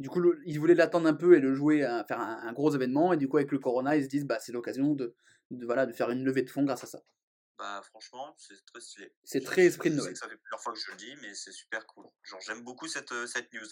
Du 0.00 0.08
coup, 0.08 0.20
le- 0.20 0.40
ils 0.44 0.58
voulaient 0.58 0.74
l'attendre 0.74 1.06
un 1.06 1.14
peu 1.14 1.36
et 1.36 1.40
le 1.40 1.54
jouer, 1.54 1.84
à 1.84 2.04
faire 2.04 2.20
un, 2.20 2.40
un 2.42 2.52
gros 2.52 2.74
événement. 2.74 3.12
Et 3.12 3.16
du 3.16 3.28
coup, 3.28 3.36
avec 3.36 3.52
le 3.52 3.58
Corona, 3.60 3.96
ils 3.96 4.04
se 4.04 4.08
disent, 4.08 4.26
bah, 4.26 4.38
c'est 4.40 4.52
l'occasion 4.52 4.94
de, 4.94 5.14
de, 5.50 5.64
voilà, 5.66 5.86
de 5.86 5.92
faire 5.92 6.10
une 6.10 6.24
levée 6.24 6.42
de 6.42 6.50
fonds 6.50 6.64
grâce 6.64 6.84
à 6.84 6.86
ça. 6.86 7.00
Bah, 7.58 7.80
franchement, 7.84 8.34
c'est 8.36 8.64
très 8.66 8.80
stylé. 8.80 9.14
C'est 9.24 9.40
très 9.40 9.64
esprit 9.66 9.90
de 9.90 9.96
Noël. 9.96 10.12
que 10.12 10.18
ça 10.18 10.28
fait 10.28 10.36
plusieurs 10.36 10.60
fois 10.60 10.72
que 10.72 10.78
je 10.78 10.90
le 10.90 10.96
dis, 10.96 11.14
mais 11.22 11.34
c'est 11.34 11.52
super 11.52 11.86
cool. 11.86 12.06
Genre, 12.24 12.40
j'aime 12.40 12.64
beaucoup 12.64 12.88
cette, 12.88 13.12
euh, 13.12 13.26
cette 13.26 13.52
news. 13.52 13.66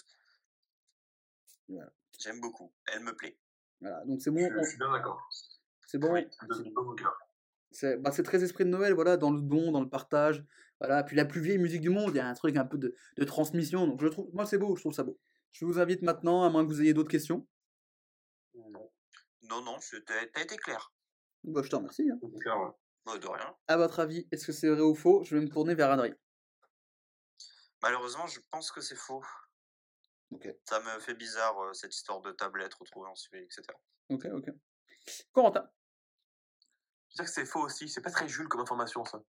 Voilà. 1.67 1.91
J'aime 2.19 2.39
beaucoup. 2.39 2.73
Elle 2.87 3.01
me 3.03 3.15
plaît. 3.15 3.37
Voilà, 3.81 4.03
donc 4.05 4.21
c'est 4.21 4.31
bon, 4.31 4.39
Je, 4.39 4.57
on- 4.57 4.63
suis 4.63 4.77
bien 4.77 4.91
d'accord. 4.91 5.21
c'est 5.85 5.97
bon. 5.97 6.13
Oui. 6.13 6.25
C'est 7.71 7.97
bah, 7.97 8.11
c'est 8.11 8.23
très 8.23 8.43
esprit 8.43 8.63
de 8.65 8.69
Noël, 8.69 8.93
voilà, 8.93 9.17
dans 9.17 9.31
le 9.31 9.41
don, 9.41 9.71
dans 9.71 9.81
le 9.81 9.89
partage. 9.89 10.45
Voilà, 10.79 11.03
puis 11.03 11.15
la 11.15 11.25
plus 11.25 11.41
vieille 11.41 11.57
musique 11.57 11.81
du 11.81 11.89
monde, 11.89 12.11
il 12.13 12.17
y 12.17 12.19
a 12.19 12.27
un 12.27 12.33
truc 12.33 12.55
un 12.55 12.65
peu 12.65 12.77
de, 12.77 12.95
de 13.17 13.23
transmission. 13.23 13.87
Donc 13.87 14.01
je 14.01 14.07
trouve, 14.07 14.29
moi 14.33 14.45
c'est 14.45 14.57
beau, 14.57 14.75
je 14.75 14.81
trouve 14.81 14.93
ça 14.93 15.03
beau. 15.03 15.19
Je 15.51 15.65
vous 15.65 15.79
invite 15.79 16.01
maintenant, 16.01 16.43
à 16.43 16.49
moins 16.49 16.63
que 16.63 16.69
vous 16.69 16.81
ayez 16.81 16.93
d'autres 16.93 17.09
questions. 17.11 17.47
Non. 18.53 18.91
Non, 19.43 19.61
non, 19.61 19.79
t'as 20.05 20.41
été 20.41 20.55
clair. 20.57 20.92
Bah, 21.43 21.61
je 21.63 21.69
te 21.69 21.75
remercie. 21.75 22.09
hein. 22.09 22.19
Ouais. 22.21 22.71
Bah, 23.05 23.17
de 23.17 23.27
rien. 23.27 23.55
À 23.67 23.77
votre 23.77 23.99
avis, 23.99 24.27
est-ce 24.31 24.47
que 24.47 24.51
c'est 24.53 24.69
vrai 24.69 24.81
ou 24.81 24.95
faux? 24.95 25.23
Je 25.23 25.35
vais 25.35 25.41
me 25.41 25.49
tourner 25.49 25.75
vers 25.75 25.91
Adrien. 25.91 26.15
Malheureusement, 27.81 28.25
je 28.27 28.39
pense 28.49 28.71
que 28.71 28.79
c'est 28.81 28.95
faux. 28.95 29.23
Ok. 30.31 30.47
Ça 30.67 30.79
me 30.79 30.99
fait 30.99 31.13
bizarre, 31.13 31.59
euh, 31.61 31.73
cette 31.73 31.93
histoire 31.93 32.21
de 32.21 32.31
tablette 32.31 32.73
retrouvée 32.75 33.09
en 33.09 33.15
Suède, 33.15 33.43
etc. 33.43 33.63
Ok, 34.09 34.25
ok. 34.33 34.49
Corentin. 35.33 35.69
Je 37.09 37.21
veux 37.21 37.25
dire 37.25 37.25
que 37.25 37.31
c'est 37.31 37.45
faux 37.45 37.61
aussi. 37.61 37.89
C'est 37.89 38.01
pas 38.01 38.09
très 38.09 38.27
Jules 38.27 38.47
comme 38.47 38.61
information, 38.61 39.03
ça. 39.05 39.21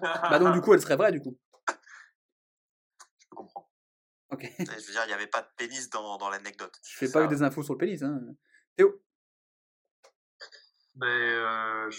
Bah 0.00 0.40
donc 0.40 0.52
du 0.52 0.60
coup, 0.60 0.74
elle 0.74 0.82
serait 0.82 0.96
vraie 0.96 1.12
du 1.12 1.20
coup. 1.20 1.38
Je 3.18 3.26
peux 3.30 3.36
comprendre. 3.36 3.70
Ok. 4.30 4.42
Je 4.58 4.64
veux 4.64 4.92
dire, 4.92 5.04
il 5.04 5.08
n'y 5.08 5.12
avait 5.12 5.28
pas 5.28 5.42
de 5.42 5.48
pénis 5.56 5.88
dans, 5.90 6.18
dans 6.18 6.28
l'anecdote. 6.28 6.76
Je 6.82 6.96
fais 6.96 7.06
pas 7.06 7.20
ça. 7.20 7.26
que 7.26 7.30
des 7.34 7.42
infos 7.42 7.62
sur 7.62 7.74
le 7.74 7.78
pénis. 7.78 8.02
Hein. 8.02 8.20
Théo. 8.76 9.00
Ben, 10.96 11.06
euh, 11.06 11.90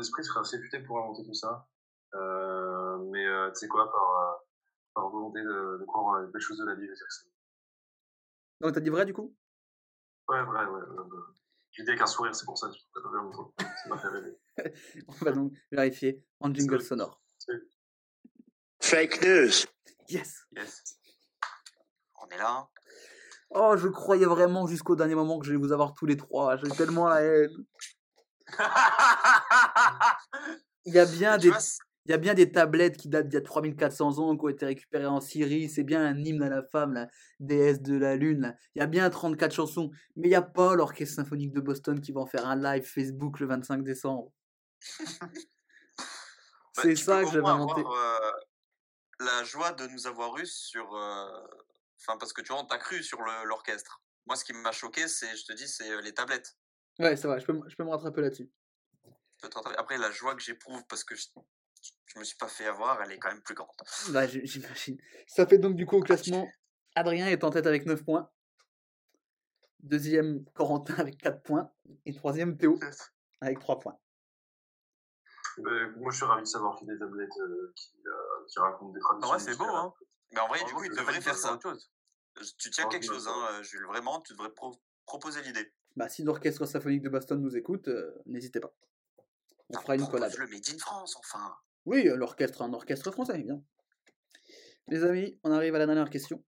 esprit 0.00 0.24
serait 0.24 0.40
assez 0.40 0.60
futé 0.60 0.80
pour 0.80 0.98
inventer 0.98 1.24
tout 1.24 1.34
ça. 1.34 1.68
Euh, 2.14 2.98
mais 3.10 3.26
euh, 3.26 3.50
tu 3.50 3.56
sais 3.60 3.68
quoi, 3.68 3.90
par, 3.90 4.10
euh, 4.10 4.36
par 4.94 5.10
volonté 5.10 5.40
de, 5.42 5.78
de 5.80 5.84
croire 5.86 6.20
les 6.22 6.28
belles 6.30 6.40
choses 6.40 6.58
de 6.58 6.64
la 6.64 6.74
vie, 6.74 6.86
je 6.86 6.92
que 6.92 7.10
c'est. 7.10 7.30
Donc 8.60 8.72
t'as 8.74 8.80
dit 8.80 8.90
vrai 8.90 9.04
du 9.04 9.12
coup? 9.12 9.34
Ouais, 10.28 10.40
ouais, 10.40 10.46
ouais. 10.46 10.64
ouais, 10.66 10.80
ouais. 10.80 11.22
J'ai 11.72 11.82
dit 11.82 11.90
avec 11.90 12.00
un 12.00 12.06
sourire, 12.06 12.34
c'est 12.34 12.46
pour 12.46 12.56
ça 12.56 12.68
que 12.68 13.00
pas 13.02 13.08
longtemps. 13.10 13.52
Ça 13.58 13.88
m'a 13.88 13.98
fait 13.98 14.08
rêver. 14.08 14.38
On 15.08 15.12
va 15.24 15.32
donc 15.32 15.52
vérifier 15.70 16.24
en 16.40 16.52
jingle 16.54 16.80
sonore. 16.80 17.20
Fake 18.80 19.20
news. 19.22 19.66
Yes 20.08 20.46
Yes. 20.56 20.98
On 22.22 22.28
est 22.28 22.38
là. 22.38 22.50
hein. 22.50 22.68
Oh, 23.50 23.76
je 23.76 23.88
croyais 23.88 24.24
vraiment 24.26 24.66
jusqu'au 24.66 24.96
dernier 24.96 25.14
moment 25.14 25.38
que 25.38 25.46
je 25.46 25.52
vais 25.52 25.58
vous 25.58 25.72
avoir 25.72 25.92
tous 25.94 26.06
les 26.06 26.16
trois. 26.16 26.56
J'ai 26.56 26.68
tellement 26.70 27.08
la 27.08 27.20
haine. 27.22 27.50
Il 30.84 30.94
y 30.94 30.98
a 30.98 31.04
bien 31.06 31.36
des 31.38 31.50
Il 32.06 32.10
y 32.12 32.14
a 32.14 32.18
bien 32.18 32.34
des 32.34 32.52
tablettes 32.52 32.96
qui 32.96 33.08
datent 33.08 33.28
d'il 33.28 33.34
y 33.34 33.38
a 33.38 33.44
3400 33.44 34.18
ans, 34.20 34.36
qui 34.36 34.44
ont 34.44 34.48
été 34.48 34.64
récupérées 34.66 35.06
en 35.06 35.20
Syrie. 35.20 35.68
C'est 35.68 35.82
bien 35.82 36.04
un 36.06 36.16
hymne 36.24 36.42
à 36.44 36.48
la 36.48 36.62
femme, 36.62 36.92
la 36.94 37.08
déesse 37.40 37.82
de 37.82 37.96
la 37.96 38.14
lune. 38.14 38.40
là. 38.42 38.54
Il 38.76 38.78
y 38.78 38.82
a 38.82 38.86
bien 38.86 39.10
34 39.10 39.52
chansons. 39.52 39.90
Mais 40.14 40.28
il 40.28 40.30
n'y 40.30 40.36
a 40.36 40.42
pas 40.42 40.76
l'Orchestre 40.76 41.16
symphonique 41.16 41.52
de 41.52 41.60
Boston 41.60 42.00
qui 42.00 42.12
va 42.12 42.20
en 42.20 42.26
faire 42.26 42.46
un 42.46 42.54
live 42.54 42.84
Facebook 42.84 43.40
le 43.40 43.46
25 43.48 43.82
décembre. 43.82 44.32
bah, 45.10 45.26
C'est 46.76 46.94
ça 46.96 47.24
que 47.24 47.30
j'avais 47.32 47.48
inventé. 47.48 47.80
euh, 47.80 48.30
la 49.20 49.42
joie 49.44 49.72
de 49.72 49.86
nous 49.88 50.06
avoir 50.06 50.36
eu 50.38 50.46
sur. 50.46 50.94
euh, 50.94 51.26
Enfin, 51.98 52.18
parce 52.18 52.32
que 52.34 52.42
tu 52.42 52.52
vois, 52.52 52.60
on 52.62 52.66
t'a 52.66 52.78
cru 52.78 53.02
sur 53.02 53.20
l'orchestre. 53.22 54.00
Moi, 54.26 54.36
ce 54.36 54.44
qui 54.44 54.52
m'a 54.52 54.70
choqué, 54.70 55.08
c'est, 55.08 55.34
je 55.36 55.44
te 55.46 55.52
dis, 55.54 55.66
c'est 55.66 55.90
euh, 55.90 56.00
les 56.02 56.12
tablettes. 56.14 56.54
Ouais, 56.98 57.16
c'est 57.16 57.26
vrai, 57.28 57.40
je 57.40 57.46
peux, 57.46 57.52
me- 57.52 57.68
je 57.68 57.76
peux 57.76 57.84
me 57.84 57.90
rattraper 57.90 58.22
là-dessus. 58.22 58.50
Après, 59.76 59.98
la 59.98 60.10
joie 60.10 60.34
que 60.34 60.42
j'éprouve 60.42 60.82
parce 60.88 61.04
que 61.04 61.14
je, 61.14 61.26
je 62.06 62.18
me 62.18 62.24
suis 62.24 62.36
pas 62.36 62.48
fait 62.48 62.66
avoir, 62.66 63.02
elle 63.02 63.12
est 63.12 63.18
quand 63.18 63.28
même 63.30 63.42
plus 63.42 63.54
grande. 63.54 63.70
J- 64.28 64.40
j'imagine. 64.46 64.98
Ça 65.26 65.46
fait 65.46 65.58
donc 65.58 65.76
du 65.76 65.84
coup 65.86 65.96
au 65.96 66.02
classement, 66.02 66.48
Adrien 66.94 67.26
est 67.28 67.44
en 67.44 67.50
tête 67.50 67.66
avec 67.66 67.84
9 67.86 68.02
points. 68.04 68.30
Deuxième, 69.80 70.44
Corentin 70.54 70.94
avec 70.94 71.18
4 71.18 71.42
points. 71.42 71.70
Et 72.06 72.14
troisième, 72.14 72.56
Théo 72.56 72.78
avec 73.40 73.60
3 73.60 73.78
points. 73.78 73.98
Mais 75.58 75.86
moi, 75.96 76.10
je 76.10 76.16
suis 76.16 76.26
ravi 76.26 76.42
de 76.42 76.46
savoir 76.48 76.76
qu'il 76.76 76.86
y 76.88 76.90
a 76.90 76.94
des 76.94 77.00
tablettes 77.00 77.30
euh, 77.40 77.72
qui, 77.76 77.94
euh, 78.06 78.44
qui 78.48 78.58
racontent 78.58 78.92
des 78.92 79.00
En 79.00 79.18
traditions. 79.20 79.28
vrai, 79.28 79.38
c'est 79.38 79.56
beau, 79.56 79.64
hein. 79.64 79.94
Mais 80.32 80.40
en 80.40 80.48
vrai, 80.48 80.58
du 80.58 80.64
Franchement, 80.64 80.78
coup, 80.80 80.84
il 80.84 80.96
devrait 80.96 81.20
faire 81.20 81.36
ça. 81.36 81.58
chose. 81.62 81.90
Tu 82.58 82.70
tiens 82.70 82.88
quelque 82.88 83.06
chose, 83.06 83.26
hein, 83.28 83.48
euh, 83.52 83.62
Jules. 83.62 83.86
Vraiment, 83.86 84.20
tu 84.20 84.32
devrais 84.34 84.52
pro- 84.52 84.78
proposer 85.06 85.40
l'idée. 85.42 85.72
Bah, 85.96 86.08
si 86.08 86.22
l'Orchestre 86.22 86.66
symphonique 86.66 87.02
de 87.02 87.08
Boston 87.08 87.40
nous 87.40 87.56
écoute, 87.56 87.88
euh, 87.88 88.14
n'hésitez 88.26 88.60
pas. 88.60 88.72
On 89.70 89.78
fera 89.80 89.96
une 89.96 90.06
collab. 90.06 90.30
Le 90.38 90.46
Made 90.46 90.68
in 90.72 90.78
France, 90.78 91.16
enfin. 91.18 91.54
Oui, 91.86 92.08
euh, 92.08 92.16
l'orchestre, 92.16 92.62
un 92.62 92.72
orchestre 92.72 93.10
français, 93.10 93.38
bien. 93.38 93.62
Les 94.88 95.04
amis, 95.04 95.38
on 95.42 95.50
arrive 95.50 95.74
à 95.74 95.78
la 95.78 95.86
dernière 95.86 96.10
question. 96.10 96.44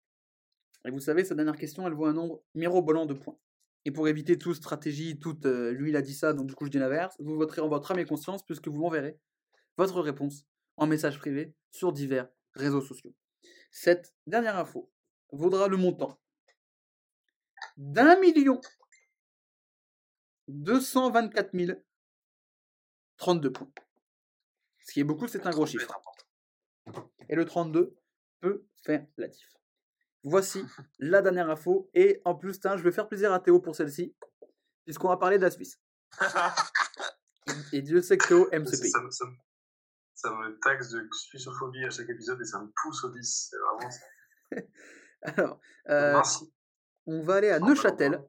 Et 0.85 0.91
vous 0.91 1.01
savez, 1.01 1.25
cette 1.25 1.37
dernière 1.37 1.57
question, 1.57 1.87
elle 1.87 1.95
vaut 1.95 2.07
un 2.07 2.13
nombre 2.13 2.43
mirobolant 2.55 3.07
de 3.07 3.15
points. 3.15 3.39
Et 3.85 3.91
pour 3.91 4.07
éviter 4.07 4.39
toute 4.39 4.57
stratégie, 4.57 5.19
toute 5.19 5.47
euh, 5.47 5.71
lui 5.73 5.91
il 5.91 5.97
a 5.97 6.03
dit 6.03 6.13
ça, 6.13 6.35
donc 6.35 6.47
du 6.47 6.55
coup 6.55 6.67
je 6.67 6.71
dis 6.71 6.79
l'inverse, 6.79 7.17
vous 7.21 7.37
voterez 7.37 7.63
en 7.63 7.69
votre 7.69 7.91
âme 7.91 8.01
et 8.01 8.05
conscience 8.05 8.45
puisque 8.45 8.69
vous 8.69 8.79
m'enverrez 8.79 9.19
votre 9.77 10.01
réponse 10.03 10.45
en 10.77 10.87
message 10.87 11.19
privé 11.19 11.55
sur 11.71 11.93
divers 11.93 12.29
réseaux 12.55 12.83
sociaux. 12.83 13.15
Cette 13.71 14.15
dernière 14.27 14.59
info 14.59 14.91
vaudra 15.33 15.69
le 15.69 15.77
montant 15.77 16.21
d'un 17.77 18.19
million 18.21 18.61
224 20.49 21.51
000 21.55 21.79
32 23.19 23.53
points. 23.53 23.71
Ce 24.85 24.93
qui 24.93 25.01
est 25.01 25.05
beaucoup, 25.05 25.29
c'est 25.29 25.47
un 25.47 25.51
gros 25.51 25.67
chiffre. 25.67 25.91
Et 27.29 27.35
le 27.35 27.45
32 27.45 27.97
peut 28.41 28.65
faire 28.83 29.07
la 29.17 29.29
diff. 29.29 29.49
Voici 30.23 30.65
la 30.99 31.21
dernière 31.23 31.51
info. 31.51 31.91
Et 31.95 32.23
en 32.25 32.35
plus, 32.35 32.59
je 32.63 32.83
vais 32.83 32.93
faire 32.93 33.09
plaisir 33.09 33.33
à 33.33 33.41
Théo 33.41 33.61
pour 33.61 33.77
celle-ci, 33.77 34.15
puisqu'on 34.85 35.09
va 35.09 35.17
parler 35.17 35.37
de 35.39 35.43
la 35.43 35.51
Suisse. 35.51 35.79
Et 37.73 37.83
Dieu 37.83 38.01
sait 38.03 38.17
que 38.17 38.27
Théo 38.29 38.49
aime 38.53 38.67
ce 38.67 38.81
pays. 38.81 38.91
ça 38.91 39.01
me- 39.03 39.11
ça 39.11 39.25
me- 39.27 39.37
ça 40.15 40.31
me 40.31 40.59
taxe 40.61 40.91
de 40.91 41.09
suissophobie 41.13 41.85
à 41.85 41.91
chaque 41.91 42.09
épisode 42.09 42.41
et 42.41 42.45
ça 42.45 42.61
me 42.61 42.73
pousse 42.83 43.05
au 43.05 43.11
10. 43.11 43.51
C'est 43.51 43.57
vraiment 43.59 43.91
ça. 43.91 44.01
Alors, 45.23 45.61
euh, 45.89 46.13
Merci. 46.15 46.53
on 47.07 47.23
va 47.23 47.35
aller 47.37 47.51
à 47.51 47.59
Oh, 47.63 47.67
Neuchâtel, 47.67 48.25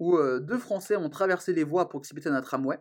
où 0.00 0.18
deux 0.40 0.58
Français 0.58 0.96
ont 0.96 1.10
traversé 1.10 1.52
les 1.52 1.62
voies 1.62 1.82
à 1.82 1.86
proximité 1.86 2.30
d'un 2.30 2.40
tramway. 2.40 2.78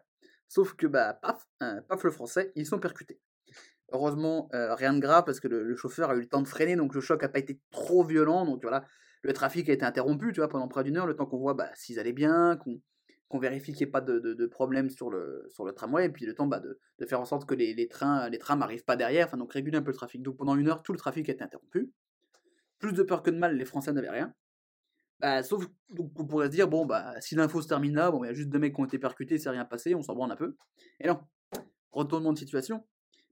Sauf 0.47 0.74
que, 0.74 0.88
bah, 0.88 1.13
paf, 1.13 1.47
euh, 1.61 1.80
paf 1.88 2.03
le 2.03 2.09
français, 2.09 2.51
ils 2.55 2.65
sont 2.65 2.80
percutés. 2.80 3.20
Heureusement, 3.91 4.49
rien 4.51 4.93
de 4.93 4.99
grave 4.99 5.24
parce 5.26 5.39
que 5.39 5.47
le, 5.47 5.76
chauffeur 5.76 6.11
a 6.11 6.15
eu 6.15 6.22
le 6.22 6.28
temps 6.28 6.41
de 6.41 6.47
freiner, 6.47 6.76
donc 6.76 6.93
le 6.93 7.01
choc 7.01 7.22
n'a 7.22 7.30
pas 7.30 7.39
été 7.39 7.59
trop 7.72 8.03
violent. 8.03 8.45
Donc 8.45 8.61
voilà, 8.61 8.86
le 9.22 9.34
trafic 9.34 9.67
a 9.70 9.74
été 9.74 9.86
interrompu, 9.86 10.32
tu 10.32 10.39
vois, 10.39 10.49
pendant 10.49 10.67
près 10.67 10.84
d'une 10.84 10.97
heure, 10.97 11.07
le 11.07 11.15
temps 11.15 11.26
qu'on 11.26 11.39
voit 11.39 11.53
bah, 11.53 11.70
s'ils 11.74 11.99
allaient 11.99 12.13
bien, 12.13 12.57
qu'on 13.28 13.39
vérifie 13.39 13.74
qu'il 13.74 13.86
n'y 13.86 13.89
ait 13.89 13.91
pas 13.91 14.01
de, 14.01 14.45
problème 14.45 14.89
sur 14.89 15.09
le, 15.09 15.49
tramway, 15.76 16.05
et 16.05 16.09
puis 16.09 16.26
le 16.26 16.34
temps 16.34 16.47
bah, 16.47 16.59
de, 16.59 17.05
faire 17.05 17.20
en 17.20 17.26
sorte 17.26 17.47
que 17.47 17.55
les, 17.55 17.74
les 17.74 17.88
trains 17.88 18.30
les 18.30 18.38
trams 18.38 18.59
n'arrivent 18.59 18.86
pas 18.86 18.95
derrière, 18.95 19.28
enfin 19.28 19.38
donc 19.38 19.51
réguler 19.51 19.78
un 19.78 19.82
peu 19.82 19.91
le 19.91 19.97
trafic. 19.97 20.22
Donc 20.22 20.38
pendant 20.38 20.55
une 20.55 20.67
heure, 20.67 20.84
tout 20.84 20.93
le 20.93 20.99
trafic 20.99 21.28
a 21.30 21.34
été 21.34 21.43
interrompu. 21.43 21.91
Plus 22.78 22.93
de 22.93 23.03
peur 23.03 23.24
que 23.24 23.30
de 23.30 23.38
mal, 23.38 23.57
les 23.57 23.65
Français 23.65 23.91
n'avaient 23.91 24.09
rien. 24.09 24.34
Bah, 25.20 25.43
sauf 25.43 25.65
donc 25.89 26.11
on 26.17 26.26
pourrait 26.26 26.47
se 26.47 26.51
dire, 26.51 26.67
bon, 26.67 26.86
bah, 26.86 27.20
si 27.20 27.36
l'info 27.36 27.61
se 27.61 27.67
termine 27.67 27.95
là, 27.95 28.11
bon, 28.11 28.24
il 28.24 28.28
y 28.28 28.30
a 28.30 28.34
juste 28.34 28.49
deux 28.49 28.59
mecs 28.59 28.74
qui 28.74 28.82
ont 28.82 28.86
été 28.86 28.99
percutés, 28.99 29.38
c'est 29.38 29.49
rien 29.49 29.65
passé, 29.65 29.95
on 29.95 30.01
s'en 30.01 30.13
branle 30.13 30.32
un 30.32 30.36
peu. 30.36 30.55
Et 30.99 31.07
non, 31.07 31.20
retournement 31.91 32.34
de 32.34 32.38
situation. 32.38 32.86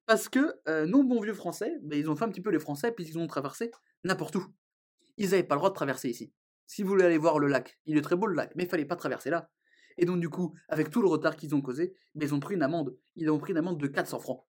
Parce 0.05 0.29
que 0.29 0.55
euh, 0.67 0.85
nos 0.85 1.03
bons 1.03 1.21
vieux 1.21 1.33
Français, 1.33 1.79
bah, 1.83 1.95
ils 1.95 2.09
ont 2.09 2.15
fait 2.15 2.25
un 2.25 2.29
petit 2.29 2.41
peu 2.41 2.49
les 2.49 2.59
Français, 2.59 2.91
puisqu'ils 2.91 3.19
ont 3.19 3.27
traversé 3.27 3.71
n'importe 4.03 4.35
où. 4.35 4.45
Ils 5.17 5.31
n'avaient 5.31 5.43
pas 5.43 5.55
le 5.55 5.59
droit 5.59 5.69
de 5.69 5.75
traverser 5.75 6.09
ici. 6.09 6.31
Si 6.65 6.83
vous 6.83 6.89
voulez 6.89 7.05
aller 7.05 7.17
voir 7.17 7.39
le 7.39 7.47
lac, 7.47 7.79
il 7.85 7.97
est 7.97 8.01
très 8.01 8.15
beau 8.15 8.27
le 8.27 8.35
lac, 8.35 8.51
mais 8.55 8.63
il 8.63 8.69
fallait 8.69 8.85
pas 8.85 8.95
traverser 8.95 9.29
là. 9.29 9.49
Et 9.97 10.05
donc 10.05 10.19
du 10.19 10.29
coup, 10.29 10.53
avec 10.69 10.89
tout 10.89 11.01
le 11.01 11.07
retard 11.07 11.35
qu'ils 11.35 11.55
ont 11.55 11.61
causé, 11.61 11.93
bah, 12.15 12.25
ils 12.25 12.33
ont 12.33 12.39
pris 12.39 12.55
une 12.55 12.63
amende. 12.63 12.97
Ils 13.15 13.29
ont 13.29 13.37
pris 13.37 13.51
une 13.51 13.57
amende 13.57 13.79
de 13.79 13.87
400 13.87 14.19
francs. 14.19 14.45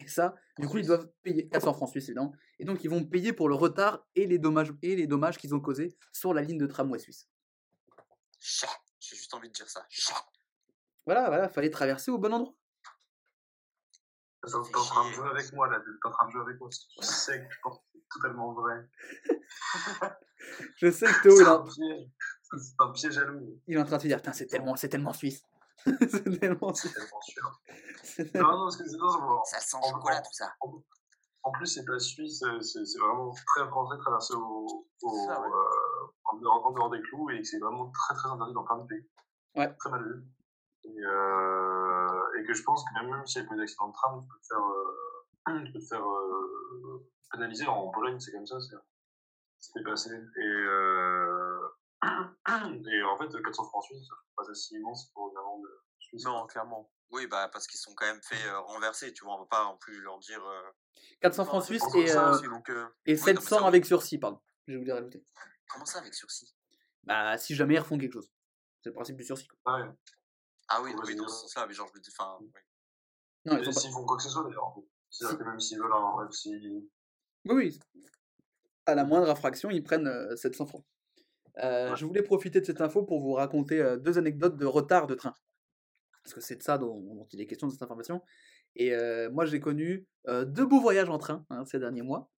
Et 0.00 0.08
ça, 0.08 0.34
du 0.58 0.68
coup, 0.68 0.78
ils 0.78 0.86
doivent 0.86 1.08
payer 1.22 1.48
400 1.48 1.74
francs 1.74 1.90
suisses, 1.90 2.08
évidemment. 2.08 2.32
Et 2.58 2.64
donc, 2.64 2.84
ils 2.84 2.90
vont 2.90 3.04
payer 3.04 3.32
pour 3.32 3.48
le 3.48 3.54
retard 3.54 4.06
et 4.14 4.26
les 4.26 4.38
dommages, 4.38 4.72
et 4.82 4.96
les 4.96 5.06
dommages 5.06 5.38
qu'ils 5.38 5.54
ont 5.54 5.60
causés 5.60 5.96
sur 6.12 6.34
la 6.34 6.42
ligne 6.42 6.58
de 6.58 6.66
tramway 6.66 6.98
suisse. 6.98 7.28
Chat. 8.38 8.68
J'ai 9.00 9.16
juste 9.16 9.32
envie 9.34 9.48
de 9.48 9.54
dire 9.54 9.68
ça. 9.68 9.84
Chat. 9.88 10.24
Voilà, 11.06 11.28
voilà, 11.28 11.48
fallait 11.48 11.70
traverser 11.70 12.10
au 12.10 12.18
bon 12.18 12.32
endroit. 12.32 12.54
T'es 14.46 14.54
en 14.54 14.62
train 14.62 15.08
de 15.08 15.14
jouer 15.14 15.28
avec 15.28 15.52
moi 15.52 15.68
là, 15.68 15.80
t'es 15.80 16.08
en 16.08 16.10
train 16.10 16.26
de 16.26 16.30
jouer 16.30 16.42
avec 16.42 16.60
moi 16.60 16.68
tu 16.70 17.02
sais 17.02 17.40
que 17.40 17.52
je 17.52 17.58
pense 17.60 17.78
que 17.78 17.84
c'est 17.92 18.04
totalement 18.08 18.52
vrai. 18.54 18.88
Je 20.76 20.90
sais 20.90 21.06
que 21.06 21.22
Théo, 21.22 21.32
il 21.32 21.38
C'est 21.38 21.42
est, 21.42 21.46
un 21.46 21.54
en, 21.54 21.64
piège. 21.64 22.08
C'est 22.56 22.74
un 22.78 22.92
piège 22.92 23.18
à 23.18 23.22
il 23.66 23.76
est 23.76 23.80
en 23.80 23.84
train 23.84 23.96
de 23.96 24.02
se 24.02 24.06
dire, 24.06 24.18
Putain, 24.18 24.32
c'est 24.32 24.46
tellement, 24.46 24.76
c'est 24.76 24.88
tellement 24.88 25.12
suisse. 25.12 25.42
c'est 26.10 26.38
tellement 26.40 26.74
C'est 26.74 26.88
suisse. 26.88 26.94
tellement 26.94 27.20
sûr. 27.22 27.60
c'est 28.02 28.24
Non, 28.26 28.30
tellement- 28.32 28.52
non, 28.52 28.64
parce 28.64 28.76
que 28.76 28.88
c'est 28.88 28.96
non, 28.96 29.10
c'est 29.10 29.20
bon. 29.20 29.44
Ça 29.44 29.60
sent 29.60 29.76
En- 29.76 29.80
le 29.80 29.92
chocolat, 29.94 30.20
tout 30.22 30.32
ça. 30.32 30.52
En 31.44 31.52
plus, 31.52 31.66
c'est 31.66 31.84
pas 31.84 31.98
suisse, 31.98 32.42
c'est 32.60 32.84
c'est 32.84 32.98
vraiment 32.98 33.32
très 33.46 33.66
français 33.68 33.96
de 33.96 34.00
traverser 34.02 34.34
au, 34.34 34.86
au, 35.02 35.12
C'est 35.14 35.26
ça, 35.26 35.40
ouais. 35.40 35.46
euh, 35.48 36.06
en, 36.24 36.36
dehors, 36.36 36.66
en 36.66 36.70
dehors 36.72 36.90
des 36.90 37.00
clous 37.02 37.30
et 37.30 37.38
que 37.38 37.44
c'est 37.44 37.58
vraiment 37.58 37.90
très 37.90 38.14
très 38.16 38.28
interdit 38.28 38.52
dans 38.54 38.64
plein 38.64 38.78
de 38.78 38.86
pays. 38.86 39.08
Ouais. 39.54 39.74
Très 39.76 39.90
mal 39.90 40.02
vu. 40.04 40.24
Et, 40.84 41.04
euh, 41.04 42.38
et 42.38 42.44
que 42.44 42.52
je 42.52 42.62
pense 42.64 42.84
que 42.84 42.94
même, 43.00 43.10
même 43.10 43.26
s'il 43.26 43.42
y 43.42 43.44
a 43.44 43.48
pas 43.48 43.54
eu 43.54 43.58
d'accident 43.58 43.88
de 43.88 43.92
tram, 43.94 44.22
tu 44.22 44.28
peux 44.28 44.38
te 44.40 44.46
faire, 44.46 44.64
euh, 44.64 45.64
tu 45.66 45.72
peux 45.72 45.78
te 45.80 45.86
faire 45.86 46.06
euh, 46.06 47.08
pénaliser. 47.32 47.66
En 47.66 47.88
Pologne, 47.90 48.18
c'est 48.20 48.32
comme 48.32 48.46
ça, 48.46 48.56
c'est- 48.60 49.82
passé. 49.84 50.10
Et, 50.10 50.40
euh, 50.44 51.37
et 52.04 53.02
en 53.02 53.16
fait, 53.18 53.42
400 53.42 53.64
francs 53.64 53.84
suisses, 53.84 54.06
ça 54.06 54.14
pas 54.36 54.54
si 54.54 54.74
immense 54.74 55.10
pour 55.12 55.30
une 55.30 55.36
amende 55.38 55.66
suisse. 55.98 56.24
Non, 56.24 56.46
clairement. 56.46 56.90
Oui, 57.10 57.26
bah 57.26 57.48
parce 57.52 57.66
qu'ils 57.66 57.80
sont 57.80 57.94
quand 57.94 58.06
même 58.06 58.20
fait 58.22 58.46
euh, 58.48 58.60
renverser, 58.60 59.12
tu 59.12 59.24
vois, 59.24 59.34
on 59.36 59.40
va 59.40 59.46
pas 59.46 59.64
non 59.64 59.76
plus 59.78 60.00
leur 60.00 60.18
dire. 60.18 60.44
euh, 60.44 60.70
400 61.22 61.42
Non, 61.42 61.48
francs 61.48 61.64
suisses 61.64 61.82
et, 61.94 62.10
euh, 62.10 62.32
aussi, 62.32 62.44
donc, 62.44 62.68
euh, 62.68 62.86
et 63.06 63.14
non, 63.14 63.22
mais 63.26 63.34
700 63.34 63.42
ça, 63.48 63.62
oui. 63.62 63.68
avec 63.68 63.86
sursis, 63.86 64.18
pardon. 64.18 64.40
Je 64.66 64.72
vais 64.72 64.78
vous 64.78 64.84
les 64.84 64.92
rajouter. 64.92 65.24
Comment 65.70 65.84
ça 65.86 66.00
avec 66.00 66.14
sursis? 66.14 66.54
Bah, 67.04 67.38
si 67.38 67.54
jamais 67.54 67.74
ils 67.74 67.78
refont 67.78 67.96
quelque 67.98 68.12
chose. 68.12 68.30
C'est 68.82 68.90
le 68.90 68.94
principe 68.94 69.16
du 69.16 69.24
sursis. 69.24 69.48
quoi. 69.48 69.80
Ouais. 69.80 69.88
Ah 70.68 70.82
oui, 70.82 70.94
dans 70.94 71.28
ce 71.28 71.40
sens-là, 71.40 71.66
mais 71.66 71.72
genre 71.74 71.88
je 71.92 71.98
me 71.98 72.02
dis, 72.02 72.10
enfin, 72.16 72.36
oui. 72.40 72.50
Non, 73.46 73.56
ils 73.58 73.64
pas... 73.64 73.72
s'ils 73.72 73.90
font 73.90 74.04
quoi 74.04 74.16
que 74.18 74.22
ce 74.22 74.28
soit 74.28 74.44
d'ailleurs. 74.44 74.64
en. 74.66 74.84
C'est-à-dire 75.10 75.38
que 75.38 75.44
même 75.44 75.58
s'ils 75.58 75.78
veulent 75.78 75.92
un. 75.92 76.20
Même 76.20 76.30
si... 76.32 76.50
Oui, 77.46 77.54
oui. 77.54 77.80
À 78.84 78.94
la 78.94 79.04
moindre 79.04 79.30
infraction, 79.30 79.70
ils 79.70 79.82
prennent 79.82 80.06
euh, 80.06 80.36
700 80.36 80.66
francs. 80.66 80.84
Euh. 81.62 81.94
Je 81.96 82.04
voulais 82.04 82.22
profiter 82.22 82.60
de 82.60 82.66
cette 82.66 82.80
info 82.80 83.02
pour 83.02 83.20
vous 83.20 83.32
raconter 83.32 83.80
euh, 83.80 83.96
deux 83.96 84.18
anecdotes 84.18 84.56
de 84.56 84.66
retard 84.66 85.06
de 85.06 85.14
train. 85.14 85.34
Parce 86.22 86.34
que 86.34 86.40
c'est 86.40 86.56
de 86.56 86.62
ça 86.62 86.78
dont, 86.78 87.00
dont 87.00 87.26
il 87.32 87.40
est 87.40 87.46
question 87.46 87.66
de 87.66 87.72
cette 87.72 87.82
information. 87.82 88.22
Et 88.76 88.94
euh, 88.94 89.30
moi, 89.30 89.46
j'ai 89.46 89.60
connu 89.60 90.06
deux 90.26 90.66
beaux 90.66 90.80
voyages 90.80 91.08
en 91.08 91.16
train 91.16 91.46
hein, 91.48 91.64
ces 91.64 91.78
derniers 91.78 92.02
mois. 92.02 92.30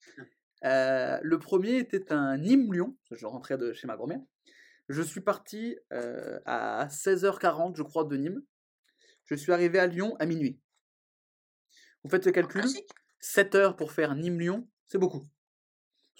Le 0.62 1.38
premier 1.38 1.78
était 1.78 2.12
un 2.12 2.38
Nîmes-Lyon. 2.38 2.96
Je 3.12 3.26
rentrais 3.26 3.58
de 3.58 3.74
chez 3.74 3.88
ma 3.88 3.96
grand-mère. 3.98 4.22
Je 4.90 5.02
suis 5.02 5.22
parti 5.22 5.76
à 6.46 6.88
16h40, 6.88 7.76
je 7.76 7.84
crois, 7.84 8.04
de 8.04 8.16
Nîmes. 8.16 8.44
Je 9.26 9.36
suis 9.36 9.52
arrivé 9.52 9.80
à 9.80 9.88
Lyon 9.88 10.16
à 10.20 10.28
minuit. 10.28 10.60
Vous 12.04 12.10
faites 12.12 12.26
le 12.26 12.32
calcul? 12.32 12.62
Classique. 12.62 12.90
7 13.20 13.56
heures 13.56 13.76
pour 13.76 13.92
faire 13.92 14.16
Nîmes-Lyon, 14.16 14.68
c'est 14.88 14.98
beaucoup. 14.98 15.28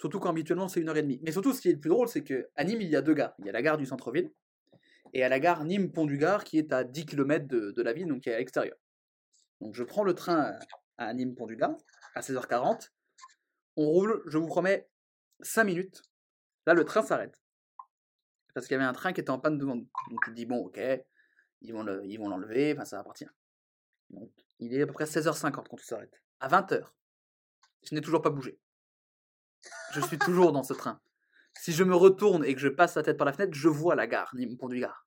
Surtout 0.00 0.18
quand 0.18 0.30
habituellement 0.30 0.66
c'est 0.66 0.80
une 0.80 0.88
heure 0.88 0.96
et 0.96 1.02
demie. 1.02 1.20
Mais 1.22 1.30
surtout, 1.30 1.52
ce 1.52 1.60
qui 1.60 1.68
est 1.68 1.74
le 1.74 1.78
plus 1.78 1.90
drôle, 1.90 2.08
c'est 2.08 2.24
qu'à 2.24 2.64
Nîmes, 2.64 2.80
il 2.80 2.88
y 2.88 2.96
a 2.96 3.02
deux 3.02 3.12
gares. 3.12 3.34
Il 3.38 3.44
y 3.44 3.50
a 3.50 3.52
la 3.52 3.60
gare 3.60 3.76
du 3.76 3.84
centre-ville 3.84 4.32
et 5.12 5.22
à 5.22 5.28
la 5.28 5.38
gare 5.40 5.64
Nîmes-Pont-du-Gard 5.64 6.44
qui 6.44 6.56
est 6.58 6.72
à 6.72 6.84
10 6.84 7.04
km 7.04 7.46
de, 7.46 7.72
de 7.72 7.82
la 7.82 7.92
ville, 7.92 8.06
donc 8.06 8.22
qui 8.22 8.30
est 8.30 8.34
à 8.34 8.38
l'extérieur. 8.38 8.76
Donc 9.60 9.74
je 9.74 9.84
prends 9.84 10.02
le 10.02 10.14
train 10.14 10.54
à, 10.96 11.08
à 11.08 11.12
Nîmes-Pont-du-Gard 11.14 11.76
à 12.14 12.20
16h40. 12.22 12.88
On 13.76 13.86
roule, 13.86 14.22
je 14.26 14.38
vous 14.38 14.46
promets, 14.46 14.88
5 15.42 15.64
minutes. 15.64 16.02
Là, 16.66 16.72
le 16.72 16.84
train 16.84 17.02
s'arrête. 17.02 17.38
Parce 18.54 18.66
qu'il 18.66 18.74
y 18.74 18.80
avait 18.80 18.88
un 18.88 18.92
train 18.94 19.12
qui 19.12 19.20
était 19.20 19.30
en 19.30 19.38
panne 19.38 19.58
devant 19.58 19.76
nous. 19.76 19.88
Donc 20.10 20.20
tu 20.24 20.30
te 20.30 20.34
dis, 20.34 20.46
bon, 20.46 20.58
ok, 20.64 20.80
ils 21.60 21.72
vont 21.74 21.82
le- 21.82 22.04
ils 22.06 22.16
vont 22.16 22.28
l'enlever, 22.28 22.72
enfin 22.72 22.84
ça 22.86 22.96
va 22.96 23.04
partir. 23.04 23.30
Donc 24.10 24.30
Il 24.60 24.74
est 24.74 24.82
à 24.82 24.86
peu 24.86 24.92
près 24.94 25.04
16h50 25.04 25.52
quand 25.52 25.62
tout 25.76 25.84
s'arrête. 25.84 26.22
À 26.40 26.48
20h, 26.48 26.84
je 27.88 27.94
n'ai 27.94 28.00
toujours 28.00 28.22
pas 28.22 28.30
bougé. 28.30 28.58
Je 29.92 30.00
suis 30.00 30.18
toujours 30.18 30.52
dans 30.52 30.62
ce 30.62 30.72
train. 30.72 31.00
Si 31.60 31.72
je 31.72 31.84
me 31.84 31.94
retourne 31.94 32.44
et 32.44 32.54
que 32.54 32.60
je 32.60 32.68
passe 32.68 32.94
la 32.94 33.02
tête 33.02 33.16
par 33.16 33.26
la 33.26 33.32
fenêtre, 33.32 33.52
je 33.54 33.68
vois 33.68 33.94
la 33.94 34.06
gare, 34.06 34.34
Nîmes 34.34 34.56
Pont 34.56 34.68
du 34.68 34.80
Gard. 34.80 35.06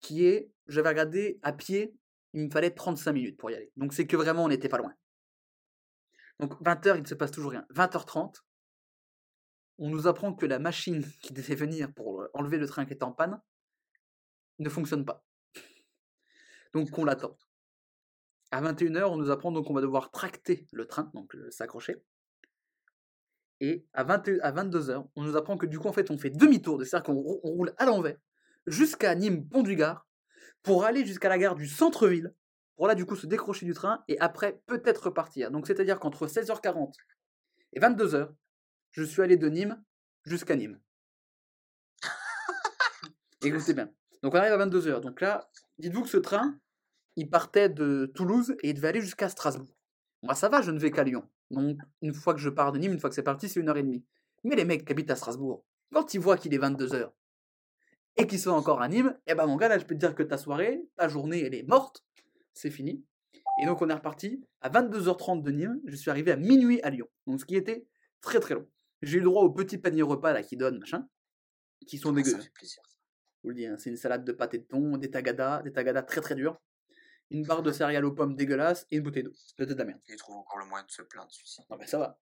Qui 0.00 0.26
est, 0.26 0.50
j'avais 0.66 0.88
regardé 0.88 1.38
à 1.42 1.52
pied, 1.52 1.94
il 2.32 2.46
me 2.46 2.50
fallait 2.50 2.70
35 2.70 3.12
minutes 3.12 3.38
pour 3.38 3.50
y 3.50 3.54
aller. 3.54 3.72
Donc 3.76 3.92
c'est 3.92 4.06
que 4.06 4.16
vraiment 4.16 4.44
on 4.44 4.48
n'était 4.48 4.68
pas 4.68 4.78
loin. 4.78 4.92
Donc 6.40 6.60
20h, 6.62 6.96
il 6.96 7.02
ne 7.02 7.06
se 7.06 7.14
passe 7.14 7.30
toujours 7.30 7.52
rien. 7.52 7.64
20h30, 7.74 8.34
on 9.78 9.90
nous 9.90 10.06
apprend 10.06 10.34
que 10.34 10.46
la 10.46 10.58
machine 10.58 11.04
qui 11.22 11.32
devait 11.32 11.54
venir 11.54 11.92
pour 11.94 12.26
enlever 12.34 12.58
le 12.58 12.66
train 12.66 12.84
qui 12.84 12.92
est 12.92 13.02
en 13.02 13.12
panne 13.12 13.40
ne 14.58 14.68
fonctionne 14.68 15.04
pas. 15.04 15.24
Donc 16.74 16.96
on 16.98 17.04
l'attend. 17.04 17.36
À 18.50 18.60
21h, 18.60 19.04
on 19.04 19.16
nous 19.16 19.30
apprend 19.30 19.50
donc 19.52 19.66
qu'on 19.66 19.74
va 19.74 19.80
devoir 19.80 20.10
tracter 20.10 20.66
le 20.72 20.86
train, 20.86 21.10
donc 21.14 21.34
euh, 21.34 21.50
s'accrocher. 21.50 21.96
Et 23.64 23.86
à, 23.92 24.02
20 24.02 24.28
à 24.42 24.50
22h, 24.52 25.06
on 25.14 25.22
nous 25.22 25.36
apprend 25.36 25.56
que 25.56 25.66
du 25.66 25.78
coup, 25.78 25.86
en 25.86 25.92
fait, 25.92 26.10
on 26.10 26.18
fait 26.18 26.30
demi-tour, 26.30 26.82
c'est-à-dire 26.84 27.04
qu'on 27.04 27.14
rou- 27.14 27.40
on 27.44 27.50
roule 27.50 27.72
à 27.78 27.86
l'envers 27.86 28.16
jusqu'à 28.66 29.14
Nîmes, 29.14 29.48
Pont 29.48 29.62
du 29.62 29.76
Gard, 29.76 30.04
pour 30.62 30.84
aller 30.84 31.06
jusqu'à 31.06 31.28
la 31.28 31.38
gare 31.38 31.54
du 31.54 31.68
centre-ville, 31.68 32.34
pour 32.76 32.88
là, 32.88 32.96
du 32.96 33.06
coup, 33.06 33.14
se 33.14 33.26
décrocher 33.26 33.64
du 33.64 33.72
train 33.72 34.02
et 34.08 34.18
après, 34.18 34.60
peut-être 34.66 35.04
repartir. 35.06 35.52
Donc, 35.52 35.68
c'est-à-dire 35.68 36.00
qu'entre 36.00 36.26
16h40 36.26 36.92
et 37.72 37.78
22h, 37.80 38.30
je 38.90 39.02
suis 39.04 39.22
allé 39.22 39.36
de 39.36 39.48
Nîmes 39.48 39.80
jusqu'à 40.24 40.56
Nîmes. 40.56 40.80
Écoutez 43.42 43.74
bien. 43.74 43.90
Donc, 44.22 44.34
on 44.34 44.38
arrive 44.38 44.52
à 44.52 44.66
22h. 44.66 45.00
Donc 45.00 45.20
là, 45.20 45.48
dites-vous 45.78 46.02
que 46.02 46.08
ce 46.08 46.16
train, 46.16 46.58
il 47.16 47.28
partait 47.30 47.68
de 47.68 48.10
Toulouse 48.14 48.56
et 48.62 48.70
il 48.70 48.74
devait 48.74 48.88
aller 48.88 49.00
jusqu'à 49.00 49.28
Strasbourg. 49.28 49.74
Moi, 50.22 50.34
ça 50.34 50.48
va, 50.48 50.62
je 50.62 50.70
ne 50.70 50.78
vais 50.78 50.90
qu'à 50.90 51.04
Lyon. 51.04 51.28
Donc, 51.52 51.78
une 52.00 52.14
fois 52.14 52.34
que 52.34 52.40
je 52.40 52.48
pars 52.48 52.72
de 52.72 52.78
Nîmes, 52.78 52.92
une 52.92 52.98
fois 53.00 53.08
que 53.10 53.14
c'est 53.14 53.22
parti, 53.22 53.48
c'est 53.48 53.60
une 53.60 53.68
heure 53.68 53.76
et 53.76 53.82
demie. 53.82 54.04
Mais 54.44 54.56
les 54.56 54.64
mecs 54.64 54.84
qui 54.84 54.92
habitent 54.92 55.10
à 55.10 55.16
Strasbourg, 55.16 55.64
quand 55.92 56.14
ils 56.14 56.20
voient 56.20 56.36
qu'il 56.36 56.52
est 56.54 56.58
22h 56.58 57.10
et 58.16 58.26
qu'ils 58.26 58.40
sont 58.40 58.50
encore 58.50 58.82
à 58.82 58.88
Nîmes, 58.88 59.16
eh 59.26 59.34
ben 59.34 59.46
mon 59.46 59.56
gars, 59.56 59.68
là, 59.68 59.78
je 59.78 59.84
peux 59.84 59.94
te 59.94 60.00
dire 60.00 60.14
que 60.14 60.22
ta 60.22 60.38
soirée, 60.38 60.82
ta 60.96 61.08
journée, 61.08 61.44
elle 61.44 61.54
est 61.54 61.62
morte. 61.68 62.04
C'est 62.54 62.70
fini. 62.70 63.04
Et 63.62 63.66
donc, 63.66 63.80
on 63.82 63.88
est 63.88 63.94
reparti 63.94 64.44
à 64.60 64.70
22h30 64.70 65.42
de 65.42 65.50
Nîmes. 65.50 65.80
Je 65.86 65.94
suis 65.96 66.10
arrivé 66.10 66.32
à 66.32 66.36
minuit 66.36 66.80
à 66.82 66.90
Lyon. 66.90 67.06
Donc, 67.26 67.40
ce 67.40 67.44
qui 67.44 67.54
était 67.56 67.86
très 68.20 68.40
très 68.40 68.54
long. 68.54 68.66
J'ai 69.02 69.18
eu 69.18 69.20
le 69.20 69.26
droit 69.26 69.42
aux 69.42 69.50
petits 69.50 69.78
paniers 69.78 70.02
repas 70.02 70.32
là 70.32 70.42
qui 70.42 70.56
donnent, 70.56 70.78
machin, 70.78 71.06
qui 71.86 71.98
sont 71.98 72.10
Ah, 72.10 72.16
dégueux. 72.16 72.30
ça 72.30 72.38
fait 72.38 72.50
plaisir. 72.50 72.82
Je 72.86 73.42
vous 73.42 73.48
le 73.50 73.54
dis, 73.56 73.66
hein, 73.66 73.76
c'est 73.78 73.90
une 73.90 73.96
salade 73.96 74.24
de 74.24 74.32
pâté 74.32 74.58
de 74.58 74.64
thon, 74.64 74.96
des 74.96 75.10
tagadas, 75.10 75.62
des 75.62 75.72
tagadas 75.72 76.02
très 76.02 76.20
très 76.20 76.34
durs, 76.36 76.60
une 77.32 77.44
barre 77.44 77.62
de 77.62 77.72
céréales 77.72 78.04
aux 78.04 78.12
pommes 78.12 78.36
dégueulasse 78.36 78.86
et 78.90 78.96
une 78.96 79.02
bouteille 79.02 79.22
d'eau. 79.22 79.32
C'était 79.34 79.66
de 79.66 79.74
la 79.74 79.84
merde. 79.84 80.00
Il 80.08 80.16
trouve 80.16 80.36
encore 80.36 80.58
le 80.58 80.66
moyen 80.66 80.84
de 80.84 80.90
se 80.90 81.02
plaindre, 81.02 81.30
celui-ci. 81.30 81.62
Non 81.70 81.76
mais 81.78 81.86
ça 81.86 81.98
va. 81.98 82.18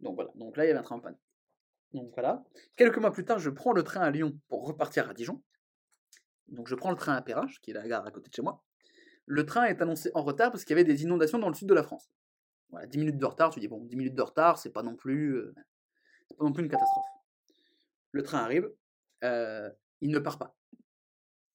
Donc 0.00 0.14
voilà, 0.14 0.30
donc 0.36 0.56
là 0.56 0.64
il 0.64 0.68
y 0.68 0.70
avait 0.70 0.78
un 0.78 0.84
train 0.84 0.96
en 0.96 1.00
panne. 1.00 1.18
Donc 1.92 2.12
voilà. 2.14 2.44
Quelques 2.76 2.98
mois 2.98 3.12
plus 3.12 3.24
tard, 3.24 3.38
je 3.38 3.50
prends 3.50 3.72
le 3.72 3.82
train 3.82 4.00
à 4.00 4.10
Lyon 4.10 4.38
pour 4.48 4.64
repartir 4.66 5.10
à 5.10 5.14
Dijon. 5.14 5.42
Donc 6.48 6.68
je 6.68 6.74
prends 6.74 6.90
le 6.90 6.96
train 6.96 7.14
à 7.14 7.22
Perrache, 7.22 7.60
qui 7.60 7.72
est 7.72 7.74
la 7.74 7.86
gare 7.86 8.06
à 8.06 8.10
côté 8.10 8.28
de 8.28 8.34
chez 8.34 8.42
moi. 8.42 8.62
Le 9.26 9.44
train 9.44 9.64
est 9.64 9.80
annoncé 9.82 10.10
en 10.14 10.22
retard 10.22 10.50
parce 10.50 10.64
qu'il 10.64 10.76
y 10.76 10.80
avait 10.80 10.90
des 10.90 11.02
inondations 11.02 11.38
dans 11.38 11.48
le 11.48 11.54
sud 11.54 11.68
de 11.68 11.74
la 11.74 11.82
France. 11.82 12.10
Voilà, 12.70 12.86
10 12.86 12.98
minutes 12.98 13.18
de 13.18 13.26
retard, 13.26 13.50
tu 13.50 13.60
dis 13.60 13.68
bon, 13.68 13.84
10 13.84 13.96
minutes 13.96 14.14
de 14.14 14.22
retard, 14.22 14.58
c'est 14.58 14.70
pas 14.70 14.82
non 14.82 14.96
plus 14.96 15.36
euh, 15.36 15.54
c'est 16.28 16.36
pas 16.36 16.44
non 16.44 16.52
plus 16.52 16.62
une 16.62 16.70
catastrophe. 16.70 17.04
Le 18.12 18.22
train 18.22 18.38
arrive, 18.38 18.70
euh, 19.24 19.68
il 20.00 20.10
ne 20.10 20.18
part 20.18 20.38
pas. 20.38 20.56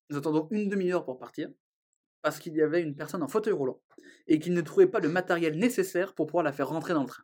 Nous 0.09 0.17
attendons 0.17 0.47
une 0.51 0.69
demi-heure 0.69 1.05
pour 1.05 1.17
partir 1.17 1.49
parce 2.21 2.39
qu'il 2.39 2.53
y 2.55 2.61
avait 2.61 2.81
une 2.81 2.95
personne 2.95 3.23
en 3.23 3.27
fauteuil 3.27 3.53
roulant 3.53 3.81
et 4.27 4.39
qu'il 4.39 4.53
ne 4.53 4.61
trouvait 4.61 4.87
pas 4.87 4.99
le 4.99 5.09
matériel 5.09 5.57
nécessaire 5.57 6.13
pour 6.13 6.27
pouvoir 6.27 6.43
la 6.43 6.51
faire 6.51 6.69
rentrer 6.69 6.93
dans 6.93 7.01
le 7.01 7.07
train. 7.07 7.23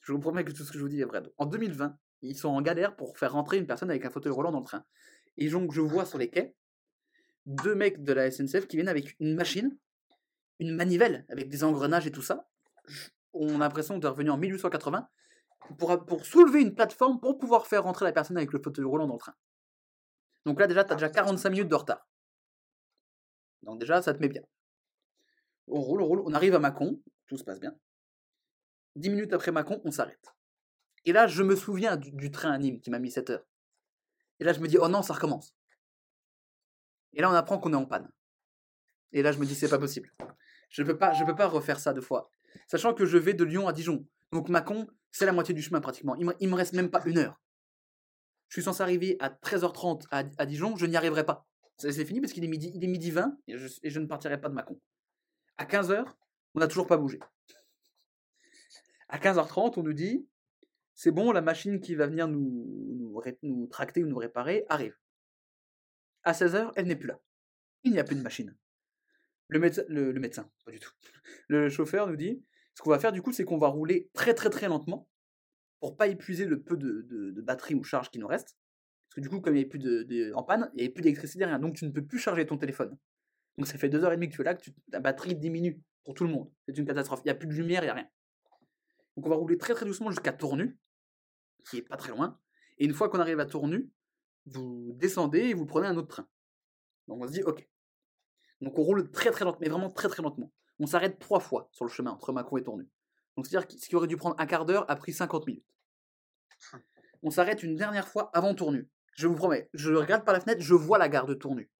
Je 0.00 0.12
vous 0.12 0.18
promets 0.18 0.44
que 0.44 0.52
tout 0.52 0.64
ce 0.64 0.72
que 0.72 0.78
je 0.78 0.82
vous 0.82 0.88
dis 0.88 1.00
est 1.00 1.04
vrai. 1.04 1.22
En 1.38 1.46
2020, 1.46 1.96
ils 2.22 2.36
sont 2.36 2.48
en 2.48 2.62
galère 2.62 2.96
pour 2.96 3.18
faire 3.18 3.32
rentrer 3.32 3.58
une 3.58 3.66
personne 3.66 3.90
avec 3.90 4.04
un 4.04 4.10
fauteuil 4.10 4.32
roulant 4.32 4.52
dans 4.52 4.60
le 4.60 4.64
train. 4.64 4.84
Et 5.36 5.48
donc 5.48 5.72
je 5.72 5.80
vois 5.80 6.04
sur 6.04 6.18
les 6.18 6.30
quais 6.30 6.54
deux 7.46 7.74
mecs 7.74 8.02
de 8.02 8.12
la 8.12 8.30
SNCF 8.30 8.66
qui 8.66 8.76
viennent 8.76 8.88
avec 8.88 9.16
une 9.18 9.34
machine, 9.34 9.76
une 10.58 10.74
manivelle 10.74 11.24
avec 11.28 11.48
des 11.48 11.64
engrenages 11.64 12.06
et 12.06 12.12
tout 12.12 12.22
ça. 12.22 12.48
On 13.32 13.56
a 13.56 13.58
l'impression 13.58 13.98
de 13.98 14.06
revenir 14.06 14.34
en 14.34 14.38
1880 14.38 15.08
pour, 15.78 16.04
pour 16.04 16.26
soulever 16.26 16.60
une 16.60 16.74
plateforme 16.74 17.20
pour 17.20 17.38
pouvoir 17.38 17.66
faire 17.66 17.84
rentrer 17.84 18.04
la 18.04 18.12
personne 18.12 18.36
avec 18.36 18.52
le 18.52 18.60
fauteuil 18.62 18.84
roulant 18.84 19.06
dans 19.06 19.14
le 19.14 19.20
train. 19.20 19.34
Donc 20.44 20.60
là 20.60 20.66
déjà, 20.66 20.84
tu 20.84 20.92
as 20.92 20.96
déjà 20.96 21.08
45 21.08 21.50
minutes 21.50 21.68
de 21.68 21.74
retard. 21.74 22.06
Donc 23.62 23.80
déjà, 23.80 24.02
ça 24.02 24.14
te 24.14 24.18
met 24.18 24.28
bien. 24.28 24.42
On 25.68 25.80
roule, 25.80 26.02
on 26.02 26.06
roule, 26.06 26.22
on 26.24 26.34
arrive 26.34 26.54
à 26.54 26.58
Mâcon, 26.58 27.00
tout 27.26 27.36
se 27.36 27.44
passe 27.44 27.60
bien. 27.60 27.74
10 28.96 29.10
minutes 29.10 29.32
après 29.32 29.52
Mâcon, 29.52 29.80
on 29.84 29.90
s'arrête. 29.90 30.34
Et 31.04 31.12
là, 31.12 31.26
je 31.26 31.42
me 31.42 31.56
souviens 31.56 31.96
du, 31.96 32.30
train 32.30 32.52
à 32.52 32.58
Nîmes 32.58 32.80
qui 32.80 32.90
m'a 32.90 32.98
mis 32.98 33.10
7 33.10 33.30
heures. 33.30 33.46
Et 34.38 34.44
là, 34.44 34.52
je 34.52 34.60
me 34.60 34.68
dis, 34.68 34.78
oh 34.78 34.88
non, 34.88 35.02
ça 35.02 35.14
recommence. 35.14 35.54
Et 37.12 37.20
là, 37.20 37.30
on 37.30 37.34
apprend 37.34 37.58
qu'on 37.58 37.72
est 37.72 37.76
en 37.76 37.86
panne. 37.86 38.10
Et 39.12 39.22
là, 39.22 39.32
je 39.32 39.38
me 39.38 39.46
dis, 39.46 39.54
c'est 39.54 39.68
pas 39.68 39.78
possible. 39.78 40.12
Je 40.70 40.82
peux 40.82 40.96
pas, 40.96 41.12
je 41.12 41.24
peux 41.24 41.34
pas 41.34 41.48
refaire 41.48 41.78
ça 41.78 41.92
deux 41.92 42.00
fois. 42.00 42.30
Sachant 42.66 42.94
que 42.94 43.04
je 43.04 43.18
vais 43.18 43.34
de 43.34 43.44
Lyon 43.44 43.68
à 43.68 43.72
Dijon. 43.72 44.06
Donc 44.30 44.48
Mâcon, 44.48 44.86
c'est 45.10 45.26
la 45.26 45.32
moitié 45.32 45.54
du 45.54 45.62
chemin 45.62 45.80
pratiquement. 45.80 46.14
Il 46.16 46.26
me, 46.26 46.34
me 46.40 46.54
reste 46.54 46.72
même 46.72 46.90
pas 46.90 47.02
une 47.04 47.18
heure. 47.18 47.40
Je 48.48 48.54
suis 48.54 48.62
censé 48.62 48.82
arriver 48.82 49.16
à 49.20 49.30
13h30 49.30 50.06
à, 50.10 50.24
à 50.38 50.46
Dijon, 50.46 50.76
je 50.76 50.86
n'y 50.86 50.96
arriverai 50.96 51.24
pas. 51.24 51.46
C'est 51.78 52.04
fini 52.04 52.20
parce 52.20 52.32
qu'il 52.32 52.44
est 52.44 52.48
midi, 52.48 52.70
il 52.74 52.84
est 52.84 52.88
midi 52.88 53.10
20 53.10 53.38
et 53.48 53.56
je, 53.56 54.00
ne 54.00 54.06
partirai 54.06 54.40
pas 54.40 54.48
de 54.48 54.54
Mâcon. 54.54 54.80
À 55.56 55.64
15h, 55.64 56.04
on 56.54 56.60
n'a 56.60 56.68
toujours 56.68 56.86
pas 56.86 56.96
bougé. 56.96 57.18
À 59.08 59.18
15h30, 59.18 59.74
on 59.76 59.82
nous 59.82 59.92
dit 59.92 60.26
c'est 60.94 61.10
bon, 61.10 61.32
la 61.32 61.40
machine 61.40 61.80
qui 61.80 61.94
va 61.94 62.06
venir 62.06 62.28
nous, 62.28 63.20
nous, 63.42 63.66
tracter 63.66 64.04
ou 64.04 64.06
nous 64.06 64.16
réparer 64.16 64.64
arrive. 64.68 64.96
À 66.22 66.32
16h, 66.32 66.72
elle 66.76 66.86
n'est 66.86 66.96
plus 66.96 67.08
là. 67.08 67.18
Il 67.82 67.92
n'y 67.92 67.98
a 67.98 68.04
plus 68.04 68.16
de 68.16 68.22
machine. 68.22 68.56
Le, 69.48 69.58
médecin, 69.58 70.50
pas 70.64 70.70
du 70.70 70.78
tout. 70.78 70.92
Le 71.48 71.68
chauffeur 71.68 72.06
nous 72.06 72.16
dit 72.16 72.44
ce 72.74 72.82
qu'on 72.82 72.90
va 72.90 72.98
faire 72.98 73.12
du 73.12 73.20
coup, 73.20 73.32
c'est 73.32 73.44
qu'on 73.44 73.58
va 73.58 73.68
rouler 73.68 74.08
très 74.14 74.34
très 74.34 74.48
très 74.48 74.68
lentement 74.68 75.08
pour 75.80 75.96
pas 75.96 76.06
épuiser 76.06 76.44
le 76.44 76.62
peu 76.62 76.76
de 76.76 77.40
batterie 77.40 77.74
ou 77.74 77.82
charge 77.82 78.10
qui 78.10 78.18
nous 78.18 78.28
reste. 78.28 78.56
Parce 79.12 79.16
que 79.16 79.20
du 79.20 79.28
coup, 79.28 79.42
comme 79.42 79.52
il 79.54 79.58
n'y 79.58 79.60
avait 79.64 79.68
plus 79.68 79.78
de, 79.78 80.04
de- 80.04 80.32
en 80.32 80.42
panne, 80.42 80.70
il 80.72 80.76
n'y 80.76 80.82
avait 80.84 80.92
plus 80.92 81.02
d'électricité, 81.02 81.44
rien. 81.44 81.58
Donc 81.58 81.74
tu 81.76 81.84
ne 81.84 81.90
peux 81.90 82.02
plus 82.02 82.18
charger 82.18 82.46
ton 82.46 82.56
téléphone. 82.56 82.96
Donc 83.58 83.66
ça 83.66 83.76
fait 83.76 83.90
deux 83.90 84.02
heures 84.04 84.12
et 84.12 84.16
demie 84.16 84.30
que 84.30 84.34
tu 84.34 84.40
es 84.40 84.44
là, 84.44 84.54
que 84.54 84.62
tu- 84.62 84.72
ta 84.90 85.00
batterie 85.00 85.34
diminue 85.36 85.78
pour 86.02 86.14
tout 86.14 86.24
le 86.24 86.30
monde. 86.30 86.50
C'est 86.66 86.78
une 86.78 86.86
catastrophe. 86.86 87.20
Il 87.22 87.26
n'y 87.28 87.32
a 87.32 87.34
plus 87.34 87.46
de 87.46 87.52
lumière, 87.52 87.82
il 87.82 87.86
n'y 87.86 87.90
a 87.90 87.94
rien. 87.94 88.08
Donc 89.14 89.26
on 89.26 89.28
va 89.28 89.36
rouler 89.36 89.58
très 89.58 89.74
très 89.74 89.84
doucement 89.84 90.10
jusqu'à 90.10 90.32
Tournu, 90.32 90.78
qui 91.68 91.76
est 91.76 91.82
pas 91.82 91.98
très 91.98 92.10
loin. 92.10 92.40
Et 92.78 92.86
une 92.86 92.94
fois 92.94 93.10
qu'on 93.10 93.20
arrive 93.20 93.38
à 93.38 93.44
Tournu, 93.44 93.90
vous 94.46 94.92
descendez 94.94 95.40
et 95.40 95.52
vous 95.52 95.66
prenez 95.66 95.86
un 95.88 95.96
autre 95.98 96.08
train. 96.08 96.26
Donc 97.06 97.22
on 97.22 97.26
se 97.26 97.32
dit, 97.32 97.42
ok. 97.42 97.68
Donc 98.62 98.78
on 98.78 98.82
roule 98.82 99.10
très 99.10 99.30
très 99.30 99.44
lentement, 99.44 99.60
mais 99.60 99.68
vraiment 99.68 99.90
très 99.90 100.08
très 100.08 100.22
lentement. 100.22 100.50
On 100.78 100.86
s'arrête 100.86 101.18
trois 101.18 101.40
fois 101.40 101.68
sur 101.72 101.84
le 101.84 101.90
chemin 101.90 102.12
entre 102.12 102.32
Macron 102.32 102.56
et 102.56 102.62
Tournu. 102.62 102.88
Donc 103.36 103.46
c'est-à-dire 103.46 103.68
que 103.68 103.74
ce 103.76 103.86
qui 103.86 103.94
aurait 103.94 104.06
dû 104.08 104.16
prendre 104.16 104.36
un 104.38 104.46
quart 104.46 104.64
d'heure 104.64 104.90
a 104.90 104.96
pris 104.96 105.12
50 105.12 105.46
minutes. 105.46 105.66
On 107.22 107.30
s'arrête 107.30 107.62
une 107.62 107.76
dernière 107.76 108.08
fois 108.08 108.30
avant 108.32 108.54
Tournu. 108.54 108.88
Je 109.14 109.26
vous 109.26 109.34
promets, 109.34 109.68
je 109.74 109.92
regarde 109.92 110.24
par 110.24 110.34
la 110.34 110.40
fenêtre, 110.40 110.62
je 110.62 110.74
vois 110.74 110.98
la 110.98 111.08
gare 111.08 111.26
de 111.26 111.34
Tournu. 111.34 111.70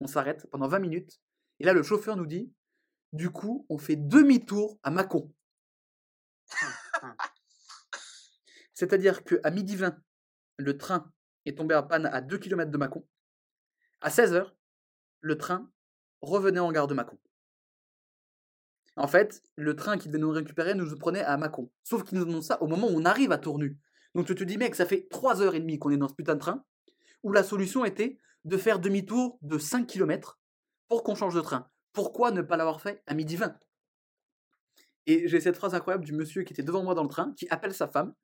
On 0.00 0.06
s'arrête 0.06 0.46
pendant 0.50 0.68
20 0.68 0.78
minutes. 0.78 1.20
Et 1.58 1.64
là, 1.64 1.72
le 1.72 1.82
chauffeur 1.82 2.16
nous 2.16 2.26
dit, 2.26 2.52
du 3.12 3.30
coup, 3.30 3.66
on 3.68 3.78
fait 3.78 3.96
demi-tour 3.96 4.78
à 4.82 4.90
Mâcon. 4.90 5.32
C'est-à-dire 8.74 9.22
qu'à 9.24 9.50
midi 9.50 9.76
20, 9.76 9.96
le 10.56 10.76
train 10.76 11.12
est 11.46 11.56
tombé 11.56 11.74
en 11.74 11.82
panne 11.82 12.06
à 12.06 12.20
2 12.20 12.38
km 12.38 12.70
de 12.70 12.78
Mâcon. 12.78 13.06
À 14.00 14.10
16h, 14.10 14.52
le 15.20 15.38
train 15.38 15.70
revenait 16.20 16.60
en 16.60 16.72
gare 16.72 16.88
de 16.88 16.94
Mâcon. 16.94 17.18
En 18.96 19.08
fait, 19.08 19.42
le 19.56 19.74
train 19.74 19.96
qui 19.96 20.08
devait 20.08 20.18
nous 20.18 20.30
récupérer 20.30 20.74
nous 20.74 20.98
prenait 20.98 21.22
à 21.22 21.36
Mâcon. 21.36 21.70
Sauf 21.82 22.04
qu'ils 22.04 22.18
nous 22.18 22.24
annoncent 22.24 22.48
ça 22.48 22.62
au 22.62 22.66
moment 22.66 22.88
où 22.88 22.94
on 22.94 23.04
arrive 23.04 23.32
à 23.32 23.38
Tournu. 23.38 23.78
Donc 24.14 24.26
tu 24.26 24.34
te 24.34 24.44
dis, 24.44 24.58
mec, 24.58 24.74
ça 24.74 24.84
fait 24.84 25.08
3h30 25.10 25.78
qu'on 25.78 25.90
est 25.90 25.96
dans 25.96 26.08
ce 26.08 26.14
putain 26.14 26.34
de 26.34 26.40
train, 26.40 26.64
où 27.22 27.32
la 27.32 27.42
solution 27.42 27.84
était 27.84 28.18
de 28.44 28.56
faire 28.56 28.78
demi-tour 28.78 29.38
de 29.42 29.58
5 29.58 29.86
km 29.86 30.40
pour 30.88 31.02
qu'on 31.02 31.14
change 31.14 31.34
de 31.34 31.40
train. 31.40 31.70
Pourquoi 31.92 32.30
ne 32.30 32.42
pas 32.42 32.56
l'avoir 32.56 32.80
fait 32.80 33.02
à 33.06 33.14
midi 33.14 33.36
20 33.36 33.56
Et 35.06 35.28
j'ai 35.28 35.40
cette 35.40 35.56
phrase 35.56 35.74
incroyable 35.74 36.04
du 36.04 36.12
monsieur 36.12 36.42
qui 36.42 36.52
était 36.52 36.62
devant 36.62 36.82
moi 36.82 36.94
dans 36.94 37.02
le 37.02 37.08
train, 37.08 37.34
qui 37.36 37.46
appelle 37.50 37.74
sa 37.74 37.88
femme, 37.88 38.14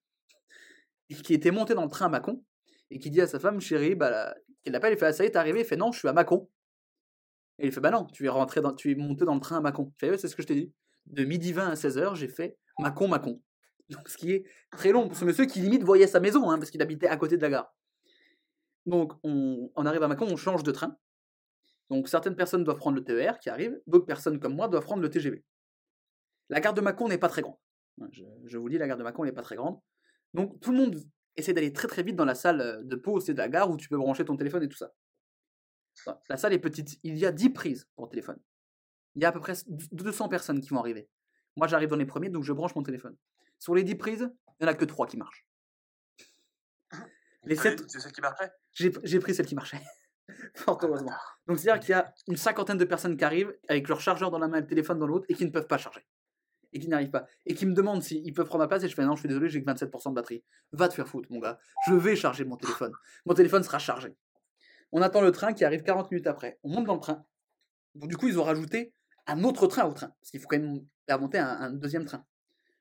et 1.10 1.14
qui 1.14 1.34
était 1.34 1.50
monté 1.50 1.74
dans 1.74 1.84
le 1.84 1.90
train 1.90 2.06
à 2.06 2.08
Mâcon, 2.08 2.44
et 2.90 2.98
qui 2.98 3.10
dit 3.10 3.20
à 3.20 3.26
sa 3.26 3.38
femme, 3.38 3.60
chérie, 3.60 3.94
bah, 3.94 4.34
qu'il 4.62 4.72
l'appelle, 4.72 4.94
il 4.94 4.98
fait, 4.98 5.06
ah, 5.06 5.12
ça 5.12 5.24
y 5.24 5.26
est, 5.26 5.30
t'es 5.30 5.38
arrivé, 5.38 5.60
il 5.60 5.66
fait, 5.66 5.76
non, 5.76 5.92
je 5.92 5.98
suis 5.98 6.08
à 6.08 6.12
Mâcon. 6.12 6.48
Et 7.58 7.66
il 7.66 7.72
fait, 7.72 7.80
bah 7.80 7.90
non, 7.90 8.06
tu 8.06 8.24
es, 8.24 8.28
rentré 8.28 8.60
dans, 8.60 8.72
tu 8.72 8.90
es 8.90 8.94
monté 8.94 9.24
dans 9.24 9.34
le 9.34 9.40
train 9.40 9.62
à 9.62 9.72
fait, 9.98 10.10
ouais, 10.10 10.18
c'est 10.18 10.28
ce 10.28 10.36
que 10.36 10.42
je 10.42 10.46
t'ai 10.46 10.54
dit. 10.54 10.72
De 11.06 11.24
midi 11.24 11.52
20 11.52 11.68
à 11.68 11.74
16h, 11.74 12.14
j'ai 12.14 12.28
fait 12.28 12.56
Mâcon, 12.78 13.08
Mâcon. 13.08 13.42
Donc, 13.88 14.08
ce 14.08 14.16
qui 14.16 14.32
est 14.32 14.44
très 14.70 14.92
long 14.92 15.08
pour 15.08 15.16
ce 15.16 15.24
monsieur 15.24 15.46
qui 15.46 15.60
limite 15.60 15.82
voyait 15.82 16.06
sa 16.06 16.20
maison, 16.20 16.50
hein, 16.50 16.58
parce 16.58 16.70
qu'il 16.70 16.82
habitait 16.82 17.08
à 17.08 17.16
côté 17.16 17.36
de 17.36 17.42
la 17.42 17.50
gare. 17.50 17.74
Donc, 18.88 19.12
on, 19.22 19.70
arrive 19.84 20.02
à 20.02 20.08
Mâcon, 20.08 20.26
on 20.30 20.36
change 20.36 20.62
de 20.62 20.72
train. 20.72 20.96
Donc 21.90 22.08
certaines 22.08 22.36
personnes 22.36 22.64
doivent 22.64 22.78
prendre 22.78 22.96
le 22.96 23.04
TER 23.04 23.38
qui 23.38 23.50
arrive, 23.50 23.78
d'autres 23.86 24.06
personnes 24.06 24.40
comme 24.40 24.54
moi 24.54 24.68
doivent 24.68 24.84
prendre 24.84 25.02
le 25.02 25.10
TGV. 25.10 25.44
La 26.48 26.60
gare 26.60 26.72
de 26.74 26.80
Mâcon 26.80 27.08
n'est 27.08 27.18
pas 27.18 27.28
très 27.28 27.42
grande. 27.42 27.56
Ouais, 27.98 28.08
Je, 28.12 28.56
vous 28.56 28.68
dis, 28.68 28.78
la 28.78 28.88
gare 28.88 28.96
de 28.96 29.02
Mâcon 29.02 29.24
n'est 29.24 29.32
pas 29.32 29.42
très 29.42 29.56
grande. 29.56 29.78
Donc 30.32 30.58
tout 30.60 30.72
le 30.72 30.78
monde 30.78 30.96
essaie 31.36 31.52
d'aller 31.52 31.72
très 31.72 31.88
très 31.88 32.02
vite 32.02 32.16
dans 32.16 32.24
la 32.24 32.34
salle 32.34 32.60
euh, 32.60 32.82
de 32.82 32.96
pause 32.96 33.24
c'est 33.24 33.32
de 33.32 33.38
la 33.38 33.48
gare 33.48 33.70
où 33.70 33.76
tu 33.76 33.88
peux 33.88 33.96
brancher 33.96 34.24
ton 34.24 34.36
téléphone 34.36 34.62
et 34.62 34.68
tout 34.68 34.76
ça. 34.76 34.92
La 36.28 36.36
salle 36.36 36.52
est 36.52 36.58
petite, 36.58 36.98
il 37.02 37.16
y 37.16 37.26
a 37.26 37.32
10 37.32 37.50
prises 37.50 37.88
pour 37.96 38.08
téléphone. 38.08 38.38
Il 39.14 39.22
y 39.22 39.24
a 39.24 39.28
à 39.28 39.32
peu 39.32 39.40
près 39.40 39.54
200 39.66 40.28
personnes 40.28 40.60
qui 40.60 40.68
vont 40.68 40.78
arriver. 40.78 41.08
Moi 41.56 41.66
j'arrive 41.66 41.88
dans 41.88 41.96
les 41.96 42.06
premiers, 42.06 42.28
donc 42.28 42.44
je 42.44 42.52
branche 42.52 42.74
mon 42.74 42.82
téléphone. 42.82 43.16
Sur 43.58 43.74
les 43.74 43.82
10 43.82 43.94
prises, 43.96 44.30
il 44.60 44.64
n'y 44.64 44.68
en 44.68 44.72
a 44.72 44.74
que 44.74 44.84
3 44.84 45.06
qui 45.06 45.16
marchent. 45.16 45.47
Les 47.48 47.56
dit, 47.56 47.60
sept- 47.62 47.84
C'est 47.88 48.00
celle 48.00 48.12
qui 48.12 48.20
marchait 48.20 48.50
J'ai 48.72 49.18
pris 49.20 49.34
celle 49.34 49.46
qui 49.46 49.54
marchait. 49.54 49.80
Fort 50.54 50.78
heureusement. 50.82 51.12
Donc 51.46 51.58
c'est-à-dire 51.58 51.80
qu'il 51.80 51.90
y 51.90 51.94
a 51.94 52.12
une 52.28 52.36
cinquantaine 52.36 52.76
de 52.78 52.84
personnes 52.84 53.16
qui 53.16 53.24
arrivent 53.24 53.56
avec 53.68 53.88
leur 53.88 54.00
chargeur 54.00 54.30
dans 54.30 54.38
la 54.38 54.48
main 54.48 54.58
et 54.58 54.60
le 54.60 54.66
téléphone 54.66 54.98
dans 54.98 55.06
l'autre 55.06 55.26
et 55.28 55.34
qui 55.34 55.44
ne 55.44 55.50
peuvent 55.50 55.66
pas 55.66 55.78
charger. 55.78 56.06
Et 56.74 56.80
qui 56.80 56.88
n'arrivent 56.88 57.10
pas. 57.10 57.26
Et 57.46 57.54
qui 57.54 57.64
me 57.64 57.72
demandent 57.72 58.02
s'ils 58.02 58.34
peuvent 58.34 58.46
prendre 58.46 58.62
ma 58.64 58.68
place 58.68 58.82
et 58.84 58.88
je 58.88 58.94
fais 58.94 59.04
non, 59.04 59.14
je 59.16 59.20
suis 59.20 59.28
désolé, 59.28 59.48
j'ai 59.48 59.62
que 59.64 59.70
27% 59.70 60.10
de 60.10 60.14
batterie. 60.14 60.44
Va 60.72 60.88
te 60.88 60.94
faire 60.94 61.08
foutre, 61.08 61.28
mon 61.32 61.38
gars. 61.38 61.58
Je 61.86 61.94
vais 61.94 62.14
charger 62.14 62.44
mon 62.44 62.56
téléphone. 62.58 62.92
Mon 63.24 63.32
téléphone 63.32 63.62
sera 63.62 63.78
chargé. 63.78 64.14
On 64.92 65.00
attend 65.00 65.22
le 65.22 65.32
train 65.32 65.54
qui 65.54 65.64
arrive 65.64 65.82
40 65.82 66.10
minutes 66.10 66.26
après. 66.26 66.58
On 66.62 66.68
monte 66.68 66.84
dans 66.84 66.94
le 66.94 67.00
train. 67.00 67.24
Donc 67.94 68.10
du 68.10 68.18
coup, 68.18 68.28
ils 68.28 68.38
ont 68.38 68.44
rajouté 68.44 68.92
un 69.26 69.42
autre 69.44 69.66
train 69.66 69.86
au 69.86 69.92
train. 69.94 70.08
Parce 70.20 70.30
qu'il 70.30 70.40
faut 70.40 70.48
quand 70.48 70.58
même 70.58 70.84
monter 71.18 71.38
un, 71.38 71.48
un 71.48 71.70
deuxième 71.70 72.04
train. 72.04 72.26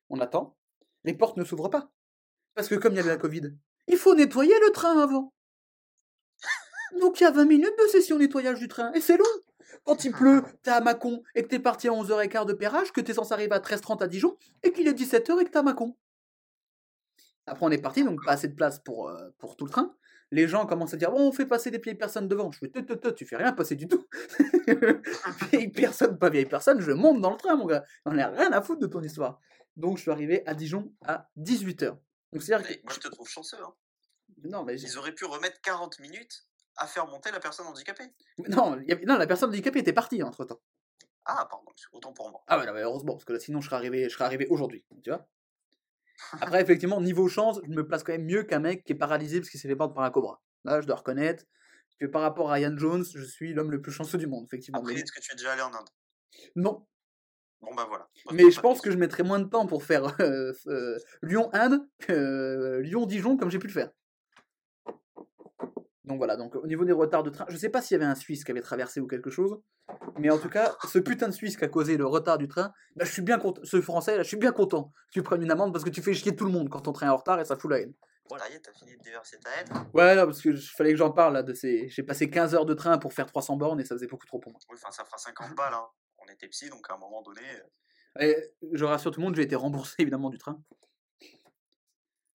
On 0.09 0.19
attend. 0.19 0.57
Les 1.05 1.13
portes 1.13 1.37
ne 1.37 1.45
s'ouvrent 1.45 1.69
pas. 1.69 1.89
Parce 2.55 2.67
que 2.67 2.75
comme 2.75 2.91
il 2.93 2.97
y 2.97 2.99
avait 2.99 3.09
la 3.09 3.17
Covid, 3.17 3.53
il 3.87 3.97
faut 3.97 4.15
nettoyer 4.15 4.53
le 4.65 4.71
train 4.71 4.99
avant. 4.99 5.33
Donc 6.99 7.19
il 7.19 7.23
y 7.23 7.27
a 7.27 7.31
20 7.31 7.45
minutes 7.45 7.73
de 7.83 7.87
session 7.87 8.17
nettoyage 8.17 8.59
du 8.59 8.67
train, 8.67 8.91
et 8.93 9.01
c'est 9.01 9.17
long. 9.17 9.25
Quand 9.83 10.03
il 10.05 10.11
pleut, 10.11 10.43
t'es 10.63 10.71
à 10.71 10.81
Mâcon, 10.81 11.23
et 11.35 11.43
que 11.43 11.47
t'es 11.47 11.59
parti 11.59 11.87
à 11.87 11.91
11h15 11.91 12.45
de 12.45 12.53
pérage, 12.53 12.91
que 12.91 13.01
t'es 13.01 13.13
censé 13.13 13.33
arriver 13.33 13.53
à 13.53 13.59
13h30 13.59 14.03
à 14.03 14.07
Dijon, 14.07 14.37
et 14.63 14.71
qu'il 14.71 14.87
est 14.87 14.93
17h 14.93 15.41
et 15.41 15.45
que 15.45 15.49
t'es 15.49 15.57
à 15.57 15.63
Mâcon. 15.63 15.95
Après 17.45 17.65
on 17.65 17.71
est 17.71 17.81
parti, 17.81 18.03
donc 18.03 18.23
pas 18.25 18.33
assez 18.33 18.47
de 18.47 18.55
place 18.55 18.79
pour, 18.79 19.09
euh, 19.09 19.29
pour 19.37 19.55
tout 19.55 19.65
le 19.65 19.71
train. 19.71 19.95
Les 20.31 20.47
gens 20.47 20.65
commencent 20.65 20.93
à 20.93 20.97
dire, 20.97 21.11
bon, 21.11 21.29
on 21.29 21.31
fait 21.31 21.45
passer 21.45 21.71
des 21.71 21.77
vieilles 21.77 21.95
personnes 21.95 22.27
devant. 22.27 22.51
Je 22.51 22.59
fais, 22.59 22.67
te, 22.67 22.79
te, 22.79 22.93
te, 22.93 23.07
tu 23.07 23.25
fais 23.25 23.37
rien 23.37 23.53
passer 23.53 23.75
du 23.75 23.87
tout. 23.87 24.05
vieille 25.51 25.69
personne, 25.69 26.17
pas 26.17 26.29
vieille 26.29 26.45
personne, 26.45 26.81
je 26.81 26.91
monte 26.91 27.21
dans 27.21 27.31
le 27.31 27.37
train, 27.37 27.55
mon 27.55 27.65
gars. 27.65 27.85
On 28.05 28.17
a 28.17 28.27
rien 28.27 28.51
à 28.51 28.61
foutre 28.61 28.81
de 28.81 28.87
ton 28.87 29.01
histoire. 29.01 29.39
Donc 29.77 29.97
je 29.97 30.01
suis 30.01 30.11
arrivé 30.11 30.43
à 30.45 30.53
Dijon 30.53 30.91
à 31.05 31.29
18h. 31.37 31.97
Donc 32.31 32.41
c'est-à-dire 32.43 32.67
Mais 32.69 32.77
que... 32.77 32.83
moi, 32.83 32.93
je 32.93 32.99
te 32.99 33.07
trouve 33.07 33.27
chanceux. 33.29 33.57
Hein. 33.63 33.73
Non, 34.43 34.63
mais 34.63 34.79
Ils 34.79 34.97
auraient 34.97 35.13
pu 35.15 35.25
remettre 35.25 35.59
40 35.61 35.99
minutes 35.99 36.45
à 36.75 36.85
faire 36.87 37.07
monter 37.07 37.31
la 37.31 37.39
personne 37.39 37.65
handicapée. 37.67 38.11
non, 38.49 38.79
y 38.81 39.05
non, 39.05 39.17
la 39.17 39.27
personne 39.27 39.49
handicapée 39.49 39.79
était 39.79 39.93
partie 39.93 40.21
entre 40.23 40.45
temps. 40.45 40.61
Ah, 41.25 41.47
pardon, 41.49 41.71
autant 41.91 42.13
pour 42.13 42.29
moi. 42.31 42.43
Ah 42.47 42.57
ouais, 42.57 42.65
non, 42.65 42.73
mais 42.73 42.81
heureusement, 42.81 43.13
parce 43.13 43.25
que 43.25 43.33
là, 43.33 43.39
sinon 43.39 43.59
je 43.61 43.65
serais 43.67 43.75
arrivé, 43.77 44.03
je 44.09 44.13
serais 44.13 44.25
arrivé 44.25 44.47
aujourd'hui, 44.49 44.85
tu 45.03 45.09
vois. 45.09 45.27
Après, 46.41 46.61
effectivement, 46.61 46.99
niveau 47.01 47.27
chance, 47.27 47.59
je 47.63 47.69
me 47.69 47.85
place 47.87 48.03
quand 48.03 48.11
même 48.13 48.25
mieux 48.25 48.43
qu'un 48.43 48.59
mec 48.59 48.83
qui 48.83 48.93
est 48.93 48.97
paralysé 48.97 49.39
parce 49.39 49.49
qu'il 49.49 49.59
s'est 49.59 49.67
fait 49.67 49.75
prendre 49.75 49.93
par 49.93 50.03
un 50.03 50.09
cobra. 50.11 50.41
Là, 50.63 50.81
je 50.81 50.87
dois 50.87 50.95
reconnaître 50.97 51.45
que 51.99 52.05
par 52.05 52.21
rapport 52.21 52.51
à 52.51 52.59
Ian 52.59 52.77
Jones, 52.77 53.05
je 53.13 53.23
suis 53.23 53.53
l'homme 53.53 53.71
le 53.71 53.81
plus 53.81 53.91
chanceux 53.91 54.17
du 54.17 54.27
monde, 54.27 54.45
effectivement. 54.45 54.79
Après, 54.79 54.93
Mais- 54.93 54.99
est-ce 55.01 55.11
que 55.11 55.19
tu 55.19 55.31
es 55.31 55.35
déjà 55.35 55.53
allé 55.53 55.61
en 55.61 55.73
Inde? 55.73 55.89
Non, 56.55 56.85
Bon, 57.61 57.73
bah 57.75 57.85
voilà. 57.89 58.07
mais 58.31 58.51
je 58.51 58.61
pense 58.61 58.81
que 58.81 58.91
je 58.91 58.97
mettrais 58.97 59.23
moins 59.23 59.39
de 59.39 59.49
temps 59.49 59.65
pour 59.65 59.83
faire 59.83 60.03
euh, 60.21 60.53
euh, 60.67 60.97
Lyon-Inde 61.23 61.87
que 61.99 62.13
euh, 62.13 62.81
Lyon-Dijon 62.81 63.35
comme 63.37 63.49
j'ai 63.49 63.59
pu 63.59 63.67
le 63.67 63.73
faire. 63.73 63.91
Donc 66.03 66.17
voilà, 66.19 66.37
donc 66.37 66.55
au 66.55 66.65
niveau 66.67 66.85
des 66.85 66.93
retards 66.93 67.23
de 67.23 67.29
train, 67.29 67.45
je 67.49 67.57
sais 67.57 67.67
pas 67.69 67.81
s'il 67.81 67.95
y 67.95 68.01
avait 68.01 68.09
un 68.09 68.15
Suisse 68.15 68.45
qui 68.45 68.51
avait 68.51 68.61
traversé 68.61 69.01
ou 69.01 69.07
quelque 69.07 69.29
chose, 69.29 69.59
mais 70.17 70.29
en 70.29 70.37
tout 70.37 70.47
cas, 70.47 70.77
ce 70.87 70.99
putain 70.99 71.27
de 71.27 71.33
Suisse 71.33 71.57
qui 71.57 71.65
a 71.65 71.67
causé 71.67 71.97
le 71.97 72.05
retard 72.05 72.37
du 72.37 72.47
train, 72.47 72.71
bah, 72.95 73.03
je 73.03 73.11
suis 73.11 73.21
bien 73.21 73.37
content, 73.37 73.59
ce 73.65 73.81
français, 73.81 74.15
là, 74.15 74.23
je 74.23 74.27
suis 74.29 74.37
bien 74.37 74.53
content 74.53 74.93
que 75.07 75.13
tu 75.13 75.21
prennes 75.23 75.41
une 75.43 75.51
amende 75.51 75.73
parce 75.73 75.83
que 75.83 75.89
tu 75.89 76.01
fais 76.01 76.13
chier 76.13 76.33
tout 76.33 76.45
le 76.45 76.51
monde 76.51 76.69
quand 76.69 76.79
ton 76.81 76.93
train 76.93 77.07
est 77.07 77.09
en 77.09 77.17
retard 77.17 77.41
et 77.41 77.45
ça 77.45 77.57
fout 77.57 77.69
la 77.69 77.79
haine. 77.81 77.93
Ça 78.29 78.49
y 78.49 78.53
est, 78.53 78.59
t'as 78.59 78.71
fini 78.73 78.95
de 78.97 79.01
déverser 79.03 79.37
ta 79.39 79.49
haine 79.49 79.85
Ouais, 79.93 80.15
là, 80.15 80.25
parce 80.25 80.41
que 80.41 80.53
je- 80.53 80.71
fallait 80.75 80.91
que 80.91 80.97
j'en 80.97 81.11
parle 81.11 81.33
là 81.33 81.43
de 81.43 81.53
ces. 81.53 81.87
J'ai 81.89 82.03
passé 82.03 82.29
15 82.29 82.55
heures 82.55 82.65
de 82.65 82.73
train 82.73 82.97
pour 82.97 83.13
faire 83.13 83.25
300 83.25 83.55
bornes 83.57 83.79
et 83.81 83.85
ça 83.85 83.95
faisait 83.95 84.07
beaucoup 84.07 84.25
trop 84.27 84.39
pour 84.39 84.51
moi. 84.53 84.59
Oui, 84.69 84.77
enfin, 84.81 84.91
ça 84.91 85.03
fera 85.05 85.17
50 85.17 85.55
balles. 85.55 85.73
Hein. 85.73 85.85
On 86.27 86.33
était 86.33 86.47
psy, 86.49 86.69
donc 86.69 86.89
à 86.89 86.95
un 86.95 86.97
moment 86.97 87.21
donné. 87.21 87.41
euh, 88.19 88.21
Et 88.21 88.53
je 88.73 88.83
rassure 88.85 89.11
tout 89.11 89.19
le 89.21 89.25
monde, 89.25 89.35
j'ai 89.35 89.43
été 89.43 89.55
remboursé 89.55 89.95
évidemment 89.99 90.29
du 90.29 90.37
train. 90.37 90.61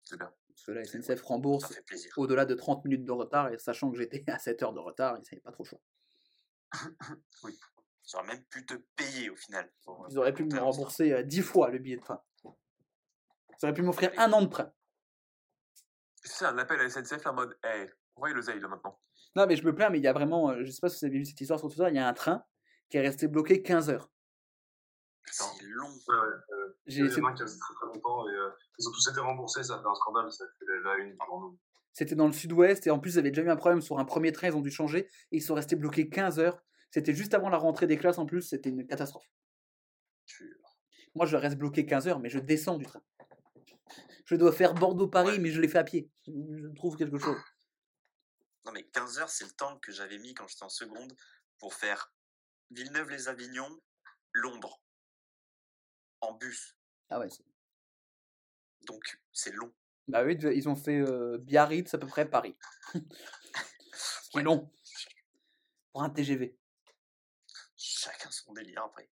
C'est 0.03 0.17
bien. 0.17 0.31
Parce 0.47 0.65
que 0.65 0.71
la 0.71 0.83
SNCF 0.83 1.21
rembourse 1.23 1.73
au-delà 2.17 2.45
de 2.45 2.53
30 2.53 2.83
minutes 2.85 3.05
de 3.05 3.11
retard, 3.11 3.51
et 3.51 3.57
sachant 3.59 3.91
que 3.91 3.97
j'étais 3.97 4.23
à 4.29 4.39
7 4.39 4.61
heures 4.63 4.73
de 4.73 4.79
retard, 4.79 5.17
ils 5.17 5.23
n'avaient 5.23 5.41
pas 5.41 5.51
trop 5.51 5.63
le 5.63 5.69
choix. 5.69 5.81
Ils 8.11 8.15
auraient 8.15 8.25
même 8.27 8.43
pu 8.45 8.65
te 8.65 8.73
payer 8.95 9.29
au 9.29 9.35
final. 9.35 9.71
pour, 9.85 10.03
euh, 10.03 10.07
Ils 10.09 10.17
auraient 10.17 10.33
pu 10.33 10.43
me 10.43 10.59
rembourser 10.59 11.13
euh, 11.13 11.21
10 11.21 11.41
fois 11.43 11.69
le 11.69 11.77
billet 11.77 11.97
de 11.97 12.01
train. 12.01 12.23
Ils 12.43 13.65
auraient 13.65 13.73
pu 13.73 13.83
m'offrir 13.83 14.11
un 14.17 14.33
an 14.33 14.41
de 14.41 14.47
train. 14.47 14.73
C'est 16.23 16.45
un 16.45 16.57
appel 16.57 16.79
à 16.79 16.83
la 16.83 16.89
SNCF 16.89 17.23
là, 17.23 17.31
en 17.31 17.35
mode, 17.35 17.55
hey, 17.63 17.87
envoyez 18.15 18.33
l'oseille 18.33 18.59
là 18.59 18.67
maintenant. 18.67 18.99
Non, 19.35 19.45
mais 19.45 19.55
je 19.55 19.63
me 19.63 19.75
plains, 19.75 19.89
mais 19.91 19.99
il 19.99 20.03
y 20.03 20.07
a 20.07 20.13
vraiment, 20.13 20.49
euh, 20.49 20.63
je 20.63 20.71
sais 20.71 20.79
pas 20.81 20.89
si 20.89 20.99
vous 20.99 21.05
avez 21.05 21.19
vu 21.19 21.25
cette 21.25 21.39
histoire 21.39 21.59
sur 21.59 21.69
Twitter, 21.69 21.85
il 21.89 21.95
y 21.95 21.99
a 21.99 22.07
un 22.07 22.13
train 22.13 22.43
qui 22.89 22.97
est 22.97 23.01
resté 23.01 23.27
bloqué 23.27 23.61
15 23.61 23.89
heures. 23.89 24.09
C'est 25.31 25.43
long. 25.63 25.87
Ouais, 25.89 26.15
ouais, 26.15 26.21
euh, 26.53 26.73
J'ai- 26.87 27.01
il 27.01 27.11
y 27.11 27.21
en 27.21 27.25
a 27.25 27.29
un 27.29 27.33
qui 27.35 27.43
resté 27.43 27.59
très 27.59 27.73
très 27.75 27.85
longtemps 27.85 28.27
et 28.27 28.33
euh, 28.33 28.49
ils 28.79 28.87
ont 28.87 28.91
tous 28.91 29.07
été 29.09 29.19
remboursés, 29.19 29.63
ça 29.63 29.75
a 29.75 29.81
fait 29.81 29.87
un 29.87 29.93
scandale, 29.95 30.31
ça 30.31 30.43
a 30.43 30.47
fait 30.47 30.65
la 30.83 30.97
une 30.97 31.15
pour 31.17 31.39
nous. 31.39 31.59
C'était 31.93 32.15
dans 32.15 32.27
le 32.27 32.33
sud-ouest, 32.33 32.85
et 32.87 32.91
en 32.91 32.99
plus, 32.99 33.15
ils 33.15 33.19
avaient 33.19 33.29
déjà 33.31 33.43
eu 33.43 33.49
un 33.49 33.55
problème 33.55 33.81
sur 33.81 33.99
un 33.99 34.05
premier 34.05 34.31
train, 34.31 34.47
ils 34.47 34.55
ont 34.55 34.61
dû 34.61 34.71
changer, 34.71 35.01
et 35.31 35.37
ils 35.37 35.41
sont 35.41 35.53
restés 35.55 35.75
bloqués 35.75 36.09
15 36.09 36.39
heures. 36.39 36.63
C'était 36.91 37.13
juste 37.13 37.33
avant 37.33 37.49
la 37.49 37.57
rentrée 37.57 37.85
des 37.87 37.97
classes 37.97 38.17
en 38.17 38.25
plus, 38.25 38.41
c'était 38.41 38.69
une 38.69 38.85
catastrophe. 38.87 39.25
Moi, 41.15 41.25
je 41.25 41.35
reste 41.35 41.57
bloqué 41.57 41.85
15 41.85 42.07
heures, 42.07 42.19
mais 42.19 42.29
je 42.29 42.39
descends 42.39 42.77
du 42.77 42.85
train. 42.85 43.01
Je 44.25 44.35
dois 44.35 44.51
faire 44.51 44.73
Bordeaux-Paris, 44.75 45.31
Ouais. 45.33 45.39
mais 45.39 45.49
je 45.49 45.59
l'ai 45.59 45.67
fait 45.67 45.79
à 45.79 45.83
pied. 45.83 46.09
Je 46.27 46.67
trouve 46.75 46.95
quelque 46.95 47.17
chose. 47.17 47.37
Non, 48.65 48.71
mais 48.71 48.83
15 48.87 49.17
heures, 49.19 49.29
c'est 49.29 49.45
le 49.45 49.51
temps 49.51 49.77
que 49.79 49.91
j'avais 49.91 50.19
mis 50.19 50.33
quand 50.35 50.47
j'étais 50.47 50.63
en 50.63 50.69
seconde 50.69 51.11
pour 51.57 51.73
faire 51.73 52.13
Villeneuve-les-Avignon, 52.71 53.79
Londres. 54.33 54.81
En 56.21 56.33
bus. 56.33 56.77
Ah 57.09 57.19
ouais, 57.19 57.29
c'est- 57.29 57.43
Donc, 58.87 59.19
c'est 59.31 59.51
long. 59.51 59.73
Bah 60.07 60.23
oui, 60.23 60.35
ils 60.35 60.67
ont 60.69 60.75
fait 60.75 60.99
euh, 60.99 61.37
Biarritz, 61.39 61.93
à 61.93 61.97
peu 61.97 62.07
près 62.07 62.29
Paris. 62.29 62.57
Ce 63.93 64.29
qui 64.29 64.37
est 64.37 64.39
Ouais. 64.39 64.43
long. 64.43 64.71
Pour 65.91 66.03
un 66.03 66.09
TGV. 66.09 66.57
Chacun 67.77 68.29
son 68.31 68.53
délire 68.53 68.83
après. 68.83 69.09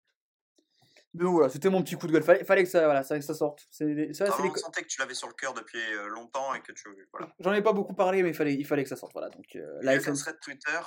Mais 1.14 1.24
voilà, 1.24 1.50
c'était 1.50 1.68
mon 1.68 1.82
petit 1.82 1.94
coup 1.96 2.06
de 2.06 2.12
gueule. 2.12 2.22
Fallait, 2.22 2.44
fallait 2.44 2.64
que 2.64 2.70
ça, 2.70 2.84
voilà, 2.86 3.02
ça, 3.02 3.18
que 3.18 3.24
ça 3.24 3.34
sorte. 3.34 3.66
C'est 3.70 4.14
ça, 4.14 4.24
c'est 4.26 4.30
Vraiment, 4.32 4.54
les 4.54 4.60
sentait 4.60 4.82
que 4.82 4.88
tu 4.88 4.98
l'avais 4.98 5.14
sur 5.14 5.28
le 5.28 5.34
cœur 5.34 5.52
depuis 5.52 5.78
euh, 5.92 6.06
longtemps 6.08 6.54
et 6.54 6.62
que 6.62 6.72
tu. 6.72 6.88
Voilà. 7.12 7.34
J'en 7.38 7.52
ai 7.52 7.62
pas 7.62 7.74
beaucoup 7.74 7.94
parlé, 7.94 8.22
mais 8.22 8.30
il 8.30 8.34
fallait, 8.34 8.54
il 8.54 8.66
fallait 8.66 8.82
que 8.82 8.88
ça 8.88 8.96
sorte. 8.96 9.12
Voilà, 9.12 9.28
donc 9.28 9.44
euh, 9.56 9.78
la 9.82 9.98
Twitter, 9.98 10.80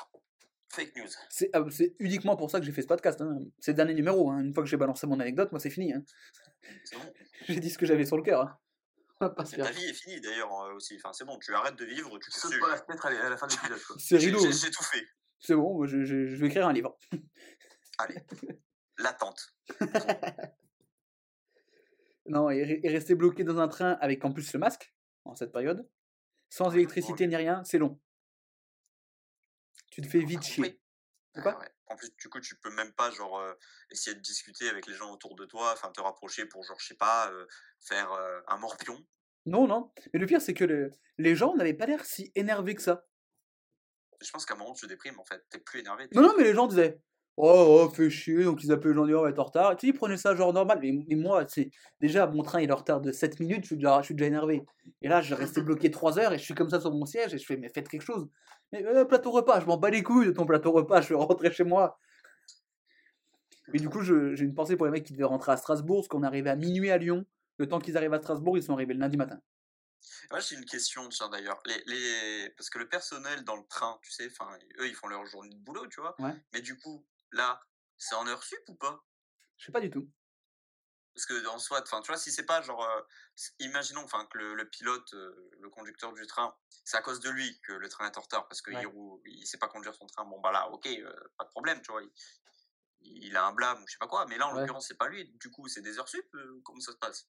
fake 0.76 0.96
news. 0.96 1.08
C'est 1.30 1.50
ah, 1.54 1.64
c'est 1.72 1.96
uniquement 2.00 2.36
pour 2.36 2.50
ça 2.52 2.60
que 2.60 2.66
j'ai 2.66 2.72
fait 2.72 2.82
ce 2.82 2.88
podcast. 2.88 3.20
Hein. 3.22 3.40
C'est 3.60 3.72
le 3.72 3.76
dernier 3.78 3.94
numéro. 3.94 4.30
Hein. 4.32 4.40
Une 4.42 4.54
fois 4.54 4.64
que 4.64 4.70
j'ai 4.70 4.78
balancé 4.78 5.08
mon 5.08 5.20
anecdote, 5.20 5.52
moi 5.52 5.60
c'est 5.60 5.70
fini. 5.70 5.94
Hein. 5.94 6.04
Bon. 6.94 7.00
J'ai 7.48 7.60
dit 7.60 7.70
ce 7.70 7.78
que 7.78 7.86
j'avais 7.86 8.06
sur 8.06 8.18
le 8.18 8.24
cœur. 8.24 8.42
Hein. 8.42 8.58
Ta 9.20 9.44
vie 9.72 9.86
est 9.86 9.94
finie 9.94 10.20
d'ailleurs 10.20 10.52
euh, 10.64 10.74
aussi. 10.76 10.96
Enfin, 10.98 11.14
c'est 11.14 11.26
bon, 11.26 11.38
tu 11.40 11.54
arrêtes 11.54 11.76
de 11.76 11.86
vivre. 11.86 12.10
Tu 12.20 12.26
Tu 12.26 12.32
te 12.32 12.36
sautes 12.38 12.60
pas 12.60 12.70
la 12.70 12.78
fenêtre 12.78 13.06
à 13.06 13.12
la, 13.12 13.26
à 13.26 13.30
la 13.30 13.38
fin 13.38 13.46
de 13.48 13.52
l'épisode. 13.54 13.80
C'est 14.00 14.18
rideau. 14.18 14.40
j'ai- 14.52 14.72
tout 14.72 14.84
fait. 14.84 15.06
C'est 15.40 15.54
bon, 15.56 15.86
je, 15.86 16.04
je- 16.04 16.26
je 16.28 16.36
vais 16.38 16.48
écrire 16.48 16.68
un 16.68 16.74
livre. 16.74 16.98
Allez. 18.00 18.16
L'attente. 18.98 19.54
Non, 22.28 22.50
et, 22.50 22.64
re- 22.64 22.80
et 22.84 22.90
rester 22.90 23.14
bloqué 23.16 23.44
dans 23.44 23.60
un 23.60 23.68
train 23.68 23.92
avec 24.02 24.24
en 24.26 24.32
plus 24.34 24.52
le 24.54 24.60
masque 24.60 24.94
en 25.26 25.36
cette 25.36 25.52
période, 25.52 25.88
sans 26.50 26.72
électricité 26.74 27.28
ni 27.28 27.36
rien, 27.36 27.64
c'est 27.64 27.78
long. 27.78 28.00
Tu 29.96 30.02
te 30.02 30.08
fais 30.08 30.20
vite 30.20 30.44
chier. 30.44 30.82
Ah 31.36 31.58
ouais. 31.58 31.70
En 31.88 31.96
plus, 31.96 32.10
du 32.18 32.28
coup, 32.28 32.42
tu 32.42 32.58
peux 32.58 32.70
même 32.70 32.92
pas 32.94 33.12
genre 33.12 33.40
euh, 33.40 33.54
essayer 33.92 34.14
de 34.14 34.20
discuter 34.20 34.68
avec 34.68 34.88
les 34.88 34.94
gens 34.94 35.10
autour 35.10 35.36
de 35.36 35.46
toi, 35.46 35.72
enfin 35.72 35.90
te 35.92 36.02
rapprocher 36.02 36.46
pour 36.46 36.64
genre 36.64 36.78
je 36.82 36.88
sais 36.88 36.96
pas 36.96 37.32
euh, 37.32 37.46
faire 37.80 38.12
euh, 38.12 38.42
un 38.48 38.58
morpion. 38.58 38.98
Non, 39.46 39.68
non. 39.68 39.94
Mais 40.14 40.20
le 40.20 40.26
pire, 40.26 40.42
c'est 40.42 40.54
que 40.54 40.66
le- 40.66 40.92
les 41.18 41.34
gens 41.36 41.56
n'avaient 41.56 41.74
pas 41.74 41.86
l'air 41.86 42.04
si 42.04 42.30
énervés 42.36 42.76
que 42.76 42.82
ça. 42.82 43.06
Je 44.22 44.30
pense 44.32 44.46
qu'à 44.46 44.56
un 44.56 44.58
moment 44.58 44.74
tu 44.74 44.86
déprimes 44.88 45.18
en 45.20 45.26
fait, 45.26 45.46
t'es 45.50 45.60
plus 45.60 45.80
énervé. 45.80 46.10
Non, 46.14 46.22
non, 46.24 46.34
mais 46.38 46.44
les 46.44 46.54
gens 46.54 46.68
disaient 46.68 47.00
Oh, 47.38 47.86
oh, 47.86 47.94
fais 47.94 48.10
chier. 48.10 48.44
Donc 48.44 48.64
ils 48.64 48.72
appelaient 48.72 48.94
les 48.94 49.12
gens, 49.12 49.20
on 49.20 49.24
va 49.24 49.30
être 49.30 49.40
en 49.40 49.44
retard. 49.44 49.74
Et 49.74 49.76
tu 49.76 49.88
sais, 49.88 49.94
ils 49.94 49.98
prenaient 49.98 50.18
ça 50.18 50.36
genre 50.36 50.54
normal. 50.54 50.80
Mais, 50.82 50.94
mais 51.08 51.16
moi, 51.16 51.46
c'est 51.48 51.70
déjà, 52.00 52.28
mon 52.28 52.44
train 52.44 52.62
il 52.62 52.70
est 52.70 52.74
en 52.74 52.78
retard 52.78 53.02
de 53.02 53.12
7 53.12 53.40
minutes, 53.40 53.64
je 53.64 53.68
suis 53.68 53.76
déjà, 53.76 54.00
je 54.02 54.06
suis 54.06 54.16
déjà 54.16 54.28
énervé. 54.28 54.64
Et 55.02 55.10
là, 55.10 55.22
je 55.22 55.36
restais 55.36 55.62
bloqué 55.62 55.92
3 55.92 56.20
heures 56.20 56.34
et 56.34 56.38
je 56.38 56.44
suis 56.44 56.54
comme 56.54 56.70
ça 56.70 56.80
sur 56.80 56.92
mon 56.92 57.06
siège 57.06 57.34
et 57.34 57.38
je 57.38 57.46
fais 57.46 57.58
Mais 57.58 57.70
faites 57.70 57.90
quelque 57.90 58.04
chose. 58.04 58.28
Mais 58.72 58.86
euh, 58.86 59.06
plateau 59.06 59.32
repas, 59.32 59.60
je 59.60 59.66
m'en 59.66 59.78
bats 59.78 59.90
les 59.90 60.04
couilles 60.04 60.28
de 60.28 60.32
ton 60.32 60.46
plateau 60.46 60.72
repas, 60.72 61.02
je 61.02 61.10
veux 61.10 61.18
rentrer 61.18 61.52
chez 61.52 61.64
moi. 61.64 62.00
Mais 63.74 63.80
du 63.80 63.90
coup, 63.90 64.02
j'ai 64.02 64.44
une 64.44 64.54
pensée 64.54 64.76
pour 64.76 64.86
les 64.86 64.92
mecs 64.92 65.04
qui 65.04 65.14
devaient 65.14 65.24
rentrer 65.24 65.52
à 65.52 65.58
Strasbourg, 65.58 66.02
parce 66.02 66.08
qu'on 66.08 66.24
arrivait 66.24 66.52
à 66.52 66.56
minuit 66.56 66.92
à 66.92 66.98
Lyon. 66.98 67.26
Le 67.58 67.68
temps 67.68 67.80
qu'ils 67.80 67.98
arrivent 67.98 68.14
à 68.14 68.20
Strasbourg, 68.20 68.58
ils 68.58 68.64
sont 68.64 68.74
arrivés 68.74 68.94
le 68.94 69.00
lundi 69.00 69.18
matin. 69.18 69.40
Moi, 70.30 70.40
j'ai 70.40 70.56
une 70.56 70.66
question, 70.66 71.08
tiens, 71.10 71.30
d'ailleurs. 71.30 71.62
Les, 71.66 71.82
les... 71.88 72.50
Parce 72.58 72.70
que 72.70 72.78
le 72.78 72.88
personnel 72.88 73.44
dans 73.44 73.56
le 73.56 73.64
train, 73.68 73.98
tu 74.04 74.12
sais, 74.12 74.28
eux, 74.28 74.88
ils 74.88 74.94
font 74.94 75.08
leur 75.08 75.26
journée 75.26 75.50
de 75.50 75.60
boulot, 75.60 75.88
tu 75.88 76.02
vois. 76.02 76.16
Ouais. 76.20 76.34
Mais 76.54 76.62
du 76.62 76.78
coup, 76.78 77.06
là, 77.36 77.62
c'est 77.98 78.16
en 78.16 78.28
heure 78.28 78.44
sup 78.44 78.64
ou 78.70 78.76
pas? 78.76 79.06
Je 79.58 79.66
sais 79.66 79.72
pas 79.72 79.82
du 79.82 79.90
tout. 79.90 80.10
Parce 81.14 81.26
que 81.28 81.48
en 81.48 81.60
soi, 81.60 81.82
enfin, 81.82 82.02
tu 82.02 82.08
vois, 82.08 82.18
si 82.18 82.30
c'est 82.32 82.46
pas 82.46 82.62
genre, 82.62 82.84
euh, 82.84 83.02
imaginons, 83.60 84.04
enfin, 84.04 84.26
que 84.26 84.38
le, 84.38 84.54
le 84.54 84.70
pilote, 84.70 85.14
euh, 85.14 85.50
le 85.62 85.70
conducteur 85.70 86.12
du 86.12 86.28
train, 86.28 86.54
c'est 86.84 86.98
à 86.98 87.02
cause 87.02 87.22
de 87.22 87.30
lui 87.30 87.58
que 87.62 87.72
le 87.72 87.88
train 87.88 88.06
est 88.12 88.18
en 88.18 88.22
retard 88.22 88.48
parce 88.50 88.62
qu'il 88.62 88.76
Ouais. 88.76 88.86
roule, 88.86 89.22
il 89.26 89.46
sait 89.48 89.58
pas 89.58 89.70
conduire 89.70 89.96
son 89.96 90.08
train. 90.08 90.26
Bon 90.26 90.42
bah 90.42 90.52
là, 90.52 90.68
ok, 90.70 90.88
euh, 90.88 91.16
pas 91.38 91.46
de 91.46 91.50
problème, 91.52 91.82
tu 91.82 91.92
vois. 91.92 92.02
Il, 92.04 92.12
il 93.02 93.38
a 93.38 93.46
un 93.46 93.54
blâme 93.54 93.84
ou 93.84 93.88
je 93.88 93.94
sais 93.94 94.00
pas 94.00 94.08
quoi. 94.08 94.26
Mais 94.28 94.38
là, 94.38 94.48
en 94.48 94.52
Ouais. 94.52 94.54
l'occurrence, 94.54 94.88
c'est 94.88 94.98
pas 94.98 95.10
lui. 95.10 95.32
Du 95.40 95.52
coup, 95.52 95.68
c'est 95.70 95.82
des 95.82 96.00
heures 96.00 96.10
sup. 96.10 96.26
comment 96.64 96.82
ça 96.82 96.92
se 96.94 96.98
passe? 96.98 97.28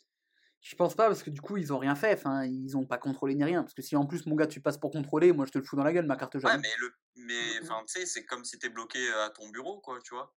Je 0.66 0.74
pense 0.74 0.96
pas 0.96 1.06
parce 1.06 1.22
que 1.22 1.30
du 1.30 1.40
coup 1.40 1.56
ils 1.58 1.72
ont 1.72 1.78
rien 1.78 1.94
fait, 1.94 2.12
enfin 2.14 2.44
ils 2.44 2.76
ont 2.76 2.84
pas 2.84 2.98
contrôlé 2.98 3.36
ni 3.36 3.44
rien. 3.44 3.62
Parce 3.62 3.72
que 3.72 3.82
si 3.82 3.94
en 3.94 4.04
plus 4.04 4.26
mon 4.26 4.34
gars 4.34 4.48
tu 4.48 4.60
passes 4.60 4.78
pour 4.78 4.90
contrôler, 4.90 5.32
moi 5.32 5.46
je 5.46 5.52
te 5.52 5.58
le 5.58 5.64
fous 5.64 5.76
dans 5.76 5.84
la 5.84 5.92
gueule 5.92 6.06
ma 6.06 6.16
carte 6.16 6.38
Ouais, 6.42 6.56
jaune. 6.56 6.60
mais 6.62 6.74
le, 6.78 6.94
mais 7.16 7.60
enfin, 7.62 7.84
tu 7.86 8.00
sais, 8.00 8.06
c'est 8.06 8.24
comme 8.24 8.44
si 8.44 8.58
t'es 8.58 8.70
bloqué 8.70 9.12
à 9.12 9.28
ton 9.30 9.48
bureau, 9.50 9.80
quoi, 9.82 10.00
tu 10.00 10.14
vois. 10.14 10.34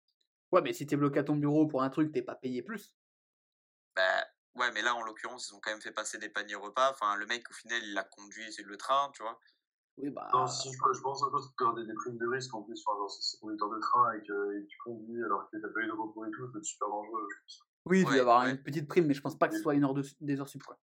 Ouais 0.51 0.61
mais 0.61 0.73
si 0.73 0.85
t'es 0.85 0.95
bloqué 0.95 1.17
à 1.17 1.23
ton 1.23 1.35
bureau 1.35 1.65
pour 1.65 1.81
un 1.81 1.89
truc, 1.89 2.11
t'es 2.11 2.21
pas 2.21 2.35
payé 2.35 2.61
plus. 2.61 2.95
Bah, 3.95 4.25
ouais, 4.55 4.71
mais 4.71 4.81
là, 4.81 4.95
en 4.95 5.03
l'occurrence, 5.03 5.49
ils 5.49 5.55
ont 5.55 5.59
quand 5.59 5.71
même 5.71 5.81
fait 5.81 5.91
passer 5.91 6.17
des 6.17 6.29
paniers 6.29 6.55
repas. 6.55 6.91
Enfin, 6.91 7.15
le 7.15 7.25
mec, 7.27 7.49
au 7.49 7.53
final, 7.53 7.81
il 7.83 7.97
a 7.97 8.03
conduit 8.03 8.51
c'est 8.51 8.63
le 8.63 8.77
train, 8.77 9.11
tu 9.13 9.21
vois. 9.21 9.39
Oui 9.97 10.09
bah. 10.09 10.29
Non, 10.33 10.47
si, 10.47 10.71
je, 10.71 10.77
je 10.77 11.01
pense 11.01 11.23
un 11.23 11.29
peu 11.29 11.37
as 11.37 11.75
des, 11.75 11.85
des 11.85 11.93
primes 11.93 12.17
de 12.17 12.27
risque 12.27 12.53
en 12.53 12.63
plus. 12.63 12.81
Enfin, 12.85 12.97
genre, 12.97 13.11
si 13.11 13.21
c'est 13.21 13.39
conducteur 13.39 13.69
de 13.69 13.79
train 13.79 14.13
et 14.13 14.21
que, 14.21 14.57
et 14.57 14.63
que 14.63 14.67
tu 14.67 14.77
conduis 14.85 15.23
alors 15.23 15.49
que 15.51 15.57
t'as 15.57 15.67
pas 15.69 15.81
eu 15.81 15.87
de 15.87 15.91
repos 15.91 16.25
et 16.25 16.31
tout, 16.31 16.45
ça 16.45 16.51
peut 16.53 16.59
être 16.59 16.65
super 16.65 16.87
dangereux. 16.87 17.27
je 17.29 17.41
pense. 17.41 17.68
Oui, 17.85 17.99
il 17.99 18.05
doit 18.05 18.15
y 18.15 18.19
avoir 18.19 18.45
une 18.47 18.61
petite 18.61 18.87
prime, 18.87 19.05
mais 19.05 19.13
je 19.13 19.21
pense 19.21 19.37
pas 19.37 19.47
que 19.47 19.55
ce 19.55 19.61
soit 19.61 19.73
une 19.75 19.83
heure 19.83 19.93
de, 19.93 20.03
des 20.21 20.39
heures 20.39 20.49
sup 20.49 20.63
quoi. 20.63 20.79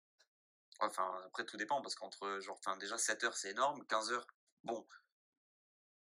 Enfin, 0.81 1.05
après, 1.27 1.45
tout 1.45 1.57
dépend, 1.59 1.83
parce 1.83 1.95
qu'entre, 1.95 2.41
genre, 2.41 2.57
enfin, 2.59 2.77
déjà, 2.79 2.97
7 2.97 3.23
heures, 3.25 3.37
c'est 3.37 3.51
énorme. 3.51 3.85
15 3.87 4.13
heures, 4.13 4.27
bon, 4.65 4.87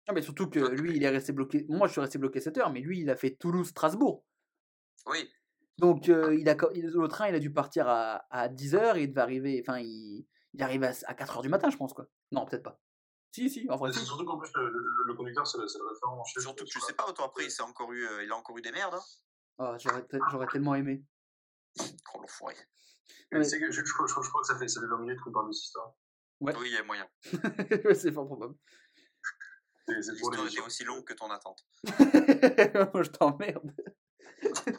Non 0.09 0.15
mais 0.15 0.23
surtout 0.23 0.49
que 0.49 0.59
lui 0.59 0.97
il 0.97 1.03
est 1.05 1.09
resté 1.09 1.33
bloqué. 1.33 1.67
Moi 1.69 1.87
je 1.87 1.93
suis 1.93 2.01
resté 2.01 2.19
bloqué 2.19 2.41
7 2.41 2.57
heures, 2.59 2.71
mais 2.71 2.81
lui 2.81 3.01
il 3.01 3.11
a 3.11 3.17
fait 3.17 3.37
Toulouse-Strasbourg. 3.37 4.25
oui. 5.07 5.31
Donc 5.79 6.09
euh, 6.11 6.35
il 6.35 6.47
a, 6.49 6.55
co- 6.55 6.71
il- 6.75 6.89
le 6.89 7.09
train 7.09 7.29
il 7.29 7.35
a 7.35 7.39
dû 7.39 7.51
partir 7.53 7.89
à, 7.89 8.27
à 8.31 8.49
10h 8.49 8.97
et 8.99 9.03
il 9.05 9.09
devait 9.09 9.21
arriver. 9.23 9.62
Enfin 9.67 9.79
il, 9.79 10.27
il 10.53 10.62
arrive 10.62 10.83
à, 10.85 10.91
4h 10.93 11.41
du 11.43 11.49
matin 11.49 11.71
je 11.71 11.77
pense 11.77 11.95
quoi. 11.95 12.07
Non 12.33 12.45
peut-être 12.45 12.62
pas. 12.62 12.81
Si 13.33 13.49
si, 13.49 13.67
en 13.71 13.77
vrai 13.77 13.93
surtout 13.93 14.25
qu'en 14.25 14.39
plus, 14.39 14.51
le, 14.57 14.69
le- 14.69 15.05
le 15.07 15.15
conducteur, 15.15 15.47
c'est 15.47 15.57
le, 15.59 15.65
référent. 15.65 16.25
Surtout 16.25 16.65
que 16.65 16.71
tu 16.71 16.81
sais 16.81 16.95
pas, 16.95 17.11
toi, 17.12 17.27
après, 17.27 17.45
il, 17.45 17.51
s'est 17.51 17.62
encore 17.62 17.93
eu, 17.93 18.05
euh, 18.05 18.25
il 18.25 18.31
a 18.33 18.37
encore 18.37 18.59
eu 18.59 18.62
des 18.62 18.73
merdes, 18.73 18.95
hein. 18.95 19.03
Ah, 19.62 19.77
j'aurais, 19.78 20.07
te- 20.07 20.16
j'aurais 20.31 20.47
tellement 20.47 20.74
aimé. 20.74 21.05
Oh, 22.15 22.20
l'enfoiré. 22.20 22.57
Ouais. 23.32 23.45
je, 23.45 23.51
je, 23.70 23.93
crois- 23.93 24.07
je 24.07 24.12
crois- 24.12 24.23
je 24.24 24.28
crois 24.31 24.41
que 24.41 24.47
ça 24.47 24.59
fait, 24.59 24.66
ça 24.69 24.81
fait 24.81 24.87
20 24.87 24.99
minutes 25.01 25.20
qu'on 25.20 25.32
parle 25.32 25.49
de 25.49 25.53
cette 25.53 25.65
histoire. 25.66 25.93
Ouais. 26.41 26.55
Oui, 26.59 26.69
il 26.70 26.74
y 26.74 26.77
a 26.78 26.82
moyen. 26.82 27.07
c'est 27.95 28.11
fort 28.12 28.27
probable. 28.27 28.55
L'histoire 29.89 30.47
était 30.47 30.61
aussi 30.62 30.85
longue 30.85 31.05
que 31.05 31.12
ton 31.15 31.31
attente. 31.31 31.61
Moi 32.95 33.03
je 33.03 33.11
t'emmerde. 33.11 33.74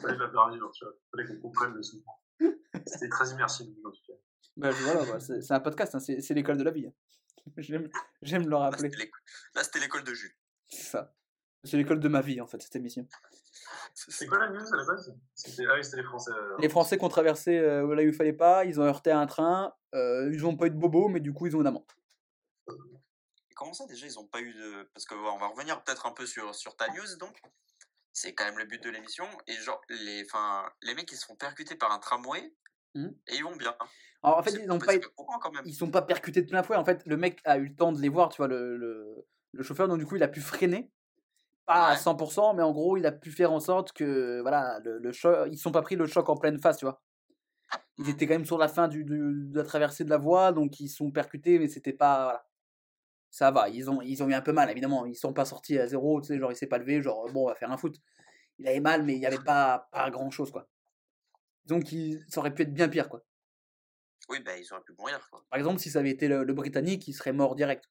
Fallait 0.00 0.18
la 0.18 0.30
faire 0.30 0.48
vivre, 0.50 0.70
tu 0.72 0.84
vois. 0.84 0.94
Fallait 1.10 1.26
qu'on 1.28 1.40
comprenne 1.40 1.72
le 1.74 1.82
souffrant. 1.82 2.20
C'était 2.86 3.08
très 3.08 3.30
immersif, 3.30 3.68
en 3.84 3.90
tout 3.90 4.00
cas. 4.06 4.14
Bah, 4.56 4.70
voilà, 4.70 5.04
bah, 5.04 5.20
c'est, 5.20 5.40
c'est 5.40 5.54
un 5.54 5.60
podcast, 5.60 5.94
hein, 5.94 6.00
c'est, 6.00 6.20
c'est 6.20 6.34
l'école 6.34 6.56
de 6.56 6.64
la 6.64 6.70
vie. 6.72 6.86
hein. 6.86 6.92
J'aime, 7.58 7.88
j'aime 8.22 8.44
le 8.44 8.50
Là, 8.50 8.58
rappeler. 8.58 8.90
c'était 8.90 8.96
l'école- 9.04 9.20
là, 9.54 9.64
c'était 9.64 9.80
l'école 9.80 10.04
de 10.04 10.14
jus. 10.14 10.36
C'est 10.68 10.82
ça. 10.90 11.14
C'est 11.64 11.76
l'école 11.76 12.00
de 12.00 12.08
ma 12.08 12.20
vie 12.20 12.40
en 12.40 12.46
fait, 12.46 12.60
cette 12.60 12.76
émission. 12.76 13.06
C'est 13.94 14.26
quoi 14.26 14.38
la 14.38 14.48
news 14.50 14.72
à 14.72 14.76
la 14.76 14.84
base? 14.84 15.14
C'était 15.34 15.64
Ah 15.68 15.74
oui, 15.76 15.84
c'était 15.84 15.98
les 15.98 16.02
Français. 16.04 16.32
euh, 16.32 16.56
Les 16.58 16.68
Français 16.68 16.98
qui 16.98 17.04
ont 17.04 17.08
traversé 17.08 17.56
euh, 17.58 17.94
là 17.94 18.02
où 18.02 18.06
il 18.06 18.12
fallait 18.12 18.32
pas, 18.32 18.64
ils 18.64 18.80
ont 18.80 18.84
heurté 18.84 19.10
un 19.12 19.26
train, 19.26 19.72
euh, 19.94 20.30
ils 20.32 20.44
ont 20.46 20.56
pas 20.56 20.66
eu 20.66 20.70
de 20.70 20.76
bobo, 20.76 21.08
mais 21.08 21.20
du 21.20 21.32
coup 21.32 21.46
ils 21.46 21.56
ont 21.56 21.60
une 21.60 21.66
amende. 21.66 21.84
Et 22.68 23.54
comment 23.54 23.74
ça, 23.74 23.86
déjà, 23.86 24.06
ils 24.06 24.18
ont 24.18 24.26
pas 24.26 24.40
eu 24.40 24.52
de. 24.54 24.88
Parce 24.94 25.04
que, 25.04 25.14
on 25.14 25.38
va 25.38 25.48
revenir 25.48 25.82
peut-être 25.84 26.06
un 26.06 26.12
peu 26.12 26.26
sur, 26.26 26.54
sur 26.54 26.74
ta 26.76 26.88
news, 26.88 27.16
donc. 27.20 27.40
C'est 28.14 28.34
quand 28.34 28.44
même 28.44 28.58
le 28.58 28.66
but 28.66 28.82
de 28.82 28.90
l'émission. 28.90 29.24
Et 29.46 29.54
genre, 29.54 29.80
les, 29.88 30.24
enfin, 30.24 30.70
les 30.82 30.94
mecs, 30.94 31.10
ils 31.12 31.16
se 31.16 31.24
font 31.24 31.36
percuter 31.36 31.76
par 31.76 31.92
un 31.92 31.98
tramway. 31.98 32.52
Mhm. 32.94 33.14
Et 33.28 33.36
ils 33.36 33.42
vont 33.42 33.56
bien. 33.56 33.74
Alors, 34.22 34.38
en 34.38 34.42
fait, 34.42 34.52
ils 34.52 34.70
ont 34.70 34.78
pas, 34.78 34.98
que 34.98 35.08
pourquoi 35.16 35.38
quand 35.40 35.50
même? 35.52 35.64
ils 35.66 35.74
sont 35.74 35.90
pas 35.90 36.02
percutés 36.02 36.42
de 36.42 36.48
plein 36.48 36.62
fouet. 36.62 36.76
En 36.76 36.84
fait, 36.84 37.02
le 37.06 37.16
mec 37.16 37.40
a 37.44 37.56
eu 37.58 37.68
le 37.68 37.74
temps 37.74 37.92
de 37.92 38.00
les 38.00 38.08
voir, 38.10 38.28
tu 38.28 38.38
vois, 38.38 38.48
le, 38.48 38.76
le, 38.76 39.26
le 39.52 39.62
chauffeur, 39.62 39.88
donc 39.88 39.98
du 39.98 40.06
coup 40.06 40.16
il 40.16 40.22
a 40.22 40.28
pu 40.28 40.40
freiner. 40.40 40.90
Pas 41.72 41.88
à 41.88 41.92
Ouais. 41.92 41.98
100%, 41.98 42.54
mais 42.54 42.62
en 42.62 42.72
gros, 42.72 42.96
il 42.96 43.06
a 43.06 43.12
pu 43.12 43.30
faire 43.30 43.52
en 43.52 43.60
sorte 43.60 43.92
que, 43.92 44.40
voilà, 44.42 44.78
le, 44.84 44.98
le 44.98 45.12
choc, 45.12 45.48
ils 45.50 45.58
sont 45.58 45.72
pas 45.72 45.82
pris 45.82 45.96
le 45.96 46.06
choc 46.06 46.28
en 46.28 46.36
pleine 46.36 46.58
face, 46.58 46.76
tu 46.78 46.84
vois. 46.84 47.02
Ils 47.98 48.08
étaient 48.08 48.26
quand 48.26 48.34
même 48.34 48.44
sur 48.44 48.58
la 48.58 48.68
fin 48.68 48.88
du, 48.88 49.04
du- 49.04 49.46
de 49.50 49.56
la 49.58 49.64
traversée 49.64 50.04
de 50.04 50.10
la 50.10 50.18
voie, 50.18 50.52
donc 50.52 50.80
ils 50.80 50.88
sont 50.88 51.10
percutés, 51.10 51.58
mais 51.58 51.68
c'était 51.68 51.92
pas, 51.92 52.24
voilà. 52.24 52.46
Ça 53.30 53.50
va, 53.50 53.68
ils 53.70 53.88
ont, 53.90 54.02
ils 54.02 54.22
ont 54.22 54.28
eu 54.28 54.34
un 54.34 54.42
peu 54.42 54.52
mal, 54.52 54.70
évidemment. 54.70 55.06
Ils 55.06 55.14
sont 55.14 55.32
pas 55.32 55.46
sortis 55.46 55.78
à 55.78 55.86
zéro, 55.86 56.20
tu 56.20 56.26
sais, 56.28 56.38
genre 56.38 56.52
il 56.52 56.56
s'est 56.56 56.66
pas 56.66 56.76
levé, 56.78 57.00
genre 57.00 57.30
bon, 57.32 57.44
on 57.44 57.48
va 57.48 57.54
faire 57.54 57.70
un 57.70 57.78
foot. 57.78 57.96
Il 58.58 58.68
avait 58.68 58.80
mal, 58.80 59.02
mais 59.04 59.14
il 59.14 59.20
y 59.20 59.26
avait 59.26 59.38
pas, 59.42 59.88
pas 59.90 60.10
grand 60.10 60.30
chose, 60.30 60.50
quoi. 60.50 60.68
Donc 61.64 61.92
il, 61.92 62.22
ça 62.28 62.40
aurait 62.40 62.52
pu 62.52 62.62
être 62.62 62.74
bien 62.74 62.88
pire, 62.90 63.08
quoi. 63.08 63.24
Oui, 64.28 64.40
bah, 64.40 64.56
ils 64.58 64.70
auraient 64.72 64.82
pu 64.82 64.92
mourir, 64.98 65.26
quoi. 65.30 65.44
Par 65.50 65.58
exemple, 65.58 65.80
si 65.80 65.90
ça 65.90 66.00
avait 66.00 66.10
été 66.10 66.28
le, 66.28 66.44
le 66.44 66.52
Britannique, 66.52 67.08
il 67.08 67.14
serait 67.14 67.32
mort 67.32 67.54
direct. 67.54 67.88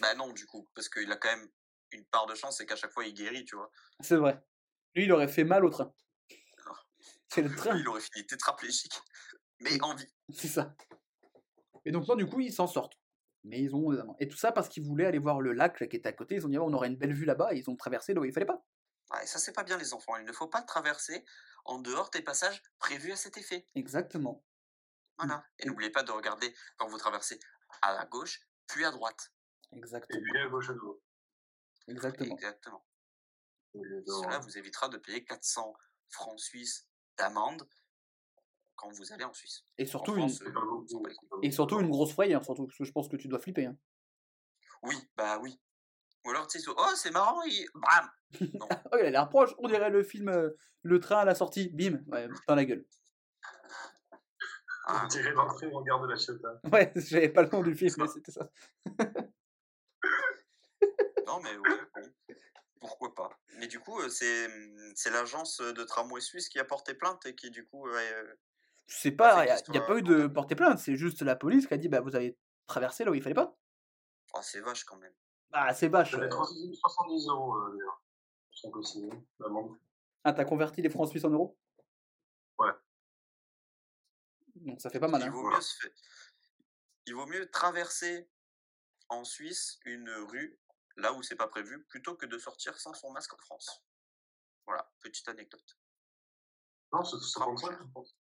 Bah, 0.00 0.14
non, 0.16 0.32
du 0.32 0.46
coup. 0.46 0.68
Parce 0.74 0.88
qu'il 0.88 1.10
a 1.10 1.16
quand 1.16 1.34
même 1.36 1.48
une 1.92 2.04
part 2.06 2.26
de 2.26 2.34
chance, 2.34 2.58
c'est 2.58 2.66
qu'à 2.66 2.76
chaque 2.76 2.92
fois, 2.92 3.04
il 3.04 3.14
guérit, 3.14 3.44
tu 3.44 3.56
vois. 3.56 3.70
C'est 4.00 4.16
vrai. 4.16 4.42
Lui, 4.94 5.04
il 5.04 5.12
aurait 5.12 5.28
fait 5.28 5.44
mal 5.44 5.64
au 5.64 5.70
train. 5.70 5.92
C'est 7.28 7.42
le 7.42 7.50
train, 7.56 7.76
Il 7.76 7.86
aurait 7.88 8.00
fini 8.00 8.26
tétraplégique. 8.26 9.00
Mais 9.60 9.80
en 9.82 9.94
vie. 9.94 10.08
c'est 10.32 10.48
ça. 10.48 10.74
Et 11.84 11.92
donc, 11.92 12.06
non, 12.08 12.16
du 12.16 12.26
coup, 12.26 12.40
ils 12.40 12.52
s'en 12.52 12.66
sortent. 12.66 12.98
Mais 13.44 13.60
ils 13.60 13.74
ont. 13.74 14.16
Et 14.18 14.28
tout 14.28 14.36
ça 14.36 14.52
parce 14.52 14.68
qu'ils 14.68 14.82
voulaient 14.84 15.06
aller 15.06 15.18
voir 15.18 15.40
le 15.40 15.52
lac 15.52 15.80
là, 15.80 15.86
qui 15.86 15.96
était 15.96 16.08
à 16.08 16.12
côté. 16.12 16.34
Ils 16.36 16.46
ont 16.46 16.48
dit, 16.48 16.56
Ah, 16.56 16.62
on 16.62 16.72
aurait 16.72 16.88
une 16.88 16.96
belle 16.96 17.12
vue 17.14 17.24
là-bas. 17.24 17.54
Et 17.54 17.58
ils 17.58 17.70
ont 17.70 17.76
traversé 17.76 18.14
là 18.14 18.20
où 18.20 18.24
il 18.24 18.32
fallait 18.32 18.46
pas. 18.46 18.64
Ouais, 19.12 19.26
ça, 19.26 19.38
c'est 19.38 19.52
pas 19.52 19.64
bien, 19.64 19.76
les 19.78 19.92
enfants. 19.94 20.16
Il 20.16 20.24
ne 20.24 20.32
faut 20.32 20.46
pas 20.48 20.62
traverser 20.62 21.24
en 21.64 21.78
dehors 21.78 22.10
des 22.10 22.22
passages 22.22 22.62
prévus 22.78 23.12
à 23.12 23.16
cet 23.16 23.36
effet. 23.36 23.66
Exactement. 23.74 24.44
Voilà. 25.18 25.44
Et 25.58 25.66
n'oubliez 25.66 25.90
pas 25.90 26.02
de 26.02 26.10
regarder 26.12 26.54
quand 26.78 26.88
vous 26.88 26.98
traversez 26.98 27.38
à 27.82 27.94
la 27.94 28.06
gauche, 28.06 28.40
puis 28.66 28.84
à 28.84 28.90
droite. 28.90 29.32
Et 29.72 29.76
Exactement. 29.78 30.20
puis 30.22 30.40
à 30.40 30.48
gauche 30.48 30.70
à 30.70 30.74
nouveau. 30.74 31.02
Exactement. 31.90 32.38
Euh, 33.76 34.02
Cela 34.06 34.38
vous 34.40 34.58
évitera 34.58 34.88
de 34.88 34.96
payer 34.98 35.24
400 35.24 35.72
francs 36.08 36.38
suisses 36.40 36.88
d'amende 37.18 37.68
quand 38.76 38.90
vous 38.92 39.12
allez 39.12 39.24
en 39.24 39.32
Suisse. 39.32 39.64
Et 39.78 39.84
surtout, 39.86 40.12
En 40.12 40.26
une... 40.28 40.38
Couilles. 40.38 41.16
et 41.42 41.50
surtout 41.50 41.78
une 41.80 41.90
grosse 41.90 42.12
frayeur, 42.12 42.42
surtout. 42.44 42.66
Parce 42.66 42.78
que 42.78 42.84
je 42.84 42.92
pense 42.92 43.08
que 43.08 43.16
tu 43.16 43.28
dois 43.28 43.38
flipper. 43.38 43.66
hein. 43.66 43.76
Oui, 44.82 44.96
bah 45.16 45.38
oui. 45.40 45.60
Ou 46.24 46.30
alors, 46.30 46.46
tu 46.46 46.58
sais, 46.58 46.70
oh, 46.74 46.86
c'est 46.96 47.10
marrant, 47.10 47.42
il... 47.42 47.66
Bam 47.74 48.10
Oh, 48.92 48.96
il 48.98 49.06
a 49.06 49.10
l'air 49.10 49.28
proche. 49.28 49.54
On 49.58 49.68
dirait 49.68 49.90
le 49.90 50.02
film 50.02 50.28
euh, 50.30 50.50
Le 50.82 50.98
train 51.00 51.18
à 51.18 51.24
la 51.24 51.34
sortie. 51.34 51.68
Bim. 51.70 52.00
Ouais, 52.08 52.28
dans 52.48 52.54
la 52.54 52.64
gueule. 52.64 52.84
Ah, 54.86 55.06
Tiré 55.08 55.32
d'entrée 55.34 55.66
au 55.66 55.78
regard 55.78 56.00
de 56.00 56.08
la 56.08 56.16
Ciotat. 56.16 56.60
Ouais, 56.72 56.92
j'avais 56.96 57.28
pas 57.28 57.42
le 57.42 57.48
nom 57.50 57.62
du 57.62 57.74
film, 57.76 57.94
mais 57.98 58.08
c'était 58.08 58.32
ça. 58.32 58.50
Non, 61.30 61.40
mais 61.40 61.56
ouais, 61.56 61.80
bon. 61.94 62.34
Pourquoi 62.80 63.14
pas. 63.14 63.30
Mais 63.58 63.68
du 63.68 63.78
coup, 63.78 64.00
euh, 64.00 64.08
c'est 64.08 64.48
c'est 64.96 65.10
l'agence 65.10 65.60
de 65.60 65.84
tramway 65.84 66.20
suisse 66.20 66.48
qui 66.48 66.58
a 66.58 66.64
porté 66.64 66.94
plainte 66.94 67.24
et 67.26 67.34
qui, 67.36 67.50
du 67.50 67.66
coup, 67.66 67.86
euh, 67.86 68.34
C'est 68.88 69.12
pas. 69.12 69.44
Il 69.44 69.70
n'y 69.72 69.78
a, 69.78 69.82
pas 69.82 69.96
eu 69.98 70.02
de 70.02 70.26
porter 70.26 70.56
plainte. 70.56 70.78
C'est 70.78 70.96
juste 70.96 71.22
la 71.22 71.36
police 71.36 71.66
qui 71.66 71.74
a 71.74 71.76
dit, 71.76 71.88
bah, 71.88 72.00
vous 72.00 72.16
avez 72.16 72.36
traversé 72.66 73.04
là 73.04 73.10
où 73.10 73.14
il 73.14 73.22
fallait 73.22 73.34
pas. 73.34 73.56
oh, 74.34 74.40
c'est 74.42 74.60
vache 74.60 74.84
quand 74.84 74.96
même. 74.96 75.12
Bah, 75.50 75.72
c'est 75.74 75.88
vache. 75.88 76.12
Ça 76.12 76.18
fait 76.18 76.24
euh. 76.24 76.28
370 76.28 77.28
euros, 77.28 77.56
euh, 77.56 77.76
d'ailleurs. 77.76 78.02
L'amende. 79.38 79.78
Ah, 80.24 80.32
t'as 80.32 80.44
converti 80.44 80.82
les 80.82 80.90
francs 80.90 81.08
suisses 81.08 81.24
en 81.24 81.30
euros? 81.30 81.56
Ouais. 82.58 82.72
Donc 84.56 84.80
ça 84.80 84.90
fait 84.90 85.00
pas 85.00 85.08
mal. 85.08 85.20
il, 85.22 85.28
Hein. 85.28 85.30
vaut 85.30 85.48
mieux 85.50 85.60
se 85.60 85.76
fait- 85.80 85.94
il 87.06 87.14
vaut 87.14 87.26
mieux 87.26 87.50
traverser 87.50 88.28
en 89.08 89.24
Suisse 89.24 89.78
une 89.86 90.10
rue 90.10 90.58
là 90.96 91.12
où 91.12 91.22
c'est 91.22 91.36
pas 91.36 91.48
prévu 91.48 91.84
plutôt 91.86 92.16
que 92.16 92.26
de 92.26 92.38
sortir 92.38 92.78
sans 92.78 92.92
son 92.94 93.10
masque 93.12 93.32
en 93.34 93.38
France. 93.38 93.82
Voilà, 94.66 94.90
petite 95.00 95.28
anecdote. 95.28 95.78
Non, 96.92 97.04
c'est 97.04 97.18
55, 97.18 97.78
je 97.78 97.84
pense. 97.92 98.16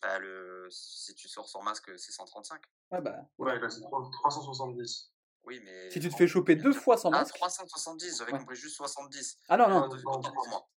Bah, 0.00 0.18
le... 0.18 0.68
Si 0.70 1.14
tu 1.14 1.28
sors 1.28 1.48
sans 1.48 1.62
masque, 1.62 1.90
c'est 1.98 2.12
135. 2.12 2.62
Ouais, 2.90 3.00
bah. 3.00 3.28
Ouais, 3.38 3.58
là, 3.58 3.70
c'est 3.70 3.80
3- 3.80 4.10
370. 4.12 5.12
Oui, 5.44 5.60
mais. 5.64 5.90
Si 5.90 6.00
tu 6.00 6.08
te 6.08 6.16
fais 6.16 6.26
choper 6.26 6.56
deux 6.56 6.72
fois 6.72 6.96
sans 6.96 7.08
Ah, 7.10 7.18
masque. 7.20 7.34
370, 7.34 8.18
j'avais 8.18 8.32
Ouais. 8.32 8.38
compris 8.38 8.56
juste 8.56 8.76
70. 8.76 9.38
Ah 9.48 9.56
non, 9.56 9.64
Ah, 9.66 9.68
non. 9.68 9.88
non, 9.88 10.12
Autant 10.12 10.32
pour 10.32 10.48
moi. 10.48 10.68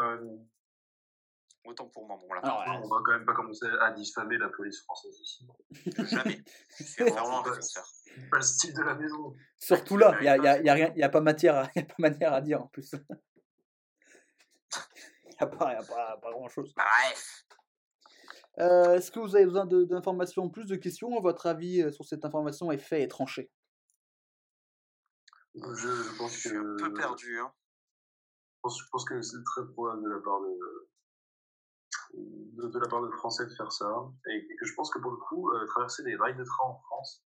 Euh, 0.00 0.38
Autant 1.64 1.88
pour 1.88 2.06
moi, 2.06 2.16
bon, 2.18 2.26
voilà. 2.26 2.42
Alors, 2.42 2.66
non, 2.66 2.86
on 2.86 2.88
va 2.88 3.02
quand 3.04 3.12
même 3.12 3.26
pas 3.26 3.34
commencer 3.34 3.66
à 3.82 3.92
diffamer 3.92 4.38
la 4.38 4.48
police 4.48 4.80
française 4.82 5.18
ici. 5.20 5.46
Jamais. 5.98 6.42
Je 6.78 6.84
suis 6.84 7.04
vraiment 7.04 7.40
un. 7.46 7.52
Pas 8.30 8.36
le 8.38 8.42
style 8.42 8.74
de 8.74 8.82
la 8.82 8.94
maison. 8.94 9.34
surtout 9.58 9.96
là, 9.98 10.16
il 10.20 10.22
n'y 10.22 10.28
a, 10.28 10.36
y 10.38 10.48
a- 10.48 10.60
y 10.62 10.68
a 10.68 10.74
rien, 10.74 10.92
y 10.96 11.02
a 11.02 11.08
pas 11.10 11.20
matière 11.20 11.56
à, 11.56 11.68
y 11.76 11.80
a 11.80 11.84
pas 11.84 11.94
manière 11.98 12.32
à 12.32 12.40
dire 12.40 12.62
en 12.62 12.66
plus. 12.68 12.92
Il 15.24 15.28
n'y 15.30 15.36
a, 15.38 15.46
pas, 15.46 15.72
y 15.72 15.76
a 15.76 15.82
pas, 15.82 16.16
pas 16.16 16.30
grand 16.32 16.48
chose. 16.48 16.72
Bref. 16.74 17.44
Euh, 18.58 18.96
Est-ce 18.96 19.10
que 19.10 19.20
vous 19.20 19.36
avez 19.36 19.44
besoin 19.46 19.64
d'informations, 19.66 20.48
plus 20.50 20.66
de 20.66 20.76
questions? 20.76 21.20
Votre 21.20 21.46
avis 21.46 21.82
euh, 21.82 21.92
sur 21.92 22.04
cette 22.04 22.24
information 22.24 22.72
est 22.72 22.78
fait 22.78 23.02
et 23.02 23.08
tranché 23.08 23.50
Je, 25.54 25.60
je 25.62 26.16
pense 26.18 26.32
Je 26.32 26.42
que. 26.42 26.48
suis 26.48 26.56
un 26.56 26.76
peu 26.78 26.92
perdu. 26.94 27.38
Hein. 27.38 27.52
Je 28.56 28.60
pense, 28.62 28.80
je 28.82 28.88
pense 28.90 29.04
que 29.04 29.22
c'est 29.22 29.42
très 29.44 29.66
probable 29.72 30.04
de 30.04 30.10
la 30.10 30.20
part 30.20 30.40
de, 30.40 30.89
de, 32.14 32.68
de 32.68 32.78
la 32.78 32.88
part 32.88 33.02
de 33.02 33.10
Français 33.10 33.46
de 33.46 33.54
faire 33.54 33.72
ça. 33.72 33.90
Et, 34.28 34.36
et 34.36 34.56
que 34.56 34.66
je 34.66 34.74
pense 34.74 34.90
que 34.90 34.98
pour 34.98 35.10
le 35.12 35.16
coup, 35.18 35.50
euh, 35.50 35.66
traverser 35.66 36.02
des 36.02 36.16
rails 36.16 36.36
de 36.36 36.44
train 36.44 36.64
en 36.64 36.78
France, 36.78 37.24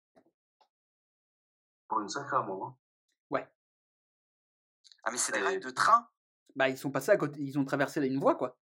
pour 1.88 2.00
une 2.00 2.08
sacrée 2.08 2.36
amende. 2.36 2.62
hein. 2.62 2.76
Ah, 5.04 5.10
mais 5.10 5.18
c'est 5.18 5.32
des 5.32 5.40
rails 5.40 5.58
de 5.58 5.70
train? 5.70 6.08
Bah, 6.54 6.68
ils 6.68 6.78
sont 6.78 6.92
passés 6.92 7.10
à 7.10 7.16
côté, 7.16 7.40
ils 7.42 7.58
ont 7.58 7.64
traversé 7.64 8.00
une 8.06 8.20
voie, 8.20 8.36
quoi. 8.36 8.56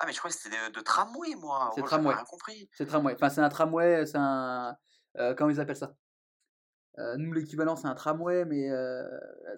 Ah, 0.00 0.06
mais 0.06 0.12
je 0.12 0.18
croyais 0.18 0.34
que 0.34 0.42
c'était 0.42 0.56
de, 0.68 0.74
de 0.74 0.80
tramway, 0.80 1.36
moi. 1.36 1.70
C'est 1.76 1.82
Oh, 1.82 1.84
tramway. 1.84 2.06
J'avais 2.06 2.16
rien 2.16 2.24
compris. 2.24 2.70
C'est 2.72 2.86
tramway. 2.86 3.14
Enfin, 3.14 3.28
c'est 3.28 3.40
un 3.40 3.48
tramway, 3.48 4.04
c'est 4.04 4.18
un. 4.18 4.76
euh, 5.18 5.32
comment 5.36 5.50
ils 5.50 5.60
appellent 5.60 5.76
ça? 5.76 5.94
Euh, 6.98 7.16
Nous, 7.18 7.32
l'équivalent, 7.32 7.76
c'est 7.76 7.86
un 7.86 7.94
tramway, 7.94 8.44
mais. 8.46 8.68
euh, 8.68 9.06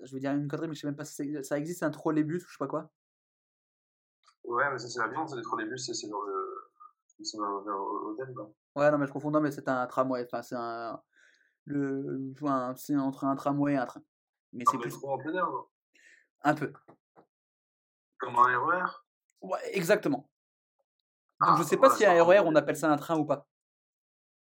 je 0.03 0.13
vais 0.13 0.21
dire 0.21 0.33
une 0.33 0.49
connerie, 0.49 0.69
mais 0.69 0.75
je 0.75 0.81
sais 0.81 0.87
même 0.87 0.97
pas 0.97 1.07
si 1.07 1.15
ça 1.43 1.57
existe, 1.57 1.79
c'est 1.79 1.87
un 1.87 1.91
trolleybus 1.91 2.45
ou 2.45 2.47
je 2.47 2.53
sais 2.53 2.59
pas 2.59 2.69
quoi. 2.69 2.91
Ouais, 4.45 4.71
mais 4.71 4.79
ça, 4.79 4.89
c'est 4.89 4.99
la 5.01 5.09
viande, 5.09 5.29
c'est 5.29 5.37
des 5.37 5.43
trolleybus, 5.43 5.79
c'est 5.87 5.95
c'est 5.95 6.09
dans 6.09 6.21
le. 6.23 6.71
Ils 7.19 7.27
sont 7.27 7.41
vers, 7.41 7.61
vers 7.61 7.77
l'hôtel, 7.77 8.35
quoi. 8.35 8.51
Ouais, 8.75 8.91
non, 8.91 8.99
mais 8.99 9.07
je 9.07 9.13
confonds, 9.13 9.31
non, 9.31 9.41
mais 9.41 9.53
c'est 9.53 9.69
un 9.69 9.87
tramway. 9.87 10.25
Enfin, 10.25 10.43
c'est 10.43 10.57
un. 10.57 11.01
Le, 11.67 12.33
enfin, 12.35 12.75
c'est 12.77 12.97
entre 12.97 13.25
un 13.25 13.37
tramway 13.37 13.75
et 13.75 13.77
un 13.77 13.87
train. 13.87 14.03
Mais 14.53 14.65
c'est 14.69 14.77
Un 14.77 14.81
plus. 14.81 14.95
en 15.05 15.19
plein 15.19 15.33
air, 15.35 15.47
quoi. 15.47 15.71
Un 16.43 16.55
peu. 16.55 16.73
Comme 18.19 18.35
un 18.37 18.59
RER. 18.59 18.85
Ouais, 19.43 19.61
exactement. 19.77 20.29
Ah, 21.41 21.51
Donc, 21.51 21.59
je 21.59 21.63
sais 21.65 21.77
pas 21.77 21.89
ouais, 21.91 21.95
si 21.97 22.05
un 22.05 22.11
c'est 22.15 22.21
RER, 22.21 22.35
tramway. 22.37 22.51
on 22.53 22.57
appelle 22.57 22.77
ça 22.77 22.91
un 22.91 22.97
train 22.97 23.17
ou 23.17 23.25
pas. 23.25 23.47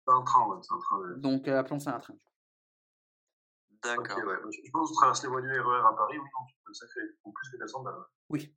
C'est 0.07 0.15
un 0.15 0.23
train, 0.23 0.47
ouais, 0.49 0.59
c'est 0.63 0.75
un 0.75 0.79
train. 0.79 0.99
ouais. 0.99 1.17
Donc, 1.21 1.49
euh, 1.49 1.59
appelons 1.59 1.79
ça 1.81 1.97
un 1.97 1.99
train. 1.99 2.15
Ok, 2.15 2.21
D'accord. 3.83 4.17
ouais. 4.19 4.37
Je 4.65 4.71
pense 4.73 4.89
que 4.89 4.95
tu 4.95 4.97
traverses 4.99 5.23
les 5.25 5.29
voies 5.29 5.43
du 5.43 5.49
RER 5.61 5.87
à 5.87 5.93
Paris, 5.95 6.19
oui, 6.19 6.25
non, 6.25 6.47
tu 6.47 6.55
peux 6.65 6.71
le 6.71 6.75
sacré. 6.75 7.01
Ou 7.25 7.33
plus 7.33 7.51
que 7.51 7.57
400 7.59 7.83
balles. 7.83 7.95
Oui. 8.29 8.55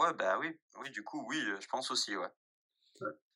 Ouais, 0.00 0.14
bah 0.14 0.38
oui. 0.40 0.58
Oui, 0.80 0.90
du 0.90 1.04
coup, 1.04 1.24
oui, 1.28 1.38
je 1.60 1.66
pense 1.68 1.90
aussi, 1.90 2.16
ouais. 2.16 2.28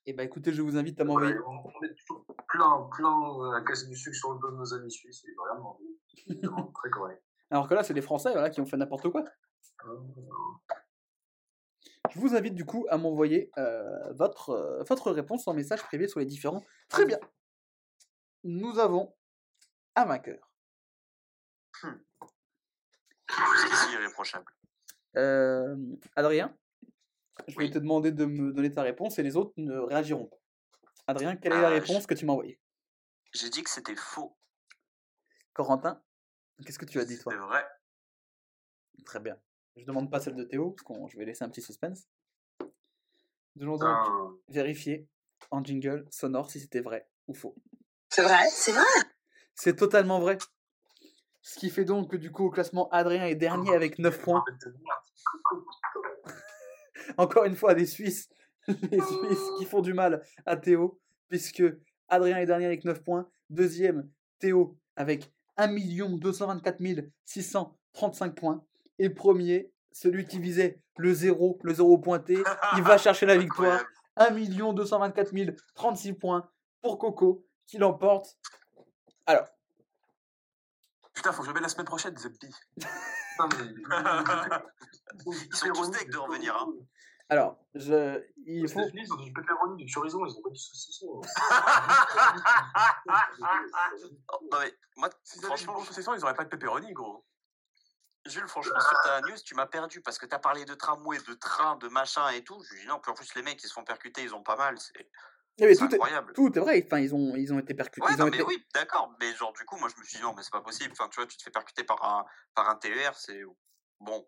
Et 0.07 0.13
bah, 0.13 0.23
écoutez, 0.23 0.53
je 0.53 0.63
vous 0.63 0.77
invite 0.77 0.99
à 1.01 1.05
Ouais, 1.05 1.09
m'envoyer. 1.09 1.39
on, 1.47 1.51
on 1.51 1.81
met 1.81 1.95
toujours 1.95 2.25
plein, 2.49 2.89
plein 2.97 3.55
à 3.55 3.61
casser 3.63 3.87
du 3.87 3.97
sucre 3.97 4.17
sur 4.17 4.33
le 4.33 4.39
dos 4.39 4.51
de 4.51 4.57
nos 4.57 4.75
amis 4.75 4.91
suisses, 4.91 5.25
et 5.25 5.35
vraiment, 5.35 5.79
c'est 6.27 6.45
vraiment 6.45 6.73
très 6.75 6.91
correct. 6.91 7.23
Alors 7.51 7.69
que 7.69 7.75
là, 7.75 7.83
c'est 7.83 7.95
les 7.95 8.03
Français 8.03 8.33
voilà, 8.33 8.51
qui 8.51 8.61
ont 8.61 8.67
fait 8.67 8.77
n'importe 8.77 9.09
quoi. 9.11 9.25
Euh, 9.87 10.01
Je 12.11 12.19
vous 12.19 12.35
invite 12.35 12.55
du 12.55 12.65
coup 12.65 12.87
à 12.91 12.97
m'envoyer 12.99 13.51
euh, 13.59 14.13
votre, 14.15 14.51
euh, 14.51 14.83
votre 14.85 15.11
réponse 15.11 15.47
en 15.49 15.55
message 15.55 15.83
privé 15.83 16.09
sur 16.09 16.21
les 16.21 16.27
différents. 16.27 16.65
Très 16.89 17.05
bien. 17.07 17.19
Nous 18.43 18.79
avons 18.79 19.15
un 19.97 20.05
vainqueur. 20.05 20.51
Jusqu'ici, 23.31 23.93
irréprochable. 23.95 24.51
Euh, 25.17 25.77
Adrien, 26.17 26.57
je 27.49 27.55
vais 27.57 27.65
Oui. 27.65 27.71
te 27.71 27.79
demander 27.79 28.13
de 28.13 28.25
me 28.25 28.53
donner 28.53 28.73
ta 28.73 28.83
réponse 28.83 29.19
et 29.19 29.23
les 29.23 29.37
autres 29.37 29.53
ne 29.57 29.79
réagiront 29.79 30.27
pas. 30.27 30.37
Adrien, 31.07 31.37
quelle 31.37 31.53
est 31.53 31.61
la 31.61 31.69
Ah, 31.69 31.75
je- 31.75 31.81
réponse 31.81 32.07
que 32.07 32.15
tu 32.15 32.25
m'as 32.27 32.33
envoyée? 32.33 32.59
J'ai 33.33 33.51
dit 33.51 33.63
que 33.63 33.71
c'était 33.71 33.97
faux. 33.97 34.37
Corentin, 35.53 36.03
qu'est-ce 36.65 36.79
que 36.79 36.85
tu 36.85 36.99
as 37.01 37.05
dit 37.05 37.19
toi? 37.19 37.33
C'est 37.33 37.39
vrai. 37.39 37.65
Très 39.05 39.21
bien. 39.21 39.39
Je 39.77 39.85
demande 39.85 40.11
pas 40.11 40.21
celle 40.21 40.35
de 40.37 40.45
Théo, 40.45 40.71
parce 40.71 40.83
que 40.85 41.13
je 41.13 41.19
vais 41.19 41.25
laisser 41.25 41.45
un 41.45 41.49
petit 41.49 41.63
suspense. 41.63 42.09
Nous 43.57 43.63
allons 43.63 43.77
donc 43.77 44.41
vérifier 44.49 45.07
en 45.51 45.63
jingle 45.63 46.07
sonore 46.11 46.51
si 46.51 46.59
c'était 46.61 46.81
vrai 46.81 47.09
ou 47.29 47.35
faux. 47.35 47.55
C'est 48.09 48.23
vrai, 48.23 48.49
c'est 48.51 48.73
vrai. 48.73 48.85
C'est 49.55 49.77
totalement 49.77 50.21
vrai. 50.21 50.39
Ce 51.43 51.59
qui 51.59 51.71
fait 51.71 51.85
donc 51.85 52.11
que 52.11 52.17
du 52.17 52.33
coup 52.33 52.45
au 52.47 52.51
classement 52.51 52.89
Adrien 52.91 53.27
est 53.27 53.35
dernier 53.35 53.75
avec 53.75 53.99
9 53.99 54.19
points. 54.23 54.45
Encore 57.17 57.45
une 57.45 57.57
fois 57.57 57.75
des 57.75 57.87
Suisses. 57.87 58.29
Les 58.67 59.01
Suisses 59.01 59.51
qui 59.59 59.65
font 59.65 59.81
du 59.81 59.93
mal 59.93 60.25
à 60.47 60.57
Théo. 60.57 60.99
Puisque 61.29 61.63
Adrien 62.09 62.39
est 62.39 62.47
dernier 62.47 62.67
avec 62.67 62.85
9 62.85 63.03
points. 63.03 63.29
Deuxième, 63.51 64.09
Théo 64.39 64.79
avec 64.97 65.33
1 65.57 65.75
224 66.17 66.81
635 67.25 68.35
points. 68.35 68.65
Et 68.99 69.11
premier, 69.11 69.73
celui 69.93 70.25
qui 70.27 70.39
visait 70.39 70.81
le 70.97 71.13
zéro, 71.13 71.59
le 71.63 71.75
zéro 71.75 71.99
pointé, 71.99 72.39
il 72.77 72.83
va 72.83 72.99
chercher 72.99 73.27
la 73.27 73.37
victoire. 73.37 73.85
Incroyable. 74.17 74.63
1 74.63 74.73
224 74.75 75.33
036 75.75 76.13
points 76.15 76.49
pour 76.83 76.99
Coco 76.99 77.45
qui 77.67 77.79
l'emporte. 77.79 78.39
Alors, 79.27 79.47
Putain, 81.25 81.33
faut 81.33 81.41
que 81.41 81.47
je 81.47 81.51
le 81.53 81.55
mette 81.55 81.63
la 81.63 81.69
semaine 81.71 81.87
prochaine, 81.87 82.15
Zebby. 82.19 82.55
Putain, 82.77 83.49
mais- 83.57 83.75
Ils 85.27 85.57
sont 85.57 85.69
tous 85.73 85.91
deg 85.91 86.11
de 86.11 86.19
revenir, 86.19 86.55
hein. 86.55 86.69
alors, 87.31 87.57
je, 87.75 88.23
il 88.45 88.69
faut, 88.69 88.81
États-Unis, 88.81 89.05
ils 89.07 89.13
ont 89.15 89.17
du 89.17 89.33
pepperoni, 89.33 89.83
du 89.83 89.91
chorizo, 89.91 90.27
ils 90.27 90.37
ont 90.37 90.43
pas 90.43 90.51
du 90.51 90.59
saucisson. 90.59 91.23
Oh, 94.29 94.39
Non, 94.53 94.59
mais 94.61 94.75
moi, 94.99 95.09
franchement, 95.43 95.79
une 95.79 95.87
possession, 95.87 96.15
ils 96.15 96.23
auraient 96.23 96.35
pas 96.35 96.45
de 96.45 96.51
pepperoni, 96.51 96.93
gros. 96.93 97.25
Jules, 98.27 98.47
franchement, 98.47 98.79
sur 98.81 99.01
ta 99.05 99.23
news, 99.23 99.37
tu 99.47 99.55
m'as 99.55 99.67
perdu 99.67 100.03
parce 100.03 100.19
que 100.19 100.27
t'as 100.27 100.39
parlé 100.39 100.67
de 100.67 100.75
tramway, 100.75 101.17
de 101.27 101.35
train, 101.35 101.77
de 101.77 101.89
machin 101.89 102.29
et 102.31 102.45
tout. 102.45 102.63
Je 102.71 102.81
dis 102.81 102.87
non, 102.87 102.99
puis 103.01 103.11
en 103.11 103.15
plus, 103.15 103.35
les 103.35 103.43
mecs, 103.43 103.63
ils 103.65 103.69
se 103.69 103.73
font 103.73 103.85
percuter, 103.85 104.23
ils 104.23 104.35
ont 104.35 104.43
pas 104.43 104.57
mal. 104.57 104.79
C'est 104.79 105.09
c'est 105.59 105.77
tout, 105.77 105.85
est, 105.85 105.95
incroyable. 105.95 106.33
tout 106.35 106.59
est 106.59 106.61
vrai. 106.61 106.83
Enfin, 106.85 106.99
ils 106.99 107.15
ont, 107.15 107.35
ils 107.37 107.53
ont 107.53 107.59
été 107.59 107.75
percutés. 107.75 108.07
Ouais, 108.07 108.17
non, 108.17 108.25
mais 108.27 108.37
été- 108.37 108.43
oui, 108.43 108.65
d'accord. 108.75 109.15
Mais 109.21 109.33
genre, 109.35 109.53
du 109.53 109.65
coup, 109.65 109.77
moi, 109.77 109.89
je 109.95 110.01
me 110.01 110.05
suis 110.05 110.19
dit 110.19 110.23
non, 110.23 110.35
mais 110.37 110.43
c'est 110.43 110.53
pas 110.53 110.61
possible. 110.63 110.91
Enfin, 110.93 111.09
tu 111.09 111.17
vois, 111.17 111.27
tu 111.27 111.37
te 111.37 111.43
fais 111.43 111.51
percuter 111.51 111.85
par 111.85 112.03
un, 112.05 112.25
par 112.55 112.69
un 112.69 112.77
TER, 112.77 113.15
c'est. 113.15 113.43
Bon, 114.01 114.27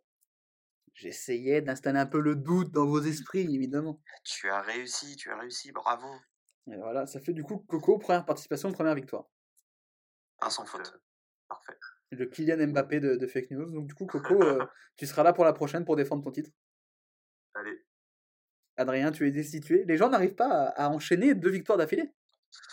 J'essayais 0.96 1.60
d'installer 1.60 1.98
un 1.98 2.06
peu 2.06 2.20
le 2.20 2.36
doute 2.36 2.70
dans 2.72 2.86
vos 2.86 3.02
esprits, 3.02 3.54
évidemment. 3.54 4.00
tu 4.24 4.48
as 4.48 4.62
réussi, 4.62 5.14
tu 5.16 5.30
as 5.30 5.36
réussi, 5.36 5.70
bravo. 5.70 6.06
Et 6.68 6.76
voilà, 6.76 7.06
ça 7.06 7.20
fait 7.20 7.34
du 7.34 7.42
coup 7.44 7.58
Coco, 7.68 7.98
première 7.98 8.24
participation, 8.24 8.72
première 8.72 8.94
victoire. 8.94 9.26
Un 10.40 10.48
sans 10.48 10.64
faute. 10.64 10.98
Parfait. 11.48 11.76
Le 12.10 12.24
Kylian 12.26 12.68
Mbappé 12.68 13.00
de, 13.00 13.16
de 13.16 13.26
fake 13.26 13.50
news. 13.50 13.70
Donc 13.70 13.86
du 13.86 13.94
coup, 13.94 14.06
Coco, 14.06 14.34
euh, 14.42 14.66
tu 14.96 15.06
seras 15.06 15.22
là 15.22 15.34
pour 15.34 15.44
la 15.44 15.52
prochaine 15.52 15.84
pour 15.84 15.96
défendre 15.96 16.24
ton 16.24 16.30
titre. 16.30 16.50
Allez. 17.54 17.85
Adrien, 18.76 19.10
tu 19.12 19.26
es 19.26 19.30
destitué. 19.30 19.84
Les 19.86 19.96
gens 19.96 20.08
n'arrivent 20.08 20.34
pas 20.34 20.48
à, 20.68 20.86
à 20.86 20.88
enchaîner 20.90 21.34
deux 21.34 21.50
victoires 21.50 21.78
d'affilée. 21.78 22.12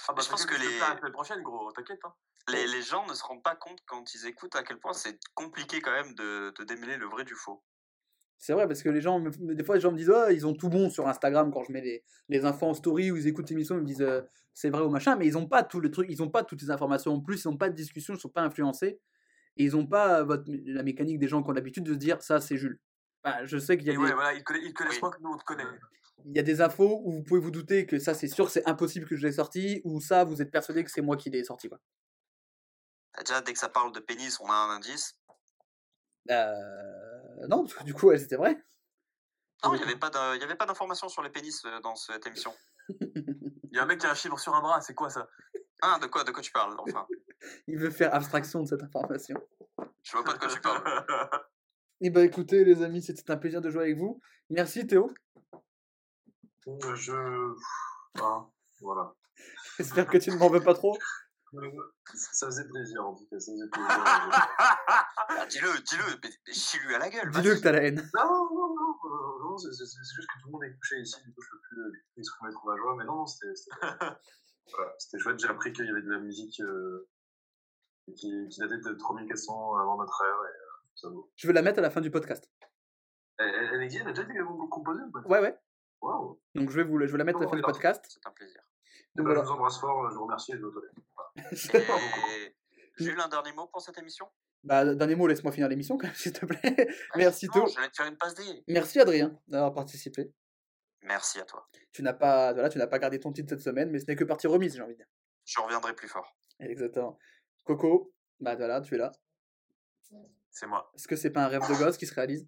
Ah 0.07 0.13
bah, 0.13 0.21
je 0.23 0.30
pense 0.30 0.45
que 0.45 0.55
les- 0.55 0.80
La 0.80 0.97
semaine 0.97 1.11
prochaine, 1.11 1.41
gros, 1.41 1.71
t'inquiète. 1.71 1.99
Hein. 2.05 2.13
Les, 2.49 2.67
les 2.67 2.81
gens 2.81 3.05
ne 3.07 3.13
se 3.13 3.23
rendent 3.23 3.43
pas 3.43 3.55
compte 3.55 3.80
quand 3.85 4.13
ils 4.13 4.25
écoutent 4.27 4.55
à 4.55 4.63
quel 4.63 4.77
point 4.80 4.93
c'est 4.93 5.17
compliqué 5.34 5.81
quand 5.81 5.91
même 5.91 6.13
de, 6.15 6.53
de 6.57 6.63
démêler 6.65 6.97
le 6.97 7.05
vrai 7.05 7.23
du 7.23 7.35
faux. 7.35 7.63
C'est 8.38 8.51
vrai, 8.53 8.67
parce 8.67 8.84
que 8.84 8.89
les 8.89 8.99
gens, 8.99 9.21
des 9.39 9.63
fois, 9.63 9.75
les 9.75 9.81
gens 9.81 9.91
me 9.93 9.97
disent, 9.97 10.09
Ah, 10.13 10.31
ils 10.31 10.45
ont 10.45 10.53
tout 10.53 10.67
bon 10.69 10.89
sur 10.89 11.07
Instagram 11.07 11.51
quand 11.53 11.63
je 11.63 11.71
mets 11.71 11.80
les, 11.81 12.03
les 12.27 12.43
infos 12.43 12.65
en 12.65 12.73
story 12.73 13.11
ou 13.11 13.15
ils 13.15 13.27
écoutent 13.27 13.49
l'émission, 13.49 13.75
ils 13.77 13.81
me 13.81 13.85
disent, 13.88 14.01
euh, 14.01 14.21
c'est 14.53 14.69
vrai 14.69 14.81
ou 14.81 14.89
machin, 14.89 15.15
mais 15.15 15.25
ils 15.27 15.34
n'ont 15.34 15.47
pas 15.47 15.63
tout 15.63 15.80
le 15.80 15.89
truc, 15.89 16.07
ils 16.09 16.19
n'ont 16.19 16.30
pas 16.30 16.43
toutes 16.43 16.61
les 16.61 16.69
informations 16.69 17.13
en 17.13 17.21
plus, 17.21 17.45
ils 17.45 17.47
n'ont 17.47 17.55
pas 17.57 17.69
de 17.69 17.75
discussion, 17.75 18.13
ils 18.13 18.17
ne 18.17 18.21
sont 18.21 18.30
pas 18.30 18.41
influencés, 18.41 18.99
et 19.55 19.63
ils 19.63 19.71
n'ont 19.71 19.88
pas 19.88 20.19
euh, 20.19 20.23
votre, 20.25 20.43
la 20.65 20.84
mécanique 20.84 21.19
des 21.19 21.30
gens 21.30 21.41
qui 21.41 21.49
ont 21.49 21.53
l'habitude 21.53 21.85
de 21.85 21.93
se 21.93 21.97
dire, 21.97 22.21
ça, 22.21 22.41
c'est 22.41 22.57
Jules. 22.57 22.81
Enfin, 23.23 23.45
je 23.45 23.57
sais 23.57 23.77
qu'il 23.77 23.87
y, 23.87 23.89
a 23.89 23.93
des- 23.93 23.97
ouais, 23.99 24.13
voilà, 24.13 24.33
ils 24.33 24.43
connaissent, 24.43 24.99
Oui. 25.01 25.09
que 25.11 25.21
nous, 25.21 25.31
on 25.31 25.37
te 25.37 25.43
connaît. 25.45 25.63
il 26.25 26.35
y 26.35 26.39
a 26.39 26.43
des 26.43 26.61
infos 26.61 27.01
où 27.05 27.11
vous 27.13 27.23
pouvez 27.23 27.39
vous 27.39 27.51
douter 27.51 27.85
que 27.85 27.99
ça, 27.99 28.13
c'est 28.13 28.27
sûr, 28.27 28.49
c'est 28.49 28.67
impossible 28.67 29.07
que 29.07 29.15
je 29.15 29.25
l'ai 29.25 29.31
sorti, 29.33 29.81
ou 29.85 29.99
ça, 30.01 30.23
vous 30.23 30.41
êtes 30.41 30.51
persuadé 30.51 30.83
que 30.83 30.91
c'est 30.91 31.01
moi 31.01 31.15
qui 31.17 31.29
l'ai 31.29 31.43
sorti. 31.43 31.69
Quoi. 31.69 31.79
Déjà, 33.19 33.41
dès 33.41 33.53
que 33.53 33.59
ça 33.59 33.69
parle 33.69 33.91
de 33.93 33.99
pénis, 33.99 34.39
on 34.39 34.47
a 34.47 34.53
un 34.53 34.69
indice. 34.75 35.17
Euh, 36.31 37.47
non, 37.47 37.63
parce 37.63 37.73
que 37.75 37.83
du 37.83 37.93
coup, 37.93 38.07
ouais, 38.07 38.17
c'était 38.17 38.35
vrai. 38.37 38.55
Non, 39.63 39.73
il 39.75 39.85
n'y 39.87 39.95
pas 39.95 40.07
avait 40.07 40.55
pas 40.55 40.65
d'informations 40.65 41.07
sur 41.07 41.21
les 41.23 41.29
pénis 41.29 41.63
euh, 41.65 41.79
dans 41.79 41.95
cette 41.95 42.25
émission. 42.27 42.53
Il 43.73 43.77
y 43.77 43.79
a 43.79 43.83
un 43.83 43.85
mec 43.85 43.99
qui 44.01 44.05
a 44.05 44.11
un 44.11 44.15
chiffre 44.15 44.37
sur 44.37 44.53
un 44.53 44.61
bras, 44.61 44.81
c'est 44.81 44.93
quoi 44.93 45.09
ça? 45.09 45.27
Ah, 45.81 45.97
de 46.01 46.07
quoi, 46.07 46.23
de 46.23 46.31
quoi 46.31 46.41
tu 46.43 46.51
parles 46.51 46.75
Enfin, 46.79 47.07
Il 47.67 47.79
veut 47.79 47.89
faire 47.89 48.13
abstraction 48.13 48.61
de 48.61 48.67
cette 48.67 48.83
information. 48.83 49.35
je 50.03 50.11
vois 50.11 50.23
pas 50.23 50.33
de 50.33 50.37
quoi 50.37 50.47
tu 50.49 50.59
parles. 50.61 50.83
Et 52.05 52.09
bah 52.09 52.25
écoutez, 52.25 52.65
les 52.65 52.84
amis, 52.84 53.01
c'était 53.01 53.31
un 53.31 53.38
plaisir 53.38 53.61
de 53.61 53.69
jouer 53.69 53.84
avec 53.84 53.97
vous. 53.97 54.19
Merci 54.49 54.85
Théo. 54.85 55.09
Je. 56.67 57.53
Hein, 58.21 58.49
voilà. 58.81 59.15
J'espère 59.77 60.07
que 60.07 60.17
tu 60.17 60.30
ne 60.31 60.35
m'en 60.35 60.49
veux 60.49 60.61
pas 60.61 60.73
trop. 60.73 60.97
Ça 62.13 62.47
faisait 62.47 62.67
plaisir 62.67 63.05
en 63.05 63.15
tout 63.15 63.25
cas, 63.30 63.39
ça 63.39 63.51
faisait 63.53 63.69
plaisir. 63.69 63.89
Ah, 65.35 65.45
dis-le, 65.47 65.69
dis-le, 65.84 66.19
mais, 66.23 66.53
chie-lui 66.53 66.93
à 66.95 66.99
la 66.99 67.09
gueule. 67.09 67.31
Dis-le 67.31 67.55
que 67.55 67.61
t'as 67.61 67.71
la 67.71 67.84
haine. 67.84 68.09
non, 68.13 68.23
non, 68.25 68.49
non, 68.51 68.75
non, 68.75 68.95
euh, 69.05 69.43
non, 69.43 69.57
c'est 69.57 69.69
juste 69.71 69.95
que 69.95 70.41
tout 70.41 70.47
le 70.47 70.51
monde 70.51 70.63
est 70.63 70.75
couché 70.77 70.99
ici, 70.99 71.15
du 71.23 71.34
coup 71.34 71.41
je 71.41 71.49
peux 71.51 71.59
plus 71.69 71.81
euh, 71.81 71.91
exprimer 72.17 72.51
trop 72.53 72.69
ma 72.69 72.75
joie, 72.77 72.95
mais 72.97 73.05
non, 73.05 73.15
non, 73.17 73.25
c'était 73.25 73.55
c'était- 73.55 73.75
voilà, 74.75 74.95
chouette. 75.19 75.39
J'ai 75.39 75.47
appris 75.47 75.71
qu'il 75.73 75.85
y 75.85 75.89
avait 75.89 76.01
de 76.01 76.09
la 76.09 76.19
musique 76.19 76.59
euh, 76.61 77.07
qui, 78.17 78.31
qui 78.49 78.59
datait 78.59 78.77
de 78.77 78.93
3400 78.93 79.75
avant 79.77 79.97
notre 79.97 80.21
ère, 80.23 80.38
et 80.49 80.62
ça 80.95 81.10
vaut. 81.10 81.32
Je 81.36 81.48
vais 81.48 81.53
la 81.53 81.61
mettre 81.61 81.80
à 81.80 81.82
la 81.82 81.90
fin 81.90 82.02
du 82.02 82.11
podcast? 82.11 82.49
Elle, 83.38 83.49
elle, 83.74 83.82
existe, 83.84 84.03
elle 84.03 84.10
a 84.10 84.14
déjà 84.14 84.24
été 84.24 84.40
composée 84.70 85.02
ou 85.03 85.11
pas? 85.11 85.22
Ouais, 85.22 85.40
ouais. 85.40 85.57
Waouh. 86.02 86.40
Donc 86.56 86.70
je 86.70 86.76
vais 86.76 86.84
vous, 86.84 86.98
le- 86.98 87.07
je 87.07 87.11
vais 87.11 87.18
la 87.18 87.24
mettre 87.24 87.40
à 87.40 87.44
la 87.44 87.49
fin 87.49 87.56
du 87.56 87.61
podcast. 87.61 88.06
C'est 88.07 88.26
un 88.28 88.32
plaisir. 88.32 88.61
Eh 89.15 89.18
Donc 89.18 89.26
ben, 89.28 89.32
Je 89.32 89.36
voilà. 89.36 89.41
vous 89.41 89.52
embrasse 89.52 89.80
fort, 89.80 90.10
je 90.10 90.15
vous 90.15 90.24
remercie 90.24 90.52
et 90.53 90.57
je 90.57 90.65
vais 90.65 90.72
toilettes. 90.72 92.56
Et 92.99 93.06
eu 93.06 93.20
un 93.20 93.28
dernier 93.28 93.53
mot 93.53 93.68
pour 93.68 93.82
cette 93.82 93.98
émission? 93.98 94.28
Bah, 94.64 94.94
dernier 94.95 95.15
mot, 95.15 95.28
laisse-moi 95.28 95.52
finir 95.52 95.68
l'émission, 95.68 95.98
quand 95.98 96.07
même, 96.07 96.15
s'il 96.15 96.32
te 96.32 96.45
plaît. 96.45 96.88
Merci, 97.15 97.48
Non, 97.48 97.65
To. 97.65 97.68
j'allais 97.68 97.90
te 97.90 97.95
faire 97.98 98.06
une 98.07 98.18
passe. 98.18 98.36
Merci, 98.68 98.99
Adrien, 98.99 99.38
d'avoir 99.48 99.74
participé. 99.74 100.32
Merci 101.02 101.40
à 101.40 101.44
toi. 101.45 101.68
Tu 101.91 102.02
n'as 102.02 102.14
pas, 102.14 102.53
voilà, 102.53 102.70
tu 102.70 102.78
n'as 102.78 102.88
pas 102.88 102.98
gardé 102.99 103.20
ton 103.20 103.34
titre 103.34 103.49
cette 103.49 103.61
semaine, 103.61 103.90
mais 103.91 103.99
ce 103.99 104.06
n'est 104.06 104.15
que 104.15 104.24
partie 104.24 104.48
remise, 104.48 104.76
j'ai 104.76 104.82
envie 104.82 104.94
de 104.94 104.99
dire. 104.99 105.07
Je 105.45 105.60
reviendrai 105.60 105.94
plus 105.95 106.07
fort. 106.07 106.38
Exactement. 106.60 107.18
Coco, 107.65 108.14
bah 108.40 108.56
voilà, 108.56 108.80
tu 108.80 108.95
es 108.95 108.98
là. 108.98 109.11
C'est 110.53 110.67
moi, 110.67 110.91
Est-ce 110.93 111.07
que 111.07 111.15
c'est 111.15 111.31
pas 111.31 111.45
un 111.45 111.47
rêve 111.47 111.67
de 111.67 111.73
gosse 111.75 111.97
qui 111.97 112.05
se 112.05 112.13
réalise? 112.13 112.47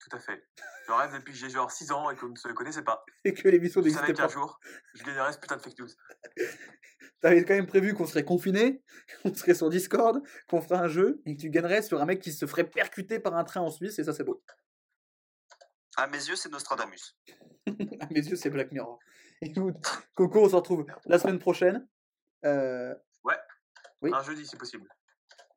Tout 0.00 0.16
à 0.16 0.18
fait. 0.18 0.44
Je 0.88 0.92
rêve 0.92 1.12
depuis 1.12 1.32
que 1.32 1.38
j'ai 1.38 1.48
genre 1.48 1.70
6 1.70 1.92
ans 1.92 2.10
et 2.10 2.16
qu'on 2.16 2.30
ne 2.30 2.36
se 2.36 2.48
connaissait 2.48 2.82
pas. 2.82 3.04
et 3.24 3.32
que 3.32 3.48
l'émission 3.48 3.80
Je 3.80 3.88
savais 3.90 4.08
n'existait 4.08 4.20
qu'un 4.20 4.26
pas 4.26 4.32
jour, 4.32 4.58
je 4.94 5.04
gagnerais 5.04 5.32
ce 5.32 5.38
putain 5.38 5.56
de 5.56 5.62
fake 5.62 5.78
news. 5.78 5.88
T'avais 7.20 7.44
quand 7.44 7.54
même 7.54 7.68
prévu 7.68 7.94
qu'on 7.94 8.04
serait 8.04 8.24
confiné, 8.24 8.82
qu'on 9.22 9.32
serait 9.34 9.54
sur 9.54 9.70
Discord, 9.70 10.20
qu'on 10.48 10.60
ferait 10.60 10.80
un 10.80 10.88
jeu 10.88 11.22
et 11.24 11.36
que 11.36 11.40
tu 11.40 11.50
gagnerais 11.50 11.82
sur 11.82 12.02
un 12.02 12.04
mec 12.04 12.20
qui 12.20 12.32
se 12.32 12.46
ferait 12.46 12.68
percuter 12.68 13.20
par 13.20 13.36
un 13.36 13.44
train 13.44 13.60
en 13.60 13.70
Suisse 13.70 14.00
et 14.00 14.04
ça 14.04 14.12
c'est 14.12 14.24
beau. 14.24 14.42
À 15.96 16.08
mes 16.08 16.18
yeux, 16.18 16.36
c'est 16.36 16.50
Nostradamus. 16.50 17.16
À 18.00 18.06
mes 18.10 18.26
yeux 18.26 18.34
c'est 18.34 18.50
Black 18.50 18.72
Mirror. 18.72 18.98
Écoute, 19.40 19.76
Coco, 20.16 20.46
on 20.46 20.48
se 20.48 20.56
retrouve 20.56 20.84
la 21.04 21.20
semaine 21.20 21.38
prochaine. 21.38 21.86
Euh, 22.44 22.92
Oui. 23.22 24.10
Un 24.12 24.22
jeudi 24.24 24.44
si 24.44 24.56
possible. 24.56 24.88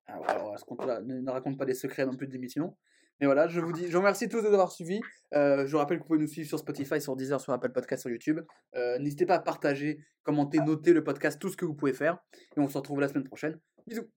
Ah, 0.08 0.20
ouais, 0.20 0.28
alors, 0.28 0.60
ce 0.60 0.66
compte-là, 0.66 1.02
ne, 1.02 1.30
raconte 1.30 1.58
pas 1.58 1.66
des 1.66 1.74
secrets 1.74 2.06
non 2.06 2.16
plus 2.16 2.28
de 2.28 2.34
l'émission. 2.34 2.76
Mais 3.20 3.28
voilà, 3.28 3.48
je 3.48 3.62
vous 3.62 3.72
dis, 3.72 3.88
je 3.88 3.94
vous 3.94 4.00
remercie 4.00 4.28
tous 4.28 4.42
de 4.42 4.48
nous 4.48 4.54
avoir 4.54 4.72
suivis. 4.72 5.00
Euh, 5.34 5.66
je 5.66 5.72
vous 5.72 5.78
rappelle 5.78 5.98
que 5.98 6.04
vous 6.04 6.08
pouvez 6.08 6.20
nous 6.20 6.28
suivre 6.28 6.48
sur 6.48 6.60
Spotify, 6.60 7.00
sur 7.00 7.16
Deezer, 7.16 7.40
sur 7.40 7.54
Apple 7.54 7.72
Podcast, 7.72 8.02
sur 8.02 8.12
YouTube. 8.12 8.42
Euh, 8.76 9.00
N'hésitez 9.00 9.26
pas 9.26 9.36
à 9.36 9.40
partager, 9.40 10.00
commenter, 10.24 10.60
noter 10.60 10.92
le 10.92 11.04
podcast, 11.04 11.40
tout 11.40 11.50
ce 11.50 11.56
que 11.56 11.66
vous 11.66 11.76
pouvez 11.76 11.94
faire. 11.94 12.20
Et 12.58 12.60
on 12.60 12.68
se 12.68 12.78
retrouve 12.78 13.00
la 13.00 13.08
semaine 13.08 13.24
prochaine. 13.24 13.60
Bisous. 13.88 14.10